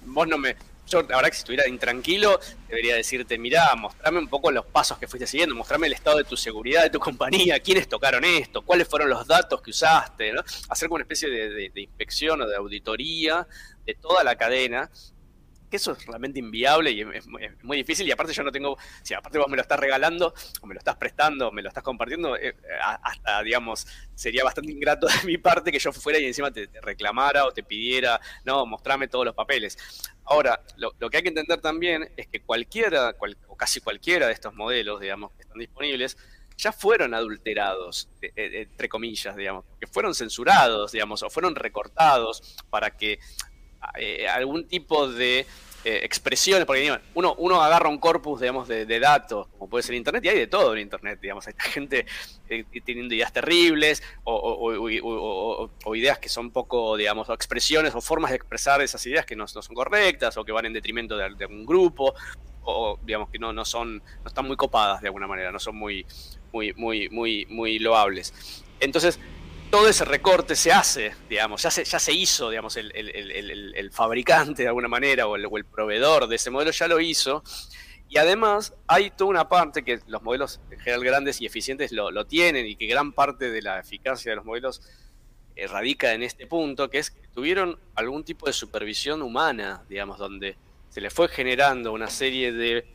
vos 0.02 0.28
no 0.28 0.36
me, 0.36 0.54
yo 0.86 1.02
verdad 1.02 1.24
que 1.24 1.32
si 1.32 1.38
estuviera 1.38 1.66
intranquilo, 1.66 2.38
debería 2.68 2.94
decirte, 2.94 3.38
mirá, 3.38 3.74
mostrame 3.74 4.18
un 4.18 4.28
poco 4.28 4.50
los 4.50 4.66
pasos 4.66 4.98
que 4.98 5.08
fuiste 5.08 5.26
siguiendo, 5.26 5.54
mostrame 5.54 5.86
el 5.86 5.94
estado 5.94 6.18
de 6.18 6.24
tu 6.24 6.36
seguridad, 6.36 6.82
de 6.82 6.90
tu 6.90 7.00
compañía, 7.00 7.58
quiénes 7.60 7.88
tocaron 7.88 8.24
esto, 8.24 8.62
cuáles 8.62 8.86
fueron 8.86 9.08
los 9.08 9.26
datos 9.26 9.62
que 9.62 9.70
usaste, 9.70 10.32
¿no? 10.32 10.42
Hacer 10.68 10.88
como 10.88 10.96
una 10.96 11.04
especie 11.04 11.28
de 11.30 11.80
inspección 11.80 12.42
o 12.42 12.46
de 12.46 12.56
auditoría 12.56 13.46
de 13.86 13.94
toda 13.94 14.24
la 14.24 14.36
cadena 14.36 14.90
eso 15.76 15.92
es 15.92 16.06
realmente 16.06 16.38
inviable 16.38 16.90
y 16.90 17.00
es, 17.00 17.26
muy 17.62 17.76
difícil. 17.76 18.06
Y 18.06 18.12
aparte 18.12 18.32
yo 18.32 18.42
no 18.42 18.52
tengo, 18.52 18.76
si 19.02 19.14
aparte 19.14 19.38
vos 19.38 19.48
me 19.48 19.56
lo 19.56 19.62
estás 19.62 19.78
regalando, 19.78 20.34
o 20.60 20.66
me 20.66 20.74
lo 20.74 20.78
estás 20.78 20.96
prestando, 20.96 21.48
o 21.48 21.52
me 21.52 21.62
lo 21.62 21.68
estás 21.68 21.82
compartiendo, 21.82 22.36
eh, 22.36 22.56
hasta, 23.02 23.42
digamos, 23.42 23.86
sería 24.14 24.44
bastante 24.44 24.72
ingrato 24.72 25.06
de 25.22 25.26
mi 25.26 25.38
parte 25.38 25.72
que 25.72 25.78
yo 25.78 25.92
fuera 25.92 26.18
y 26.18 26.26
encima 26.26 26.50
te, 26.50 26.68
reclamara 26.82 27.46
o 27.46 27.52
te 27.52 27.62
pidiera, 27.62 28.20
no, 28.44 28.66
mostrame 28.66 29.08
todos 29.08 29.24
los 29.24 29.34
papeles. 29.34 29.76
Ahora, 30.24 30.62
lo, 30.76 30.92
que 31.10 31.18
hay 31.18 31.22
que 31.22 31.28
entender 31.28 31.60
también 31.60 32.10
es 32.16 32.26
que 32.28 32.40
cualquiera, 32.40 33.14
o 33.48 33.56
casi 33.56 33.80
cualquiera 33.80 34.26
de 34.26 34.32
estos 34.32 34.54
modelos, 34.54 35.00
digamos, 35.00 35.32
que 35.32 35.42
están 35.42 35.58
disponibles, 35.58 36.16
ya 36.56 36.72
fueron 36.72 37.14
adulterados, 37.14 38.08
eh, 38.22 38.32
eh, 38.36 38.62
entre 38.62 38.88
comillas, 38.88 39.36
digamos, 39.36 39.64
que 39.80 39.86
fueron 39.86 40.14
censurados, 40.14 40.92
digamos, 40.92 41.22
o 41.22 41.30
fueron 41.30 41.54
recortados 41.54 42.56
para 42.70 42.96
que 42.96 43.18
eh, 43.98 44.28
algún 44.28 44.66
tipo 44.66 45.08
de 45.08 45.46
eh, 45.86 46.00
expresiones, 46.02 46.64
porque 46.64 46.98
uno, 47.14 47.34
uno 47.36 47.62
agarra 47.62 47.90
un 47.90 47.98
corpus, 47.98 48.40
digamos, 48.40 48.66
de, 48.68 48.86
datos, 48.98 49.48
como 49.48 49.68
puede 49.68 49.82
ser 49.82 49.94
Internet, 49.94 50.24
y 50.24 50.28
hay 50.28 50.38
de 50.38 50.46
todo 50.46 50.72
en 50.72 50.80
Internet, 50.80 51.18
digamos, 51.20 51.46
hay 51.46 51.54
gente 51.58 52.06
eh, 52.48 52.64
teniendo 52.84 53.14
ideas 53.14 53.32
terribles 53.32 54.02
o, 54.24 55.68
ideas 55.94 56.18
que 56.18 56.30
son 56.30 56.50
poco, 56.50 56.96
digamos, 56.96 57.28
o 57.28 57.34
expresiones 57.34 57.94
o 57.94 58.00
formas 58.00 58.30
de 58.30 58.36
expresar 58.36 58.80
esas 58.80 59.04
ideas 59.04 59.26
que 59.26 59.36
no, 59.36 59.46
son 59.46 59.74
correctas 59.74 60.36
o 60.38 60.44
que 60.44 60.52
van 60.52 60.64
en 60.64 60.72
detrimento 60.72 61.18
de, 61.18 61.34
de 61.34 61.44
un 61.44 61.66
grupo 61.66 62.14
o 62.64 62.98
digamos 63.02 63.28
que 63.28 63.38
no, 63.38 63.52
no 63.52 63.64
son, 63.64 63.98
no 63.98 64.26
están 64.26 64.46
muy 64.46 64.56
copadas 64.56 65.02
de 65.02 65.08
alguna 65.08 65.26
manera, 65.26 65.52
no 65.52 65.58
son 65.58 65.76
muy, 65.76 66.06
muy, 66.52 66.72
muy, 66.74 67.08
muy, 67.10 67.46
muy 67.50 67.78
loables. 67.78 68.64
Entonces, 68.80 69.20
todo 69.74 69.88
ese 69.88 70.04
recorte 70.04 70.54
se 70.54 70.70
hace, 70.70 71.16
digamos, 71.28 71.60
ya 71.60 71.68
se, 71.68 71.82
ya 71.82 71.98
se 71.98 72.12
hizo, 72.12 72.48
digamos, 72.48 72.76
el, 72.76 73.90
fabricante 73.90 74.62
de 74.62 74.68
alguna 74.68 74.86
manera 74.86 75.26
o, 75.26 75.34
el, 75.34 75.64
proveedor 75.64 76.28
de 76.28 76.36
ese 76.36 76.48
modelo 76.48 76.70
ya 76.70 76.86
lo 76.86 77.00
hizo. 77.00 77.42
Y 78.08 78.18
además 78.18 78.72
hay 78.86 79.10
toda 79.10 79.30
una 79.30 79.48
parte 79.48 79.82
que 79.82 79.98
los 80.06 80.22
modelos 80.22 80.60
en 80.70 80.78
general 80.78 81.02
grandes 81.02 81.40
y 81.40 81.46
eficientes 81.46 81.90
lo, 81.90 82.24
tienen 82.24 82.66
y 82.66 82.76
que 82.76 82.86
gran 82.86 83.12
parte 83.12 83.50
de 83.50 83.62
la 83.62 83.80
eficacia 83.80 84.30
de 84.30 84.36
los 84.36 84.44
modelos 84.44 84.80
radica 85.56 86.12
en 86.12 86.22
este 86.22 86.46
punto, 86.46 86.88
que 86.88 86.98
es 86.98 87.10
que 87.10 87.26
tuvieron 87.34 87.76
algún 87.96 88.22
tipo 88.22 88.46
de 88.46 88.52
supervisión 88.52 89.22
humana, 89.22 89.82
digamos, 89.88 90.18
donde 90.20 90.56
se 90.88 91.00
le 91.00 91.10
fue 91.10 91.26
generando 91.26 91.92
una 91.92 92.06
serie 92.06 92.52
de 92.52 92.86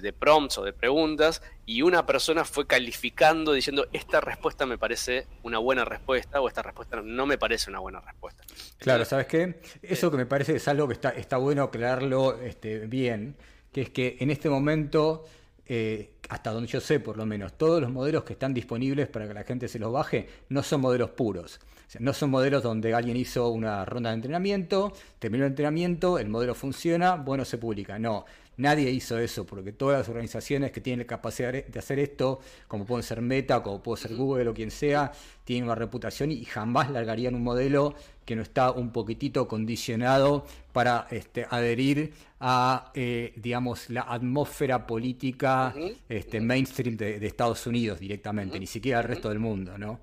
de, 0.00 0.12
prompts 0.12 0.58
o 0.58 0.64
de 0.64 0.72
preguntas 0.72 1.42
y 1.66 1.82
una 1.82 2.06
persona 2.06 2.44
fue 2.44 2.66
calificando 2.66 3.52
diciendo 3.52 3.86
esta 3.92 4.20
respuesta 4.20 4.66
me 4.66 4.78
parece 4.78 5.26
una 5.42 5.58
buena 5.58 5.84
respuesta 5.84 6.40
o 6.40 6.48
esta 6.48 6.62
respuesta 6.62 7.00
no 7.02 7.26
me 7.26 7.38
parece 7.38 7.70
una 7.70 7.80
buena 7.80 8.00
respuesta. 8.00 8.44
Claro, 8.78 9.04
¿sabes 9.04 9.26
qué? 9.26 9.60
Eso 9.82 10.10
que 10.10 10.16
me 10.16 10.26
parece 10.26 10.56
es 10.56 10.68
algo 10.68 10.88
que 10.88 10.94
está, 10.94 11.10
está 11.10 11.36
bueno 11.36 11.62
aclararlo 11.62 12.40
este, 12.40 12.86
bien, 12.86 13.36
que 13.72 13.82
es 13.82 13.90
que 13.90 14.16
en 14.20 14.30
este 14.30 14.48
momento, 14.48 15.24
eh, 15.66 16.14
hasta 16.28 16.50
donde 16.50 16.68
yo 16.68 16.80
sé 16.80 17.00
por 17.00 17.16
lo 17.16 17.26
menos, 17.26 17.56
todos 17.56 17.80
los 17.80 17.90
modelos 17.90 18.24
que 18.24 18.34
están 18.34 18.52
disponibles 18.52 19.08
para 19.08 19.26
que 19.26 19.34
la 19.34 19.44
gente 19.44 19.68
se 19.68 19.78
los 19.78 19.92
baje 19.92 20.28
no 20.48 20.62
son 20.62 20.80
modelos 20.80 21.10
puros. 21.10 21.60
no 21.98 22.12
son 22.12 22.30
modelos 22.30 22.62
donde 22.62 22.94
alguien 22.94 23.16
hizo 23.16 23.48
una 23.50 23.84
ronda 23.84 24.10
de 24.10 24.16
entrenamiento, 24.16 24.92
terminó 25.18 25.44
el 25.44 25.50
entrenamiento, 25.50 26.18
el 26.18 26.28
modelo 26.28 26.54
funciona, 26.54 27.16
bueno, 27.16 27.44
se 27.44 27.58
publica. 27.58 27.98
No, 27.98 28.24
Nadie 28.56 28.90
hizo 28.90 29.18
eso, 29.18 29.46
porque 29.46 29.72
todas 29.72 29.98
las 29.98 30.08
organizaciones 30.08 30.72
que 30.72 30.80
tienen 30.80 31.00
la 31.00 31.06
capacidad 31.06 31.52
de 31.52 31.78
hacer 31.78 31.98
esto, 31.98 32.40
como 32.68 32.84
pueden 32.84 33.02
ser 33.02 33.22
Meta, 33.22 33.62
como 33.62 33.82
puede 33.82 34.02
ser 34.02 34.14
Google 34.14 34.48
o 34.48 34.54
quien 34.54 34.70
sea, 34.70 35.10
tienen 35.44 35.64
una 35.64 35.74
reputación 35.74 36.30
y 36.30 36.44
jamás 36.44 36.90
largarían 36.90 37.34
un 37.34 37.42
modelo 37.42 37.94
que 38.24 38.36
no 38.36 38.42
está 38.42 38.70
un 38.70 38.92
poquitito 38.92 39.48
condicionado 39.48 40.46
para 40.72 41.06
este, 41.10 41.46
adherir 41.50 42.12
a, 42.40 42.90
eh, 42.94 43.32
digamos, 43.36 43.90
la 43.90 44.02
atmósfera 44.02 44.86
política 44.86 45.74
este, 46.08 46.40
mainstream 46.40 46.96
de, 46.96 47.24
Estados 47.26 47.66
Unidos 47.66 48.00
directamente, 48.00 48.58
ni 48.58 48.66
siquiera 48.66 48.98
al 48.98 49.04
resto 49.04 49.28
del 49.28 49.38
mundo, 49.38 49.76
¿no? 49.78 50.00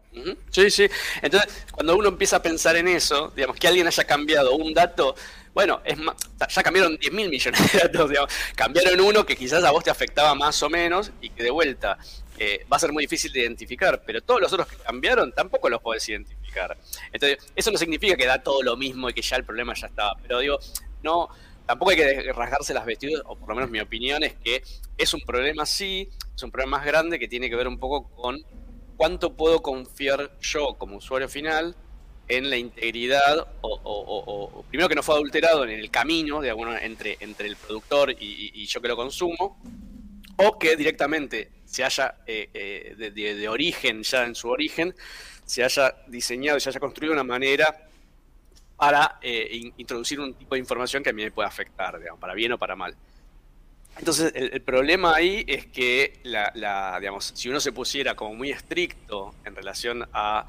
Sí, 0.50 0.70
sí. 0.70 0.88
Entonces, 1.22 1.66
cuando 1.72 1.98
uno 1.98 2.10
empieza 2.10 2.38
a 2.38 2.42
pensar 2.42 2.76
en 2.76 2.88
eso, 2.88 3.32
digamos, 3.36 3.58
que 3.58 3.68
alguien 3.68 3.88
haya 3.88 4.04
cambiado 4.06 4.56
un 4.56 4.74
dato 4.74 5.16
bueno, 5.54 5.82
es 5.84 5.98
ya 6.56 6.64
cambiaron 6.64 6.96
10 6.98 7.12
mil 7.12 7.30
millones 7.30 7.74
de 7.74 7.80
datos, 7.80 8.10
digamos. 8.10 8.32
cambiaron 8.56 9.02
uno 9.02 9.26
que 9.26 9.36
quizás 9.36 9.64
a 9.64 9.72
vos 9.72 9.84
te 9.84 9.90
afectaba 9.90 10.34
más 10.36 10.62
o 10.64 10.70
menos 10.70 11.12
y 11.22 11.30
que 11.32 11.44
de 11.44 11.52
vuelta 11.52 11.98
eh, 12.40 12.66
va 12.72 12.78
a 12.78 12.80
ser 12.80 12.92
muy 12.94 13.04
difícil 13.04 13.32
de 13.34 13.42
identificar, 13.42 14.02
pero 14.06 14.22
todos 14.22 14.42
los 14.42 14.54
otros 14.54 14.68
que 14.68 14.78
cambiaron 14.78 15.32
tampoco 15.34 15.70
los 15.70 15.82
podés 15.82 16.08
identificar. 16.10 16.78
Entonces, 17.12 17.52
eso 17.56 17.70
no 17.70 17.78
significa 17.78 18.16
que 18.16 18.26
da 18.26 18.42
todo 18.42 18.64
lo 18.64 18.78
mismo 18.78 19.10
y 19.10 19.14
que 19.14 19.22
ya 19.22 19.36
el 19.36 19.44
problema 19.44 19.74
ya 19.74 19.88
estaba, 19.88 20.16
pero 20.22 20.40
digo, 20.40 20.58
no, 21.04 21.30
tampoco 21.66 21.92
hay 21.92 21.98
que 21.98 22.34
rasgarse 22.34 22.74
las 22.74 22.86
vestiduras, 22.86 23.24
o 23.26 23.36
por 23.36 23.50
lo 23.50 23.56
menos 23.56 23.70
mi 23.70 23.80
opinión 23.80 24.24
es 24.24 24.34
que 24.36 24.64
es 24.98 25.14
un 25.14 25.22
problema 25.22 25.66
sí, 25.66 26.10
es 26.36 26.42
un 26.42 26.50
problema 26.50 26.78
más 26.78 26.86
grande 26.86 27.20
que 27.20 27.28
tiene 27.28 27.50
que 27.50 27.56
ver 27.56 27.68
un 27.68 27.78
poco 27.78 28.10
con 28.16 28.44
cuánto 28.98 29.34
puedo 29.34 29.62
confiar 29.62 30.32
yo 30.42 30.76
como 30.78 30.98
usuario 30.98 31.30
final 31.30 31.76
en 32.30 32.50
la 32.50 32.58
integridad, 32.58 33.48
o, 33.62 34.64
primero 34.70 34.88
que 34.88 34.96
no 34.96 35.04
fue 35.04 35.16
adulterado 35.16 35.64
en 35.64 35.72
el 35.72 35.90
camino 35.90 36.42
de 36.42 36.50
alguna, 36.50 36.78
entre, 36.80 37.18
entre 37.20 37.48
el 37.48 37.56
productor 37.56 38.12
y, 38.12 38.66
yo 38.66 38.82
que 38.82 38.88
lo 38.88 38.96
consumo, 38.96 39.60
o 40.42 40.58
que 40.58 40.76
directamente 40.76 41.50
se 41.66 41.84
haya, 41.84 42.16
eh, 42.26 42.50
eh, 42.54 43.12
de, 43.12 43.50
origen, 43.50 44.04
ya 44.04 44.26
en 44.26 44.36
su 44.36 44.50
origen, 44.50 44.96
se 45.46 45.64
haya 45.64 45.96
diseñado 46.08 46.58
y 46.58 46.62
se 46.62 46.70
haya 46.70 46.80
construido 46.80 47.14
una 47.14 47.24
manera 47.24 47.88
para 48.78 49.20
eh, 49.22 49.72
introducir 49.78 50.20
un 50.20 50.34
tipo 50.34 50.56
de 50.56 50.60
información 50.60 51.04
que 51.04 51.10
a 51.10 51.14
mí 51.14 51.24
me 51.24 51.32
pueda 51.32 51.48
afectar, 51.48 52.00
digamos, 52.00 52.20
para 52.20 52.34
bien 52.34 52.54
o 52.54 52.58
para 52.58 52.76
mal. 52.76 52.96
Entonces, 53.98 54.32
el, 54.34 54.62
problema 54.62 55.14
ahí 55.14 55.44
es 55.46 55.66
que, 55.66 56.22
la, 56.24 56.98
digamos, 57.00 57.34
si 57.36 57.50
uno 57.50 57.60
se 57.60 57.74
pusiera 57.74 58.16
como 58.16 58.34
muy 58.34 58.52
estricto 58.52 59.36
en 59.44 59.56
relación 59.56 60.08
a 60.14 60.48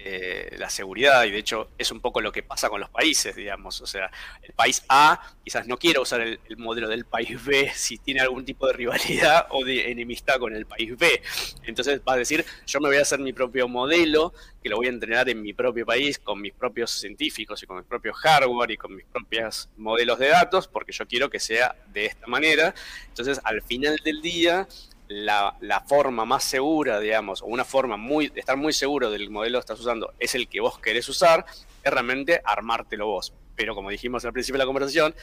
eh, 0.00 0.54
la 0.58 0.70
seguridad, 0.70 1.24
y 1.24 1.32
de 1.32 1.38
hecho 1.38 1.70
es 1.76 1.90
un 1.90 2.00
poco 2.00 2.20
lo 2.20 2.30
que 2.30 2.44
pasa 2.44 2.68
con 2.68 2.80
los 2.80 2.88
países, 2.88 3.34
digamos. 3.34 3.80
O 3.80 3.86
sea, 3.86 4.10
el 4.42 4.52
país 4.52 4.84
A 4.88 5.20
quizás 5.42 5.66
no 5.66 5.76
quiera 5.76 6.00
usar 6.00 6.20
el, 6.20 6.38
modelo 6.56 6.88
del 6.88 7.04
país 7.04 7.44
B 7.44 7.70
si 7.74 7.98
tiene 7.98 8.20
algún 8.20 8.44
tipo 8.44 8.66
de 8.68 8.74
rivalidad 8.74 9.46
o 9.50 9.64
de 9.64 9.90
enemistad 9.90 10.38
con 10.38 10.54
el 10.54 10.66
país 10.66 10.96
B. 10.96 11.20
Entonces 11.64 12.00
va 12.06 12.12
a 12.12 12.16
decir, 12.16 12.44
yo 12.66 12.80
me 12.80 12.88
voy 12.88 12.98
a 12.98 13.02
hacer 13.02 13.18
mi 13.18 13.32
propio 13.32 13.66
modelo, 13.66 14.32
que 14.62 14.68
lo 14.68 14.76
voy 14.76 14.86
a 14.86 14.90
entrenar 14.90 15.28
en 15.28 15.42
mi 15.42 15.52
propio 15.52 15.84
país, 15.84 16.18
con 16.18 16.40
mis 16.40 16.52
propios 16.52 16.92
científicos 16.92 17.60
y 17.62 17.66
con 17.66 17.78
mis 17.78 17.86
propios 17.86 18.16
hardware 18.18 18.70
y 18.70 18.76
con 18.76 18.94
mis 18.94 19.04
propios 19.06 19.68
modelos 19.76 20.18
de 20.20 20.28
datos, 20.28 20.68
porque 20.68 20.92
yo 20.92 21.06
quiero 21.08 21.28
que 21.28 21.40
sea 21.40 21.74
de 21.92 22.06
esta 22.06 22.26
manera. 22.28 22.72
Entonces, 23.08 23.40
al 23.42 23.62
final 23.62 23.96
del 24.04 24.22
día, 24.22 24.68
la, 25.08 25.84
forma 25.86 26.24
más 26.24 26.44
segura, 26.44 27.00
digamos, 27.00 27.42
o 27.42 27.46
una 27.46 27.64
forma 27.64 27.96
muy, 27.96 28.28
de 28.28 28.40
estar 28.40 28.56
muy 28.56 28.72
seguro 28.72 29.10
del 29.10 29.30
modelo 29.30 29.58
que 29.58 29.60
estás 29.60 29.80
usando 29.80 30.12
es 30.18 30.34
el 30.34 30.48
que 30.48 30.60
vos 30.60 30.78
querés 30.78 31.08
usar, 31.08 31.46
es 31.82 31.90
realmente 31.90 32.40
armártelo 32.44 33.06
vos. 33.06 33.32
Pero 33.56 33.74
como 33.74 33.90
dijimos 33.90 34.24
al 34.24 34.32
principio 34.32 34.58
de 34.58 34.64
la 34.64 34.66
conversación, 34.66 35.14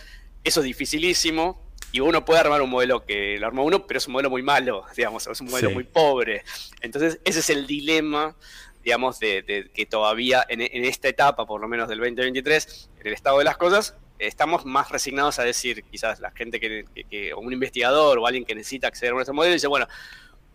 eso 0.44 0.60
es 0.60 0.66
dificilísimo 0.66 1.62
y 1.92 2.00
uno 2.00 2.26
puede 2.26 2.40
armar 2.42 2.62
un 2.62 2.70
modelo 2.70 3.06
que 3.06 3.38
lo 3.40 3.48
arma 3.48 3.62
uno, 3.62 3.86
pero 3.88 4.00
es 4.00 4.08
un 4.08 4.14
modelo 4.14 4.30
muy 4.30 4.42
malo, 4.42 4.84
digamos, 4.98 5.28
es 5.28 5.40
un 5.42 5.50
modelo 5.50 5.72
muy 5.72 5.84
pobre. 5.84 6.44
Entonces, 6.82 7.20
ese 7.24 7.40
es 7.40 7.50
el 7.50 7.68
dilema, 7.68 8.36
digamos, 8.84 9.20
de, 9.20 9.70
que 9.74 9.86
todavía 9.86 10.46
en, 10.50 10.62
en, 10.62 10.86
esta 10.86 11.08
etapa, 11.08 11.46
por 11.46 11.62
lo 11.62 11.68
menos 11.68 11.88
del 11.88 12.00
2023, 12.00 12.90
en 13.00 13.08
el 13.08 13.14
estado 13.14 13.40
de 13.40 13.46
las 13.46 13.58
cosas, 13.58 13.96
estamos 14.20 14.66
más 14.66 14.90
resignados 14.90 15.40
a 15.40 15.44
decir, 15.44 15.84
quizás 15.84 16.20
la 16.20 16.32
gente 16.32 16.60
que, 16.60 16.86
que, 17.10 17.34
un 17.34 17.52
investigador 17.52 18.20
o 18.20 18.28
alguien 18.28 18.46
que 18.46 18.56
necesita 18.56 18.88
acceder 18.88 19.12
a 19.12 19.16
nuestro 19.16 19.34
modelo 19.34 19.54
dice, 19.54 19.68
bueno, 19.68 19.88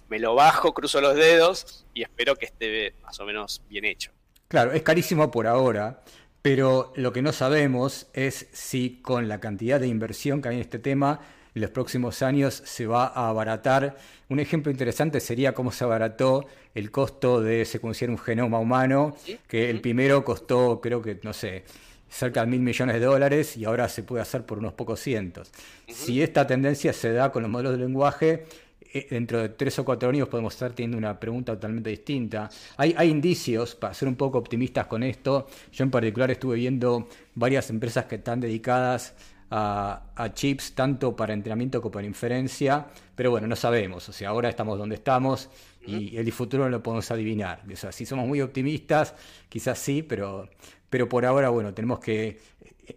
me 0.09 0.19
lo 0.19 0.35
bajo, 0.35 0.75
cruzo 0.75 1.01
los 1.01 1.15
dedos 1.15 1.87
y 1.95 2.03
espero 2.03 2.37
que 2.37 2.47
esté 2.47 2.95
más 3.03 3.19
o 3.21 3.25
menos 3.25 3.63
bien 3.69 3.85
hecho. 3.85 4.11
Claro, 4.49 4.73
es 4.73 4.83
carísimo 4.83 5.31
por 5.31 5.47
ahora, 5.47 6.03
pero 6.43 6.93
lo 6.97 7.13
que 7.13 7.23
no 7.23 7.33
sabemos 7.33 8.09
es 8.13 8.49
si 8.53 9.01
con 9.03 9.29
la 9.29 9.41
cantidad 9.41 9.79
de 9.79 9.87
inversión 9.87 10.43
que 10.43 10.49
hay 10.49 10.57
en 10.57 10.63
este 10.63 10.79
tema, 10.79 11.21
en 11.55 11.63
los 11.63 11.71
próximos 11.71 12.23
años 12.23 12.63
se 12.65 12.87
va 12.87 13.07
a 13.07 13.29
abaratar. 13.29 13.97
Un 14.29 14.41
ejemplo 14.41 14.71
interesante 14.71 15.21
sería 15.21 15.53
cómo 15.53 15.73
se 15.73 15.85
abarató 15.85 16.47
el 16.75 16.91
costo 16.91 17.41
de 17.41 17.65
secuenciar 17.65 18.11
un 18.11 18.19
genoma 18.19 18.59
humano, 18.59 19.17
que 19.49 19.71
el 19.71 19.81
primero 19.81 20.25
costó, 20.25 20.81
creo 20.81 21.03
que, 21.03 21.19
no 21.23 21.33
sé, 21.33 21.65
cerca 22.11 22.41
de 22.41 22.49
mil 22.49 22.61
millones 22.61 22.97
de 22.97 23.07
dólares 23.07 23.57
y 23.57 23.65
ahora 23.65 23.89
se 23.89 24.03
puede 24.03 24.23
hacer 24.23 24.45
por 24.45 24.59
unos 24.59 24.75
pocos 24.75 25.01
cientos. 25.01 25.51
Si 25.89 26.23
esta 26.23 26.47
tendencia 26.47 26.93
se 26.93 27.13
da 27.13 27.33
con 27.33 27.43
los 27.43 27.51
modelos 27.51 27.73
de 27.73 27.79
lenguaje, 27.79 28.45
eh, 28.93 29.07
dentro 29.09 29.41
de 29.41 29.51
tres 29.51 29.79
o 29.79 29.85
cuatro 29.85 30.09
años 30.09 30.29
podemos 30.29 30.53
estar 30.53 30.73
teniendo 30.73 30.99
una 30.99 31.19
pregunta 31.19 31.55
totalmente 31.55 31.91
distinta. 31.91 32.51
Hay, 32.77 32.95
hay 32.97 33.09
indicios, 33.09 33.77
para 33.77 33.95
ser 33.95 34.09
un 34.09 34.17
poco 34.17 34.39
optimistas 34.39 34.87
con 34.87 35.03
esto, 35.03 35.47
yo 35.73 35.85
en 35.85 35.91
particular 35.91 36.31
estuve 36.31 36.57
viendo 36.57 37.09
varias 37.35 37.71
empresas 37.71 38.07
que 38.07 38.17
están 38.17 38.41
dedicadas 38.41 39.15
a, 39.51 40.31
chips 40.35 40.73
tanto 40.75 41.15
para 41.15 41.35
entrenamiento 41.35 41.81
como 41.81 41.93
para 41.93 42.07
inferencia, 42.07 42.87
pero 43.15 43.31
bueno, 43.31 43.47
no 43.47 43.57
sabemos, 43.57 44.09
o 44.09 44.13
sea, 44.13 44.29
ahora 44.31 44.49
estamos 44.49 44.79
donde 44.79 44.95
estamos 44.95 45.51
y 45.85 46.17
el 46.17 46.31
futuro 46.31 46.65
no 46.65 46.71
lo 46.71 46.83
podemos 46.83 47.11
adivinar. 47.11 47.63
O 47.71 47.77
sea, 47.77 47.91
si 47.91 48.07
somos 48.07 48.29
muy 48.29 48.41
optimistas, 48.41 49.15
quizás 49.49 49.79
sí, 49.79 50.03
pero, 50.03 50.49
pero 50.91 51.09
por 51.09 51.25
ahora, 51.25 51.49
bueno, 51.49 51.73
tenemos 51.73 52.01
que, 52.01 52.41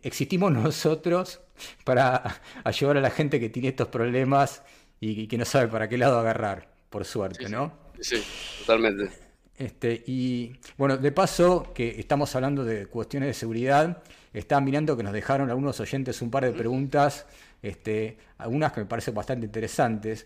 existimos 0.02 0.52
nosotros 0.52 1.40
para 1.84 2.42
ayudar 2.64 2.98
a 2.98 3.02
la 3.02 3.12
gente 3.12 3.40
que 3.40 3.50
tiene 3.50 3.70
estos 3.70 3.88
problemas 3.88 4.64
y, 5.00 5.28
que 5.28 5.38
no 5.38 5.46
sabe 5.46 5.68
para 5.68 5.88
qué 5.88 5.98
lado 5.98 6.20
agarrar, 6.20 6.70
por 6.90 7.06
suerte, 7.06 7.50
¿no? 7.50 7.72
Sí, 8.00 8.22
totalmente. 8.60 9.10
Este, 9.56 10.04
y 10.08 10.54
bueno, 10.78 10.98
de 10.98 11.12
paso 11.12 11.72
que 11.76 12.00
estamos 12.00 12.36
hablando 12.36 12.66
de 12.66 12.88
cuestiones 12.88 13.28
de 13.28 13.34
seguridad, 13.34 14.02
estaba 14.34 14.62
mirando 14.62 14.98
que 14.98 15.04
nos 15.04 15.14
dejaron 15.14 15.50
algunos 15.50 15.80
oyentes 15.80 16.22
un 16.22 16.32
par 16.32 16.46
de 16.46 16.52
preguntas, 16.52 17.28
este, 17.62 18.18
algunas 18.40 18.72
que 18.72 18.82
me 18.82 18.88
parecen 18.88 19.14
bastante 19.14 19.46
interesantes. 19.46 20.26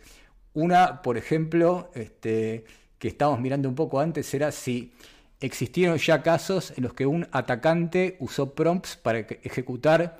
Una, 0.54 1.02
por 1.02 1.18
ejemplo, 1.18 1.92
este, 1.94 2.64
que 2.98 3.10
estábamos 3.10 3.42
mirando 3.42 3.68
un 3.68 3.76
poco 3.76 4.00
antes, 4.00 4.34
era 4.34 4.52
si 4.52 4.94
existieron 5.40 5.98
ya 5.98 6.24
casos 6.24 6.74
en 6.76 6.84
los 6.84 6.94
que 6.94 7.06
un 7.06 7.28
atacante 7.32 8.18
usó 8.20 8.54
prompts 8.54 8.98
para 8.98 9.20
ejecutar 9.20 10.18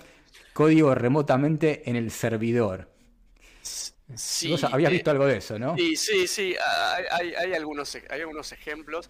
código 0.54 0.94
remotamente 0.96 1.90
en 1.90 1.96
el 1.96 2.12
servidor. 2.12 2.90
Sí, 4.16 4.50
Vos 4.50 4.64
habías 4.64 4.92
eh, 4.92 4.96
visto 4.96 5.12
algo 5.12 5.26
de 5.26 5.38
eso, 5.38 5.60
¿no? 5.60 5.76
Sí, 5.76 5.96
sí, 5.96 6.28
sí. 6.28 6.56
Hay, 7.12 7.54
algunos, 7.54 7.96
hay 8.10 8.22
algunos 8.22 8.52
ejemplos. 8.52 9.10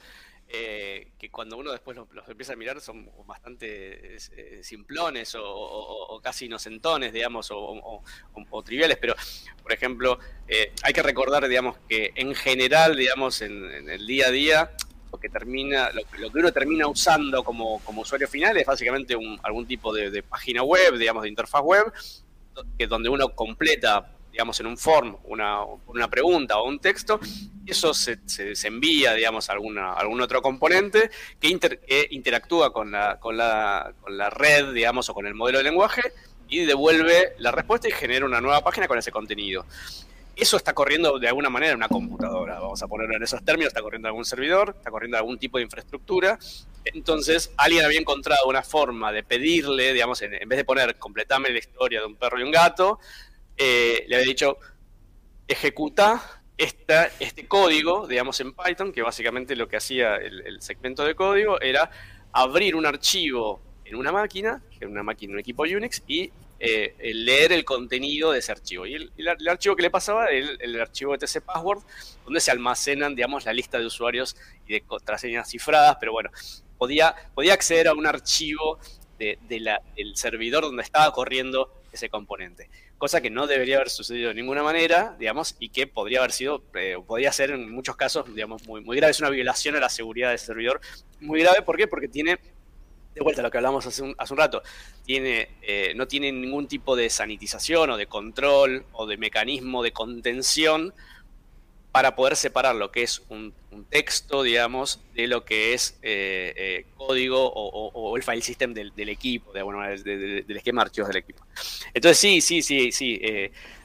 Eh, 0.49 1.11
que 1.19 1.29
cuando 1.29 1.57
uno 1.57 1.73
después 1.73 1.97
los, 1.97 2.07
empieza 2.29 2.53
a 2.53 2.55
mirar 2.55 2.79
son 2.79 3.11
bastante 3.25 4.15
eh, 4.15 4.63
simplones 4.63 5.35
o, 5.38 6.21
casi 6.23 6.45
inocentones, 6.45 7.11
digamos, 7.11 7.49
o, 7.51 8.01
triviales, 8.63 8.97
pero, 8.97 9.13
por 9.61 9.73
ejemplo, 9.73 10.19
hay 10.84 10.93
que 10.93 11.03
recordar, 11.03 11.47
digamos, 11.49 11.77
que 11.89 12.13
en 12.15 12.34
general, 12.34 12.95
digamos, 12.95 13.41
en, 13.41 13.89
el 13.89 14.07
día 14.07 14.27
a 14.27 14.31
día, 14.31 14.71
lo 15.11 15.19
que 15.19 15.29
termina, 15.29 15.89
lo, 15.91 16.31
que 16.31 16.39
uno 16.39 16.51
termina 16.51 16.88
usando 16.88 17.43
como, 17.43 17.81
usuario 17.97 18.27
final 18.27 18.57
es 18.57 18.65
básicamente 18.65 19.15
algún 19.43 19.65
tipo 19.65 19.93
de, 19.93 20.23
página 20.23 20.63
web, 20.63 20.97
digamos, 20.97 21.23
de 21.23 21.29
interfaz 21.29 21.61
web, 21.61 21.91
que 22.77 22.88
donde 22.88 23.09
uno 23.09 23.29
completa 23.29 24.13
digamos, 24.31 24.59
en 24.59 24.67
un 24.67 24.77
form, 24.77 25.17
una, 25.23 25.63
una 25.88 26.07
pregunta 26.07 26.59
o 26.59 26.67
un 26.67 26.77
texto, 26.77 27.19
y 27.65 27.71
eso 27.71 27.91
se, 27.91 28.19
se, 28.27 28.67
envía, 28.67 29.13
digamos, 29.13 29.49
a, 29.49 29.53
alguna, 29.53 29.93
algún 29.93 30.21
otro 30.21 30.43
componente 30.43 31.09
que, 31.39 31.57
que 31.57 32.07
interactúa 32.11 32.71
con 32.71 32.91
la, 32.91 33.19
con, 33.19 33.35
la, 33.35 33.93
con 33.99 34.15
la 34.15 34.29
red, 34.29 34.73
digamos, 34.73 35.09
o 35.09 35.15
con 35.15 35.25
el 35.25 35.34
modelo 35.34 35.57
de 35.57 35.63
lenguaje, 35.63 36.03
y 36.49 36.65
devuelve 36.65 37.34
la 37.39 37.51
respuesta 37.51 37.88
y 37.88 37.91
genera 37.91 38.27
una 38.27 38.39
nueva 38.39 38.63
página 38.63 38.88
con 38.88 38.99
ese 38.99 39.11
contenido. 39.11 39.65
Eso 40.38 40.55
está 40.55 40.73
corriendo 40.73 41.18
de 41.18 41.27
alguna 41.27 41.49
manera 41.49 41.72
en 41.72 41.77
una 41.77 41.89
computadora, 41.89 42.59
vamos 42.59 42.81
a 42.84 42.88
ponerlo 42.88 43.15
en 43.15 43.23
esos 43.23 43.43
términos, 43.43 43.69
está 43.69 43.81
corriendo 43.81 44.07
en 44.07 44.11
algún 44.11 44.26
servidor, 44.26 44.76
está 44.77 44.91
corriendo 44.91 45.18
algún 45.18 45.39
tipo 45.39 45.57
de 45.57 45.64
infraestructura. 45.64 46.38
Entonces, 46.85 47.51
alguien 47.57 47.84
había 47.84 47.99
encontrado 47.99 48.47
una 48.47 48.61
forma 48.61 49.11
de 49.11 49.23
pedirle, 49.23 49.93
digamos, 49.93 50.22
en, 50.22 50.35
en 50.35 50.47
vez 50.47 50.57
de 50.57 50.64
poner 50.64 50.97
completame 50.97 51.49
la 51.49 51.57
historia 51.57 52.01
de 52.01 52.05
un 52.05 52.15
perro 52.15 52.39
y 52.39 52.43
un 52.43 52.51
gato, 52.51 52.99
eh, 53.57 54.05
le 54.07 54.15
había 54.15 54.27
dicho, 54.27 54.57
ejecuta 55.47 56.43
este 56.57 57.47
código, 57.47 58.07
digamos, 58.07 58.39
en 58.39 58.53
Python, 58.53 58.91
que 58.91 59.01
básicamente 59.01 59.55
lo 59.55 59.68
que 59.68 59.77
hacía 59.77 60.15
el, 60.15 60.61
segmento 60.61 61.03
de 61.03 61.15
código 61.15 61.59
era 61.61 61.89
abrir 62.31 62.76
un 62.76 62.85
archivo 62.85 63.61
en 63.85 63.95
una 63.95 64.11
máquina, 64.11 64.61
en 64.80 64.89
una 64.89 65.03
máquina, 65.03 65.34
un 65.34 65.39
equipo 65.39 65.64
Unix, 65.64 66.03
y 66.07 66.31
eh, 66.59 66.95
leer 67.13 67.51
el 67.51 67.65
contenido 67.65 68.31
de 68.31 68.39
ese 68.39 68.51
archivo. 68.51 68.85
Y 68.85 68.95
el, 68.95 69.47
archivo 69.47 69.75
que 69.75 69.84
le 69.84 69.89
pasaba 69.89 70.27
era 70.27 70.49
el, 70.59 70.81
archivo 70.81 71.13
de 71.13 71.19
TC 71.19 71.41
Password, 71.41 71.84
donde 72.25 72.39
se 72.39 72.51
almacenan, 72.51 73.15
digamos, 73.15 73.45
la 73.45 73.53
lista 73.53 73.79
de 73.79 73.85
usuarios 73.85 74.35
y 74.67 74.73
de 74.73 74.81
contraseñas 74.81 75.49
cifradas, 75.49 75.97
pero 75.99 76.11
bueno, 76.11 76.29
podía, 76.77 77.15
podía 77.34 77.53
acceder 77.53 77.88
a 77.88 77.93
un 77.93 78.05
archivo 78.05 78.79
de, 79.19 79.38
del 79.47 80.15
servidor 80.15 80.63
donde 80.63 80.84
estaba 80.84 81.11
corriendo 81.11 81.71
ese 81.91 82.09
componente 82.09 82.69
cosa 82.97 83.21
que 83.21 83.29
no 83.29 83.47
debería 83.47 83.75
haber 83.75 83.89
sucedido 83.89 84.29
de 84.29 84.35
ninguna 84.35 84.63
manera, 84.63 85.15
digamos, 85.19 85.55
y 85.59 85.69
que 85.69 85.88
podría 85.88 86.19
haber 86.19 86.31
sido, 86.31 86.63
eh, 86.73 86.97
podría 87.05 87.31
ser 87.31 87.51
en 87.51 87.71
muchos 87.71 87.95
casos, 87.95 88.34
digamos, 88.34 88.65
muy, 88.67 88.81
muy 88.81 88.97
grave. 88.97 89.11
Es 89.11 89.19
una 89.19 89.29
violación 89.29 89.75
a 89.75 89.79
la 89.79 89.89
seguridad 89.89 90.29
del 90.29 90.39
servidor 90.39 90.81
muy 91.19 91.41
grave. 91.41 91.61
¿Por 91.61 91.77
qué? 91.77 91.88
Porque 91.88 92.07
tiene, 92.07 92.39
de 93.18 93.23
vuelta 93.23 93.41
a 93.41 93.44
lo 93.44 93.52
que 93.52 93.57
hablamos 93.57 93.85
hace 93.85 94.03
un, 94.03 94.15
hace 94.18 94.34
un 94.34 94.38
rato, 94.38 94.61
tiene, 95.06 95.49
eh, 95.61 95.94
no 95.95 96.07
tiene 96.07 96.31
ningún 96.31 96.68
tipo 96.68 96.95
de 96.95 97.10
sanitización 97.10 97.89
o 97.89 97.98
de 97.98 98.07
control 98.07 98.85
o 98.94 99.06
de 99.07 99.18
mecanismo 99.18 99.84
de 99.84 99.91
contención 99.91 100.94
para 101.91 102.15
poder 102.15 102.35
separar 102.35 102.76
lo 102.76 102.91
que 102.91 103.02
es 103.02 103.23
un, 103.30 103.53
texto, 103.89 104.41
digamos, 104.41 105.02
de 105.14 105.27
lo 105.27 105.45
que 105.45 105.76
es 105.76 105.99
eh, 106.02 106.52
eh, 106.57 106.85
código 106.95 107.52
o, 107.53 108.18
el 108.18 108.23
file 108.23 108.41
system 108.41 108.73
del, 108.73 109.10
equipo, 109.10 109.53
de, 109.53 109.61
bueno, 109.61 109.81
del 109.81 110.57
esquema 110.57 110.81
de 110.81 110.85
archivos 110.88 111.10
del 111.10 111.18
equipo. 111.18 111.45
Entonces 111.94 112.18
sí, 112.18 112.41
sí, 112.41 112.64
sí, 112.64 112.91
sí, 112.91 113.22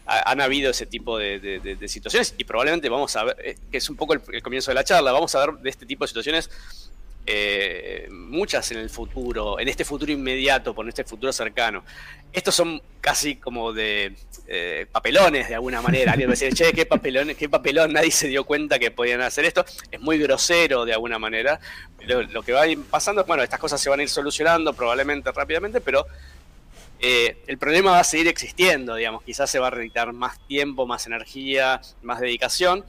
han 0.07 0.41
habido 0.41 0.71
ese 0.71 0.87
tipo 0.87 1.19
de, 1.19 1.77
situaciones 1.89 2.35
y 2.39 2.45
probablemente 2.45 2.89
vamos 2.89 3.15
a 3.17 3.25
ver, 3.25 3.57
que 3.71 3.77
es 3.77 3.91
un 3.91 3.97
poco 3.97 4.15
el, 4.15 4.43
comienzo 4.43 4.71
de 4.71 4.77
la 4.77 4.85
charla, 4.85 5.13
vamos 5.13 5.35
a 5.35 5.47
ver 5.47 5.59
de 5.59 5.69
este 5.69 5.85
tipo 5.85 6.05
de 6.05 6.09
situaciones 6.09 6.51
eh, 7.25 8.09
muchas 8.11 8.71
en 8.73 8.79
el 8.79 8.91
futuro, 8.91 9.61
en 9.61 9.69
este 9.69 9.85
futuro 9.85 10.11
inmediato, 10.11 10.75
por 10.75 10.89
este 10.89 11.05
futuro 11.05 11.33
cercano. 11.33 11.85
Estos 12.33 12.55
son 12.55 12.83
casi 13.01 13.37
como 13.37 13.73
de 13.73 14.17
eh, 14.49 14.87
papelones 14.91 15.49
de 15.49 15.55
alguna 15.55 15.83
manera. 15.83 16.13
Alguien 16.13 16.29
me 16.29 16.37
decía, 16.37 16.51
che, 16.51 16.73
qué 16.73 16.87
papelón, 16.87 17.35
qué 17.35 17.49
papelón, 17.49 17.93
nadie 17.93 18.11
se 18.11 18.29
dio 18.29 18.45
cuenta 18.45 18.79
que 18.79 18.91
podían 18.91 19.21
hacer 19.21 19.45
esto. 19.45 19.65
Es 19.91 20.01
muy 20.01 20.19
grosero 20.19 20.85
de 20.85 20.95
alguna 20.95 21.19
manera. 21.19 21.61
Lo 22.07 22.43
que 22.43 22.53
va 22.53 22.63
a 22.63 22.67
pasando, 22.91 23.25
bueno, 23.25 23.43
estas 23.43 23.61
cosas 23.61 23.81
se 23.81 23.89
van 23.89 24.01
a 24.01 24.03
ir 24.03 24.09
solucionando 24.09 24.73
probablemente 24.73 25.31
rápidamente, 25.31 25.81
pero 25.81 26.07
eh, 26.99 27.37
el 27.47 27.59
problema 27.59 27.93
va 27.93 28.01
a 28.01 28.05
seguir 28.05 28.29
existiendo, 28.29 28.97
digamos. 28.97 29.23
Quizás 29.23 29.51
se 29.51 29.61
va 29.61 29.69
a 29.69 29.71
necesitar 29.71 30.13
más 30.13 30.45
tiempo, 30.49 30.87
más 30.87 31.07
energía, 31.07 31.81
más 32.03 32.19
dedicación 32.19 32.85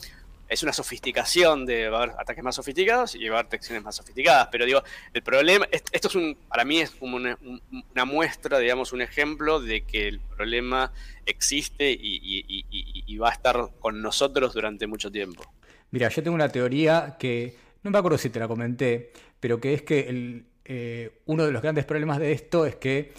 es 0.54 0.62
una 0.62 0.72
sofisticación 0.72 1.66
de 1.66 1.88
haber 1.88 2.12
ataques 2.12 2.44
más 2.44 2.56
sofisticados 2.56 3.16
y 3.16 3.20
llevar 3.20 3.50
texciones 3.50 3.84
más 3.84 3.96
sofisticadas. 3.96 4.50
Pero 4.52 4.66
digo, 4.66 4.84
el 5.14 5.24
problema, 5.24 5.68
esto 5.72 6.08
es 6.08 6.16
un, 6.16 6.38
para 6.48 6.64
mí 6.64 6.80
es 6.80 6.92
como 6.92 7.18
una, 7.18 8.06
muestra, 8.06 8.60
digamos, 8.60 8.94
un 8.94 9.02
ejemplo 9.02 9.60
de 9.60 9.82
que 9.82 10.08
el 10.08 10.20
problema 10.20 10.92
existe 11.26 11.92
y, 11.92 13.18
va 13.18 13.30
a 13.30 13.34
estar 13.34 13.70
con 13.80 14.02
nosotros 14.02 14.54
durante 14.54 14.86
mucho 14.86 15.12
tiempo. 15.12 15.44
Mira, 15.92 16.10
yo 16.10 16.22
tengo 16.22 16.36
una 16.36 16.50
teoría 16.50 17.16
que, 17.18 17.56
no 17.84 17.92
me 17.92 17.98
acuerdo 17.98 18.18
si 18.18 18.30
te 18.30 18.40
la 18.40 18.48
comenté, 18.48 19.12
pero 19.40 19.60
que 19.60 19.74
es 19.74 19.82
que 19.84 20.44
eh, 20.66 21.22
uno 21.26 21.46
de 21.46 21.52
los 21.52 21.62
grandes 21.62 21.86
problemas 21.86 22.20
de 22.20 22.32
esto 22.32 22.66
es 22.66 22.76
que 22.76 23.14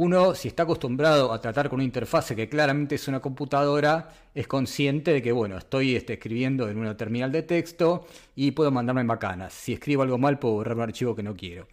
uno, 0.00 0.34
si 0.34 0.48
está 0.48 0.62
acostumbrado 0.62 1.30
a 1.30 1.42
tratar 1.42 1.68
con 1.68 1.76
una 1.76 1.84
interfase 1.84 2.34
que 2.34 2.48
claramente 2.48 2.94
es 2.94 3.06
una 3.06 3.20
computadora, 3.20 4.08
es 4.34 4.46
consciente 4.46 5.12
de 5.12 5.20
que, 5.20 5.30
bueno, 5.30 5.58
estoy 5.58 5.94
este, 5.94 6.14
escribiendo 6.14 6.70
en 6.70 6.78
una 6.78 6.96
terminal 6.96 7.30
de 7.30 7.42
texto 7.42 8.06
y 8.34 8.52
puedo 8.52 8.70
mandarme 8.70 9.04
bacanas. 9.04 9.52
Si 9.52 9.74
escribo 9.74 10.02
algo 10.02 10.16
mal, 10.16 10.38
puedo 10.38 10.54
borrar 10.54 10.76
un 10.76 10.84
archivo 10.84 11.14
que 11.14 11.22
no 11.22 11.36
quiero. 11.36 11.68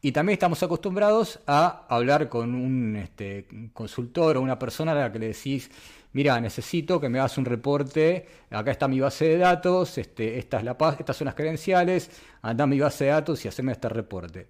Y 0.00 0.12
también 0.12 0.34
estamos 0.34 0.62
acostumbrados 0.62 1.40
a 1.46 1.86
hablar 1.90 2.30
con 2.30 2.54
un 2.54 2.96
este, 2.96 3.46
consultor 3.74 4.38
o 4.38 4.40
una 4.40 4.58
persona 4.58 4.92
a 4.92 4.94
la 4.94 5.12
que 5.12 5.18
le 5.18 5.26
decís, 5.26 5.70
mira, 6.14 6.40
necesito 6.40 6.98
que 6.98 7.10
me 7.10 7.18
hagas 7.18 7.36
un 7.36 7.44
reporte, 7.44 8.26
acá 8.48 8.70
está 8.70 8.88
mi 8.88 9.00
base 9.00 9.26
de 9.26 9.36
datos, 9.36 9.98
este, 9.98 10.38
esta 10.38 10.56
es 10.56 10.64
la, 10.64 10.78
estas 10.98 11.14
son 11.14 11.26
las 11.26 11.34
credenciales, 11.34 12.10
anda 12.40 12.64
a 12.64 12.66
mi 12.66 12.80
base 12.80 13.04
de 13.04 13.10
datos 13.10 13.44
y 13.44 13.48
haceme 13.48 13.72
este 13.72 13.90
reporte. 13.90 14.48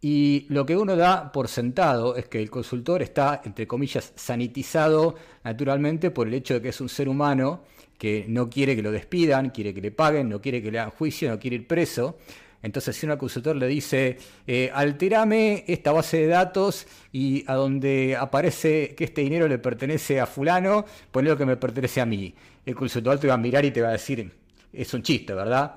Y 0.00 0.46
lo 0.50 0.66
que 0.66 0.76
uno 0.76 0.96
da 0.96 1.32
por 1.32 1.48
sentado 1.48 2.16
es 2.16 2.26
que 2.26 2.40
el 2.40 2.50
consultor 2.50 3.00
está, 3.00 3.40
entre 3.44 3.66
comillas, 3.66 4.12
sanitizado 4.16 5.14
naturalmente 5.42 6.10
por 6.10 6.28
el 6.28 6.34
hecho 6.34 6.54
de 6.54 6.62
que 6.62 6.68
es 6.68 6.80
un 6.80 6.90
ser 6.90 7.08
humano 7.08 7.62
que 7.98 8.26
no 8.28 8.50
quiere 8.50 8.76
que 8.76 8.82
lo 8.82 8.92
despidan, 8.92 9.50
quiere 9.50 9.72
que 9.72 9.80
le 9.80 9.90
paguen, 9.90 10.28
no 10.28 10.40
quiere 10.40 10.62
que 10.62 10.70
le 10.70 10.78
hagan 10.78 10.90
juicio, 10.90 11.30
no 11.30 11.38
quiere 11.38 11.56
ir 11.56 11.66
preso. 11.66 12.18
Entonces, 12.62 12.96
si 12.96 13.06
un 13.06 13.16
consultor 13.18 13.56
le 13.56 13.66
dice, 13.66 14.16
eh, 14.46 14.70
alterame 14.72 15.64
esta 15.66 15.92
base 15.92 16.16
de 16.16 16.26
datos 16.28 16.86
y 17.12 17.44
a 17.46 17.54
donde 17.54 18.16
aparece 18.18 18.94
que 18.96 19.04
este 19.04 19.20
dinero 19.20 19.46
le 19.46 19.58
pertenece 19.58 20.18
a 20.18 20.26
fulano, 20.26 20.86
ponelo 21.10 21.36
que 21.36 21.44
me 21.44 21.58
pertenece 21.58 22.00
a 22.00 22.06
mí. 22.06 22.34
El 22.64 22.74
consultor 22.74 23.18
te 23.18 23.26
va 23.26 23.34
a 23.34 23.38
mirar 23.38 23.66
y 23.66 23.70
te 23.70 23.82
va 23.82 23.88
a 23.88 23.92
decir, 23.92 24.32
es 24.72 24.94
un 24.94 25.02
chiste, 25.02 25.34
¿verdad? 25.34 25.76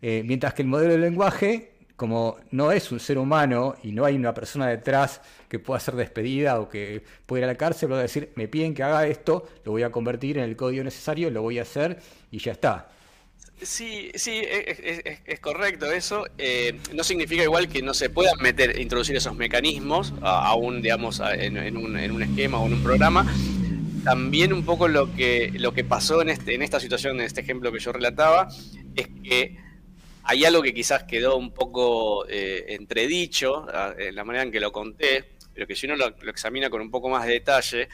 Eh, 0.00 0.22
mientras 0.24 0.54
que 0.54 0.62
el 0.62 0.68
modelo 0.68 0.92
de 0.92 0.98
lenguaje 0.98 1.72
como 1.98 2.36
no 2.52 2.70
es 2.70 2.92
un 2.92 3.00
ser 3.00 3.18
humano 3.18 3.74
y 3.82 3.90
no 3.90 4.04
hay 4.04 4.14
una 4.14 4.32
persona 4.32 4.68
detrás 4.68 5.20
que 5.48 5.58
pueda 5.58 5.80
ser 5.80 5.96
despedida 5.96 6.60
o 6.60 6.68
que 6.68 7.02
pueda 7.26 7.40
ir 7.40 7.44
a 7.44 7.48
la 7.48 7.56
cárcel, 7.56 7.90
va 7.90 7.98
a 7.98 8.02
decir, 8.02 8.30
me 8.36 8.46
piden 8.46 8.72
que 8.72 8.84
haga 8.84 9.04
esto, 9.08 9.48
lo 9.64 9.72
voy 9.72 9.82
a 9.82 9.90
convertir 9.90 10.38
en 10.38 10.44
el 10.44 10.54
código 10.54 10.84
necesario, 10.84 11.28
lo 11.28 11.42
voy 11.42 11.58
a 11.58 11.62
hacer 11.62 11.98
y 12.30 12.38
ya 12.38 12.52
está. 12.52 12.88
Sí, 13.60 14.12
sí, 14.14 14.42
es, 14.44 15.40
correcto 15.40 15.90
eso. 15.90 16.24
Eh, 16.38 16.78
no 16.94 17.02
significa 17.02 17.42
igual 17.42 17.68
que 17.68 17.82
no 17.82 17.92
se 17.92 18.10
puedan 18.10 18.38
meter, 18.40 18.78
introducir 18.78 19.16
esos 19.16 19.34
mecanismos, 19.34 20.14
aún, 20.22 20.80
digamos, 20.80 21.20
en, 21.20 21.76
un, 21.76 22.22
esquema 22.22 22.60
o 22.60 22.66
en 22.68 22.74
un 22.74 22.82
programa. 22.84 23.26
También 24.04 24.52
un 24.52 24.64
poco 24.64 24.86
lo 24.86 25.12
que, 25.16 25.50
lo 25.56 25.74
que 25.74 25.82
pasó 25.82 26.22
en, 26.22 26.28
este, 26.28 26.54
en 26.54 26.62
esta 26.62 26.78
situación, 26.78 27.18
en 27.18 27.26
este 27.26 27.40
ejemplo 27.40 27.72
que 27.72 27.80
yo 27.80 27.90
relataba, 27.90 28.46
es 28.94 29.08
que 29.24 29.67
hay 30.30 30.44
algo 30.44 30.60
que 30.60 30.74
quizás 30.74 31.04
quedó 31.04 31.36
un 31.36 31.52
poco 31.52 32.26
eh, 32.28 32.66
entredicho 32.68 33.66
en 33.98 34.14
la 34.14 34.24
manera 34.24 34.44
en 34.44 34.52
que 34.52 34.60
lo 34.60 34.70
conté, 34.70 35.36
pero 35.54 35.66
que 35.66 35.74
si 35.74 35.86
uno 35.86 35.96
lo, 35.96 36.06
examina 36.28 36.68
con 36.68 36.82
un 36.82 36.90
poco 36.90 37.08
más 37.08 37.26
de 37.26 37.32
detalle, 37.32 37.88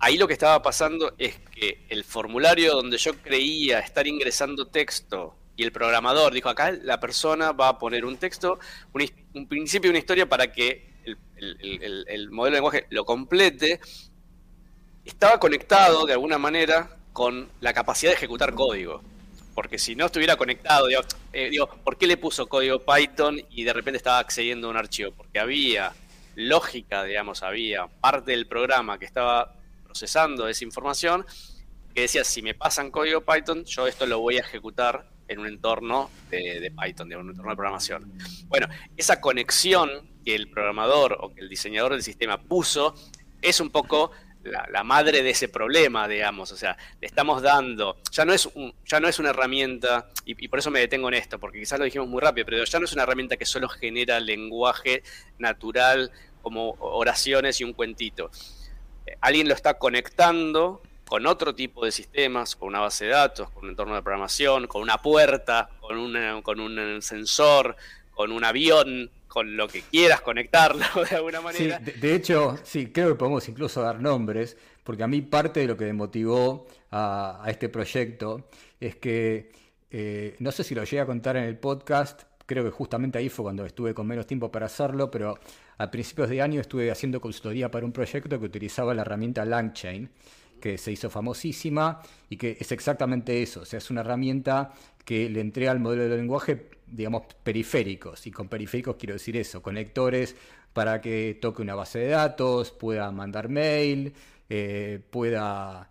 Ahí 0.00 0.16
lo 0.16 0.28
que 0.28 0.34
estaba 0.34 0.62
pasando 0.62 1.14
es 1.18 1.40
que 1.50 1.84
el 1.88 2.04
formulario 2.04 2.72
donde 2.72 2.98
yo 2.98 3.14
creía 3.14 3.80
estar 3.80 4.06
ingresando 4.06 4.68
texto 4.68 5.34
y 5.56 5.64
el 5.64 5.72
programador 5.72 6.32
dijo, 6.32 6.48
acá 6.48 6.70
la 6.70 7.00
persona 7.00 7.50
va 7.50 7.70
a 7.70 7.78
poner 7.78 8.04
un 8.04 8.16
texto, 8.16 8.60
un, 8.92 9.48
principio 9.48 9.88
y 9.88 9.90
una 9.90 9.98
historia 9.98 10.28
para 10.28 10.52
que 10.52 10.86
el, 11.34 12.30
modelo 12.30 12.54
de 12.54 12.58
lenguaje 12.58 12.86
lo 12.90 13.04
complete, 13.04 13.80
estaba 15.04 15.40
conectado 15.40 16.06
de 16.06 16.12
alguna 16.12 16.38
manera 16.38 16.96
con 17.12 17.48
la 17.60 17.72
capacidad 17.72 18.12
de 18.12 18.18
ejecutar 18.18 18.54
código. 18.54 19.02
Porque 19.58 19.76
si 19.76 19.96
no 19.96 20.06
estuviera 20.06 20.36
conectado, 20.36 20.86
eh, 21.32 21.50
digo, 21.50 21.68
¿por 21.82 21.98
qué 21.98 22.06
le 22.06 22.16
puso 22.16 22.46
código 22.46 22.78
Python 22.78 23.40
y 23.50 23.64
de 23.64 23.72
repente 23.72 23.96
estaba 23.96 24.20
accediendo 24.20 24.68
a 24.68 24.70
un 24.70 24.76
archivo? 24.76 25.10
Porque 25.10 25.40
había 25.40 25.92
lógica, 26.36 27.02
digamos, 27.02 27.42
había 27.42 27.88
parte 27.88 28.30
del 28.30 28.46
programa 28.46 29.00
que 29.00 29.04
estaba 29.04 29.56
procesando 29.82 30.46
esa 30.46 30.62
información, 30.62 31.26
que 31.92 32.02
decía, 32.02 32.22
si 32.22 32.40
me 32.40 32.54
pasan 32.54 32.92
código 32.92 33.22
Python, 33.22 33.64
yo 33.64 33.88
esto 33.88 34.06
lo 34.06 34.20
voy 34.20 34.36
a 34.36 34.42
ejecutar 34.42 35.10
en 35.26 35.40
un 35.40 35.48
entorno 35.48 36.08
de, 36.30 36.72
Python, 36.80 37.08
de 37.08 37.16
un 37.16 37.30
entorno 37.30 37.50
de 37.50 37.56
programación. 37.56 38.12
Bueno, 38.46 38.68
esa 38.96 39.20
conexión 39.20 39.90
que 40.24 40.36
el 40.36 40.48
programador 40.52 41.18
o 41.20 41.34
que 41.34 41.40
el 41.40 41.48
diseñador 41.48 41.94
del 41.94 42.04
sistema 42.04 42.40
puso 42.40 42.94
es 43.42 43.58
un 43.58 43.70
poco 43.70 44.12
la, 44.42 44.84
madre 44.84 45.22
de 45.22 45.30
ese 45.30 45.48
problema, 45.48 46.08
digamos. 46.08 46.52
O 46.52 46.56
sea, 46.56 46.76
le 47.00 47.06
estamos 47.06 47.42
dando, 47.42 47.98
ya 48.10 48.24
no 48.24 48.32
es, 48.32 48.46
un, 48.46 48.74
ya 48.84 49.00
no 49.00 49.08
es 49.08 49.18
una 49.18 49.30
herramienta, 49.30 50.08
y, 50.24 50.48
por 50.48 50.58
eso 50.58 50.70
me 50.70 50.80
detengo 50.80 51.08
en 51.08 51.14
esto, 51.14 51.38
porque 51.38 51.58
quizás 51.58 51.78
lo 51.78 51.84
dijimos 51.84 52.08
muy 52.08 52.20
rápido, 52.20 52.44
pero 52.46 52.64
ya 52.64 52.78
no 52.78 52.84
es 52.84 52.92
una 52.92 53.02
herramienta 53.02 53.36
que 53.36 53.46
solo 53.46 53.68
genera 53.68 54.20
lenguaje 54.20 55.02
natural 55.38 56.10
como 56.42 56.76
oraciones 56.80 57.60
y 57.60 57.64
un 57.64 57.72
cuentito 57.72 58.30
alguien 59.20 59.48
lo 59.48 59.54
está 59.54 59.74
conectando 59.74 60.82
con 61.06 61.26
otro 61.26 61.54
tipo 61.54 61.84
de 61.84 61.92
sistemas, 61.92 62.54
con 62.54 62.68
una 62.68 62.80
base 62.80 63.06
de 63.06 63.12
datos, 63.12 63.50
con 63.50 63.64
un 63.64 63.70
entorno 63.70 63.94
de 63.94 64.02
programación, 64.02 64.66
con 64.66 64.82
una 64.82 65.00
puerta, 65.00 65.70
con, 65.80 66.42
con 66.42 66.60
un 66.60 67.00
sensor, 67.00 67.76
con 68.18 68.32
un 68.32 68.42
avión, 68.42 69.08
con 69.28 69.56
lo 69.56 69.68
que 69.68 69.82
quieras 69.82 70.22
conectarlo 70.22 70.84
de 71.08 71.14
alguna 71.14 71.40
manera. 71.40 71.80
Sí, 71.84 71.92
de, 72.00 72.14
hecho, 72.16 72.58
sí, 72.64 72.88
creo 72.88 73.10
que 73.10 73.14
podemos 73.14 73.48
incluso 73.48 73.80
dar 73.80 74.00
nombres, 74.00 74.56
porque 74.82 75.04
a 75.04 75.06
mí 75.06 75.22
parte 75.22 75.60
de 75.60 75.68
lo 75.68 75.76
que 75.76 75.84
me 75.84 75.92
motivó 75.92 76.66
a, 76.90 77.44
este 77.46 77.68
proyecto 77.68 78.48
es 78.80 78.96
que, 78.96 79.52
eh, 79.92 80.34
no 80.40 80.50
sé 80.50 80.64
si 80.64 80.74
lo 80.74 80.82
llegué 80.82 80.98
a 80.98 81.06
contar 81.06 81.36
en 81.36 81.44
el 81.44 81.58
podcast, 81.58 82.22
creo 82.44 82.64
que 82.64 82.70
justamente 82.70 83.18
ahí 83.18 83.28
fue 83.28 83.44
cuando 83.44 83.64
estuve 83.64 83.94
con 83.94 84.04
menos 84.08 84.26
tiempo 84.26 84.50
para 84.50 84.66
hacerlo, 84.66 85.12
pero 85.12 85.38
a 85.76 85.88
principios 85.88 86.28
de 86.28 86.42
año 86.42 86.60
estuve 86.60 86.90
haciendo 86.90 87.20
consultoría 87.20 87.70
para 87.70 87.86
un 87.86 87.92
proyecto 87.92 88.36
que 88.40 88.46
utilizaba 88.46 88.94
la 88.94 89.02
herramienta 89.02 89.44
LangChain, 89.44 90.10
que 90.60 90.76
se 90.76 90.90
hizo 90.90 91.08
famosísima 91.08 92.02
y 92.28 92.36
que 92.36 92.56
es 92.58 92.72
exactamente 92.72 93.40
eso, 93.40 93.60
o 93.60 93.64
sea, 93.64 93.78
es 93.78 93.90
una 93.90 94.00
herramienta 94.00 94.72
que 95.08 95.30
le 95.30 95.40
entrega 95.40 95.70
al 95.70 95.80
modelo 95.80 96.06
de 96.06 96.14
lenguaje, 96.18 96.68
digamos, 96.86 97.22
periféricos, 97.42 98.26
y 98.26 98.30
con 98.30 98.46
periféricos 98.46 98.96
quiero 98.96 99.14
decir 99.14 99.38
eso, 99.38 99.62
conectores 99.62 100.36
para 100.74 101.00
que 101.00 101.38
toque 101.40 101.62
una 101.62 101.74
base 101.74 102.00
de 102.00 102.08
datos, 102.08 102.72
pueda 102.72 103.10
mandar 103.10 103.48
mail, 103.48 104.12
eh, 104.50 105.00
pueda 105.08 105.88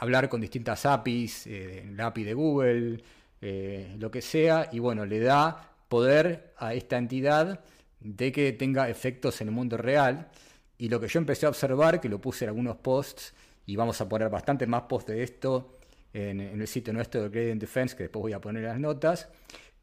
hablar 0.00 0.28
con 0.28 0.40
distintas 0.40 0.84
APIs, 0.86 1.46
eh, 1.46 1.88
la 1.94 2.06
API 2.06 2.24
de 2.24 2.34
Google, 2.34 3.04
eh, 3.40 3.94
lo 4.00 4.10
que 4.10 4.20
sea, 4.20 4.68
y 4.72 4.80
bueno, 4.80 5.06
le 5.06 5.20
da 5.20 5.76
poder 5.88 6.52
a 6.56 6.74
esta 6.74 6.98
entidad 6.98 7.60
de 8.00 8.32
que 8.32 8.52
tenga 8.54 8.88
efectos 8.88 9.40
en 9.40 9.48
el 9.50 9.54
mundo 9.54 9.76
real. 9.76 10.32
Y 10.78 10.88
lo 10.88 10.98
que 10.98 11.06
yo 11.06 11.20
empecé 11.20 11.46
a 11.46 11.50
observar, 11.50 12.00
que 12.00 12.08
lo 12.08 12.20
puse 12.20 12.44
en 12.44 12.48
algunos 12.48 12.78
posts, 12.78 13.34
y 13.66 13.76
vamos 13.76 14.00
a 14.00 14.08
poner 14.08 14.30
bastante 14.30 14.66
más 14.66 14.82
posts 14.82 15.12
de 15.12 15.22
esto 15.22 15.78
en, 16.12 16.40
el 16.40 16.66
sitio 16.66 16.92
nuestro 16.92 17.22
de 17.22 17.28
Gradient 17.28 17.60
Defense, 17.60 17.96
que 17.96 18.04
después 18.04 18.22
voy 18.22 18.32
a 18.32 18.40
poner 18.40 18.64
las 18.64 18.78
notas, 18.78 19.28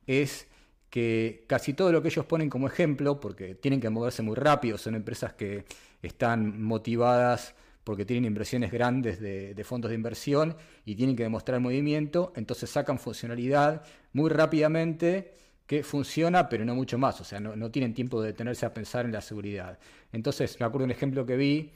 es 0.06 0.47
que 0.89 1.45
casi 1.47 1.73
todo 1.73 1.91
lo 1.91 2.01
que 2.01 2.07
ellos 2.07 2.26
ponen 2.26 2.49
como 2.49 2.68
ejemplo, 2.68 3.19
porque 3.19 3.56
tienen 3.56 3.80
que 3.80 3.89
moverse 3.89 4.22
muy 4.22 4.35
rápido, 4.35 4.77
son 4.77 4.95
empresas 4.95 5.34
que 5.34 5.65
están 6.01 6.61
motivadas 6.61 7.56
porque 7.84 8.06
tienen 8.06 8.26
inversiones 8.26 8.72
grandes 8.72 9.19
de, 9.19 9.53
de, 9.53 9.64
fondos 9.64 9.89
de 9.89 9.95
inversión 9.95 10.56
y 10.85 10.95
tienen 10.95 11.15
que 11.15 11.23
demostrar 11.23 11.60
movimiento, 11.60 12.34
entonces 12.35 12.69
sacan 12.69 12.99
funcionalidad 12.99 13.84
muy 14.14 14.30
rápidamente 14.30 15.34
que 15.69 15.84
funciona, 15.84 16.49
pero 16.49 16.65
no 16.65 16.73
mucho 16.73 16.97
más, 16.97 17.22
o 17.22 17.23
sea, 17.23 17.39
no, 17.39 17.69
tienen 17.69 17.93
tiempo 17.93 18.19
de 18.23 18.30
detenerse 18.30 18.65
a 18.65 18.73
pensar 18.73 19.06
en 19.06 19.11
la 19.11 19.22
seguridad. 19.22 19.77
Entonces, 20.11 20.60
me 20.60 20.65
acuerdo 20.65 20.85
un 20.85 20.89
ejemplo 20.89 21.27
que 21.27 21.38
vi, 21.38 21.69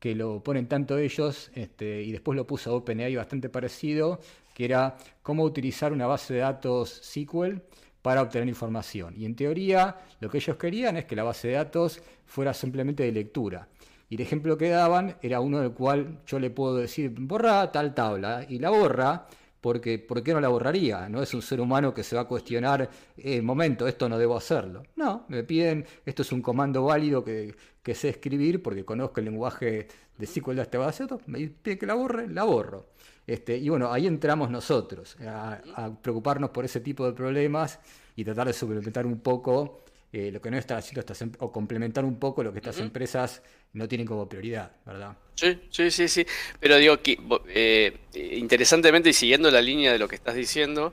que 0.00 0.14
lo 0.14 0.42
ponen 0.42 0.66
tanto 0.66 0.98
ellos, 0.98 1.52
este, 1.54 2.02
y 2.02 2.10
después 2.10 2.34
lo 2.34 2.46
puso 2.46 2.74
OpenAI 2.74 3.14
bastante 3.14 3.50
parecido, 3.50 4.18
que 4.54 4.64
era 4.64 4.96
cómo 5.22 5.44
utilizar 5.44 5.92
una 5.92 6.06
base 6.06 6.34
de 6.34 6.40
datos 6.40 6.90
SQL 7.04 7.60
para 8.02 8.22
obtener 8.22 8.48
información. 8.48 9.14
Y 9.16 9.26
en 9.26 9.36
teoría, 9.36 9.98
lo 10.20 10.30
que 10.30 10.38
ellos 10.38 10.56
querían 10.56 10.96
es 10.96 11.04
que 11.04 11.14
la 11.14 11.22
base 11.22 11.48
de 11.48 11.54
datos 11.54 12.02
fuera 12.24 12.54
simplemente 12.54 13.02
de 13.02 13.12
lectura. 13.12 13.68
Y 14.08 14.14
el 14.14 14.22
ejemplo 14.22 14.56
que 14.56 14.70
daban 14.70 15.16
era 15.22 15.40
uno 15.40 15.60
del 15.60 15.72
cual 15.72 16.20
yo 16.26 16.38
le 16.40 16.50
puedo 16.50 16.76
decir, 16.76 17.14
borra 17.16 17.70
tal 17.70 17.94
tabla, 17.94 18.44
y 18.48 18.58
la 18.58 18.70
borra, 18.70 19.26
porque 19.60 19.98
¿por 19.98 20.22
qué 20.22 20.32
no 20.32 20.40
la 20.40 20.48
borraría? 20.48 21.08
No 21.08 21.22
es 21.22 21.34
un 21.34 21.42
ser 21.42 21.60
humano 21.60 21.92
que 21.92 22.02
se 22.02 22.16
va 22.16 22.22
a 22.22 22.24
cuestionar, 22.24 22.88
eh, 23.16 23.42
momento, 23.42 23.86
esto 23.86 24.08
no 24.08 24.18
debo 24.18 24.36
hacerlo. 24.36 24.82
No, 24.96 25.26
me 25.28 25.44
piden, 25.44 25.84
esto 26.04 26.22
es 26.22 26.32
un 26.32 26.42
comando 26.42 26.84
válido 26.84 27.24
que, 27.24 27.54
sé 27.94 28.08
escribir 28.08 28.62
porque 28.62 28.84
conozco 28.84 29.20
el 29.20 29.26
lenguaje 29.26 29.88
de 30.16 30.26
SQL 30.26 30.56
de 30.56 30.62
este 30.62 30.78
base 30.78 31.06
me 31.26 31.48
piden 31.48 31.78
que 31.78 31.86
la 31.86 31.94
borre, 31.94 32.28
la 32.28 32.44
borro. 32.44 32.86
Este, 33.26 33.56
y 33.56 33.68
bueno, 33.68 33.92
ahí 33.92 34.06
entramos 34.06 34.50
nosotros, 34.50 35.16
a, 35.26 35.90
preocuparnos 36.00 36.50
por 36.50 36.64
ese 36.64 36.80
tipo 36.80 37.04
de 37.06 37.12
problemas 37.12 37.78
y 38.16 38.24
tratar 38.24 38.46
de 38.46 38.52
suplementar 38.52 39.06
un 39.06 39.20
poco 39.20 39.84
eh, 40.12 40.30
lo 40.32 40.40
que 40.40 40.50
no 40.50 40.58
está 40.58 40.76
haciendo 40.76 41.00
estas 41.00 41.22
em, 41.22 41.32
o 41.38 41.52
complementar 41.52 42.04
un 42.04 42.18
poco 42.18 42.42
lo 42.42 42.52
que 42.52 42.58
estas 42.58 42.78
empresas 42.80 43.42
no 43.72 43.86
tienen 43.86 44.06
como 44.06 44.28
prioridad, 44.28 44.72
¿verdad? 44.84 45.16
Sí, 45.34 45.58
sí, 45.70 45.90
sí, 45.90 46.08
sí. 46.08 46.26
Pero 46.58 46.76
digo 46.76 47.00
que 47.00 47.18
eh, 47.48 47.96
interesantemente 48.36 49.10
y 49.10 49.12
siguiendo 49.12 49.50
la 49.50 49.60
línea 49.60 49.92
de 49.92 49.98
lo 49.98 50.08
que 50.08 50.16
estás 50.16 50.34
diciendo, 50.34 50.92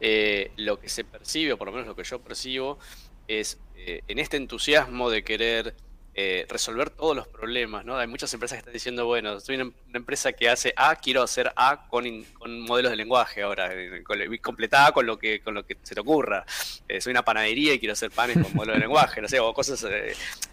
eh, 0.00 0.50
lo 0.56 0.80
que 0.80 0.88
se 0.88 1.04
percibe, 1.04 1.52
o 1.52 1.58
por 1.58 1.68
lo 1.68 1.72
menos 1.72 1.86
lo 1.86 1.94
que 1.94 2.04
yo 2.04 2.20
percibo, 2.20 2.78
es 3.28 3.58
en 3.76 4.18
este 4.18 4.38
entusiasmo 4.38 5.10
de 5.10 5.22
querer 5.24 5.74
eh, 6.16 6.46
resolver 6.48 6.90
todos 6.90 7.16
los 7.16 7.26
problemas, 7.26 7.84
¿no? 7.84 7.96
Hay 7.96 8.06
muchas 8.06 8.32
empresas 8.32 8.56
que 8.56 8.60
están 8.60 8.72
diciendo, 8.72 9.04
bueno, 9.06 9.40
soy 9.40 9.56
una, 9.56 9.72
empresa 9.92 10.32
que 10.32 10.48
hace 10.48 10.72
A, 10.76 10.94
quiero 10.96 11.22
hacer 11.22 11.52
A 11.56 11.88
con, 11.88 12.04
modelos 12.62 12.90
de 12.92 12.96
lenguaje 12.96 13.42
ahora, 13.42 13.70
eh, 13.72 14.02
completada 14.40 14.92
con 14.92 15.06
lo 15.06 15.18
que 15.18 15.40
con 15.40 15.54
lo 15.54 15.66
que 15.66 15.76
se 15.82 15.94
te 15.94 16.00
ocurra. 16.00 16.44
Eh, 16.88 17.00
soy 17.00 17.10
una 17.10 17.24
panadería 17.24 17.74
y 17.74 17.78
quiero 17.80 17.94
hacer 17.94 18.10
panes 18.12 18.38
con 18.38 18.54
modelos 18.54 18.76
de 18.76 18.80
lenguaje, 18.80 19.20
no 19.20 19.28
sé, 19.28 19.40
o 19.40 19.52
cosas 19.52 19.84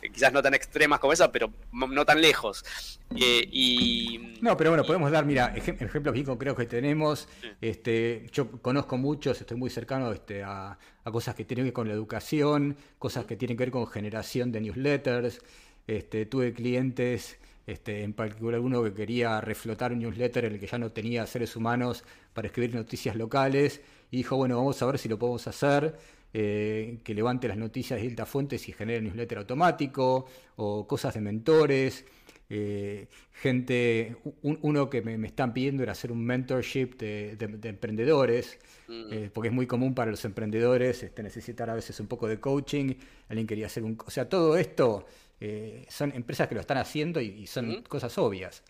quizás 0.01 0.33
no 0.33 0.41
tan 0.41 0.55
extremas 0.55 0.99
como 0.99 1.13
esa, 1.13 1.31
pero 1.31 1.51
no 1.71 2.05
tan 2.05 2.21
lejos. 2.21 2.63
y, 3.11 4.38
no, 4.41 4.57
pero 4.57 4.71
bueno, 4.71 4.83
podemos 4.83 5.11
dar, 5.11 5.25
mira, 5.25 5.53
ejemplos 5.55 6.13
bien 6.13 6.25
concretos 6.25 6.57
que 6.57 6.65
tenemos. 6.65 7.27
Este, 7.61 8.25
yo 8.31 8.49
conozco 8.61 8.97
muchos, 8.97 9.39
estoy 9.39 9.57
muy 9.57 9.69
cercano 9.69 10.11
este, 10.11 10.41
a, 10.41 10.77
a 11.03 11.11
cosas 11.11 11.36
que 11.36 11.45
tienen 11.45 11.65
que 11.65 11.68
ver 11.69 11.73
con 11.73 11.88
la 11.88 11.94
educación, 11.94 12.76
cosas 12.99 13.26
que 13.26 13.36
tienen 13.36 13.57
que 13.57 13.65
ver 13.65 13.72
con 13.72 13.88
generación 13.88 14.52
de 14.52 14.61
newsletters. 14.61 15.41
Este, 15.88 16.26
tuve 16.26 16.53
clientes, 16.53 17.38
este, 17.68 18.03
en 18.03 18.14
particular 18.14 18.60
uno 18.60 18.84
que 18.84 18.94
quería 18.94 19.41
reflotar 19.41 19.91
un 19.91 19.99
newsletter 19.99 20.45
en 20.45 20.53
el 20.53 20.60
que 20.60 20.68
ya 20.68 20.78
no 20.78 20.91
tenía 20.91 21.26
seres 21.26 21.56
humanos 21.56 22.03
para 22.34 22.48
escribir 22.48 22.76
noticias 22.76 23.15
locales 23.15 23.82
y 24.11 24.18
dijo, 24.18 24.36
bueno, 24.38 24.57
vamos 24.57 24.82
a 24.82 24.86
ver 24.86 24.98
si 24.98 25.10
lo 25.10 25.18
podemos 25.18 25.48
hacer. 25.48 25.98
Eh, 26.34 26.99
que 27.03 27.14
levante 27.14 27.49
las 27.49 27.57
noticias 27.57 27.98
de 27.98 28.03
distintas 28.03 28.30
fuentes 28.30 28.69
y 28.69 28.72
genere 28.72 29.02
newsletter 29.02 29.40
automático, 29.40 30.28
o 30.56 30.88
cosas 30.88 31.14
de 31.14 31.19
mentores, 31.19 32.06
eh, 32.53 33.07
gente, 33.32 34.18
uno 34.41 34.90
que 34.90 35.02
me, 35.02 35.26
están 35.26 35.53
pidiendo 35.53 35.84
era 35.84 35.94
hacer 35.94 36.11
un 36.11 36.22
mentorship 36.26 36.98
de, 36.98 37.38
emprendedores, 37.64 38.60
mm. 38.90 39.03
eh, 39.10 39.30
porque 39.34 39.48
es 39.48 39.53
muy 39.53 39.68
común 39.68 39.95
para 39.95 40.11
los 40.11 40.26
emprendedores 40.26 41.02
este, 41.02 41.23
necesitar 41.23 41.69
a 41.69 41.76
veces 41.76 41.98
un 42.02 42.07
poco 42.07 42.28
de 42.28 42.41
coaching, 42.41 42.95
alguien 43.30 43.48
quería 43.48 43.68
hacer 43.68 43.84
un... 43.84 43.98
O 44.06 44.11
sea, 44.11 44.28
todo 44.28 44.57
esto 44.57 45.06
eh, 45.40 45.86
son 45.88 46.11
empresas 46.14 46.49
que 46.49 46.56
lo 46.56 46.60
están 46.60 46.78
haciendo 46.78 47.22
y, 47.22 47.48
son 47.48 47.84
cosas 47.84 48.18
obvias. 48.18 48.64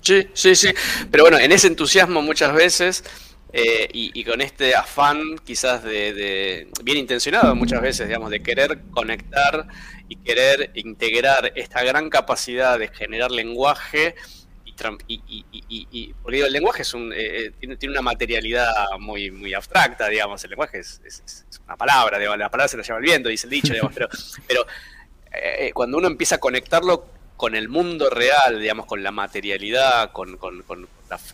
Sí, 0.00 0.26
sí, 0.32 0.54
sí. 0.54 0.68
Pero 1.10 1.24
bueno, 1.24 1.38
en 1.38 1.52
ese 1.52 1.66
entusiasmo 1.66 2.22
muchas 2.22 2.54
veces 2.54 3.04
eh, 3.52 3.88
y, 3.92 4.24
con 4.24 4.40
este 4.40 4.74
afán 4.74 5.38
quizás 5.44 5.84
de, 5.84 6.68
bien 6.82 6.98
intencionado 6.98 7.54
muchas 7.54 7.80
veces, 7.80 8.08
digamos, 8.08 8.30
de 8.30 8.42
querer 8.42 8.80
conectar 8.90 9.68
y 10.08 10.16
querer 10.16 10.70
integrar 10.74 11.52
esta 11.54 11.82
gran 11.82 12.10
capacidad 12.10 12.78
de 12.78 12.88
generar 12.88 13.30
lenguaje 13.30 14.14
y, 15.08 16.12
porque 16.22 16.40
el 16.40 16.52
lenguaje 16.52 16.82
es 16.82 16.92
un, 16.92 17.10
eh, 17.12 17.46
eh, 17.46 17.76
tiene, 17.78 17.92
una 17.92 18.02
materialidad 18.02 18.70
muy, 18.98 19.30
muy 19.30 19.54
abstracta, 19.54 20.06
digamos, 20.08 20.44
el 20.44 20.50
lenguaje 20.50 20.80
es, 20.80 21.00
una 21.64 21.76
palabra, 21.76 22.18
la 22.18 22.50
palabra 22.50 22.68
se 22.68 22.76
la 22.76 22.82
lleva 22.82 22.98
el 22.98 23.04
viento, 23.04 23.30
dice 23.30 23.46
el 23.46 23.52
dicho, 23.52 23.72
digamos, 23.72 23.94
pero, 23.94 24.08
pero 24.46 24.66
cuando 25.72 25.96
uno 25.96 26.08
empieza 26.08 26.34
a 26.34 26.38
conectarlo 26.38 27.06
con 27.36 27.54
el 27.54 27.70
mundo 27.70 28.10
real, 28.10 28.60
digamos, 28.60 28.84
con 28.84 29.02
la 29.02 29.12
materialidad, 29.12 30.12
con, 30.12 30.36
con, 30.36 30.62
con 30.62 30.88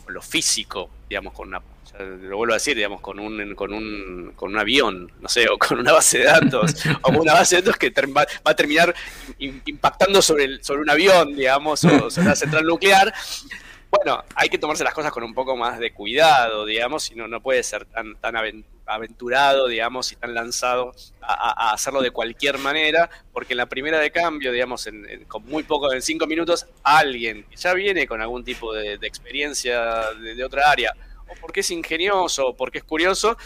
lo 0.06 0.22
físico, 0.22 0.90
digamos, 1.08 1.32
con 1.32 1.48
una 1.48 1.60
lo 1.98 2.36
vuelvo 2.36 2.54
a 2.54 2.56
decir, 2.56 2.74
digamos, 2.74 3.00
con 3.00 3.18
un, 3.18 3.54
con 3.54 3.72
un, 3.72 4.32
con 4.34 4.52
un 4.52 4.58
avión, 4.58 5.12
no 5.20 5.28
sé, 5.28 5.48
o 5.48 5.58
con 5.58 5.78
una 5.78 5.92
base 5.92 6.18
de 6.18 6.24
datos, 6.24 6.74
o 7.02 7.02
con 7.02 7.16
una 7.16 7.34
base 7.34 7.56
de 7.56 7.62
datos 7.62 7.76
que 7.76 7.90
va, 7.90 8.26
a 8.44 8.54
terminar 8.54 8.94
impactando 9.38 10.22
sobre, 10.22 10.44
el, 10.44 10.64
sobre 10.64 10.82
un 10.82 10.90
avión, 10.90 11.36
digamos, 11.36 11.84
o 11.84 12.10
sobre 12.10 12.26
una 12.26 12.36
central 12.36 12.64
nuclear. 12.64 13.12
Bueno, 13.90 14.24
hay 14.34 14.48
que 14.48 14.56
tomarse 14.56 14.84
las 14.84 14.94
cosas 14.94 15.12
con 15.12 15.22
un 15.22 15.34
poco 15.34 15.54
más 15.54 15.78
de 15.78 15.92
cuidado, 15.92 16.64
digamos, 16.64 17.10
y 17.10 17.14
no, 17.14 17.28
no 17.28 17.42
puede 17.42 17.62
ser 17.62 17.84
tan, 17.84 18.16
tan 18.16 18.34
aventurado, 18.86 19.68
digamos, 19.68 20.10
y 20.12 20.16
tan 20.16 20.32
lanzado 20.32 20.94
a, 21.20 21.74
hacerlo 21.74 22.00
de 22.00 22.10
cualquier 22.10 22.56
manera, 22.56 23.10
porque 23.34 23.52
en 23.52 23.58
la 23.58 23.66
primera 23.66 23.98
de 23.98 24.10
cambio, 24.10 24.50
digamos, 24.50 24.86
en, 24.86 25.26
con 25.28 25.44
muy 25.44 25.62
poco, 25.64 25.92
en 25.92 26.00
cinco 26.00 26.26
minutos, 26.26 26.66
alguien 26.82 27.44
que 27.50 27.56
ya 27.56 27.74
viene 27.74 28.06
con 28.06 28.22
algún 28.22 28.44
tipo 28.44 28.72
de, 28.72 28.94
experiencia 28.94 30.10
de 30.14 30.42
otra 30.42 30.70
área, 30.70 30.94
porque 31.40 31.60
es 31.60 31.70
ingenioso, 31.70 32.48
o 32.48 32.56
porque 32.56 32.78
es 32.78 32.84
curioso, 32.84 33.36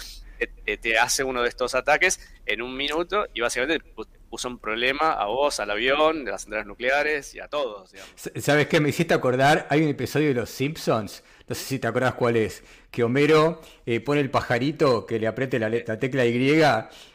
te, 0.80 0.98
hace 0.98 1.24
uno 1.24 1.42
de 1.42 1.48
estos 1.48 1.74
ataques 1.74 2.20
en 2.44 2.62
un 2.62 2.76
minuto 2.76 3.26
y 3.34 3.40
básicamente 3.40 3.84
puso 4.28 4.48
un 4.48 4.58
problema 4.58 5.12
a 5.12 5.26
vos, 5.26 5.60
al 5.60 5.70
avión, 5.70 6.26
a 6.28 6.32
las 6.32 6.42
centrales 6.42 6.66
nucleares 6.66 7.34
y 7.34 7.40
a 7.40 7.48
todos. 7.48 7.92
¿Sabes 8.36 8.66
qué? 8.66 8.80
Me 8.80 8.90
hiciste 8.90 9.14
acordar, 9.14 9.66
hay 9.70 9.82
un 9.82 9.88
episodio 9.88 10.28
de 10.28 10.34
Los 10.34 10.50
Simpsons, 10.50 11.22
no 11.48 11.54
sé 11.54 11.64
si 11.64 11.78
te 11.78 11.86
acordás 11.86 12.14
cuál 12.14 12.36
es, 12.36 12.64
que 12.90 13.04
Homero 13.04 13.60
eh, 13.84 14.00
pone 14.00 14.20
el 14.20 14.30
pajarito 14.30 15.06
que 15.06 15.20
le 15.20 15.26
apriete 15.26 15.58
la, 15.58 15.70
tecla 15.98 16.26
Y 16.26 16.36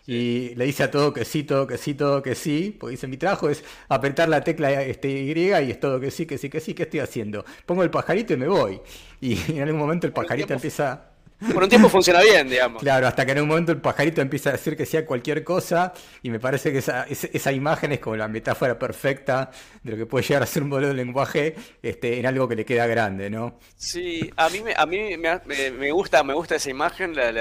y 0.08 0.56
le 0.56 0.66
dice 0.66 0.84
a 0.84 0.92
todo 0.92 1.14
que 1.14 1.26
sí, 1.26 1.44
todo 1.44 1.68
que 1.68 1.78
sí, 1.78 1.94
todo 1.96 2.22
que 2.22 2.36
sí, 2.36 2.76
porque 2.80 2.92
dice, 2.92 3.08
mi 3.08 3.18
trabajo 3.18 3.50
es 3.50 3.64
apretar 3.90 4.30
la 4.30 4.42
tecla 4.42 4.84
este, 4.84 5.10
Y 5.10 5.32
y 5.32 5.72
es 5.72 5.80
todo 5.80 6.00
que 6.00 6.12
sí, 6.12 6.26
que 6.26 6.38
sí, 6.38 6.50
que 6.50 6.60
sí, 6.60 6.74
¿qué 6.74 6.84
estoy 6.84 7.02
haciendo? 7.02 7.46
Pongo 7.66 7.84
el 7.84 7.92
pajarito 7.92 8.34
y 8.34 8.38
me 8.38 8.48
voy. 8.48 8.82
Y 9.20 9.38
en 9.52 9.64
algún 9.64 9.80
momento 9.80 10.08
el 10.08 10.14
pajarito 10.14 10.54
empieza 10.54 11.11
por 11.54 11.64
un 11.64 11.70
tiempo 11.70 11.90
funciona 11.90 12.22
bien, 12.22 12.50
digamos. 12.50 12.82
Claro, 12.82 13.08
hasta 13.08 13.26
que 13.26 13.32
en 13.32 13.42
un 13.42 13.48
momento 13.48 13.72
el 13.72 13.82
pajarito 13.82 14.22
empieza 14.22 14.50
a 14.50 14.54
decir 14.54 14.78
que 14.78 14.86
sea 14.86 15.06
cualquier 15.06 15.44
cosa 15.44 15.94
y 16.22 16.30
me 16.30 16.40
parece 16.40 16.72
que 16.72 16.80
esa, 16.80 17.06
esa 17.08 17.52
imagen 17.52 17.92
es 17.92 18.00
como 18.00 18.16
la 18.16 18.28
metáfora 18.28 18.78
perfecta 18.78 19.52
de 19.84 19.92
lo 19.92 19.98
que 19.98 20.06
puede 20.06 20.26
llegar 20.26 20.44
a 20.44 20.46
ser 20.46 20.64
un 20.64 20.70
modelo 20.70 20.90
de 20.90 20.94
lenguaje 20.94 21.56
este, 21.82 22.20
en 22.20 22.26
algo 22.26 22.48
que 22.48 22.56
le 22.56 22.66
queda 22.66 22.86
grande, 22.88 23.30
¿no? 23.30 23.60
Sí, 23.76 24.30
a 24.36 24.50
mí 24.50 24.62
me, 24.62 24.74
a 24.76 24.86
mí 24.86 25.18
me, 25.18 25.92
gusta, 25.92 26.24
me 26.24 26.34
gusta 26.34 26.56
esa 26.56 26.70
imagen, 26.70 27.16
la, 27.16 27.32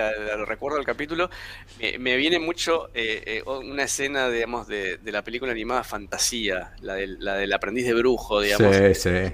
recuerdo 0.46 0.78
del 0.78 0.86
capítulo. 0.86 1.30
Me, 1.98 2.16
viene 2.16 2.38
mucho 2.38 2.88
eh, 2.94 3.22
eh, 3.26 3.42
una 3.44 3.84
escena, 3.84 4.28
digamos, 4.28 4.66
de, 4.66 4.98
la 5.04 5.22
película 5.22 5.52
animada 5.52 5.84
Fantasía, 5.84 6.72
la 6.80 6.94
del, 6.94 7.16
la 7.20 7.34
del 7.36 7.52
aprendiz 7.52 7.86
de 7.86 7.94
brujo, 7.94 8.40
digamos. 8.40 8.76
Sí, 8.76 8.94
sí. 8.94 9.32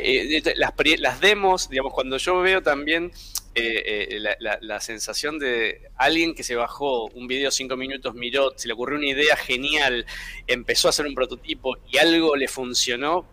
Eh, 0.00 0.42
las, 0.56 0.72
las 0.98 1.20
demos, 1.20 1.68
digamos, 1.68 1.92
cuando 1.92 2.16
yo 2.16 2.40
veo 2.40 2.62
también 2.62 3.12
eh, 3.58 4.16
eh, 4.16 4.36
la, 4.40 4.80
sensación 4.80 5.38
de 5.38 5.90
alguien 5.96 6.34
que 6.34 6.42
se 6.42 6.54
bajó 6.54 7.06
un 7.06 7.26
video 7.26 7.50
cinco 7.50 7.76
minutos, 7.76 8.14
miró, 8.14 8.52
se 8.56 8.68
le 8.68 8.74
ocurrió 8.74 8.98
una 8.98 9.08
idea 9.08 9.36
genial, 9.36 10.06
empezó 10.46 10.88
a 10.88 10.90
hacer 10.90 11.06
un 11.06 11.14
prototipo 11.14 11.76
y 11.90 11.98
algo 11.98 12.36
le 12.36 12.48
funcionó. 12.48 13.26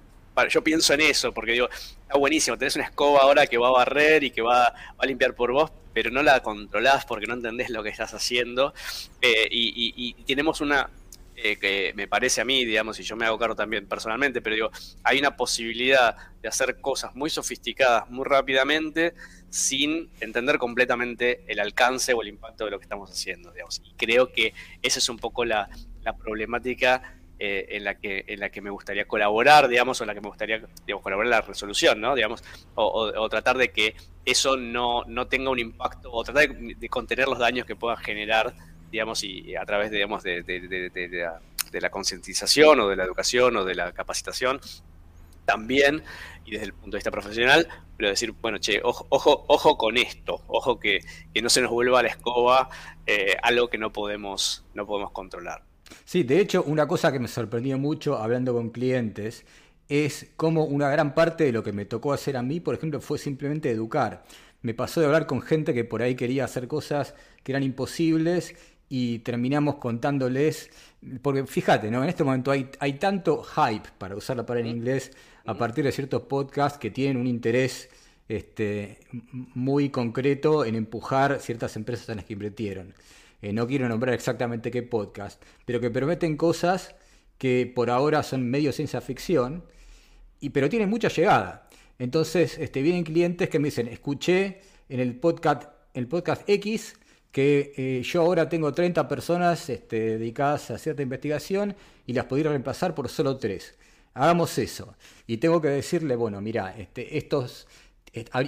Yo 0.49 0.63
pienso 0.63 0.93
en 0.93 1.01
eso, 1.01 1.33
porque 1.33 1.53
digo, 1.53 1.69
está 1.69 2.17
buenísimo, 2.17 2.57
tenés 2.57 2.75
una 2.75 2.85
escoba 2.85 3.21
ahora 3.21 3.47
que 3.47 3.57
va 3.57 3.69
a 3.69 3.71
barrer 3.71 4.23
y 4.25 4.31
que 4.31 4.41
va, 4.41 4.73
a 4.97 5.05
limpiar 5.05 5.33
por 5.33 5.53
vos, 5.53 5.71
pero 5.93 6.11
no 6.11 6.21
la 6.23 6.41
controlás 6.41 7.05
porque 7.05 7.25
no 7.25 7.35
entendés 7.35 7.69
lo 7.69 7.81
que 7.83 7.89
estás 7.89 8.13
haciendo. 8.13 8.73
Eh, 9.21 9.47
y, 9.49 10.13
tenemos 10.25 10.59
una, 10.59 10.89
que 11.35 11.93
me 11.95 12.07
parece 12.09 12.41
a 12.41 12.45
mí, 12.45 12.65
digamos, 12.65 12.99
y 12.99 13.03
yo 13.03 13.15
me 13.15 13.25
hago 13.25 13.39
cargo 13.39 13.55
también 13.55 13.87
personalmente, 13.87 14.41
pero 14.41 14.55
digo, 14.55 14.71
hay 15.03 15.19
una 15.19 15.37
posibilidad 15.37 16.17
de 16.41 16.49
hacer 16.49 16.81
cosas 16.81 17.15
muy 17.15 17.29
sofisticadas 17.29 18.09
muy 18.09 18.25
rápidamente 18.25 19.13
sin 19.49 20.09
entender 20.19 20.57
completamente 20.57 21.43
el 21.47 21.59
alcance 21.59 22.13
o 22.13 22.21
el 22.21 22.27
impacto 22.27 22.65
de 22.65 22.71
lo 22.71 22.79
que 22.79 22.83
estamos 22.83 23.09
haciendo. 23.11 23.51
Digamos. 23.51 23.81
Y 23.83 23.93
creo 23.93 24.31
que 24.31 24.53
esa 24.81 24.99
es 24.99 25.09
un 25.09 25.17
poco 25.17 25.45
la, 25.45 25.69
problemática 26.19 27.17
eh, 27.39 27.67
en, 27.69 27.83
la 27.83 27.95
que, 27.95 28.25
en 28.27 28.39
la 28.39 28.49
que 28.49 28.61
me 28.61 28.69
gustaría 28.69 29.07
colaborar, 29.07 29.67
digamos, 29.67 29.99
o 29.99 30.03
en 30.03 30.07
la 30.07 30.13
que 30.13 30.21
me 30.21 30.27
gustaría 30.27 30.61
digamos, 30.85 31.03
colaborar 31.03 31.27
en 31.27 31.31
la 31.31 31.41
resolución, 31.41 31.99
¿no? 31.99 32.15
Digamos, 32.15 32.43
o, 32.75 33.29
tratar 33.29 33.57
de 33.57 33.71
que 33.71 33.95
eso 34.23 34.57
no, 34.57 35.03
no, 35.05 35.27
tenga 35.27 35.49
un 35.49 35.59
impacto, 35.59 36.11
o 36.11 36.23
tratar 36.23 36.49
de, 36.49 36.89
contener 36.89 37.27
los 37.27 37.39
daños 37.39 37.65
que 37.65 37.75
pueda 37.75 37.97
generar, 37.97 38.53
digamos, 38.91 39.23
y, 39.23 39.55
a 39.55 39.65
través, 39.65 39.91
digamos, 39.91 40.23
de, 40.23 40.43
de 40.43 41.81
la 41.81 41.89
concientización 41.89 42.79
o 42.79 42.87
de 42.87 42.95
la 42.95 43.03
educación 43.03 43.57
o 43.57 43.65
de 43.65 43.75
la 43.75 43.91
capacitación 43.91 44.61
también 45.45 46.03
y 46.45 46.51
desde 46.51 46.65
el 46.65 46.73
punto 46.73 46.91
de 46.91 46.97
vista 46.97 47.11
profesional, 47.11 47.67
pero 47.97 48.09
decir, 48.09 48.33
bueno, 48.41 48.59
che, 48.59 48.81
ojo, 48.83 49.07
ojo, 49.09 49.45
ojo 49.47 49.77
con 49.77 49.97
esto, 49.97 50.43
ojo 50.47 50.79
que, 50.79 50.99
no 51.41 51.49
se 51.49 51.61
nos 51.61 51.71
vuelva 51.71 51.99
a 51.99 52.03
la 52.03 52.09
escoba 52.09 52.69
eh, 53.05 53.35
algo 53.41 53.69
que 53.69 53.77
no 53.77 53.91
podemos, 53.91 54.65
no 54.73 54.85
podemos 54.85 55.11
controlar. 55.11 55.63
Sí, 56.03 56.23
de 56.23 56.39
hecho, 56.39 56.63
una 56.63 56.87
cosa 56.87 57.11
que 57.11 57.19
me 57.19 57.27
sorprendió 57.27 57.77
mucho 57.77 58.17
hablando 58.17 58.53
con 58.53 58.69
clientes 58.69 59.45
es 59.87 60.31
cómo 60.35 60.65
una 60.65 60.89
gran 60.89 61.13
parte 61.13 61.43
de 61.43 61.51
lo 61.51 61.63
que 61.63 61.71
me 61.71 61.85
tocó 61.85 62.13
hacer 62.13 62.37
a 62.37 62.41
mí, 62.41 62.59
por 62.59 62.75
ejemplo, 62.75 63.01
fue 63.01 63.17
simplemente 63.17 63.69
educar. 63.69 64.23
Me 64.61 64.73
pasó 64.73 64.99
de 64.99 65.05
hablar 65.05 65.27
con 65.27 65.41
gente 65.41 65.73
que 65.73 65.83
por 65.83 66.01
ahí 66.01 66.15
quería 66.15 66.45
hacer 66.45 66.67
cosas 66.67 67.13
que 67.43 67.51
eran 67.51 67.61
imposibles 67.61 68.55
y 68.89 69.19
terminamos 69.19 69.75
contándoles, 69.75 70.71
porque 71.21 71.45
fíjate, 71.45 71.91
¿no? 71.91 72.03
En 72.03 72.09
este 72.09 72.23
momento 72.23 72.51
hay, 72.51 72.69
hay 72.79 72.93
tanto 72.93 73.43
hype, 73.43 73.89
para 73.97 74.15
usar 74.15 74.37
la 74.37 74.45
palabra 74.45 74.67
en 74.67 74.75
inglés, 74.75 75.11
a 75.45 75.55
partir 75.55 75.83
de 75.83 75.91
ciertos 75.91 76.23
podcasts 76.23 76.79
que 76.79 76.91
tienen 76.91 77.17
un 77.17 77.27
interés 77.27 77.89
este, 78.27 78.99
muy 79.11 79.89
concreto 79.89 80.65
en 80.65 80.75
empujar 80.75 81.39
ciertas 81.39 81.75
empresas 81.75 82.09
en 82.09 82.17
las 82.17 82.25
que 82.25 82.33
invirtieron. 82.33 82.93
Eh, 83.41 83.53
no 83.53 83.67
quiero 83.67 83.87
nombrar 83.87 84.15
exactamente 84.15 84.71
qué 84.71 84.81
podcast, 84.81 85.41
pero 85.65 85.79
que 85.79 85.91
permiten 85.91 86.35
cosas 86.35 86.95
que 87.37 87.71
por 87.73 87.89
ahora 87.89 88.23
son 88.23 88.49
medio 88.49 88.71
ciencia 88.71 89.01
ficción, 89.01 89.63
y, 90.39 90.49
pero 90.49 90.69
tienen 90.69 90.89
mucha 90.89 91.09
llegada. 91.09 91.67
Entonces 91.99 92.57
este, 92.57 92.81
vienen 92.81 93.03
clientes 93.03 93.49
que 93.49 93.59
me 93.59 93.67
dicen, 93.67 93.87
escuché 93.87 94.61
en 94.89 94.99
el 94.99 95.15
podcast, 95.15 95.63
el 95.93 96.07
podcast 96.07 96.49
X 96.49 96.95
que 97.31 97.73
eh, 97.75 98.01
yo 98.03 98.21
ahora 98.21 98.47
tengo 98.47 98.71
30 98.71 99.09
personas 99.09 99.69
este, 99.69 100.17
dedicadas 100.17 100.71
a 100.71 100.77
cierta 100.77 101.01
investigación 101.01 101.75
y 102.07 102.13
las 102.13 102.25
podría 102.25 102.49
reemplazar 102.49 102.95
por 102.95 103.09
solo 103.09 103.37
3 103.37 103.75
hagamos 104.15 104.57
eso. 104.57 104.95
Y 105.27 105.37
tengo 105.37 105.61
que 105.61 105.67
decirle, 105.67 106.15
bueno, 106.15 106.41
mira, 106.41 106.75
este, 106.75 107.17
estos 107.17 107.67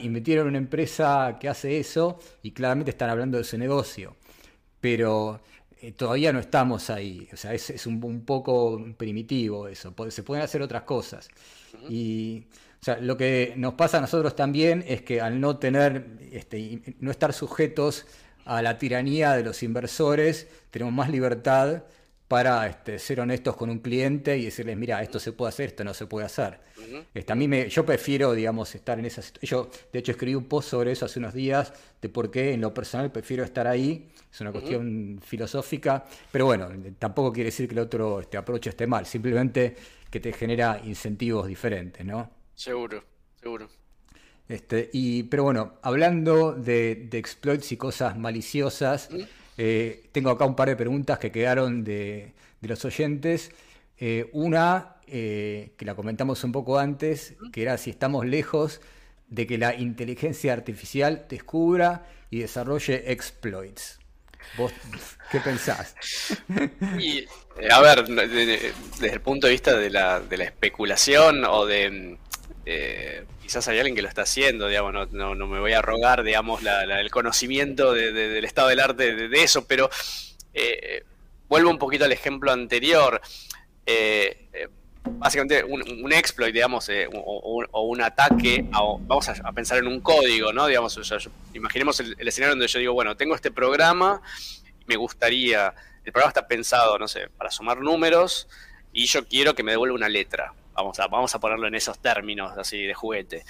invirtieron 0.01 0.45
en 0.45 0.49
una 0.49 0.57
empresa 0.57 1.37
que 1.39 1.49
hace 1.49 1.79
eso 1.79 2.19
y 2.41 2.51
claramente 2.51 2.91
están 2.91 3.09
hablando 3.09 3.37
de 3.37 3.43
su 3.43 3.57
negocio, 3.57 4.15
pero 4.79 5.41
eh, 5.81 5.91
todavía 5.91 6.31
no 6.31 6.39
estamos 6.39 6.89
ahí, 6.89 7.27
o 7.33 7.37
sea, 7.37 7.53
es, 7.53 7.85
un, 7.85 8.23
poco 8.25 8.81
primitivo 8.97 9.67
eso, 9.67 9.93
se 10.09 10.23
pueden 10.23 10.43
hacer 10.43 10.61
otras 10.61 10.83
cosas. 10.83 11.27
Y 11.89 12.45
o 12.81 12.85
sea, 12.85 12.97
lo 12.97 13.17
que 13.17 13.53
nos 13.57 13.73
pasa 13.73 13.97
a 13.97 14.01
nosotros 14.01 14.35
también 14.35 14.85
es 14.87 15.01
que 15.01 15.19
al 15.19 15.39
no 15.41 15.57
tener, 15.57 16.17
este, 16.31 16.95
no 16.99 17.11
estar 17.11 17.33
sujetos 17.33 18.05
a 18.45 18.61
la 18.61 18.77
tiranía 18.77 19.33
de 19.33 19.43
los 19.43 19.61
inversores, 19.63 20.47
tenemos 20.71 20.93
más 20.93 21.09
libertad 21.09 21.83
para 22.27 22.67
este, 22.67 22.99
ser 22.99 23.21
honestos 23.21 23.55
con 23.55 23.69
un 23.69 23.79
cliente 23.79 24.37
y 24.37 24.45
decirles, 24.45 24.75
mira, 24.75 25.01
esto 25.01 25.19
se 25.19 25.31
puede 25.31 25.49
hacer, 25.49 25.67
esto 25.67 25.83
no 25.83 25.93
se 25.93 26.07
puede 26.07 26.25
hacer. 26.25 26.59
este, 27.13 27.31
a 27.31 27.35
mí 27.35 27.47
me, 27.47 27.69
yo 27.69 27.85
prefiero, 27.85 28.33
digamos, 28.33 28.75
estar 28.75 28.99
en 28.99 29.05
esa 29.05 29.21
situación. 29.21 29.65
Yo, 29.65 29.71
de 29.91 29.99
hecho, 29.99 30.11
escribí 30.11 30.35
un 30.35 30.45
post 30.45 30.69
sobre 30.69 30.91
eso 30.91 31.05
hace 31.05 31.19
unos 31.19 31.33
días, 31.33 31.71
de 32.01 32.09
por 32.09 32.29
qué 32.29 32.53
en 32.53 32.61
lo 32.61 32.73
personal 32.73 33.11
prefiero 33.11 33.43
estar 33.43 33.65
ahí. 33.65 34.09
Es 34.31 34.41
una 34.41 34.51
cuestión 34.51 35.19
filosófica, 35.23 36.05
pero 36.31 36.45
bueno, 36.45 36.69
tampoco 36.99 37.31
quiere 37.31 37.47
decir 37.47 37.67
que 37.67 37.73
el 37.73 37.79
otro 37.79 38.19
este, 38.19 38.37
approach 38.37 38.67
esté 38.67 38.85
mal, 38.85 39.05
simplemente 39.05 39.75
que 40.11 40.19
te 40.19 40.33
genera 40.33 40.81
incentivos 40.83 41.47
diferentes, 41.47 42.05
¿no? 42.05 42.29
Seguro, 42.53 43.03
seguro. 43.39 43.69
Este, 44.49 44.89
y, 44.93 45.23
pero 45.23 45.43
bueno, 45.43 45.73
hablando 45.81 46.53
de, 46.53 47.09
exploits 47.11 47.71
y 47.71 47.77
cosas 47.77 48.17
maliciosas, 48.17 49.09
eh, 49.57 50.09
tengo 50.11 50.29
acá 50.29 50.45
un 50.45 50.55
par 50.55 50.69
de 50.69 50.75
preguntas 50.75 51.19
que 51.19 51.31
quedaron 51.31 51.83
de, 51.83 52.33
los 52.61 52.85
oyentes. 52.85 53.51
Eh, 53.99 54.29
una, 54.33 54.97
eh, 55.07 55.71
que 55.77 55.85
la 55.85 55.95
comentamos 55.95 56.43
un 56.43 56.51
poco 56.51 56.77
antes, 56.77 57.35
que 57.51 57.63
era 57.63 57.77
si 57.77 57.89
estamos 57.89 58.25
lejos 58.25 58.81
de 59.27 59.47
que 59.47 59.57
la 59.57 59.75
inteligencia 59.75 60.53
artificial 60.53 61.25
descubra 61.27 62.05
y 62.29 62.39
desarrolle 62.39 63.11
exploits. 63.11 63.99
¿Vos 64.55 64.71
qué 65.31 65.39
pensás? 65.39 65.95
A 67.71 67.81
ver, 67.81 68.05
desde 68.05 69.13
el 69.13 69.21
punto 69.21 69.47
de 69.47 69.53
vista 69.53 69.77
de 69.77 69.89
la, 69.89 70.19
de 70.19 70.37
la 70.37 70.43
especulación 70.45 71.43
o 71.45 71.65
de... 71.65 72.17
Eh, 72.65 73.25
quizás 73.47 73.67
hay 73.67 73.79
alguien 73.79 73.95
que 73.95 74.01
lo 74.01 74.07
está 74.07 74.21
haciendo, 74.23 74.67
digamos, 74.67 75.11
no, 75.11 75.35
me 75.35 75.59
voy 75.59 75.73
a 75.73 75.81
rogar, 75.81 76.23
digamos, 76.23 76.61
el 76.63 77.09
conocimiento 77.09 77.93
del 77.93 78.45
estado 78.45 78.67
del 78.67 78.79
arte 78.79 79.15
de, 79.15 79.43
eso, 79.43 79.65
pero 79.65 79.89
eh, 80.53 81.03
vuelvo 81.47 81.69
un 81.69 81.79
poquito 81.79 82.05
al 82.05 82.11
ejemplo 82.11 82.51
anterior. 82.51 83.21
básicamente 85.03 85.63
un, 85.63 86.13
exploit, 86.13 86.53
digamos, 86.53 86.89
o, 87.13 87.81
un 87.81 88.01
ataque, 88.01 88.65
vamos 88.69 89.29
a, 89.29 89.51
pensar 89.53 89.79
en 89.79 89.87
un 89.87 90.01
código, 90.01 90.53
¿no? 90.53 90.67
Digamos, 90.67 90.99
imaginemos 91.53 91.99
el, 91.99 92.15
el, 92.19 92.27
escenario 92.27 92.51
donde 92.51 92.67
yo 92.67 92.79
digo, 92.79 92.93
bueno, 92.93 93.17
tengo 93.17 93.33
este 93.33 93.49
programa, 93.49 94.21
me 94.85 94.95
gustaría 94.95 95.73
el 96.07 96.13
programa 96.13 96.29
está 96.29 96.47
pensado, 96.47 96.97
no 96.97 97.09
sé, 97.09 97.27
para 97.37 97.51
sumar 97.51 97.81
números 97.81 98.47
y 98.93 99.07
yo 99.07 99.27
quiero 99.27 99.55
que 99.55 99.63
me 99.63 99.71
devuelva 99.71 99.93
una 99.93 100.07
letra. 100.07 100.53
Vamos 100.77 100.99
a, 100.99 101.07
vamos 101.07 101.33
a 101.33 101.39
ponerlo 101.39 101.67
en 101.67 101.73
esos 101.73 101.97
términos 101.99 102.55
así 102.55 102.83
de 102.83 102.93
juguete. 102.93 103.43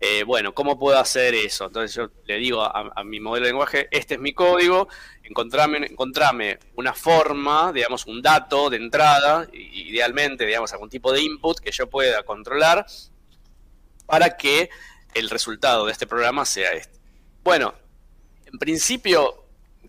Eh, 0.00 0.22
bueno, 0.22 0.54
¿cómo 0.54 0.78
puedo 0.78 0.96
hacer 0.96 1.34
eso? 1.34 1.66
Entonces 1.66 1.92
yo 1.92 2.08
le 2.24 2.36
digo 2.36 2.62
a, 2.62 3.02
mi 3.02 3.18
modelo 3.18 3.46
de 3.46 3.52
lenguaje, 3.52 3.88
este 3.90 4.14
es 4.14 4.20
mi 4.20 4.32
código, 4.32 4.86
encontrame, 5.24 5.78
encontrame 5.78 6.60
una 6.76 6.94
forma, 6.94 7.72
digamos, 7.72 8.06
un 8.06 8.22
dato 8.22 8.70
de 8.70 8.76
entrada, 8.76 9.48
idealmente, 9.52 10.46
digamos, 10.46 10.72
algún 10.72 10.88
tipo 10.88 11.12
de 11.12 11.20
input 11.20 11.58
que 11.58 11.72
yo 11.72 11.90
pueda 11.90 12.22
controlar 12.22 12.86
para 14.06 14.36
que 14.36 14.70
el 15.14 15.28
resultado 15.30 15.84
de 15.84 15.90
este 15.90 16.06
programa 16.06 16.44
sea 16.44 16.70
este. 16.70 16.96
Bueno, 17.42 17.74
en 18.46 18.56
principio 18.56 19.47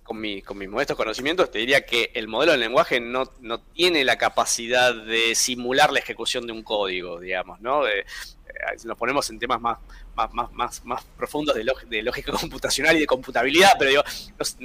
con, 0.10 0.20
mi, 0.20 0.42
con 0.42 0.58
mis 0.58 0.68
modestos 0.68 0.98
conocimientos, 0.98 1.52
te 1.52 1.60
diría 1.60 1.86
que 1.86 2.10
el 2.16 2.28
modelo 2.28 2.54
del 2.54 2.62
lenguaje 2.62 3.00
no, 3.00 3.32
no 3.42 3.60
tiene 3.60 4.04
la 4.04 4.18
capacidad 4.18 4.96
de 4.96 5.36
simular 5.36 5.94
la 5.94 6.00
ejecución 6.00 6.48
de 6.48 6.52
un 6.52 6.64
código, 6.64 7.20
digamos, 7.20 7.62
¿no? 7.62 7.88
Eh, 7.88 8.08
nos 8.86 8.98
ponemos 8.98 9.30
en 9.30 9.38
temas 9.38 9.62
más, 9.62 9.78
más, 10.16 10.52
más, 10.52 10.84
más, 10.84 11.06
profundos 11.16 11.56
de, 11.56 11.64
de, 11.88 12.02
lógica 12.02 12.32
computacional 12.40 12.98
y 12.98 13.02
de 13.02 13.06
computabilidad, 13.06 13.74
pero 13.78 13.92
digo, 13.92 14.04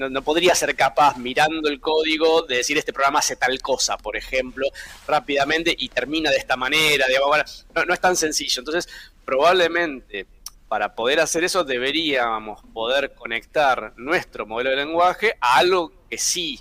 no, 0.09 0.23
podría 0.23 0.55
ser 0.55 0.75
capaz, 0.75 1.19
mirando 1.19 1.69
el 1.69 1.79
código, 1.79 2.41
de 2.47 2.57
decir 2.57 2.79
este 2.79 2.95
programa 2.95 3.19
hace 3.19 3.37
tal 3.37 3.61
cosa, 3.61 3.99
por 3.99 4.17
ejemplo, 4.17 4.67
rápidamente 5.07 5.77
y 5.77 5.91
termina 5.91 6.31
de 6.31 6.39
esta 6.39 6.57
manera, 6.57 7.07
digamos, 7.07 7.67
no, 7.75 7.85
no 7.85 7.93
es 7.93 8.01
tan 8.01 8.17
sencillo. 8.17 8.63
Entonces, 8.63 8.89
probablemente 9.27 10.27
para 10.75 10.97
poder 10.97 11.21
hacer 11.21 11.45
eso 11.45 11.63
deberíamos 11.63 12.61
poder 12.73 13.15
conectar 13.15 13.93
nuestro 13.97 14.45
modelo 14.45 14.71
de 14.71 14.77
lenguaje 14.79 15.37
a 15.41 15.59
algo 15.59 15.93
que 16.11 16.19
sí 16.19 16.59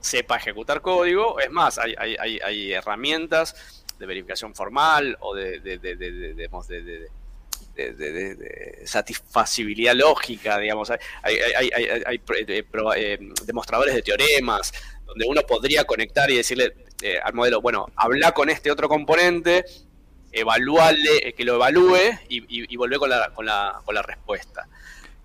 sepa 0.00 0.36
ejecutar 0.36 0.82
código. 0.82 1.40
Es 1.40 1.50
más, 1.50 1.78
hay, 1.78 2.72
herramientas 2.74 3.82
de 3.98 4.04
verificación 4.04 4.54
formal 4.54 5.16
o 5.20 5.34
de, 5.34 5.80
satisfacibilidad 8.84 9.94
lógica, 9.94 10.58
digamos, 10.58 10.90
hay, 10.90 10.98
hay, 11.22 11.70
hay, 12.04 12.20
demostradores 13.46 13.94
de 13.94 14.02
teoremas, 14.02 14.74
donde 15.06 15.24
uno 15.26 15.40
podría 15.40 15.84
conectar 15.84 16.30
y 16.30 16.36
decirle 16.36 16.74
al 17.22 17.32
modelo, 17.32 17.62
bueno, 17.62 17.86
habla 17.96 18.32
con 18.32 18.50
este 18.50 18.70
otro 18.70 18.90
componente 18.90 19.64
evaluarle, 20.34 21.28
eh, 21.28 21.32
que 21.32 21.44
lo 21.44 21.54
evalúe 21.54 22.18
y, 22.28 22.72
y, 22.72 22.76
volver 22.76 22.98
con 22.98 23.10
la, 23.10 23.30
con, 23.34 23.46
la, 23.46 23.80
con 23.84 23.94
la 23.94 24.02
respuesta. 24.02 24.68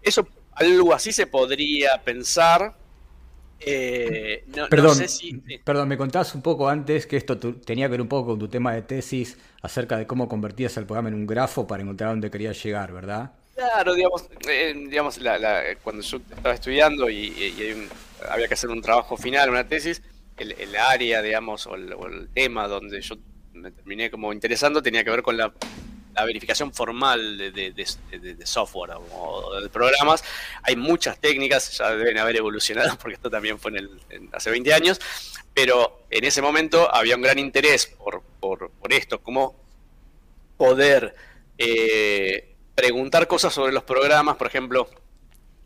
Eso, 0.02 0.28
algo 0.54 0.94
así 0.94 1.12
se 1.12 1.28
podría 1.28 2.02
pensar. 2.04 2.76
Eh, 3.60 4.46
perdón, 4.70 4.98
perdón, 5.66 5.88
me 5.90 5.98
contabas 5.98 6.34
un 6.34 6.42
poco 6.42 6.70
antes 6.70 7.06
que 7.06 7.18
esto 7.18 7.38
tenía 7.38 7.88
que 7.88 7.92
ver 7.92 8.02
un 8.02 8.08
poco 8.08 8.30
con 8.32 8.40
tu 8.40 8.48
tema 8.48 8.74
de 8.74 8.84
tesis 8.84 9.38
acerca 9.62 9.98
de 9.98 10.08
cómo 10.08 10.30
convertías 10.30 10.78
el 10.78 10.86
programa 10.86 11.10
en 11.10 11.16
un 11.16 11.28
grafo 11.28 11.68
para 11.68 11.84
encontrar 11.84 12.12
dónde 12.12 12.32
querías 12.32 12.62
llegar, 12.64 12.94
¿verdad? 12.94 13.34
Claro, 13.56 13.94
digamos, 13.94 14.30
eh, 14.48 14.74
digamos 14.88 15.20
cuando 15.84 16.02
yo 16.02 16.18
estaba 16.18 16.56
estudiando 16.56 17.10
y, 17.10 17.90
había 18.30 18.48
que 18.48 18.54
hacer 18.54 18.70
un 18.70 18.82
trabajo 18.82 19.18
final, 19.18 19.50
una 19.50 19.68
tesis, 19.68 20.02
el, 20.38 20.76
área, 20.78 21.22
digamos, 21.22 21.68
o 21.68 21.76
el, 21.76 22.30
tema 22.34 22.70
donde 22.70 23.02
yo 23.02 23.16
me 23.60 23.72
terminé 23.72 24.10
como 24.10 24.34
interesando 24.34 24.82
tenía 24.82 25.04
que 25.04 25.12
ver 25.12 25.22
con 25.22 25.38
la, 25.38 25.54
verificación 26.26 26.74
formal 26.74 27.38
de, 27.38 27.86
software 28.44 28.92
o 29.14 29.62
de 29.62 29.70
programas. 29.70 30.22
Hay 30.64 30.76
muchas 30.76 31.18
técnicas, 31.18 31.78
ya 31.78 31.92
deben 31.96 32.18
haber 32.18 32.36
evolucionado 32.36 32.98
porque 33.02 33.16
esto 33.16 33.30
también 33.30 33.58
fue 33.58 33.72
en 33.78 34.30
hace 34.34 34.52
20 34.52 34.74
años, 34.74 35.00
pero 35.54 36.04
en 36.10 36.26
ese 36.26 36.42
momento 36.42 36.94
había 36.94 37.16
un 37.16 37.22
gran 37.22 37.40
interés 37.40 37.88
por, 37.88 38.22
por, 38.40 38.70
esto, 38.90 39.20
cómo 39.22 39.56
poder 40.58 41.16
eh, 41.58 42.56
preguntar 42.76 43.28
cosas 43.28 43.54
sobre 43.54 43.72
los 43.72 43.84
programas, 43.84 44.36
por 44.36 44.48
ejemplo, 44.48 44.90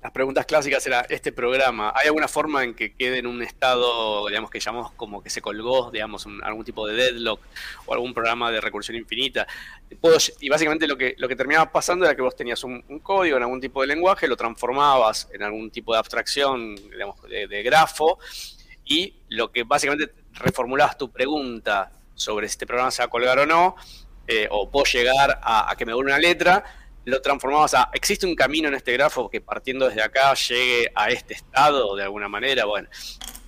las 0.03 0.11
preguntas 0.11 0.45
clásicas 0.45 0.85
era 0.85 1.01
este 1.07 1.31
programa, 1.31 1.93
¿hay 1.95 2.07
alguna 2.07 2.27
forma 2.27 2.61
en 2.65 2.73
que 2.73 2.93
quede 2.93 3.19
en 3.19 3.25
un 3.25 3.41
estado, 3.41 4.27
digamos, 4.27 4.51
que 4.51 4.59
llamamos 4.59 4.91
como 4.91 5.23
que 5.23 5.29
se 5.29 5.41
colgó, 5.41 5.91
digamos, 5.91 6.27
algún 6.43 6.65
tipo 6.65 6.85
de 6.85 6.93
deadlock 6.93 7.39
o 7.85 7.93
algún 7.93 8.13
programa 8.13 8.51
de 8.51 8.59
recursión 8.59 8.97
infinita? 8.97 9.47
y 10.41 10.49
básicamente 10.49 10.87
lo 10.87 10.97
que, 10.97 11.15
lo 11.17 11.29
que 11.29 11.37
terminaba 11.37 11.71
pasando 11.71 12.03
era 12.03 12.15
que 12.15 12.21
vos 12.21 12.35
tenías 12.35 12.61
un, 12.65 12.81
código 13.01 13.37
en 13.37 13.43
algún 13.43 13.61
tipo 13.61 13.79
de 13.79 13.87
lenguaje, 13.87 14.27
lo 14.27 14.35
transformabas 14.35 15.29
en 15.31 15.41
algún 15.41 15.71
tipo 15.71 15.93
de 15.93 15.99
abstracción, 15.99 16.75
digamos, 16.75 17.21
de, 17.21 17.63
grafo, 17.63 18.19
y 18.83 19.13
lo 19.29 19.53
que 19.53 19.63
básicamente 19.63 20.13
reformulabas 20.33 20.97
tu 20.97 21.11
pregunta 21.11 21.93
sobre 22.13 22.49
si 22.49 22.53
este 22.53 22.67
programa 22.67 22.91
se 22.91 23.03
va 23.03 23.05
a 23.05 23.09
colgar 23.09 23.39
o 23.39 23.45
no, 23.45 23.77
eh, 24.27 24.49
o 24.51 24.69
puedo 24.69 24.83
llegar 24.85 25.39
a, 25.41 25.73
que 25.77 25.85
me 25.85 25.93
vuelva 25.93 26.11
una 26.11 26.19
letra, 26.19 26.65
lo 27.05 27.21
transformamos 27.21 27.73
a, 27.73 27.89
¿existe 27.93 28.25
un 28.25 28.35
camino 28.35 28.67
en 28.67 28.75
este 28.75 28.93
grafo 28.93 29.29
que 29.29 29.41
partiendo 29.41 29.87
desde 29.87 30.01
acá 30.01 30.33
llegue 30.33 30.91
a 30.95 31.09
este 31.09 31.33
estado 31.33 31.95
de 31.95 32.03
alguna 32.03 32.29
manera? 32.29 32.65
Bueno, 32.65 32.87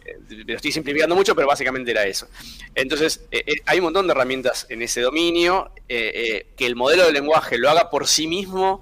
eh, 0.06 0.18
lo 0.46 0.56
estoy 0.56 0.72
simplificando 0.72 1.16
mucho, 1.16 1.36
pero 1.36 1.48
básicamente 1.48 1.92
era 1.92 2.06
eso. 2.06 2.28
Entonces, 2.74 3.26
eh, 3.32 3.44
eh, 3.46 3.56
hay 3.66 3.80
un 3.80 3.86
montón 3.86 4.08
de 4.08 4.12
herramientas 4.12 4.68
en 4.70 4.82
ese 4.82 5.02
dominio, 5.02 5.72
que 5.88 6.46
el 6.60 6.76
modelo 6.76 7.06
de 7.06 7.12
lenguaje 7.12 7.58
lo 7.58 7.70
haga 7.70 7.90
por 7.90 8.08
sí 8.08 8.28
mismo, 8.28 8.82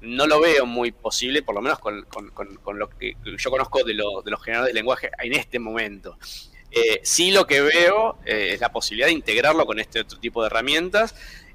no 0.00 0.26
lo 0.26 0.40
veo 0.40 0.66
muy 0.66 0.92
posible, 0.92 1.42
por 1.42 1.54
lo 1.54 1.62
menos 1.62 1.78
con, 1.78 2.06
lo 2.78 2.88
que 2.90 3.16
yo 3.38 3.50
conozco 3.50 3.82
de, 3.84 3.94
de 3.94 4.30
los 4.30 4.42
generadores 4.42 4.74
de 4.74 4.78
lenguaje 4.78 5.10
en 5.20 5.32
este 5.32 5.58
momento. 5.58 6.18
sí 7.02 7.30
lo 7.30 7.46
que 7.46 7.60
veo 7.60 8.18
es 8.24 8.60
la 8.60 8.70
posibilidad 8.70 9.08
de 9.08 9.14
integrarlo 9.14 9.66
con 9.66 9.80
este 9.80 10.00
otro 10.00 10.18
tipo 10.18 10.42
de 10.42 10.48
herramientas 10.48 11.14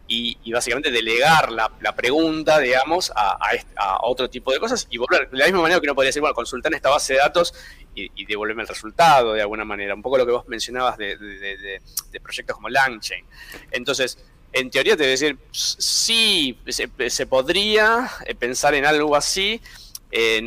y, 0.10 0.52
básicamente 0.52 0.90
delegar 0.92 1.52
la, 1.52 1.96
pregunta, 1.96 2.60
digamos, 2.60 3.12
a, 3.16 3.38
otro 4.02 4.30
tipo 4.30 4.52
de 4.52 4.60
cosas 4.60 4.88
y 4.90 4.98
volver, 4.98 5.30
de 5.30 5.38
la 5.38 5.46
misma 5.46 5.62
manera 5.62 5.80
que 5.80 5.86
uno 5.86 5.94
podría 5.94 6.10
decir, 6.10 6.22
bueno, 6.22 6.34
consultar 6.34 6.74
esta 6.74 6.90
base 6.90 7.14
de 7.14 7.20
datos 7.20 7.54
y, 7.94 8.26
devolverme 8.26 8.64
el 8.64 8.68
resultado 8.68 9.34
de 9.34 9.42
alguna 9.42 9.66
manera, 9.66 9.94
un 9.94 10.02
poco 10.02 10.18
lo 10.18 10.26
que 10.26 10.32
vos 10.32 10.48
mencionabas 10.48 10.98
de, 10.98 11.82
proyectos 12.24 12.56
como 12.56 12.70
LangChain. 12.70 13.24
Entonces, 13.72 14.18
en 14.52 14.72
teoría 14.72 14.98
te 14.98 15.04
voy 15.04 15.10
a 15.10 15.12
decir, 15.12 15.38
sí, 15.52 16.58
se, 16.68 17.28
podría 17.28 18.10
eh, 18.26 18.34
pensar 18.34 18.74
en 18.74 18.86
algo 18.86 19.16
así, 19.16 19.62
eh, 20.12 20.42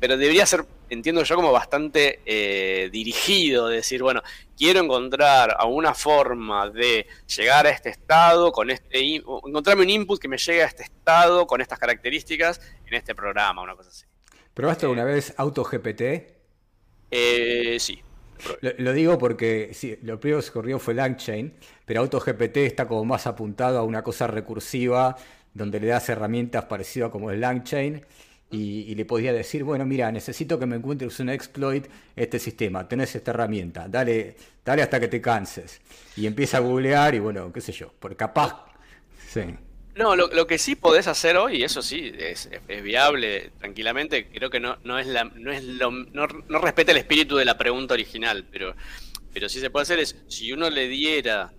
pero 0.00 0.16
debería 0.16 0.46
ser 0.46 0.64
entiendo 0.90 1.22
yo 1.22 1.36
como 1.36 1.52
bastante 1.52 2.20
eh, 2.24 2.88
dirigido, 2.90 3.68
decir, 3.68 4.02
bueno, 4.02 4.22
quiero 4.56 4.80
encontrar 4.80 5.56
alguna 5.58 5.94
forma 5.94 6.70
de 6.70 7.06
llegar 7.26 7.66
a 7.66 7.70
este 7.70 7.90
estado, 7.90 8.52
con 8.52 8.70
este 8.70 9.16
encontrarme 9.16 9.82
un 9.82 9.90
input 9.90 10.20
que 10.20 10.28
me 10.28 10.38
llegue 10.38 10.62
a 10.62 10.66
este 10.66 10.84
estado 10.84 11.46
con 11.46 11.60
estas 11.60 11.78
características 11.78 12.60
en 12.86 12.94
este 12.94 13.14
programa, 13.14 13.62
una 13.62 13.76
cosa 13.76 13.90
así. 13.90 14.04
¿Probaste 14.54 14.86
alguna 14.86 15.04
vez 15.04 15.34
AutoGPT? 15.36 16.02
Eh, 17.10 17.76
sí. 17.78 18.02
Lo, 18.60 18.92
digo 18.92 19.18
porque 19.18 19.70
sí, 19.72 19.98
lo 20.02 20.20
primero 20.20 20.40
que 20.40 20.46
se 20.46 20.52
corrió 20.52 20.78
fue 20.78 20.94
LangChain, 20.94 21.54
pero 21.84 22.00
AutoGPT 22.00 22.58
está 22.58 22.86
como 22.86 23.04
más 23.04 23.26
apuntado 23.26 23.78
a 23.78 23.82
una 23.82 24.02
cosa 24.02 24.26
recursiva, 24.26 25.16
donde 25.54 25.80
le 25.80 25.88
das 25.88 26.08
herramientas 26.08 26.66
parecidas 26.66 27.10
como 27.10 27.30
el 27.30 27.40
LangChain 27.40 28.04
y, 28.50 28.94
le 28.94 29.04
podía 29.04 29.32
decir, 29.32 29.62
bueno, 29.62 29.84
mira, 29.84 30.10
necesito 30.10 30.58
que 30.58 30.64
me 30.64 30.76
encuentres 30.76 31.20
un 31.20 31.28
exploit 31.28 31.86
este 32.16 32.38
sistema, 32.38 32.88
tenés 32.88 33.14
esta 33.14 33.32
herramienta, 33.32 33.88
dale, 33.88 34.36
dale 34.64 34.82
hasta 34.82 34.98
que 34.98 35.08
te 35.08 35.20
canses. 35.20 35.80
Y 36.16 36.26
empieza 36.26 36.56
a 36.56 36.60
googlear 36.60 37.14
y 37.14 37.18
bueno, 37.18 37.52
qué 37.52 37.60
sé 37.60 37.72
yo, 37.72 37.92
por 37.98 38.16
capaz. 38.16 38.64
Sí. 39.28 39.42
No, 39.96 40.14
lo, 40.14 40.46
que 40.46 40.58
sí 40.58 40.76
podés 40.76 41.08
hacer 41.08 41.36
hoy, 41.36 41.62
eso 41.62 41.82
sí, 41.82 42.12
es, 42.16 42.48
viable 42.82 43.50
tranquilamente, 43.58 44.28
creo 44.28 44.48
que 44.48 44.60
no, 44.60 44.78
no 44.84 44.98
es 44.98 45.08
la, 45.08 45.24
no 45.24 45.50
es 45.50 45.64
lo, 45.64 45.90
no, 45.90 46.26
respeta 46.26 46.92
el 46.92 46.98
espíritu 46.98 47.36
de 47.36 47.44
la 47.44 47.58
pregunta 47.58 47.94
original, 47.94 48.46
pero, 48.50 48.76
pero 49.34 49.48
sí 49.48 49.58
se 49.58 49.70
puede 49.70 49.82
hacer 49.82 49.98
es, 49.98 50.16
si 50.28 50.52
uno 50.52 50.70
le 50.70 50.86
diera 50.86 51.52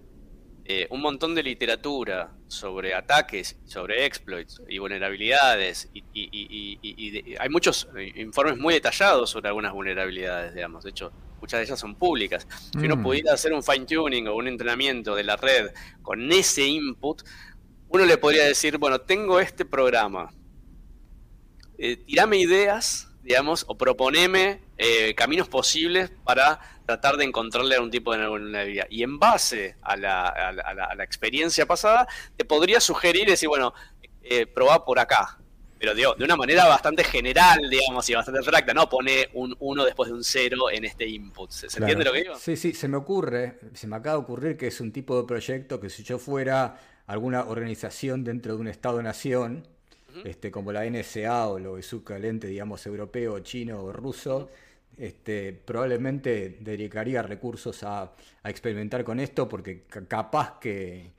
eh, 0.64 0.88
un 0.90 1.02
montón 1.02 1.36
de 1.36 1.44
literatura 1.44 2.32
sobre 2.50 2.94
ataques, 2.96 3.56
sobre 3.66 4.06
exploits 4.06 4.62
y 4.68 4.80
vulnerabilidades. 4.80 5.90
Y, 5.94 7.36
hay 7.40 7.50
muchos 7.50 7.88
informes 8.16 8.58
muy 8.58 8.74
detallados 8.74 9.30
sobre 9.30 9.48
algunas 9.48 9.72
vulnerabilidades, 9.72 10.54
digamos. 10.54 10.84
De 10.84 10.90
hecho, 10.90 11.14
muchas 11.40 11.60
de 11.60 11.66
ellas 11.66 11.80
son 11.80 11.96
públicas. 11.96 12.48
Si 12.72 12.86
uno 12.86 12.98
mm. 12.98 13.04
pudiera 13.04 13.34
hacer 13.34 13.54
un 13.54 13.64
fine 13.64 13.86
tuning 13.86 14.28
o 14.28 14.36
un 14.36 14.48
entrenamiento 14.48 15.16
de 15.16 15.24
la 15.24 15.38
red 15.38 15.72
con 16.02 16.32
ese 16.32 16.66
input, 16.66 17.22
uno 17.88 18.06
le 18.06 18.18
podría 18.18 18.46
decir, 18.46 18.78
bueno, 18.78 19.00
tengo 19.00 19.40
este 19.40 19.64
programa, 19.64 20.32
eh, 21.78 21.98
tirame 21.98 22.38
ideas, 22.38 23.09
digamos, 23.24 23.66
o 23.68 23.78
proponeme 23.78 24.62
eh, 24.78 25.14
caminos 25.16 25.48
posibles 25.48 26.12
para 26.24 26.60
tratar 26.86 27.18
de 27.18 27.26
encontrarle 27.26 27.76
algún 27.76 27.92
tipo 27.92 28.16
de 28.16 28.28
vulnerabilidad. 28.28 28.88
Y 28.90 29.04
en 29.04 29.20
base 29.20 29.76
a 29.82 29.96
la, 29.96 31.04
experiencia 31.04 31.66
pasada, 31.66 32.08
te 32.36 32.46
podría 32.46 32.80
sugerir 32.80 33.28
decir, 33.28 33.50
bueno, 33.50 33.74
eh, 34.24 34.46
probá 34.46 34.84
por 34.86 35.00
acá. 35.00 35.38
Pero 35.78 35.94
digo, 35.94 36.14
de 36.16 36.26
una 36.26 36.36
manera 36.36 36.66
bastante 36.66 37.04
general, 37.06 37.70
digamos, 37.70 38.10
y 38.10 38.14
bastante 38.14 38.40
abstracta, 38.40 38.74
no 38.74 38.90
pone 38.90 39.30
un 39.34 39.56
1 39.60 39.86
después 39.86 40.10
de 40.10 40.16
un 40.16 40.24
0 40.24 40.72
en 40.72 40.84
este 40.84 41.08
input. 41.08 41.52
¿Se, 41.52 41.68
entiende 41.68 42.04
lo 42.04 42.12
que 42.12 42.24
digo? 42.24 42.36
Sí, 42.36 42.58
sí, 42.58 42.74
se 42.74 42.90
me 42.90 42.98
ocurre, 42.98 43.60
se 43.74 43.88
me 43.88 43.96
acaba 43.96 44.18
de 44.18 44.24
ocurrir 44.24 44.58
que 44.58 44.68
es 44.68 44.82
un 44.82 44.92
tipo 44.92 45.20
de 45.22 45.26
proyecto 45.26 45.80
que 45.80 45.90
si 45.90 46.04
yo 46.04 46.20
fuera 46.20 46.78
alguna 47.08 47.46
organización 47.46 48.26
dentro 48.26 48.56
de 48.56 48.62
un 48.62 48.68
Estado-nación, 48.68 49.68
este, 50.24 50.52
como 50.52 50.72
la 50.72 50.90
NSA 50.90 51.48
o 51.48 51.60
lo 51.60 51.78
equivalente, 51.78 52.48
digamos, 52.48 52.86
europeo, 52.86 53.40
chino 53.40 53.82
o 53.84 53.92
ruso, 53.92 54.50
este, 54.98 55.54
probablemente 55.54 56.58
dedicaría 56.60 57.22
recursos 57.22 57.84
a, 57.84 58.12
experimentar 58.44 59.04
con 59.04 59.20
esto 59.20 59.48
porque 59.48 59.84
capaz 60.08 60.60
que, 60.60 61.12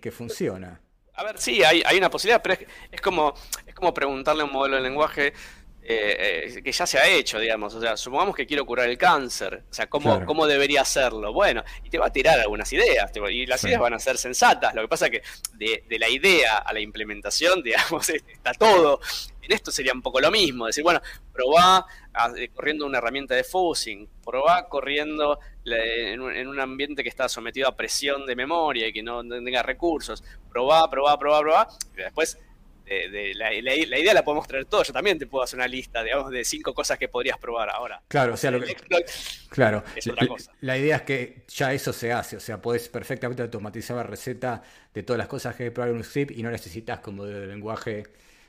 que, 0.00 0.10
funciona. 0.10 0.80
A 1.14 1.24
ver, 1.24 1.38
sí, 1.38 1.62
hay, 1.62 1.82
hay 1.84 1.98
una 1.98 2.10
posibilidad, 2.10 2.40
pero 2.42 2.56
es, 2.90 3.00
como, 3.00 3.34
es 3.66 3.74
como 3.74 3.92
preguntarle 3.92 4.42
a 4.42 4.44
un 4.46 4.52
modelo 4.52 4.76
de 4.76 4.82
lenguaje 4.82 5.34
eh, 5.82 6.52
eh, 6.56 6.62
que 6.62 6.72
ya 6.72 6.86
se 6.86 6.98
ha 6.98 7.08
hecho, 7.08 7.38
digamos. 7.38 7.74
O 7.74 7.80
sea, 7.80 7.96
supongamos 7.96 8.36
que 8.36 8.46
quiero 8.46 8.66
curar 8.66 8.88
el 8.88 8.98
cáncer. 8.98 9.64
O 9.70 9.74
sea, 9.74 9.88
¿cómo, 9.88 10.24
¿cómo 10.26 10.46
debería 10.46 10.82
hacerlo? 10.82 11.32
Bueno, 11.32 11.64
y 11.82 11.90
te 11.90 11.98
va 11.98 12.06
a 12.06 12.12
tirar 12.12 12.38
algunas 12.38 12.70
ideas. 12.72 13.10
y 13.30 13.46
las 13.46 13.64
ideas 13.64 13.80
van 13.80 13.94
a 13.94 13.98
ser 13.98 14.18
sensatas. 14.18 14.74
Lo 14.74 14.82
que 14.82 14.88
pasa 14.88 15.06
es 15.06 15.12
que 15.12 15.22
de, 15.54 15.98
la 15.98 16.08
idea 16.08 16.58
a 16.58 16.72
la 16.72 16.80
implementación, 16.80 17.62
digamos, 17.64 18.08
está 18.10 18.52
todo. 18.54 19.00
En 19.42 19.52
esto 19.52 19.70
sería 19.70 19.92
un 19.94 20.02
poco 20.02 20.20
lo 20.20 20.30
mismo. 20.30 20.66
Decir, 20.66 20.84
bueno, 20.84 21.00
probá 21.32 21.86
eh, 22.36 22.48
corriendo 22.48 22.84
una 22.86 22.98
herramienta 22.98 23.34
de 23.34 23.42
fuzzing. 23.42 24.06
Probá 24.22 24.68
corriendo 24.68 25.40
en 25.64 26.20
un, 26.20 26.60
ambiente 26.60 27.02
que 27.02 27.08
está 27.08 27.28
sometido 27.28 27.68
a 27.68 27.74
presión 27.74 28.26
de 28.26 28.36
memoria 28.36 28.86
y 28.86 28.92
que 28.92 29.02
no, 29.02 29.22
tenga 29.22 29.62
recursos. 29.62 30.22
Probá, 30.52 30.90
probá, 30.90 31.18
probá, 31.18 31.40
probá. 31.40 31.68
Y 31.94 32.02
después 32.02 32.38
la, 33.34 33.54
idea 33.54 34.14
la 34.14 34.24
podemos 34.24 34.46
traer 34.48 34.64
todos. 34.64 34.88
Yo 34.88 34.92
también 34.92 35.18
te 35.18 35.26
puedo 35.26 35.44
hacer 35.44 35.58
una 35.58 35.68
lista, 35.68 36.02
digamos, 36.02 36.30
de 36.30 36.44
cinco 36.44 36.74
cosas 36.74 36.98
que 36.98 37.08
podrías 37.08 37.38
probar 37.38 37.70
ahora. 37.70 38.02
Claro, 38.08 38.34
o 38.34 38.36
sea, 38.36 38.50
lo 38.50 38.60
que, 38.60 38.76
claro, 39.48 39.84
la, 40.60 40.76
idea 40.76 40.96
es 40.96 41.02
que 41.02 41.44
ya 41.48 41.72
eso 41.72 41.92
se 41.92 42.12
hace, 42.12 42.36
o 42.36 42.40
sea, 42.40 42.60
puedes 42.60 42.88
perfectamente 42.88 43.42
automatizar 43.42 43.96
la 43.96 44.02
receta 44.02 44.62
de 44.92 45.02
todas 45.02 45.18
las 45.18 45.28
cosas 45.28 45.54
que 45.54 45.64
hay 45.64 45.68
que 45.68 45.74
probar 45.74 45.90
en 45.90 45.96
un 45.96 46.04
script 46.04 46.32
y 46.32 46.42
no 46.42 46.50
necesitas 46.50 47.00
como 47.00 47.24
de 47.24 47.46
lenguaje 47.46 48.04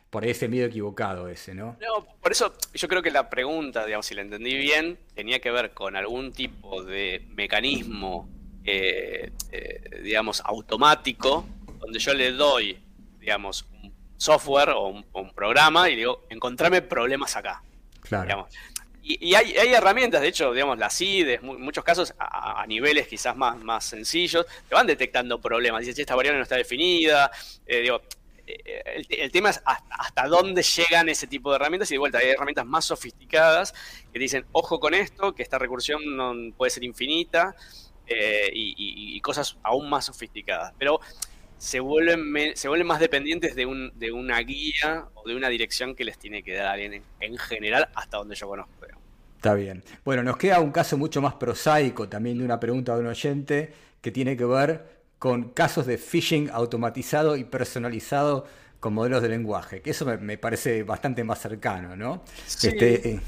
por 0.10 0.26
ese 0.26 0.50
miedo 0.50 0.68
equivocado 0.68 1.30
ese, 1.30 1.56
¿no? 1.56 1.78
No, 1.80 2.06
por 2.22 2.34
eso 2.34 2.54
yo 2.74 2.88
creo 2.88 3.02
que 3.02 3.12
la 3.12 3.30
pregunta, 3.30 3.86
digamos, 3.86 4.06
si 4.06 4.14
la 4.14 4.22
entendí 4.22 4.56
bien, 4.56 4.98
tenía 5.16 5.40
que 5.40 5.52
ver 5.52 5.72
con 5.72 5.96
algún 5.96 6.34
tipo 6.34 6.84
de 6.84 7.26
mecanismo, 7.30 8.28
eh, 8.66 9.32
eh, 9.52 10.02
digamos, 10.04 10.42
automático, 10.42 11.46
donde 11.80 12.00
yo 12.00 12.14
le 12.14 12.32
doy, 12.34 12.78
digamos, 13.20 13.66
software 14.22 14.70
o 14.70 14.90
un, 15.14 15.32
programa 15.34 15.90
y 15.90 15.96
digo, 15.96 16.26
encontrame 16.30 16.84
problemas 16.84 17.36
acá. 17.36 17.64
Claro. 18.02 18.48
Y, 19.02 19.34
hay, 19.34 19.74
herramientas, 19.74 20.22
de 20.22 20.28
hecho, 20.28 20.54
digamos, 20.54 20.78
las 20.78 20.96
CIDES, 20.96 21.42
en 21.42 21.60
muchos 21.60 21.84
casos, 21.84 22.14
a, 22.20 22.64
niveles 22.68 23.08
quizás 23.08 23.36
más, 23.36 23.58
más 23.64 23.84
sencillos, 23.84 24.46
te 24.70 24.76
van 24.76 24.86
detectando 24.86 25.42
problemas. 25.42 25.82
Dices, 25.82 25.98
esta 25.98 26.14
variable 26.14 26.38
no 26.38 26.44
está 26.44 26.56
definida. 26.56 27.32
Eh, 27.66 27.80
digo, 27.80 28.04
eh, 28.46 29.04
el, 29.10 29.32
tema 29.32 29.50
es 29.50 29.60
hasta, 29.66 30.28
dónde 30.28 30.62
llegan 30.62 31.10
ese 31.10 31.26
tipo 31.26 31.50
de 31.50 31.56
herramientas 31.56 31.90
y 31.90 31.96
de 31.96 32.00
vuelta 32.00 32.20
hay 32.20 32.30
herramientas 32.30 32.68
más 32.68 32.86
sofisticadas 32.86 33.74
que 34.14 34.20
dicen, 34.20 34.46
ojo 34.52 34.80
con 34.80 34.94
esto, 34.94 35.34
que 35.34 35.42
esta 35.42 35.58
recursión 35.58 36.16
no 36.16 36.36
puede 36.56 36.70
ser 36.70 36.84
infinita 36.84 37.56
eh, 38.06 38.52
y, 38.54 38.76
y, 39.16 39.20
cosas 39.22 39.58
aún 39.64 39.90
más 39.90 40.06
sofisticadas. 40.06 40.76
Pero 40.78 41.00
se 41.62 41.80
vuelven, 41.80 42.58
se 42.58 42.68
vuelven 42.68 42.88
más 42.88 43.00
dependientes 43.00 43.56
de, 43.56 43.68
un, 43.68 43.92
de 43.96 44.12
una 44.12 44.40
guía 44.40 45.06
o 45.14 45.28
de 45.28 45.36
una 45.36 45.48
dirección 45.48 45.94
que 45.94 46.04
les 46.04 46.18
tiene 46.18 46.42
que 46.42 46.56
dar 46.56 46.66
alguien 46.66 47.04
en, 47.20 47.38
general, 47.38 47.88
hasta 47.94 48.18
donde 48.18 48.34
yo 48.34 48.48
conozco. 48.48 48.72
Está 49.36 49.54
bien. 49.54 49.84
Bueno, 50.04 50.24
nos 50.24 50.38
queda 50.38 50.60
un 50.60 50.72
caso 50.72 50.98
mucho 50.98 51.22
más 51.22 51.36
prosaico 51.36 52.10
también 52.10 52.40
de 52.40 52.46
una 52.46 52.60
pregunta 52.60 52.96
de 52.96 53.02
un 53.02 53.08
oyente 53.08 53.72
que 54.02 54.10
tiene 54.10 54.36
que 54.36 54.46
ver 54.46 55.04
con 55.20 55.50
casos 55.50 55.86
de 55.86 56.00
phishing 56.00 56.50
automatizado 56.52 57.38
y 57.38 57.44
personalizado 57.44 58.48
con 58.80 58.96
modelos 58.96 59.22
de 59.22 59.30
lenguaje, 59.30 59.84
que 59.84 59.92
eso 59.92 60.04
me, 60.20 60.40
parece 60.40 60.82
bastante 60.82 61.24
más 61.24 61.40
cercano, 61.40 61.96
¿no? 61.96 62.24
Este, 62.48 63.08
eh, 63.08 63.20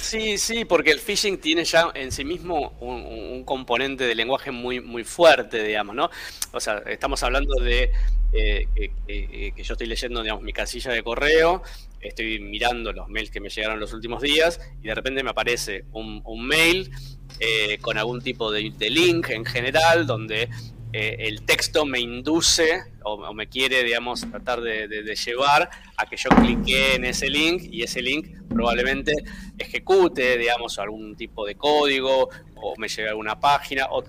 Sí, 0.00 0.38
sí, 0.38 0.64
porque 0.64 0.90
el 0.90 0.98
phishing 0.98 1.38
tiene 1.38 1.64
ya 1.64 1.90
en 1.94 2.10
sí 2.10 2.24
mismo 2.24 2.76
un, 2.80 3.44
componente 3.44 4.04
de 4.04 4.14
lenguaje 4.14 4.50
muy, 4.50 4.80
muy 4.80 5.04
fuerte, 5.04 5.62
digamos, 5.62 5.94
¿no? 5.94 6.10
O 6.52 6.60
sea, 6.60 6.78
estamos 6.86 7.22
hablando 7.22 7.54
de 7.62 7.90
eh, 8.32 8.66
que, 9.06 9.62
yo 9.62 9.74
estoy 9.74 9.86
leyendo, 9.86 10.22
digamos, 10.22 10.42
mi 10.42 10.52
casilla 10.52 10.92
de 10.92 11.02
correo, 11.02 11.62
estoy 12.00 12.38
mirando 12.40 12.92
los 12.92 13.08
mails 13.08 13.30
que 13.30 13.40
me 13.40 13.50
llegaron 13.50 13.78
los 13.78 13.92
últimos 13.92 14.22
días 14.22 14.60
y 14.82 14.88
de 14.88 14.94
repente 14.94 15.22
me 15.22 15.30
aparece 15.30 15.84
un, 15.92 16.22
mail 16.46 16.90
eh, 17.38 17.78
con 17.80 17.98
algún 17.98 18.20
tipo 18.20 18.50
de, 18.50 18.72
link 18.90 19.30
en 19.30 19.44
general 19.44 20.06
donde 20.06 20.48
eh, 20.92 21.16
el 21.20 21.42
texto 21.42 21.84
me 21.84 22.00
induce 22.00 22.82
o, 23.04 23.32
me 23.32 23.48
quiere, 23.48 23.84
digamos, 23.84 24.28
tratar 24.28 24.60
de, 24.60 24.88
llevar 25.14 25.70
a 25.96 26.06
que 26.06 26.16
yo 26.16 26.28
clique 26.30 26.94
en 26.94 27.04
ese 27.04 27.28
link 27.28 27.62
y 27.70 27.82
ese 27.82 28.02
link 28.02 28.28
probablemente 28.48 29.12
ejecute, 29.56 30.36
digamos, 30.36 30.78
algún 30.78 31.16
tipo 31.16 31.46
de 31.46 31.54
código 31.54 32.28
o 32.56 32.74
me 32.76 32.88
lleve 32.88 33.08
a 33.08 33.10
alguna 33.12 33.38
página 33.38 33.86
o, 33.90 34.02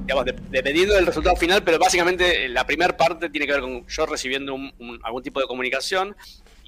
digamos, 0.00 0.24
dependiendo 0.50 0.94
del 0.94 1.06
resultado 1.06 1.36
final, 1.36 1.62
pero 1.62 1.78
básicamente 1.78 2.48
la 2.48 2.66
primera 2.66 2.96
parte 2.96 3.30
tiene 3.30 3.46
que 3.46 3.52
ver 3.52 3.62
con 3.62 3.86
yo 3.86 4.06
recibiendo 4.06 4.56
algún 5.02 5.22
tipo 5.22 5.40
de 5.40 5.46
comunicación 5.46 6.16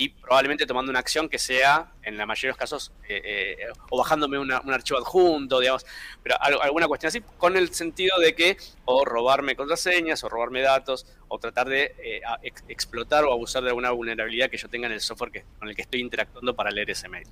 y 0.01 0.11
probablemente 0.11 0.65
tomando 0.65 0.91
una 0.91 1.01
acción 1.01 1.29
que 1.29 1.41
sea, 1.41 1.91
en 2.05 2.17
la 2.17 2.25
mayoría 2.25 2.49
de 2.49 2.53
los 2.53 2.57
casos, 2.57 2.93
eh, 3.09 3.57
eh, 3.59 3.67
o 3.91 3.99
bajándome 3.99 4.39
un 4.39 4.53
archivo 4.53 5.01
adjunto, 5.01 5.59
digamos, 5.59 5.85
pero 6.23 6.41
alguna 6.41 6.87
cuestión 6.87 7.09
así, 7.09 7.21
con 7.37 7.57
el 7.57 7.75
sentido 7.75 8.17
de 8.21 8.33
que 8.37 8.57
o 8.85 9.05
robarme 9.05 9.57
contraseñas, 9.57 10.23
o 10.23 10.29
robarme 10.29 10.63
datos, 10.63 11.05
o 11.27 11.41
tratar 11.41 11.69
de 11.69 11.97
eh, 11.99 12.21
explotar 12.69 13.25
o 13.25 13.33
abusar 13.33 13.65
de 13.65 13.71
alguna 13.71 13.91
vulnerabilidad 13.91 14.49
que 14.49 14.57
yo 14.57 14.69
tenga 14.69 14.87
en 14.87 14.93
el 14.93 15.01
software 15.01 15.45
con 15.59 15.69
el 15.69 15.75
que 15.75 15.83
estoy 15.83 16.01
interactuando 16.01 16.55
para 16.55 16.71
leer 16.71 16.91
ese 16.91 17.09
mail. 17.09 17.27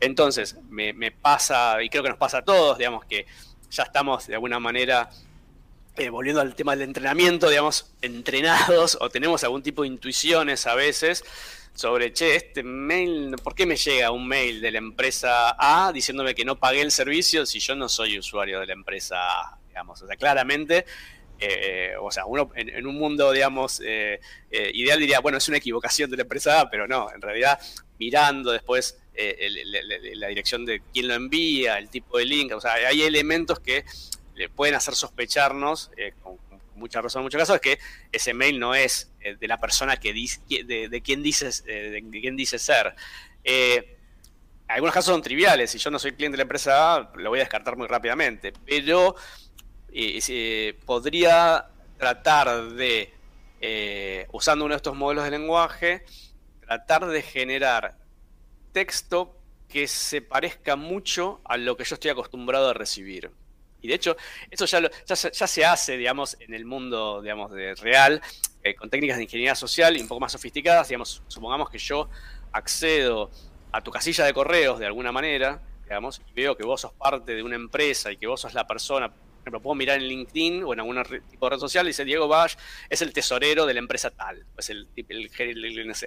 Entonces, 0.00 0.56
me 0.68 1.12
pasa, 1.12 1.80
y 1.80 1.88
creo 1.88 2.02
que 2.02 2.08
nos 2.08 2.18
pasa 2.18 2.38
a 2.38 2.44
todos, 2.44 2.78
digamos, 2.78 3.04
que 3.04 3.26
ya 3.70 3.84
estamos 3.84 4.26
de 4.26 4.34
alguna 4.34 4.58
manera 4.58 5.08
volviendo 6.10 6.40
al 6.40 6.56
tema 6.56 6.72
del 6.74 6.82
entrenamiento, 6.88 7.48
digamos, 7.48 7.92
entrenados 8.00 8.98
o 9.00 9.08
tenemos 9.08 9.44
algún 9.44 9.62
tipo 9.62 9.82
de 9.82 9.88
intuiciones 9.88 10.66
a 10.66 10.74
veces 10.74 11.22
sobre, 11.74 12.12
che, 12.12 12.36
este 12.36 12.62
mail, 12.62 13.36
¿por 13.42 13.54
qué 13.54 13.66
me 13.66 13.76
llega 13.76 14.10
un 14.10 14.26
mail 14.26 14.60
de 14.60 14.70
la 14.70 14.78
empresa 14.78 15.56
A 15.58 15.92
diciéndome 15.92 16.34
que 16.34 16.44
no 16.44 16.58
pagué 16.58 16.82
el 16.82 16.90
servicio 16.90 17.46
si 17.46 17.60
yo 17.60 17.74
no 17.74 17.88
soy 17.88 18.18
usuario 18.18 18.60
de 18.60 18.66
la 18.66 18.72
empresa 18.74 19.16
A? 19.18 19.58
Digamos, 19.68 20.02
o 20.02 20.06
sea, 20.06 20.16
claramente, 20.16 20.84
eh, 21.44 21.94
o 22.00 22.10
sea, 22.10 22.24
uno 22.26 22.50
en, 22.54 22.86
un 22.86 22.94
mundo, 22.96 23.32
digamos, 23.32 23.80
eh, 23.84 24.20
eh, 24.50 24.70
ideal 24.74 25.00
diría, 25.00 25.18
bueno, 25.20 25.38
es 25.38 25.48
una 25.48 25.56
equivocación 25.56 26.08
de 26.10 26.16
la 26.16 26.22
empresa 26.22 26.60
A, 26.60 26.70
pero 26.70 26.86
no, 26.86 27.08
en 27.12 27.20
realidad, 27.20 27.58
mirando 27.98 28.52
después 28.52 28.98
la 29.14 30.28
dirección 30.28 30.64
de 30.64 30.82
quién 30.92 31.08
lo 31.08 31.14
envía, 31.14 31.78
el 31.78 31.90
tipo 31.90 32.18
de 32.18 32.26
link, 32.26 32.52
o 32.52 32.60
sea, 32.60 32.74
hay 32.74 33.02
elementos 33.02 33.58
que 33.60 33.84
le 34.34 34.48
pueden 34.48 34.74
hacer 34.74 34.94
sospecharnos 34.94 35.90
con, 36.22 36.51
mucha 36.82 37.00
razón 37.00 37.20
en 37.20 37.24
muchos 37.24 37.38
casos, 37.38 37.56
es 37.56 37.62
que 37.62 37.78
ese 38.10 38.34
mail 38.34 38.58
no 38.58 38.74
es 38.74 39.12
eh, 39.20 39.36
de 39.36 39.48
la 39.48 39.58
persona 39.58 39.96
que 39.96 40.12
dice, 40.12 40.40
de, 40.48 41.02
quien 41.02 41.22
dices, 41.22 41.64
eh, 41.66 42.02
de, 42.02 42.20
quien 42.20 42.36
dice 42.36 42.58
ser. 42.58 42.94
Eh, 43.42 43.98
algunos 44.68 44.92
casos 44.92 45.12
son 45.12 45.22
triviales, 45.22 45.70
si 45.70 45.78
yo 45.78 45.90
no 45.90 45.98
soy 45.98 46.12
cliente 46.12 46.34
de 46.34 46.38
la 46.38 46.42
empresa 46.42 46.94
A, 46.94 47.12
lo 47.16 47.30
voy 47.30 47.38
a 47.38 47.42
descartar 47.42 47.76
muy 47.76 47.86
rápidamente, 47.86 48.52
pero 48.66 49.16
podría 50.86 51.66
tratar 51.98 52.70
de, 52.70 53.12
usando 54.32 54.64
uno 54.64 54.74
de 54.74 54.76
estos 54.76 54.96
modelos 54.96 55.24
de 55.24 55.30
lenguaje, 55.30 56.04
tratar 56.60 57.06
de 57.06 57.22
generar 57.22 57.96
texto 58.72 59.36
que 59.68 59.86
se 59.88 60.22
parezca 60.22 60.76
mucho 60.76 61.40
a 61.44 61.56
lo 61.56 61.76
que 61.76 61.84
yo 61.84 61.94
estoy 61.94 62.10
acostumbrado 62.10 62.70
a 62.70 62.74
recibir. 62.74 63.30
Y 63.82 63.88
de 63.88 63.94
hecho, 63.94 64.16
eso 64.50 64.64
ya, 64.64 64.90
ya, 65.06 65.16
se 65.16 65.64
hace, 65.64 65.96
digamos, 65.96 66.36
en 66.40 66.54
el 66.54 66.64
mundo, 66.64 67.20
digamos, 67.20 67.50
de 67.50 67.74
real, 67.74 68.22
eh, 68.62 68.74
con 68.76 68.88
técnicas 68.88 69.16
de 69.16 69.24
ingeniería 69.24 69.56
social 69.56 69.96
y 69.96 70.00
un 70.00 70.08
poco 70.08 70.20
más 70.20 70.32
sofisticadas. 70.32 70.88
Digamos, 70.88 71.22
supongamos 71.26 71.68
que 71.68 71.78
yo 71.78 72.08
accedo 72.52 73.30
a 73.72 73.80
tu 73.80 73.90
casilla 73.90 74.24
de 74.24 74.32
correos 74.32 74.78
de 74.78 74.86
alguna 74.86 75.10
manera, 75.10 75.60
digamos, 75.82 76.22
y 76.30 76.32
veo 76.32 76.56
que 76.56 76.64
vos 76.64 76.80
sos 76.80 76.92
parte 76.92 77.34
de 77.34 77.42
una 77.42 77.56
empresa 77.56 78.12
y 78.12 78.16
que 78.16 78.26
vos 78.26 78.40
sos 78.40 78.54
la 78.54 78.66
persona, 78.66 79.08
por 79.08 79.40
ejemplo, 79.40 79.60
puedo 79.60 79.74
mirar 79.74 79.98
en 79.98 80.04
LinkedIn 80.04 80.62
o 80.62 80.72
en 80.74 80.80
algún 80.80 81.02
tipo 81.28 81.46
de 81.46 81.50
red 81.50 81.58
social 81.58 81.86
y 81.86 81.88
dice 81.88 82.04
Diego 82.04 82.28
Bash 82.28 82.54
es 82.88 83.02
el 83.02 83.12
tesorero 83.12 83.66
de 83.66 83.74
la 83.74 83.80
empresa 83.80 84.10
tal, 84.10 84.46
es 84.56 84.70
el, 84.70 84.86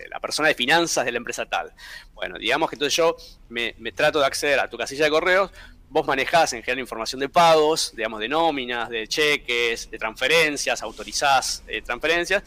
la 0.10 0.20
persona 0.22 0.48
de 0.48 0.54
finanzas 0.54 1.04
de 1.04 1.12
la 1.12 1.18
empresa 1.18 1.46
tal. 1.46 1.74
Bueno, 2.14 2.38
digamos 2.38 2.70
que 2.70 2.76
entonces 2.76 2.96
yo 2.96 3.18
me 3.50 3.92
trato 3.92 4.20
de 4.20 4.26
acceder 4.28 4.60
a 4.60 4.70
tu 4.70 4.78
casilla 4.78 5.06
de 5.06 5.12
correos, 5.12 5.52
vos 5.96 6.06
manejás 6.06 6.52
en 6.52 6.62
general 6.62 6.82
información 6.82 7.22
de 7.22 7.30
pagos, 7.30 7.94
digamos, 7.96 8.20
de 8.20 8.28
nóminas, 8.28 8.90
de 8.90 9.08
cheques, 9.08 9.90
de 9.90 9.98
transferencias, 9.98 10.82
autorizás 10.82 11.64
eh, 11.70 11.82
transferencias. 11.82 12.44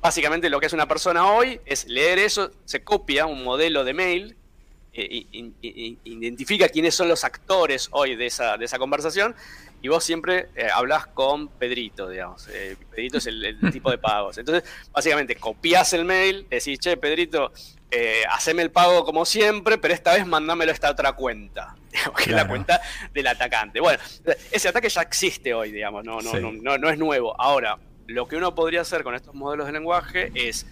Básicamente 0.00 0.50
lo 0.50 0.58
que 0.58 0.66
es 0.66 0.72
una 0.72 0.88
persona 0.88 1.30
hoy 1.30 1.60
es 1.64 1.86
leer 1.86 2.18
eso, 2.18 2.50
se 2.64 2.82
copia 2.82 3.26
un 3.26 3.44
modelo 3.44 3.84
de 3.84 3.94
mail, 3.94 4.36
e, 4.92 5.26
identifica 6.02 6.68
quiénes 6.68 6.96
son 6.96 7.06
los 7.06 7.22
actores 7.22 7.86
hoy 7.92 8.16
de 8.16 8.26
esa, 8.26 8.56
de 8.56 8.64
esa 8.64 8.80
conversación 8.80 9.36
y 9.80 9.86
vos 9.86 10.02
siempre 10.02 10.48
eh, 10.56 10.66
hablas 10.74 11.06
con 11.06 11.46
Pedrito, 11.46 12.08
digamos. 12.08 12.48
Pedrito 12.90 13.18
es 13.18 13.26
el, 13.26 13.58
tipo 13.70 13.92
de 13.92 13.98
pagos. 13.98 14.38
Entonces, 14.38 14.68
básicamente, 14.90 15.36
copias 15.36 15.92
el 15.92 16.04
mail, 16.04 16.48
decís, 16.50 16.80
che, 16.80 16.96
Pedrito, 16.96 17.52
eh, 17.90 18.24
haceme 18.30 18.62
el 18.62 18.72
pago 18.72 19.04
como 19.04 19.24
siempre, 19.24 19.78
pero 19.78 19.94
esta 19.94 20.14
vez 20.14 20.26
mandámelo 20.26 20.72
a 20.72 20.74
esta 20.74 20.90
otra 20.90 21.12
cuenta, 21.12 21.76
que 22.16 22.24
es 22.24 22.28
la 22.28 22.48
cuenta 22.48 22.80
del 23.12 23.26
atacante. 23.28 23.80
Bueno, 23.80 24.02
ese 24.50 24.68
ataque 24.68 24.88
ya 24.88 25.02
existe 25.02 25.54
hoy, 25.54 25.70
digamos, 25.70 26.04
no, 26.04 26.20
no, 26.20 26.52
no, 26.52 26.78
no, 26.78 26.90
es 26.90 26.98
nuevo. 26.98 27.40
Ahora, 27.40 27.78
lo 28.08 28.26
que 28.26 28.36
uno 28.36 28.54
podría 28.54 28.80
hacer 28.80 29.04
con 29.04 29.14
estos 29.14 29.34
modelos 29.34 29.66
de 29.66 29.72
lenguaje 29.72 30.32
es 30.34 30.66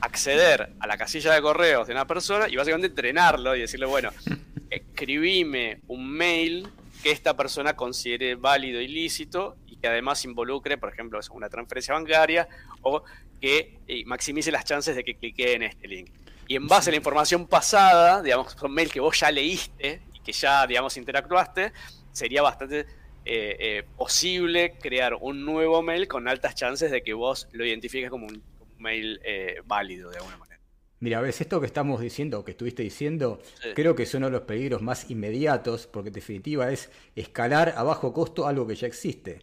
acceder 0.00 0.70
a 0.78 0.86
la 0.86 0.96
casilla 0.96 1.32
de 1.34 1.42
correos 1.42 1.88
de 1.88 1.92
una 1.92 2.06
persona 2.06 2.48
y 2.48 2.54
básicamente 2.54 2.86
entrenarlo 2.86 3.56
y 3.56 3.60
decirle, 3.60 3.86
bueno, 3.86 4.10
escribime 4.70 5.80
un 5.88 6.08
mail 6.08 6.68
que 7.02 7.10
esta 7.10 7.36
persona 7.36 7.74
considere 7.74 8.36
válido 8.36 8.80
y 8.80 8.86
lícito 8.86 9.56
y 9.66 9.76
que 9.76 9.88
además 9.88 10.24
involucre, 10.24 10.78
por 10.78 10.92
ejemplo, 10.92 11.18
una 11.32 11.48
transferencia 11.48 11.94
bancaria 11.94 12.48
o 12.82 13.02
que 13.40 13.76
maximice 14.06 14.52
las 14.52 14.64
chances 14.64 14.94
de 14.94 15.02
que 15.02 15.16
clique 15.16 15.54
en 15.54 15.64
este 15.64 15.88
link. 15.88 16.10
Y 16.48 16.56
en 16.56 16.66
base 16.66 16.88
a 16.88 16.92
la 16.92 16.96
información 16.96 17.46
pasada, 17.46 18.22
digamos, 18.22 18.56
un 18.62 18.72
mail 18.72 18.90
que 18.90 19.00
vos 19.00 19.20
ya 19.20 19.30
leíste 19.30 20.00
y 20.14 20.20
que 20.20 20.32
ya, 20.32 20.66
digamos, 20.66 20.96
interactuaste, 20.96 21.74
sería 22.10 22.40
bastante 22.40 22.80
eh, 22.80 23.56
eh, 23.60 23.84
posible 23.98 24.78
crear 24.80 25.14
un 25.20 25.44
nuevo 25.44 25.82
mail 25.82 26.08
con 26.08 26.26
altas 26.26 26.54
chances 26.54 26.90
de 26.90 27.02
que 27.02 27.12
vos 27.12 27.48
lo 27.52 27.66
identifiques 27.66 28.08
como 28.08 28.26
un, 28.26 28.42
mail 28.78 29.20
válido 29.66 30.08
de 30.08 30.18
alguna 30.18 30.36
manera. 30.36 30.60
Mira, 31.00 31.20
ves, 31.20 31.40
esto 31.40 31.58
que 31.58 31.66
estamos 31.66 32.00
diciendo, 32.00 32.44
que 32.44 32.52
estuviste 32.52 32.84
diciendo, 32.84 33.42
creo 33.74 33.96
que 33.96 34.04
es 34.04 34.14
uno 34.14 34.26
de 34.26 34.32
los 34.32 34.42
peligros 34.42 34.82
más 34.82 35.10
inmediatos, 35.10 35.88
porque 35.88 36.08
en 36.08 36.14
definitiva 36.14 36.70
es 36.70 36.90
escalar 37.16 37.74
a 37.76 37.82
bajo 37.82 38.12
costo 38.12 38.46
algo 38.46 38.68
que 38.68 38.76
ya 38.76 38.86
existe. 38.86 39.42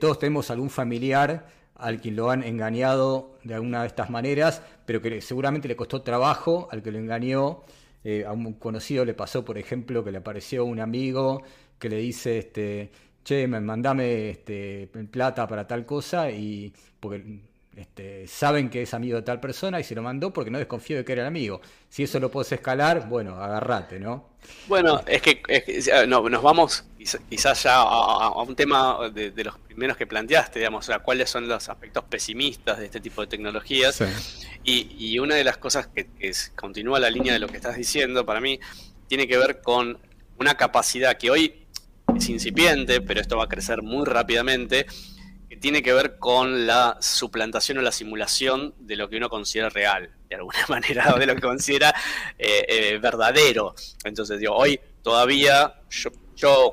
todos 0.00 0.18
tenemos 0.18 0.50
algún 0.50 0.70
familiar 0.70 1.46
al 1.74 2.00
quien 2.00 2.16
lo 2.16 2.30
han 2.30 2.42
engañado 2.42 3.38
de 3.42 3.54
alguna 3.54 3.82
de 3.82 3.88
estas 3.88 4.10
maneras, 4.10 4.62
pero 4.86 5.00
que 5.00 5.20
seguramente 5.20 5.68
le 5.68 5.76
costó 5.76 6.02
trabajo 6.02 6.68
al 6.70 6.82
que 6.82 6.92
lo 6.92 6.98
engañó. 6.98 7.62
Eh, 8.04 8.24
a 8.26 8.32
un 8.32 8.52
conocido 8.54 9.04
le 9.04 9.14
pasó, 9.14 9.44
por 9.44 9.56
ejemplo, 9.56 10.04
que 10.04 10.12
le 10.12 10.18
apareció 10.18 10.64
un 10.66 10.78
amigo 10.78 11.42
que 11.78 11.88
le 11.88 11.96
dice, 11.96 12.38
este, 12.38 12.90
che, 13.24 13.46
mandame 13.48 14.30
este, 14.30 14.88
plata 15.10 15.48
para 15.48 15.66
tal 15.66 15.86
cosa, 15.86 16.30
y 16.30 16.72
porque 17.00 17.40
este, 17.76 18.26
saben 18.26 18.70
que 18.70 18.82
es 18.82 18.94
amigo 18.94 19.16
de 19.16 19.22
tal 19.22 19.40
persona 19.40 19.80
y 19.80 19.84
se 19.84 19.94
lo 19.94 20.02
mandó 20.02 20.32
porque 20.32 20.50
no 20.50 20.58
desconfío 20.58 20.96
de 20.96 21.04
que 21.04 21.12
era 21.12 21.22
el 21.22 21.28
amigo. 21.28 21.60
Si 21.88 22.04
eso 22.04 22.20
lo 22.20 22.30
puedes 22.30 22.52
escalar, 22.52 23.08
bueno, 23.08 23.36
agarrate, 23.36 23.98
¿no? 23.98 24.30
Bueno, 24.68 25.02
es 25.06 25.22
que, 25.22 25.42
no, 26.06 26.28
nos 26.28 26.42
vamos 26.42 26.84
quizás 27.28 27.62
ya 27.62 27.76
a, 27.76 28.42
un 28.42 28.54
tema 28.54 29.10
de, 29.10 29.32
los 29.42 29.58
primeros 29.58 29.96
que 29.96 30.06
planteaste, 30.06 30.58
digamos, 30.58 30.84
o 30.84 30.86
sea, 30.86 30.98
cuáles 31.00 31.30
son 31.30 31.48
los 31.48 31.68
aspectos 31.68 32.04
pesimistas 32.04 32.78
de 32.78 32.86
este 32.86 33.00
tipo 33.00 33.20
de 33.22 33.26
tecnologías. 33.26 34.02
Y, 34.62 35.18
una 35.18 35.34
de 35.34 35.44
las 35.44 35.56
cosas 35.56 35.88
que, 35.88 36.06
que 36.06 36.32
continúa 36.54 36.98
la 36.98 37.10
línea 37.10 37.32
de 37.32 37.38
lo 37.38 37.48
que 37.48 37.56
estás 37.56 37.76
diciendo, 37.76 38.24
para 38.24 38.40
mí, 38.40 38.60
tiene 39.08 39.26
que 39.26 39.36
ver 39.36 39.62
con 39.62 39.98
una 40.38 40.56
capacidad 40.56 41.16
que 41.16 41.30
hoy 41.30 41.66
es 42.16 42.28
incipiente, 42.28 43.00
pero 43.00 43.20
esto 43.20 43.36
va 43.36 43.44
a 43.44 43.48
crecer 43.48 43.82
muy 43.82 44.04
rápidamente, 44.04 44.86
tiene 45.60 45.82
que 45.82 45.92
ver 45.92 46.18
con 46.18 46.66
la 46.66 46.96
suplantación 47.00 47.78
o 47.78 47.82
la 47.82 47.92
simulación 47.92 48.74
de 48.78 48.96
lo 48.96 49.08
que 49.08 49.16
uno 49.16 49.28
considera 49.28 49.68
real, 49.68 50.10
de 50.28 50.36
alguna 50.36 50.58
manera, 50.68 51.14
o 51.14 51.18
de 51.18 51.26
lo 51.26 51.34
que 51.34 51.42
considera 51.42 51.94
eh, 52.38 52.64
eh, 52.68 52.98
verdadero. 52.98 53.74
Entonces, 54.04 54.38
digo, 54.38 54.54
hoy 54.54 54.80
todavía 55.02 55.74
yo, 55.90 56.10
yo 56.36 56.72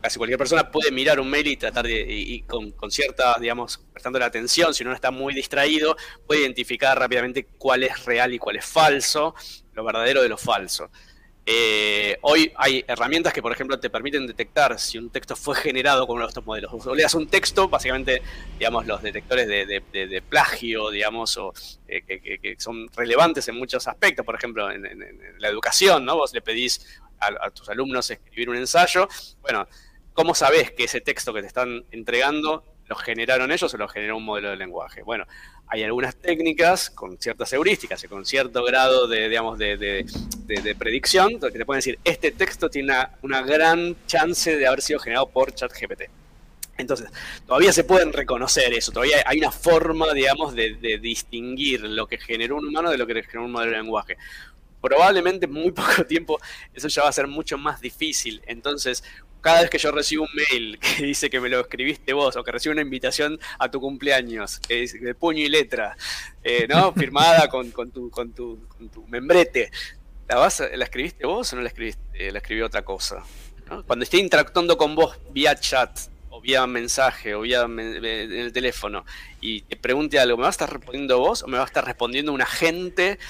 casi 0.00 0.18
cualquier 0.18 0.38
persona 0.38 0.70
puede 0.70 0.90
mirar 0.90 1.20
un 1.20 1.28
mail 1.28 1.46
y 1.46 1.56
tratar 1.56 1.86
de, 1.86 2.04
y, 2.08 2.42
con, 2.42 2.70
con, 2.72 2.90
cierta, 2.90 3.36
digamos, 3.38 3.78
prestando 3.92 4.18
la 4.18 4.26
atención, 4.26 4.72
si 4.74 4.82
uno 4.82 4.90
no 4.90 4.94
está 4.94 5.10
muy 5.10 5.34
distraído, 5.34 5.96
puede 6.26 6.42
identificar 6.42 6.98
rápidamente 6.98 7.46
cuál 7.58 7.82
es 7.82 8.04
real 8.04 8.32
y 8.32 8.38
cuál 8.38 8.56
es 8.56 8.64
falso, 8.64 9.34
lo 9.74 9.84
verdadero 9.84 10.22
de 10.22 10.28
lo 10.28 10.38
falso. 10.38 10.90
Eh, 11.52 12.16
hoy 12.20 12.52
hay 12.54 12.84
herramientas 12.86 13.32
que, 13.32 13.42
por 13.42 13.50
ejemplo, 13.50 13.80
te 13.80 13.90
permiten 13.90 14.24
detectar 14.24 14.78
si 14.78 14.98
un 14.98 15.10
texto 15.10 15.34
fue 15.34 15.56
generado 15.56 16.06
con 16.06 16.14
uno 16.14 16.26
de 16.26 16.28
estos 16.28 16.46
modelos. 16.46 16.86
O 16.86 16.94
leas 16.94 17.12
un 17.14 17.26
texto, 17.26 17.68
básicamente, 17.68 18.22
digamos, 18.56 18.86
los 18.86 19.02
detectores 19.02 19.48
de, 19.48 20.22
plagio, 20.28 20.90
digamos, 20.90 21.36
o, 21.38 21.52
eh, 21.88 22.02
que, 22.02 22.54
son 22.56 22.88
relevantes 22.94 23.48
en 23.48 23.56
muchos 23.56 23.88
aspectos. 23.88 24.24
Por 24.24 24.36
ejemplo, 24.36 24.70
en, 24.70 24.80
la 25.38 25.48
educación, 25.48 26.04
¿no? 26.04 26.18
Vos 26.18 26.32
le 26.32 26.40
pedís 26.40 27.00
a, 27.18 27.50
tus 27.50 27.68
alumnos 27.68 28.08
escribir 28.08 28.48
un 28.48 28.56
ensayo. 28.56 29.08
Bueno, 29.40 29.66
¿cómo 30.12 30.36
sabés 30.36 30.70
que 30.70 30.84
ese 30.84 31.00
texto 31.00 31.34
que 31.34 31.40
te 31.40 31.48
están 31.48 31.84
entregando 31.90 32.64
lo 32.86 32.94
generaron 32.94 33.50
ellos 33.50 33.74
o 33.74 33.76
lo 33.76 33.88
generó 33.88 34.18
un 34.18 34.24
modelo 34.24 34.50
de 34.50 34.56
lenguaje? 34.56 35.02
Bueno, 35.02 35.26
hay 35.70 35.84
algunas 35.84 36.16
técnicas 36.16 36.90
con 36.90 37.16
ciertas 37.16 37.52
heurísticas 37.52 38.02
y 38.02 38.08
con 38.08 38.26
cierto 38.26 38.64
grado 38.64 39.06
de, 39.06 39.28
digamos, 39.28 39.56
de, 39.56 40.04
predicción 40.76 41.38
que 41.38 41.50
te 41.52 41.64
pueden 41.64 41.78
decir, 41.78 41.98
este 42.02 42.32
texto 42.32 42.68
tiene 42.68 42.92
una, 43.22 43.42
gran 43.42 43.96
chance 44.06 44.56
de 44.56 44.66
haber 44.66 44.82
sido 44.82 44.98
generado 44.98 45.28
por 45.28 45.54
ChatGPT. 45.54 46.02
Entonces, 46.76 47.08
todavía 47.46 47.72
se 47.72 47.84
pueden 47.84 48.12
reconocer 48.12 48.72
eso, 48.72 48.90
todavía 48.90 49.22
hay 49.24 49.38
una 49.38 49.52
forma, 49.52 50.12
digamos, 50.12 50.54
de, 50.56 50.98
distinguir 51.00 51.82
lo 51.82 52.08
que 52.08 52.18
generó 52.18 52.56
un 52.56 52.66
humano 52.66 52.90
de 52.90 52.98
lo 52.98 53.06
que 53.06 53.14
generó 53.22 53.44
un 53.44 53.52
modelo 53.52 53.70
de 53.70 53.78
lenguaje. 53.78 54.16
Probablemente 54.80 55.46
en 55.46 55.52
muy 55.52 55.70
poco 55.72 56.04
tiempo 56.04 56.40
eso 56.74 56.88
ya 56.88 57.02
va 57.02 57.10
a 57.10 57.12
ser 57.12 57.28
mucho 57.28 57.56
más 57.58 57.80
difícil. 57.80 58.42
Entonces, 58.46 59.04
cada 59.40 59.62
vez 59.62 59.70
que 59.70 59.78
yo 59.78 59.90
recibo 59.90 60.24
un 60.24 60.30
mail 60.34 60.78
que 60.96 61.04
dice 61.04 61.30
que 61.30 61.40
me 61.40 61.48
lo 61.48 61.60
escribiste 61.60 62.12
vos 62.12 62.36
o 62.36 62.44
que 62.44 62.52
recibo 62.52 62.72
una 62.72 62.82
invitación 62.82 63.38
a 63.58 63.70
tu 63.70 63.80
cumpleaños, 63.80 64.58
que 64.60 64.82
es 64.82 65.00
de 65.00 65.14
puño 65.14 65.42
y 65.42 65.48
letra, 65.48 65.96
eh, 66.42 66.66
¿no? 66.68 66.92
Firmada 67.00 67.48
con, 67.48 67.70
tu, 67.70 68.10
con, 68.10 68.32
tu, 68.32 68.58
membrete, 69.08 69.70
¿la, 70.28 70.36
vas, 70.36 70.62
¿la 70.74 70.84
escribiste 70.84 71.26
vos 71.26 71.52
o 71.52 71.56
no 71.56 71.62
la 71.62 71.68
escribiste? 71.68 72.02
Eh, 72.14 72.32
la 72.32 72.38
escribió 72.38 72.66
otra 72.66 72.82
cosa. 72.82 73.22
Cuando 73.86 74.02
esté 74.02 74.18
interactuando 74.18 74.76
con 74.76 74.96
vos 74.96 75.16
vía 75.30 75.54
chat 75.54 75.96
o 76.28 76.40
vía 76.40 76.66
mensaje 76.66 77.36
o 77.36 77.42
vía 77.42 77.62
en 77.62 77.78
el 77.78 78.52
teléfono 78.52 79.04
y 79.40 79.62
te 79.62 79.76
pregunte 79.76 80.18
algo, 80.18 80.36
¿me 80.36 80.42
va 80.42 80.48
a 80.48 80.50
estar 80.50 80.72
respondiendo 80.72 81.20
vos 81.20 81.44
o 81.44 81.46
me 81.46 81.56
va 81.56 81.62
a 81.62 81.66
estar 81.66 81.84
respondiendo 81.84 82.32
un 82.32 82.42
agente? 82.42 83.20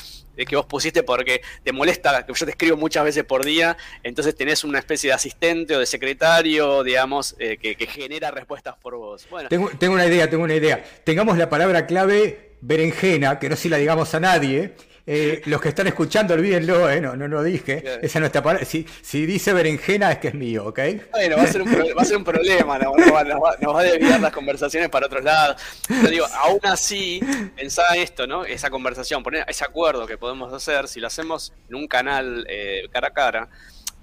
Que 0.46 0.56
vos 0.56 0.66
pusiste 0.66 1.02
porque 1.02 1.42
te 1.62 1.72
molesta, 1.72 2.24
que 2.26 2.32
yo 2.34 2.44
te 2.44 2.52
escribo 2.52 2.76
muchas 2.76 3.04
veces 3.04 3.24
por 3.24 3.44
día, 3.44 3.76
entonces 4.02 4.34
tenés 4.34 4.64
una 4.64 4.78
especie 4.78 5.08
de 5.08 5.14
asistente 5.14 5.76
o 5.76 5.78
de 5.78 5.86
secretario, 5.86 6.82
digamos, 6.82 7.36
eh, 7.38 7.56
que, 7.56 7.74
genera 7.86 8.30
respuestas 8.30 8.76
por 8.76 8.96
vos. 8.96 9.26
Bueno. 9.30 9.48
Tengo, 9.48 9.70
tengo 9.78 9.94
una 9.94 10.06
idea, 10.06 10.30
tengo 10.30 10.44
una 10.44 10.54
idea. 10.54 10.84
Tengamos 11.04 11.36
la 11.38 11.48
palabra 11.48 11.86
clave 11.86 12.50
berenjena, 12.60 13.38
que 13.38 13.48
no 13.48 13.56
si 13.56 13.68
la 13.68 13.78
digamos 13.78 14.14
a 14.14 14.20
nadie, 14.20 14.74
eh, 15.06 15.42
los 15.46 15.60
que 15.60 15.70
están 15.70 15.86
escuchando, 15.86 16.34
olvídenlo, 16.34 16.88
eh, 16.90 17.00
no, 17.00 17.16
no 17.16 17.28
lo 17.28 17.42
dije. 17.42 17.82
Esa 18.02 18.20
no 18.20 18.26
está 18.26 18.42
para... 18.42 18.64
si, 18.64 18.86
si 19.02 19.26
dice 19.26 19.52
berenjena 19.52 20.12
es 20.12 20.18
que 20.18 20.28
es 20.28 20.34
mío, 20.34 20.66
¿ok? 20.66 20.78
Bueno, 21.10 21.36
va 21.36 21.42
a 21.42 21.46
ser 21.46 21.62
un, 21.62 21.68
va 21.68 22.02
a 22.02 22.04
ser 22.04 22.16
un 22.16 22.24
problema, 22.24 22.78
nos, 22.78 22.94
va, 22.96 23.80
a 23.80 23.82
desviar 23.82 24.20
las 24.20 24.32
conversaciones 24.32 24.88
para 24.88 25.06
otros 25.06 25.24
lados. 25.24 25.60
Pero 25.88 26.08
digo, 26.08 26.26
aún 26.26 26.60
así, 26.64 27.20
pensá 27.56 27.96
esto, 27.96 28.26
¿no? 28.26 28.44
Esa 28.44 28.70
conversación, 28.70 29.22
poner 29.22 29.44
ese 29.48 29.64
acuerdo 29.64 30.06
que 30.06 30.18
podemos 30.18 30.52
hacer, 30.52 30.88
si 30.88 31.00
lo 31.00 31.06
hacemos 31.06 31.52
en 31.68 31.74
un 31.74 31.88
canal 31.88 32.46
eh, 32.48 32.88
cara 32.92 33.08
a 33.08 33.12
cara, 33.12 33.48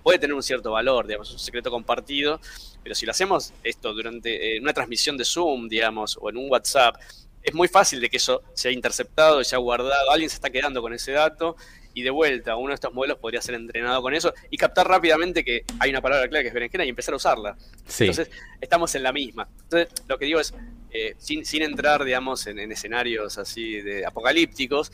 puede 0.03 0.19
tener 0.19 0.33
un 0.33 0.43
cierto 0.43 0.71
valor, 0.71 1.05
digamos, 1.05 1.31
un 1.31 1.39
secreto 1.39 1.69
compartido, 1.69 2.39
pero 2.83 2.95
si 2.95 3.05
lo 3.05 3.11
hacemos 3.11 3.53
esto 3.63 3.93
durante 3.93 4.59
una 4.59 4.73
transmisión 4.73 5.17
de 5.17 5.25
Zoom, 5.25 5.67
digamos, 5.67 6.17
o 6.21 6.29
en 6.29 6.37
un 6.37 6.49
WhatsApp, 6.49 6.95
es 7.43 7.53
muy 7.53 7.67
fácil 7.67 8.01
de 8.01 8.09
que 8.09 8.17
eso 8.17 8.43
sea 8.53 8.71
interceptado, 8.71 9.43
sea 9.43 9.59
guardado, 9.59 10.11
alguien 10.11 10.29
se 10.29 10.35
está 10.35 10.49
quedando 10.49 10.81
con 10.81 10.93
ese 10.93 11.13
dato 11.13 11.55
y 11.97 12.03
de 12.03 12.11
vuelta, 12.11 12.55
uno 12.55 12.69
de 12.69 12.75
estos 12.75 12.93
modelos 12.93 13.17
podría 13.17 13.41
ser 13.41 13.55
entrenado 13.55 14.03
con 14.03 14.13
eso 14.13 14.31
y 14.51 14.57
captar 14.57 14.87
rápidamente 14.87 15.43
que 15.43 15.65
hay 15.79 15.89
una 15.89 15.99
palabra 15.99 16.27
clave 16.27 16.43
que 16.43 16.49
es 16.49 16.53
berenjena 16.53 16.85
y 16.85 16.89
empezar 16.89 17.13
a 17.15 17.17
usarla. 17.17 17.57
Entonces, 17.99 18.29
estamos 18.61 18.93
en 18.93 19.01
la 19.01 19.11
misma. 19.11 19.49
Entonces, 19.63 19.89
lo 20.07 20.19
que 20.19 20.25
digo 20.25 20.39
es, 20.39 20.53
eh, 20.91 21.15
sin, 21.17 21.63
entrar, 21.63 22.03
digamos, 22.03 22.45
en, 22.45 22.71
escenarios 22.71 23.39
así 23.39 23.81
de 23.81 24.05
apocalípticos, 24.05 24.91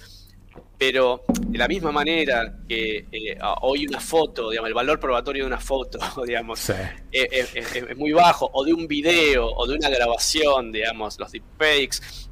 pero 0.78 1.24
de 1.48 1.58
la 1.58 1.68
misma 1.68 1.92
manera 1.92 2.60
que 2.70 3.06
eh, 3.12 3.38
hoy 3.62 3.86
una 3.86 4.00
foto, 4.00 4.50
digamos, 4.50 4.70
el 4.70 4.74
valor 4.74 4.98
probatorio 4.98 5.44
de 5.44 5.48
una 5.48 5.60
foto, 5.60 6.00
digamos, 6.26 6.72
es, 7.12 7.98
muy 7.98 8.14
bajo, 8.14 8.50
o 8.54 8.64
de 8.64 8.74
un 8.74 8.88
video, 8.88 9.46
o 9.46 9.68
de 9.68 9.76
una 9.76 9.90
grabación, 9.90 10.72
digamos, 10.72 11.20
los 11.20 11.34
deepfakes, 11.34 12.30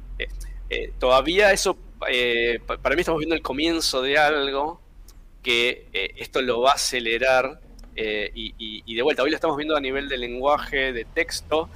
eh, 0.70 0.92
todavía 0.98 1.52
eso, 1.52 1.76
para 2.82 2.96
mí 2.96 3.00
estamos 3.00 3.18
viendo 3.18 3.34
el 3.34 3.42
comienzo 3.42 4.02
de 4.02 4.18
algo 4.18 4.80
que 5.42 5.88
esto 6.16 6.42
lo 6.42 6.60
va 6.60 6.72
a 6.72 6.74
acelerar 6.74 7.60
y, 7.94 8.54
y 8.58 8.94
de 8.94 9.02
vuelta, 9.02 9.22
hoy 9.22 9.30
lo 9.30 9.36
estamos 9.36 9.56
viendo 9.56 9.76
a 9.76 9.80
nivel 9.80 10.08
de 10.08 10.16
lenguaje, 10.18 10.92
de 10.92 11.04
texto, 11.04 11.68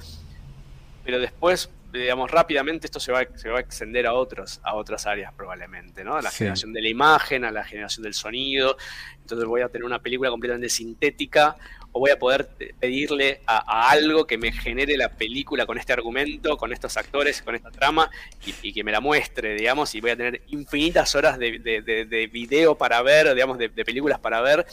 pero 1.03 1.19
después 1.19 1.69
digamos, 1.91 2.29
rápidamente 2.29 2.87
esto 2.87 2.99
se 2.99 3.11
va, 3.11 3.25
se 3.35 3.49
va 3.49 3.57
a 3.57 3.61
extender 3.61 4.05
a, 4.07 4.13
otros, 4.13 4.59
a 4.63 4.75
otras 4.75 5.05
áreas 5.05 5.33
probablemente, 5.33 6.03
¿no? 6.03 6.15
A 6.15 6.21
la 6.21 6.31
generación 6.31 6.73
de 6.73 6.81
la 6.81 6.89
imagen, 6.89 7.45
a 7.45 7.51
la 7.51 7.63
generación 7.63 8.03
del 8.03 8.13
sonido. 8.13 8.77
Entonces 9.21 9.47
voy 9.47 9.61
a 9.61 9.69
tener 9.69 9.85
una 9.85 9.99
película 9.99 10.29
completamente 10.29 10.69
sintética 10.69 11.55
o 11.91 11.99
voy 11.99 12.11
a 12.11 12.19
poder 12.19 12.47
pedirle 12.79 13.41
a, 13.45 13.89
algo 13.89 14.27
que 14.27 14.37
me 14.37 14.51
genere 14.51 14.97
la 14.97 15.09
película 15.09 15.65
con 15.65 15.77
este 15.77 15.93
argumento, 15.93 16.57
con 16.57 16.71
estos 16.73 16.97
actores, 16.97 17.41
con 17.41 17.55
esta 17.55 17.71
trama 17.71 18.09
y, 18.61 18.73
que 18.73 18.83
me 18.83 18.91
la 18.91 18.99
muestre, 18.99 19.55
digamos, 19.55 19.93
y 19.95 20.01
voy 20.01 20.11
a 20.11 20.17
tener 20.17 20.41
infinitas 20.49 21.15
horas 21.15 21.39
de, 21.39 21.59
de, 21.59 22.27
video 22.27 22.77
para 22.77 23.01
ver, 23.01 23.33
digamos, 23.33 23.57
de, 23.57 23.69
películas 23.69 24.19
para 24.19 24.41
ver, 24.41 24.65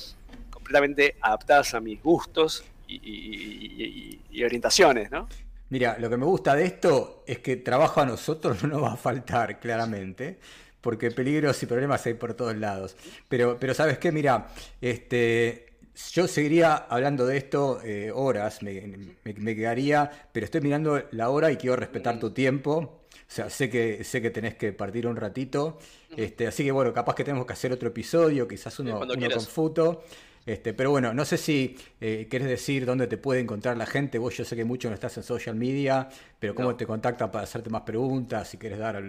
completamente 0.50 1.16
adaptadas 1.20 1.74
a 1.74 1.80
mis 1.80 2.02
gustos 2.02 2.64
y, 2.86 4.18
y 4.30 4.44
orientaciones, 4.44 5.10
¿no? 5.10 5.28
Mira, 5.70 5.96
lo 5.98 6.10
que 6.10 6.16
me 6.16 6.26
gusta 6.26 6.54
de 6.54 6.66
esto 6.66 7.24
es 7.26 7.38
que 7.38 7.56
trabajo 7.56 8.00
a 8.00 8.06
nosotros 8.06 8.62
no 8.62 8.68
nos 8.68 8.82
va 8.82 8.92
a 8.92 8.96
faltar, 8.96 9.58
claramente, 9.60 10.38
porque 10.80 11.10
peligros 11.10 11.62
y 11.62 11.66
problemas 11.66 12.04
hay 12.06 12.14
por 12.14 12.34
todos 12.34 12.56
lados. 12.56 12.96
Pero, 13.28 13.56
pero 13.58 13.74
¿sabes 13.74 13.98
qué? 13.98 14.12
Mira, 14.12 14.48
este, 14.80 15.73
yo 16.12 16.26
seguiría 16.26 16.74
hablando 16.74 17.26
de 17.26 17.36
esto 17.36 17.80
eh, 17.84 18.10
horas, 18.12 18.60
me, 18.62 19.56
quedaría, 19.56 20.10
pero 20.32 20.44
estoy 20.44 20.60
mirando 20.60 21.02
la 21.12 21.30
hora 21.30 21.52
y 21.52 21.56
quiero 21.56 21.76
respetar 21.76 22.18
tu 22.18 22.30
tiempo. 22.30 23.00
O 23.12 23.32
sea, 23.34 23.48
sé 23.48 23.70
que, 23.70 24.04
sé 24.04 24.20
que 24.20 24.30
tenés 24.30 24.54
que 24.54 24.72
partir 24.72 25.06
un 25.06 25.16
ratito. 25.16 25.78
Este, 26.16 26.46
así 26.46 26.64
que 26.64 26.72
bueno, 26.72 26.92
capaz 26.92 27.14
que 27.14 27.24
tenemos 27.24 27.46
que 27.46 27.52
hacer 27.52 27.72
otro 27.72 27.88
episodio, 27.88 28.46
quizás 28.46 28.78
uno, 28.80 29.00
uno 29.00 29.30
con 29.30 29.40
Futo. 29.40 30.04
Este, 30.46 30.74
pero 30.74 30.90
bueno, 30.90 31.14
no 31.14 31.24
sé 31.24 31.38
si 31.38 31.76
eh, 32.00 32.26
quieres 32.28 32.48
decir 32.48 32.84
dónde 32.84 33.06
te 33.06 33.16
puede 33.16 33.40
encontrar 33.40 33.76
la 33.76 33.86
gente. 33.86 34.18
Vos 34.18 34.36
yo 34.36 34.44
sé 34.44 34.56
que 34.56 34.64
mucho 34.64 34.88
no 34.88 34.94
estás 34.94 35.16
en 35.16 35.22
social 35.22 35.54
media, 35.54 36.08
pero 36.38 36.54
cómo 36.54 36.76
te 36.76 36.86
contacta 36.86 37.30
para 37.30 37.44
hacerte 37.44 37.70
más 37.70 37.82
preguntas, 37.82 38.48
si 38.48 38.58
quieres 38.58 38.78
dar 38.78 39.02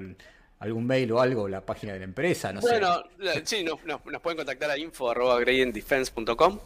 algún 0.60 0.88
mail 0.88 1.12
o 1.12 1.22
algo, 1.22 1.48
la 1.48 1.62
página 1.62 1.94
de 1.94 2.00
la 2.00 2.06
empresa, 2.06 2.52
no 2.54 2.62
bueno, 2.62 3.04
eh, 3.22 3.42
sí, 3.44 3.64
nos, 3.64 3.80
pueden 4.22 4.38
contactar 4.38 4.72
a 4.72 4.78
info.gradientdefense.com 4.78 6.60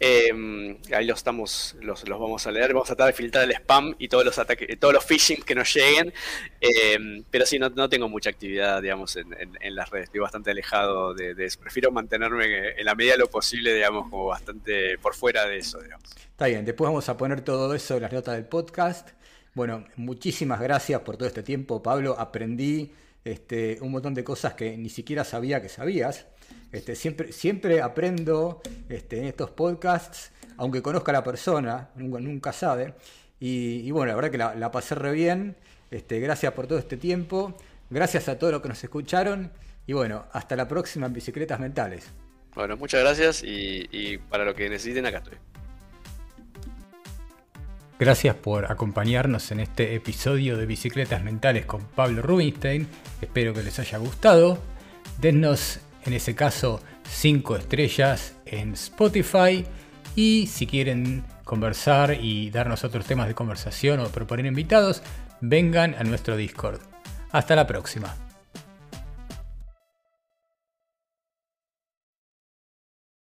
Em, 0.00 0.76
ahí 0.92 1.06
los 1.06 1.18
estamos, 1.18 1.76
los, 1.80 2.06
los, 2.08 2.18
vamos 2.18 2.44
a 2.46 2.50
leer, 2.50 2.74
vamos 2.74 2.90
a 2.90 2.96
tratar 2.96 3.06
de 3.06 3.16
filtrar 3.16 3.44
el 3.44 3.52
spam 3.52 3.94
y 3.98 4.08
todos 4.08 4.24
los 4.24 4.36
ataques, 4.38 4.78
todos 4.80 4.92
los 4.92 5.04
phishing 5.04 5.42
que 5.42 5.54
nos 5.54 5.72
lleguen. 5.72 6.12
Em, 6.60 7.24
pero 7.30 7.46
sí, 7.46 7.58
no, 7.58 7.70
no, 7.70 7.88
tengo 7.88 8.08
mucha 8.08 8.30
actividad, 8.30 8.82
digamos, 8.82 9.14
en, 9.16 9.34
en, 9.38 9.74
las 9.74 9.88
redes. 9.90 10.06
Estoy 10.06 10.20
bastante 10.20 10.50
alejado 10.50 11.14
de, 11.14 11.34
eso. 11.38 11.60
Prefiero 11.60 11.92
mantenerme 11.92 12.78
en 12.78 12.84
la 12.84 12.94
medida 12.94 13.12
de 13.12 13.18
lo 13.18 13.30
posible, 13.30 13.72
digamos, 13.72 14.10
como 14.10 14.26
bastante 14.26 14.98
por 14.98 15.14
fuera 15.14 15.46
de 15.46 15.58
eso, 15.58 15.80
digamos. 15.80 16.10
Está 16.16 16.46
bien, 16.46 16.64
después 16.64 16.88
vamos 16.88 17.08
a 17.08 17.16
poner 17.16 17.42
todo 17.42 17.72
eso 17.74 17.94
en 17.94 18.02
las 18.02 18.12
notas 18.12 18.34
del 18.34 18.46
podcast. 18.46 19.10
Bueno, 19.54 19.86
muchísimas 19.94 20.60
gracias 20.60 21.00
por 21.02 21.16
todo 21.16 21.28
este 21.28 21.44
tiempo, 21.44 21.82
Pablo. 21.82 22.16
Aprendí 22.18 22.92
este, 23.24 23.78
un 23.80 23.90
montón 23.90 24.14
de 24.14 24.22
cosas 24.22 24.54
que 24.54 24.76
ni 24.76 24.90
siquiera 24.90 25.24
sabía 25.24 25.62
que 25.62 25.68
sabías. 25.68 26.26
Este, 26.72 26.94
siempre, 26.94 27.32
siempre 27.32 27.80
aprendo 27.80 28.60
este, 28.88 29.18
en 29.18 29.24
estos 29.26 29.50
podcasts, 29.50 30.32
aunque 30.56 30.82
conozca 30.82 31.12
a 31.12 31.14
la 31.14 31.24
persona, 31.24 31.90
nunca, 31.96 32.52
sabe. 32.52 32.94
Y, 33.40 33.90
bueno, 33.90 34.12
la 34.12 34.16
verdad 34.16 34.30
que 34.30 34.58
la, 34.58 34.70
pasé 34.70 34.94
re 34.94 35.12
bien. 35.12 35.56
Este, 35.90 36.20
gracias 36.20 36.52
por 36.52 36.66
todo 36.66 36.78
este 36.78 36.96
tiempo. 36.96 37.56
Gracias 37.90 38.28
a 38.28 38.38
todos 38.38 38.52
los 38.52 38.62
que 38.62 38.68
nos 38.68 38.82
escucharon. 38.82 39.52
Y 39.86 39.92
bueno, 39.92 40.24
hasta 40.32 40.56
la 40.56 40.66
próxima 40.66 41.06
en 41.06 41.12
Bicicletas 41.12 41.60
Mentales. 41.60 42.10
Bueno, 42.54 42.76
muchas 42.76 43.00
gracias 43.00 43.42
y, 43.44 44.18
para 44.30 44.44
lo 44.44 44.54
que 44.54 44.68
necesiten 44.68 45.06
acá 45.06 45.18
estoy. 45.18 45.38
Gracias 47.98 48.34
por 48.34 48.70
acompañarnos 48.72 49.52
en 49.52 49.60
este 49.60 49.94
episodio 49.94 50.56
de 50.56 50.66
Bicicletas 50.66 51.22
Mentales 51.22 51.64
con 51.64 51.82
Pablo 51.84 52.22
Rubinstein. 52.22 52.88
Espero 53.20 53.54
que 53.54 53.62
les 53.62 53.78
haya 53.78 53.98
gustado. 53.98 54.58
Denos 55.20 55.78
en 56.04 56.12
ese 56.12 56.34
caso 56.34 56.80
5 57.08 57.56
estrellas 57.56 58.34
en 58.46 58.72
Spotify 58.72 59.64
y 60.16 60.48
si 60.48 60.66
quieren 60.66 61.24
conversar 61.44 62.18
y 62.20 62.50
darnos 62.50 62.82
otros 62.82 63.06
temas 63.06 63.28
de 63.28 63.34
conversación 63.34 64.00
o 64.00 64.08
proponer 64.08 64.46
invitados, 64.46 65.02
vengan 65.40 65.94
a 65.94 66.02
nuestro 66.02 66.36
Discord. 66.36 66.80
Hasta 67.30 67.54
la 67.54 67.66
próxima. 67.66 68.23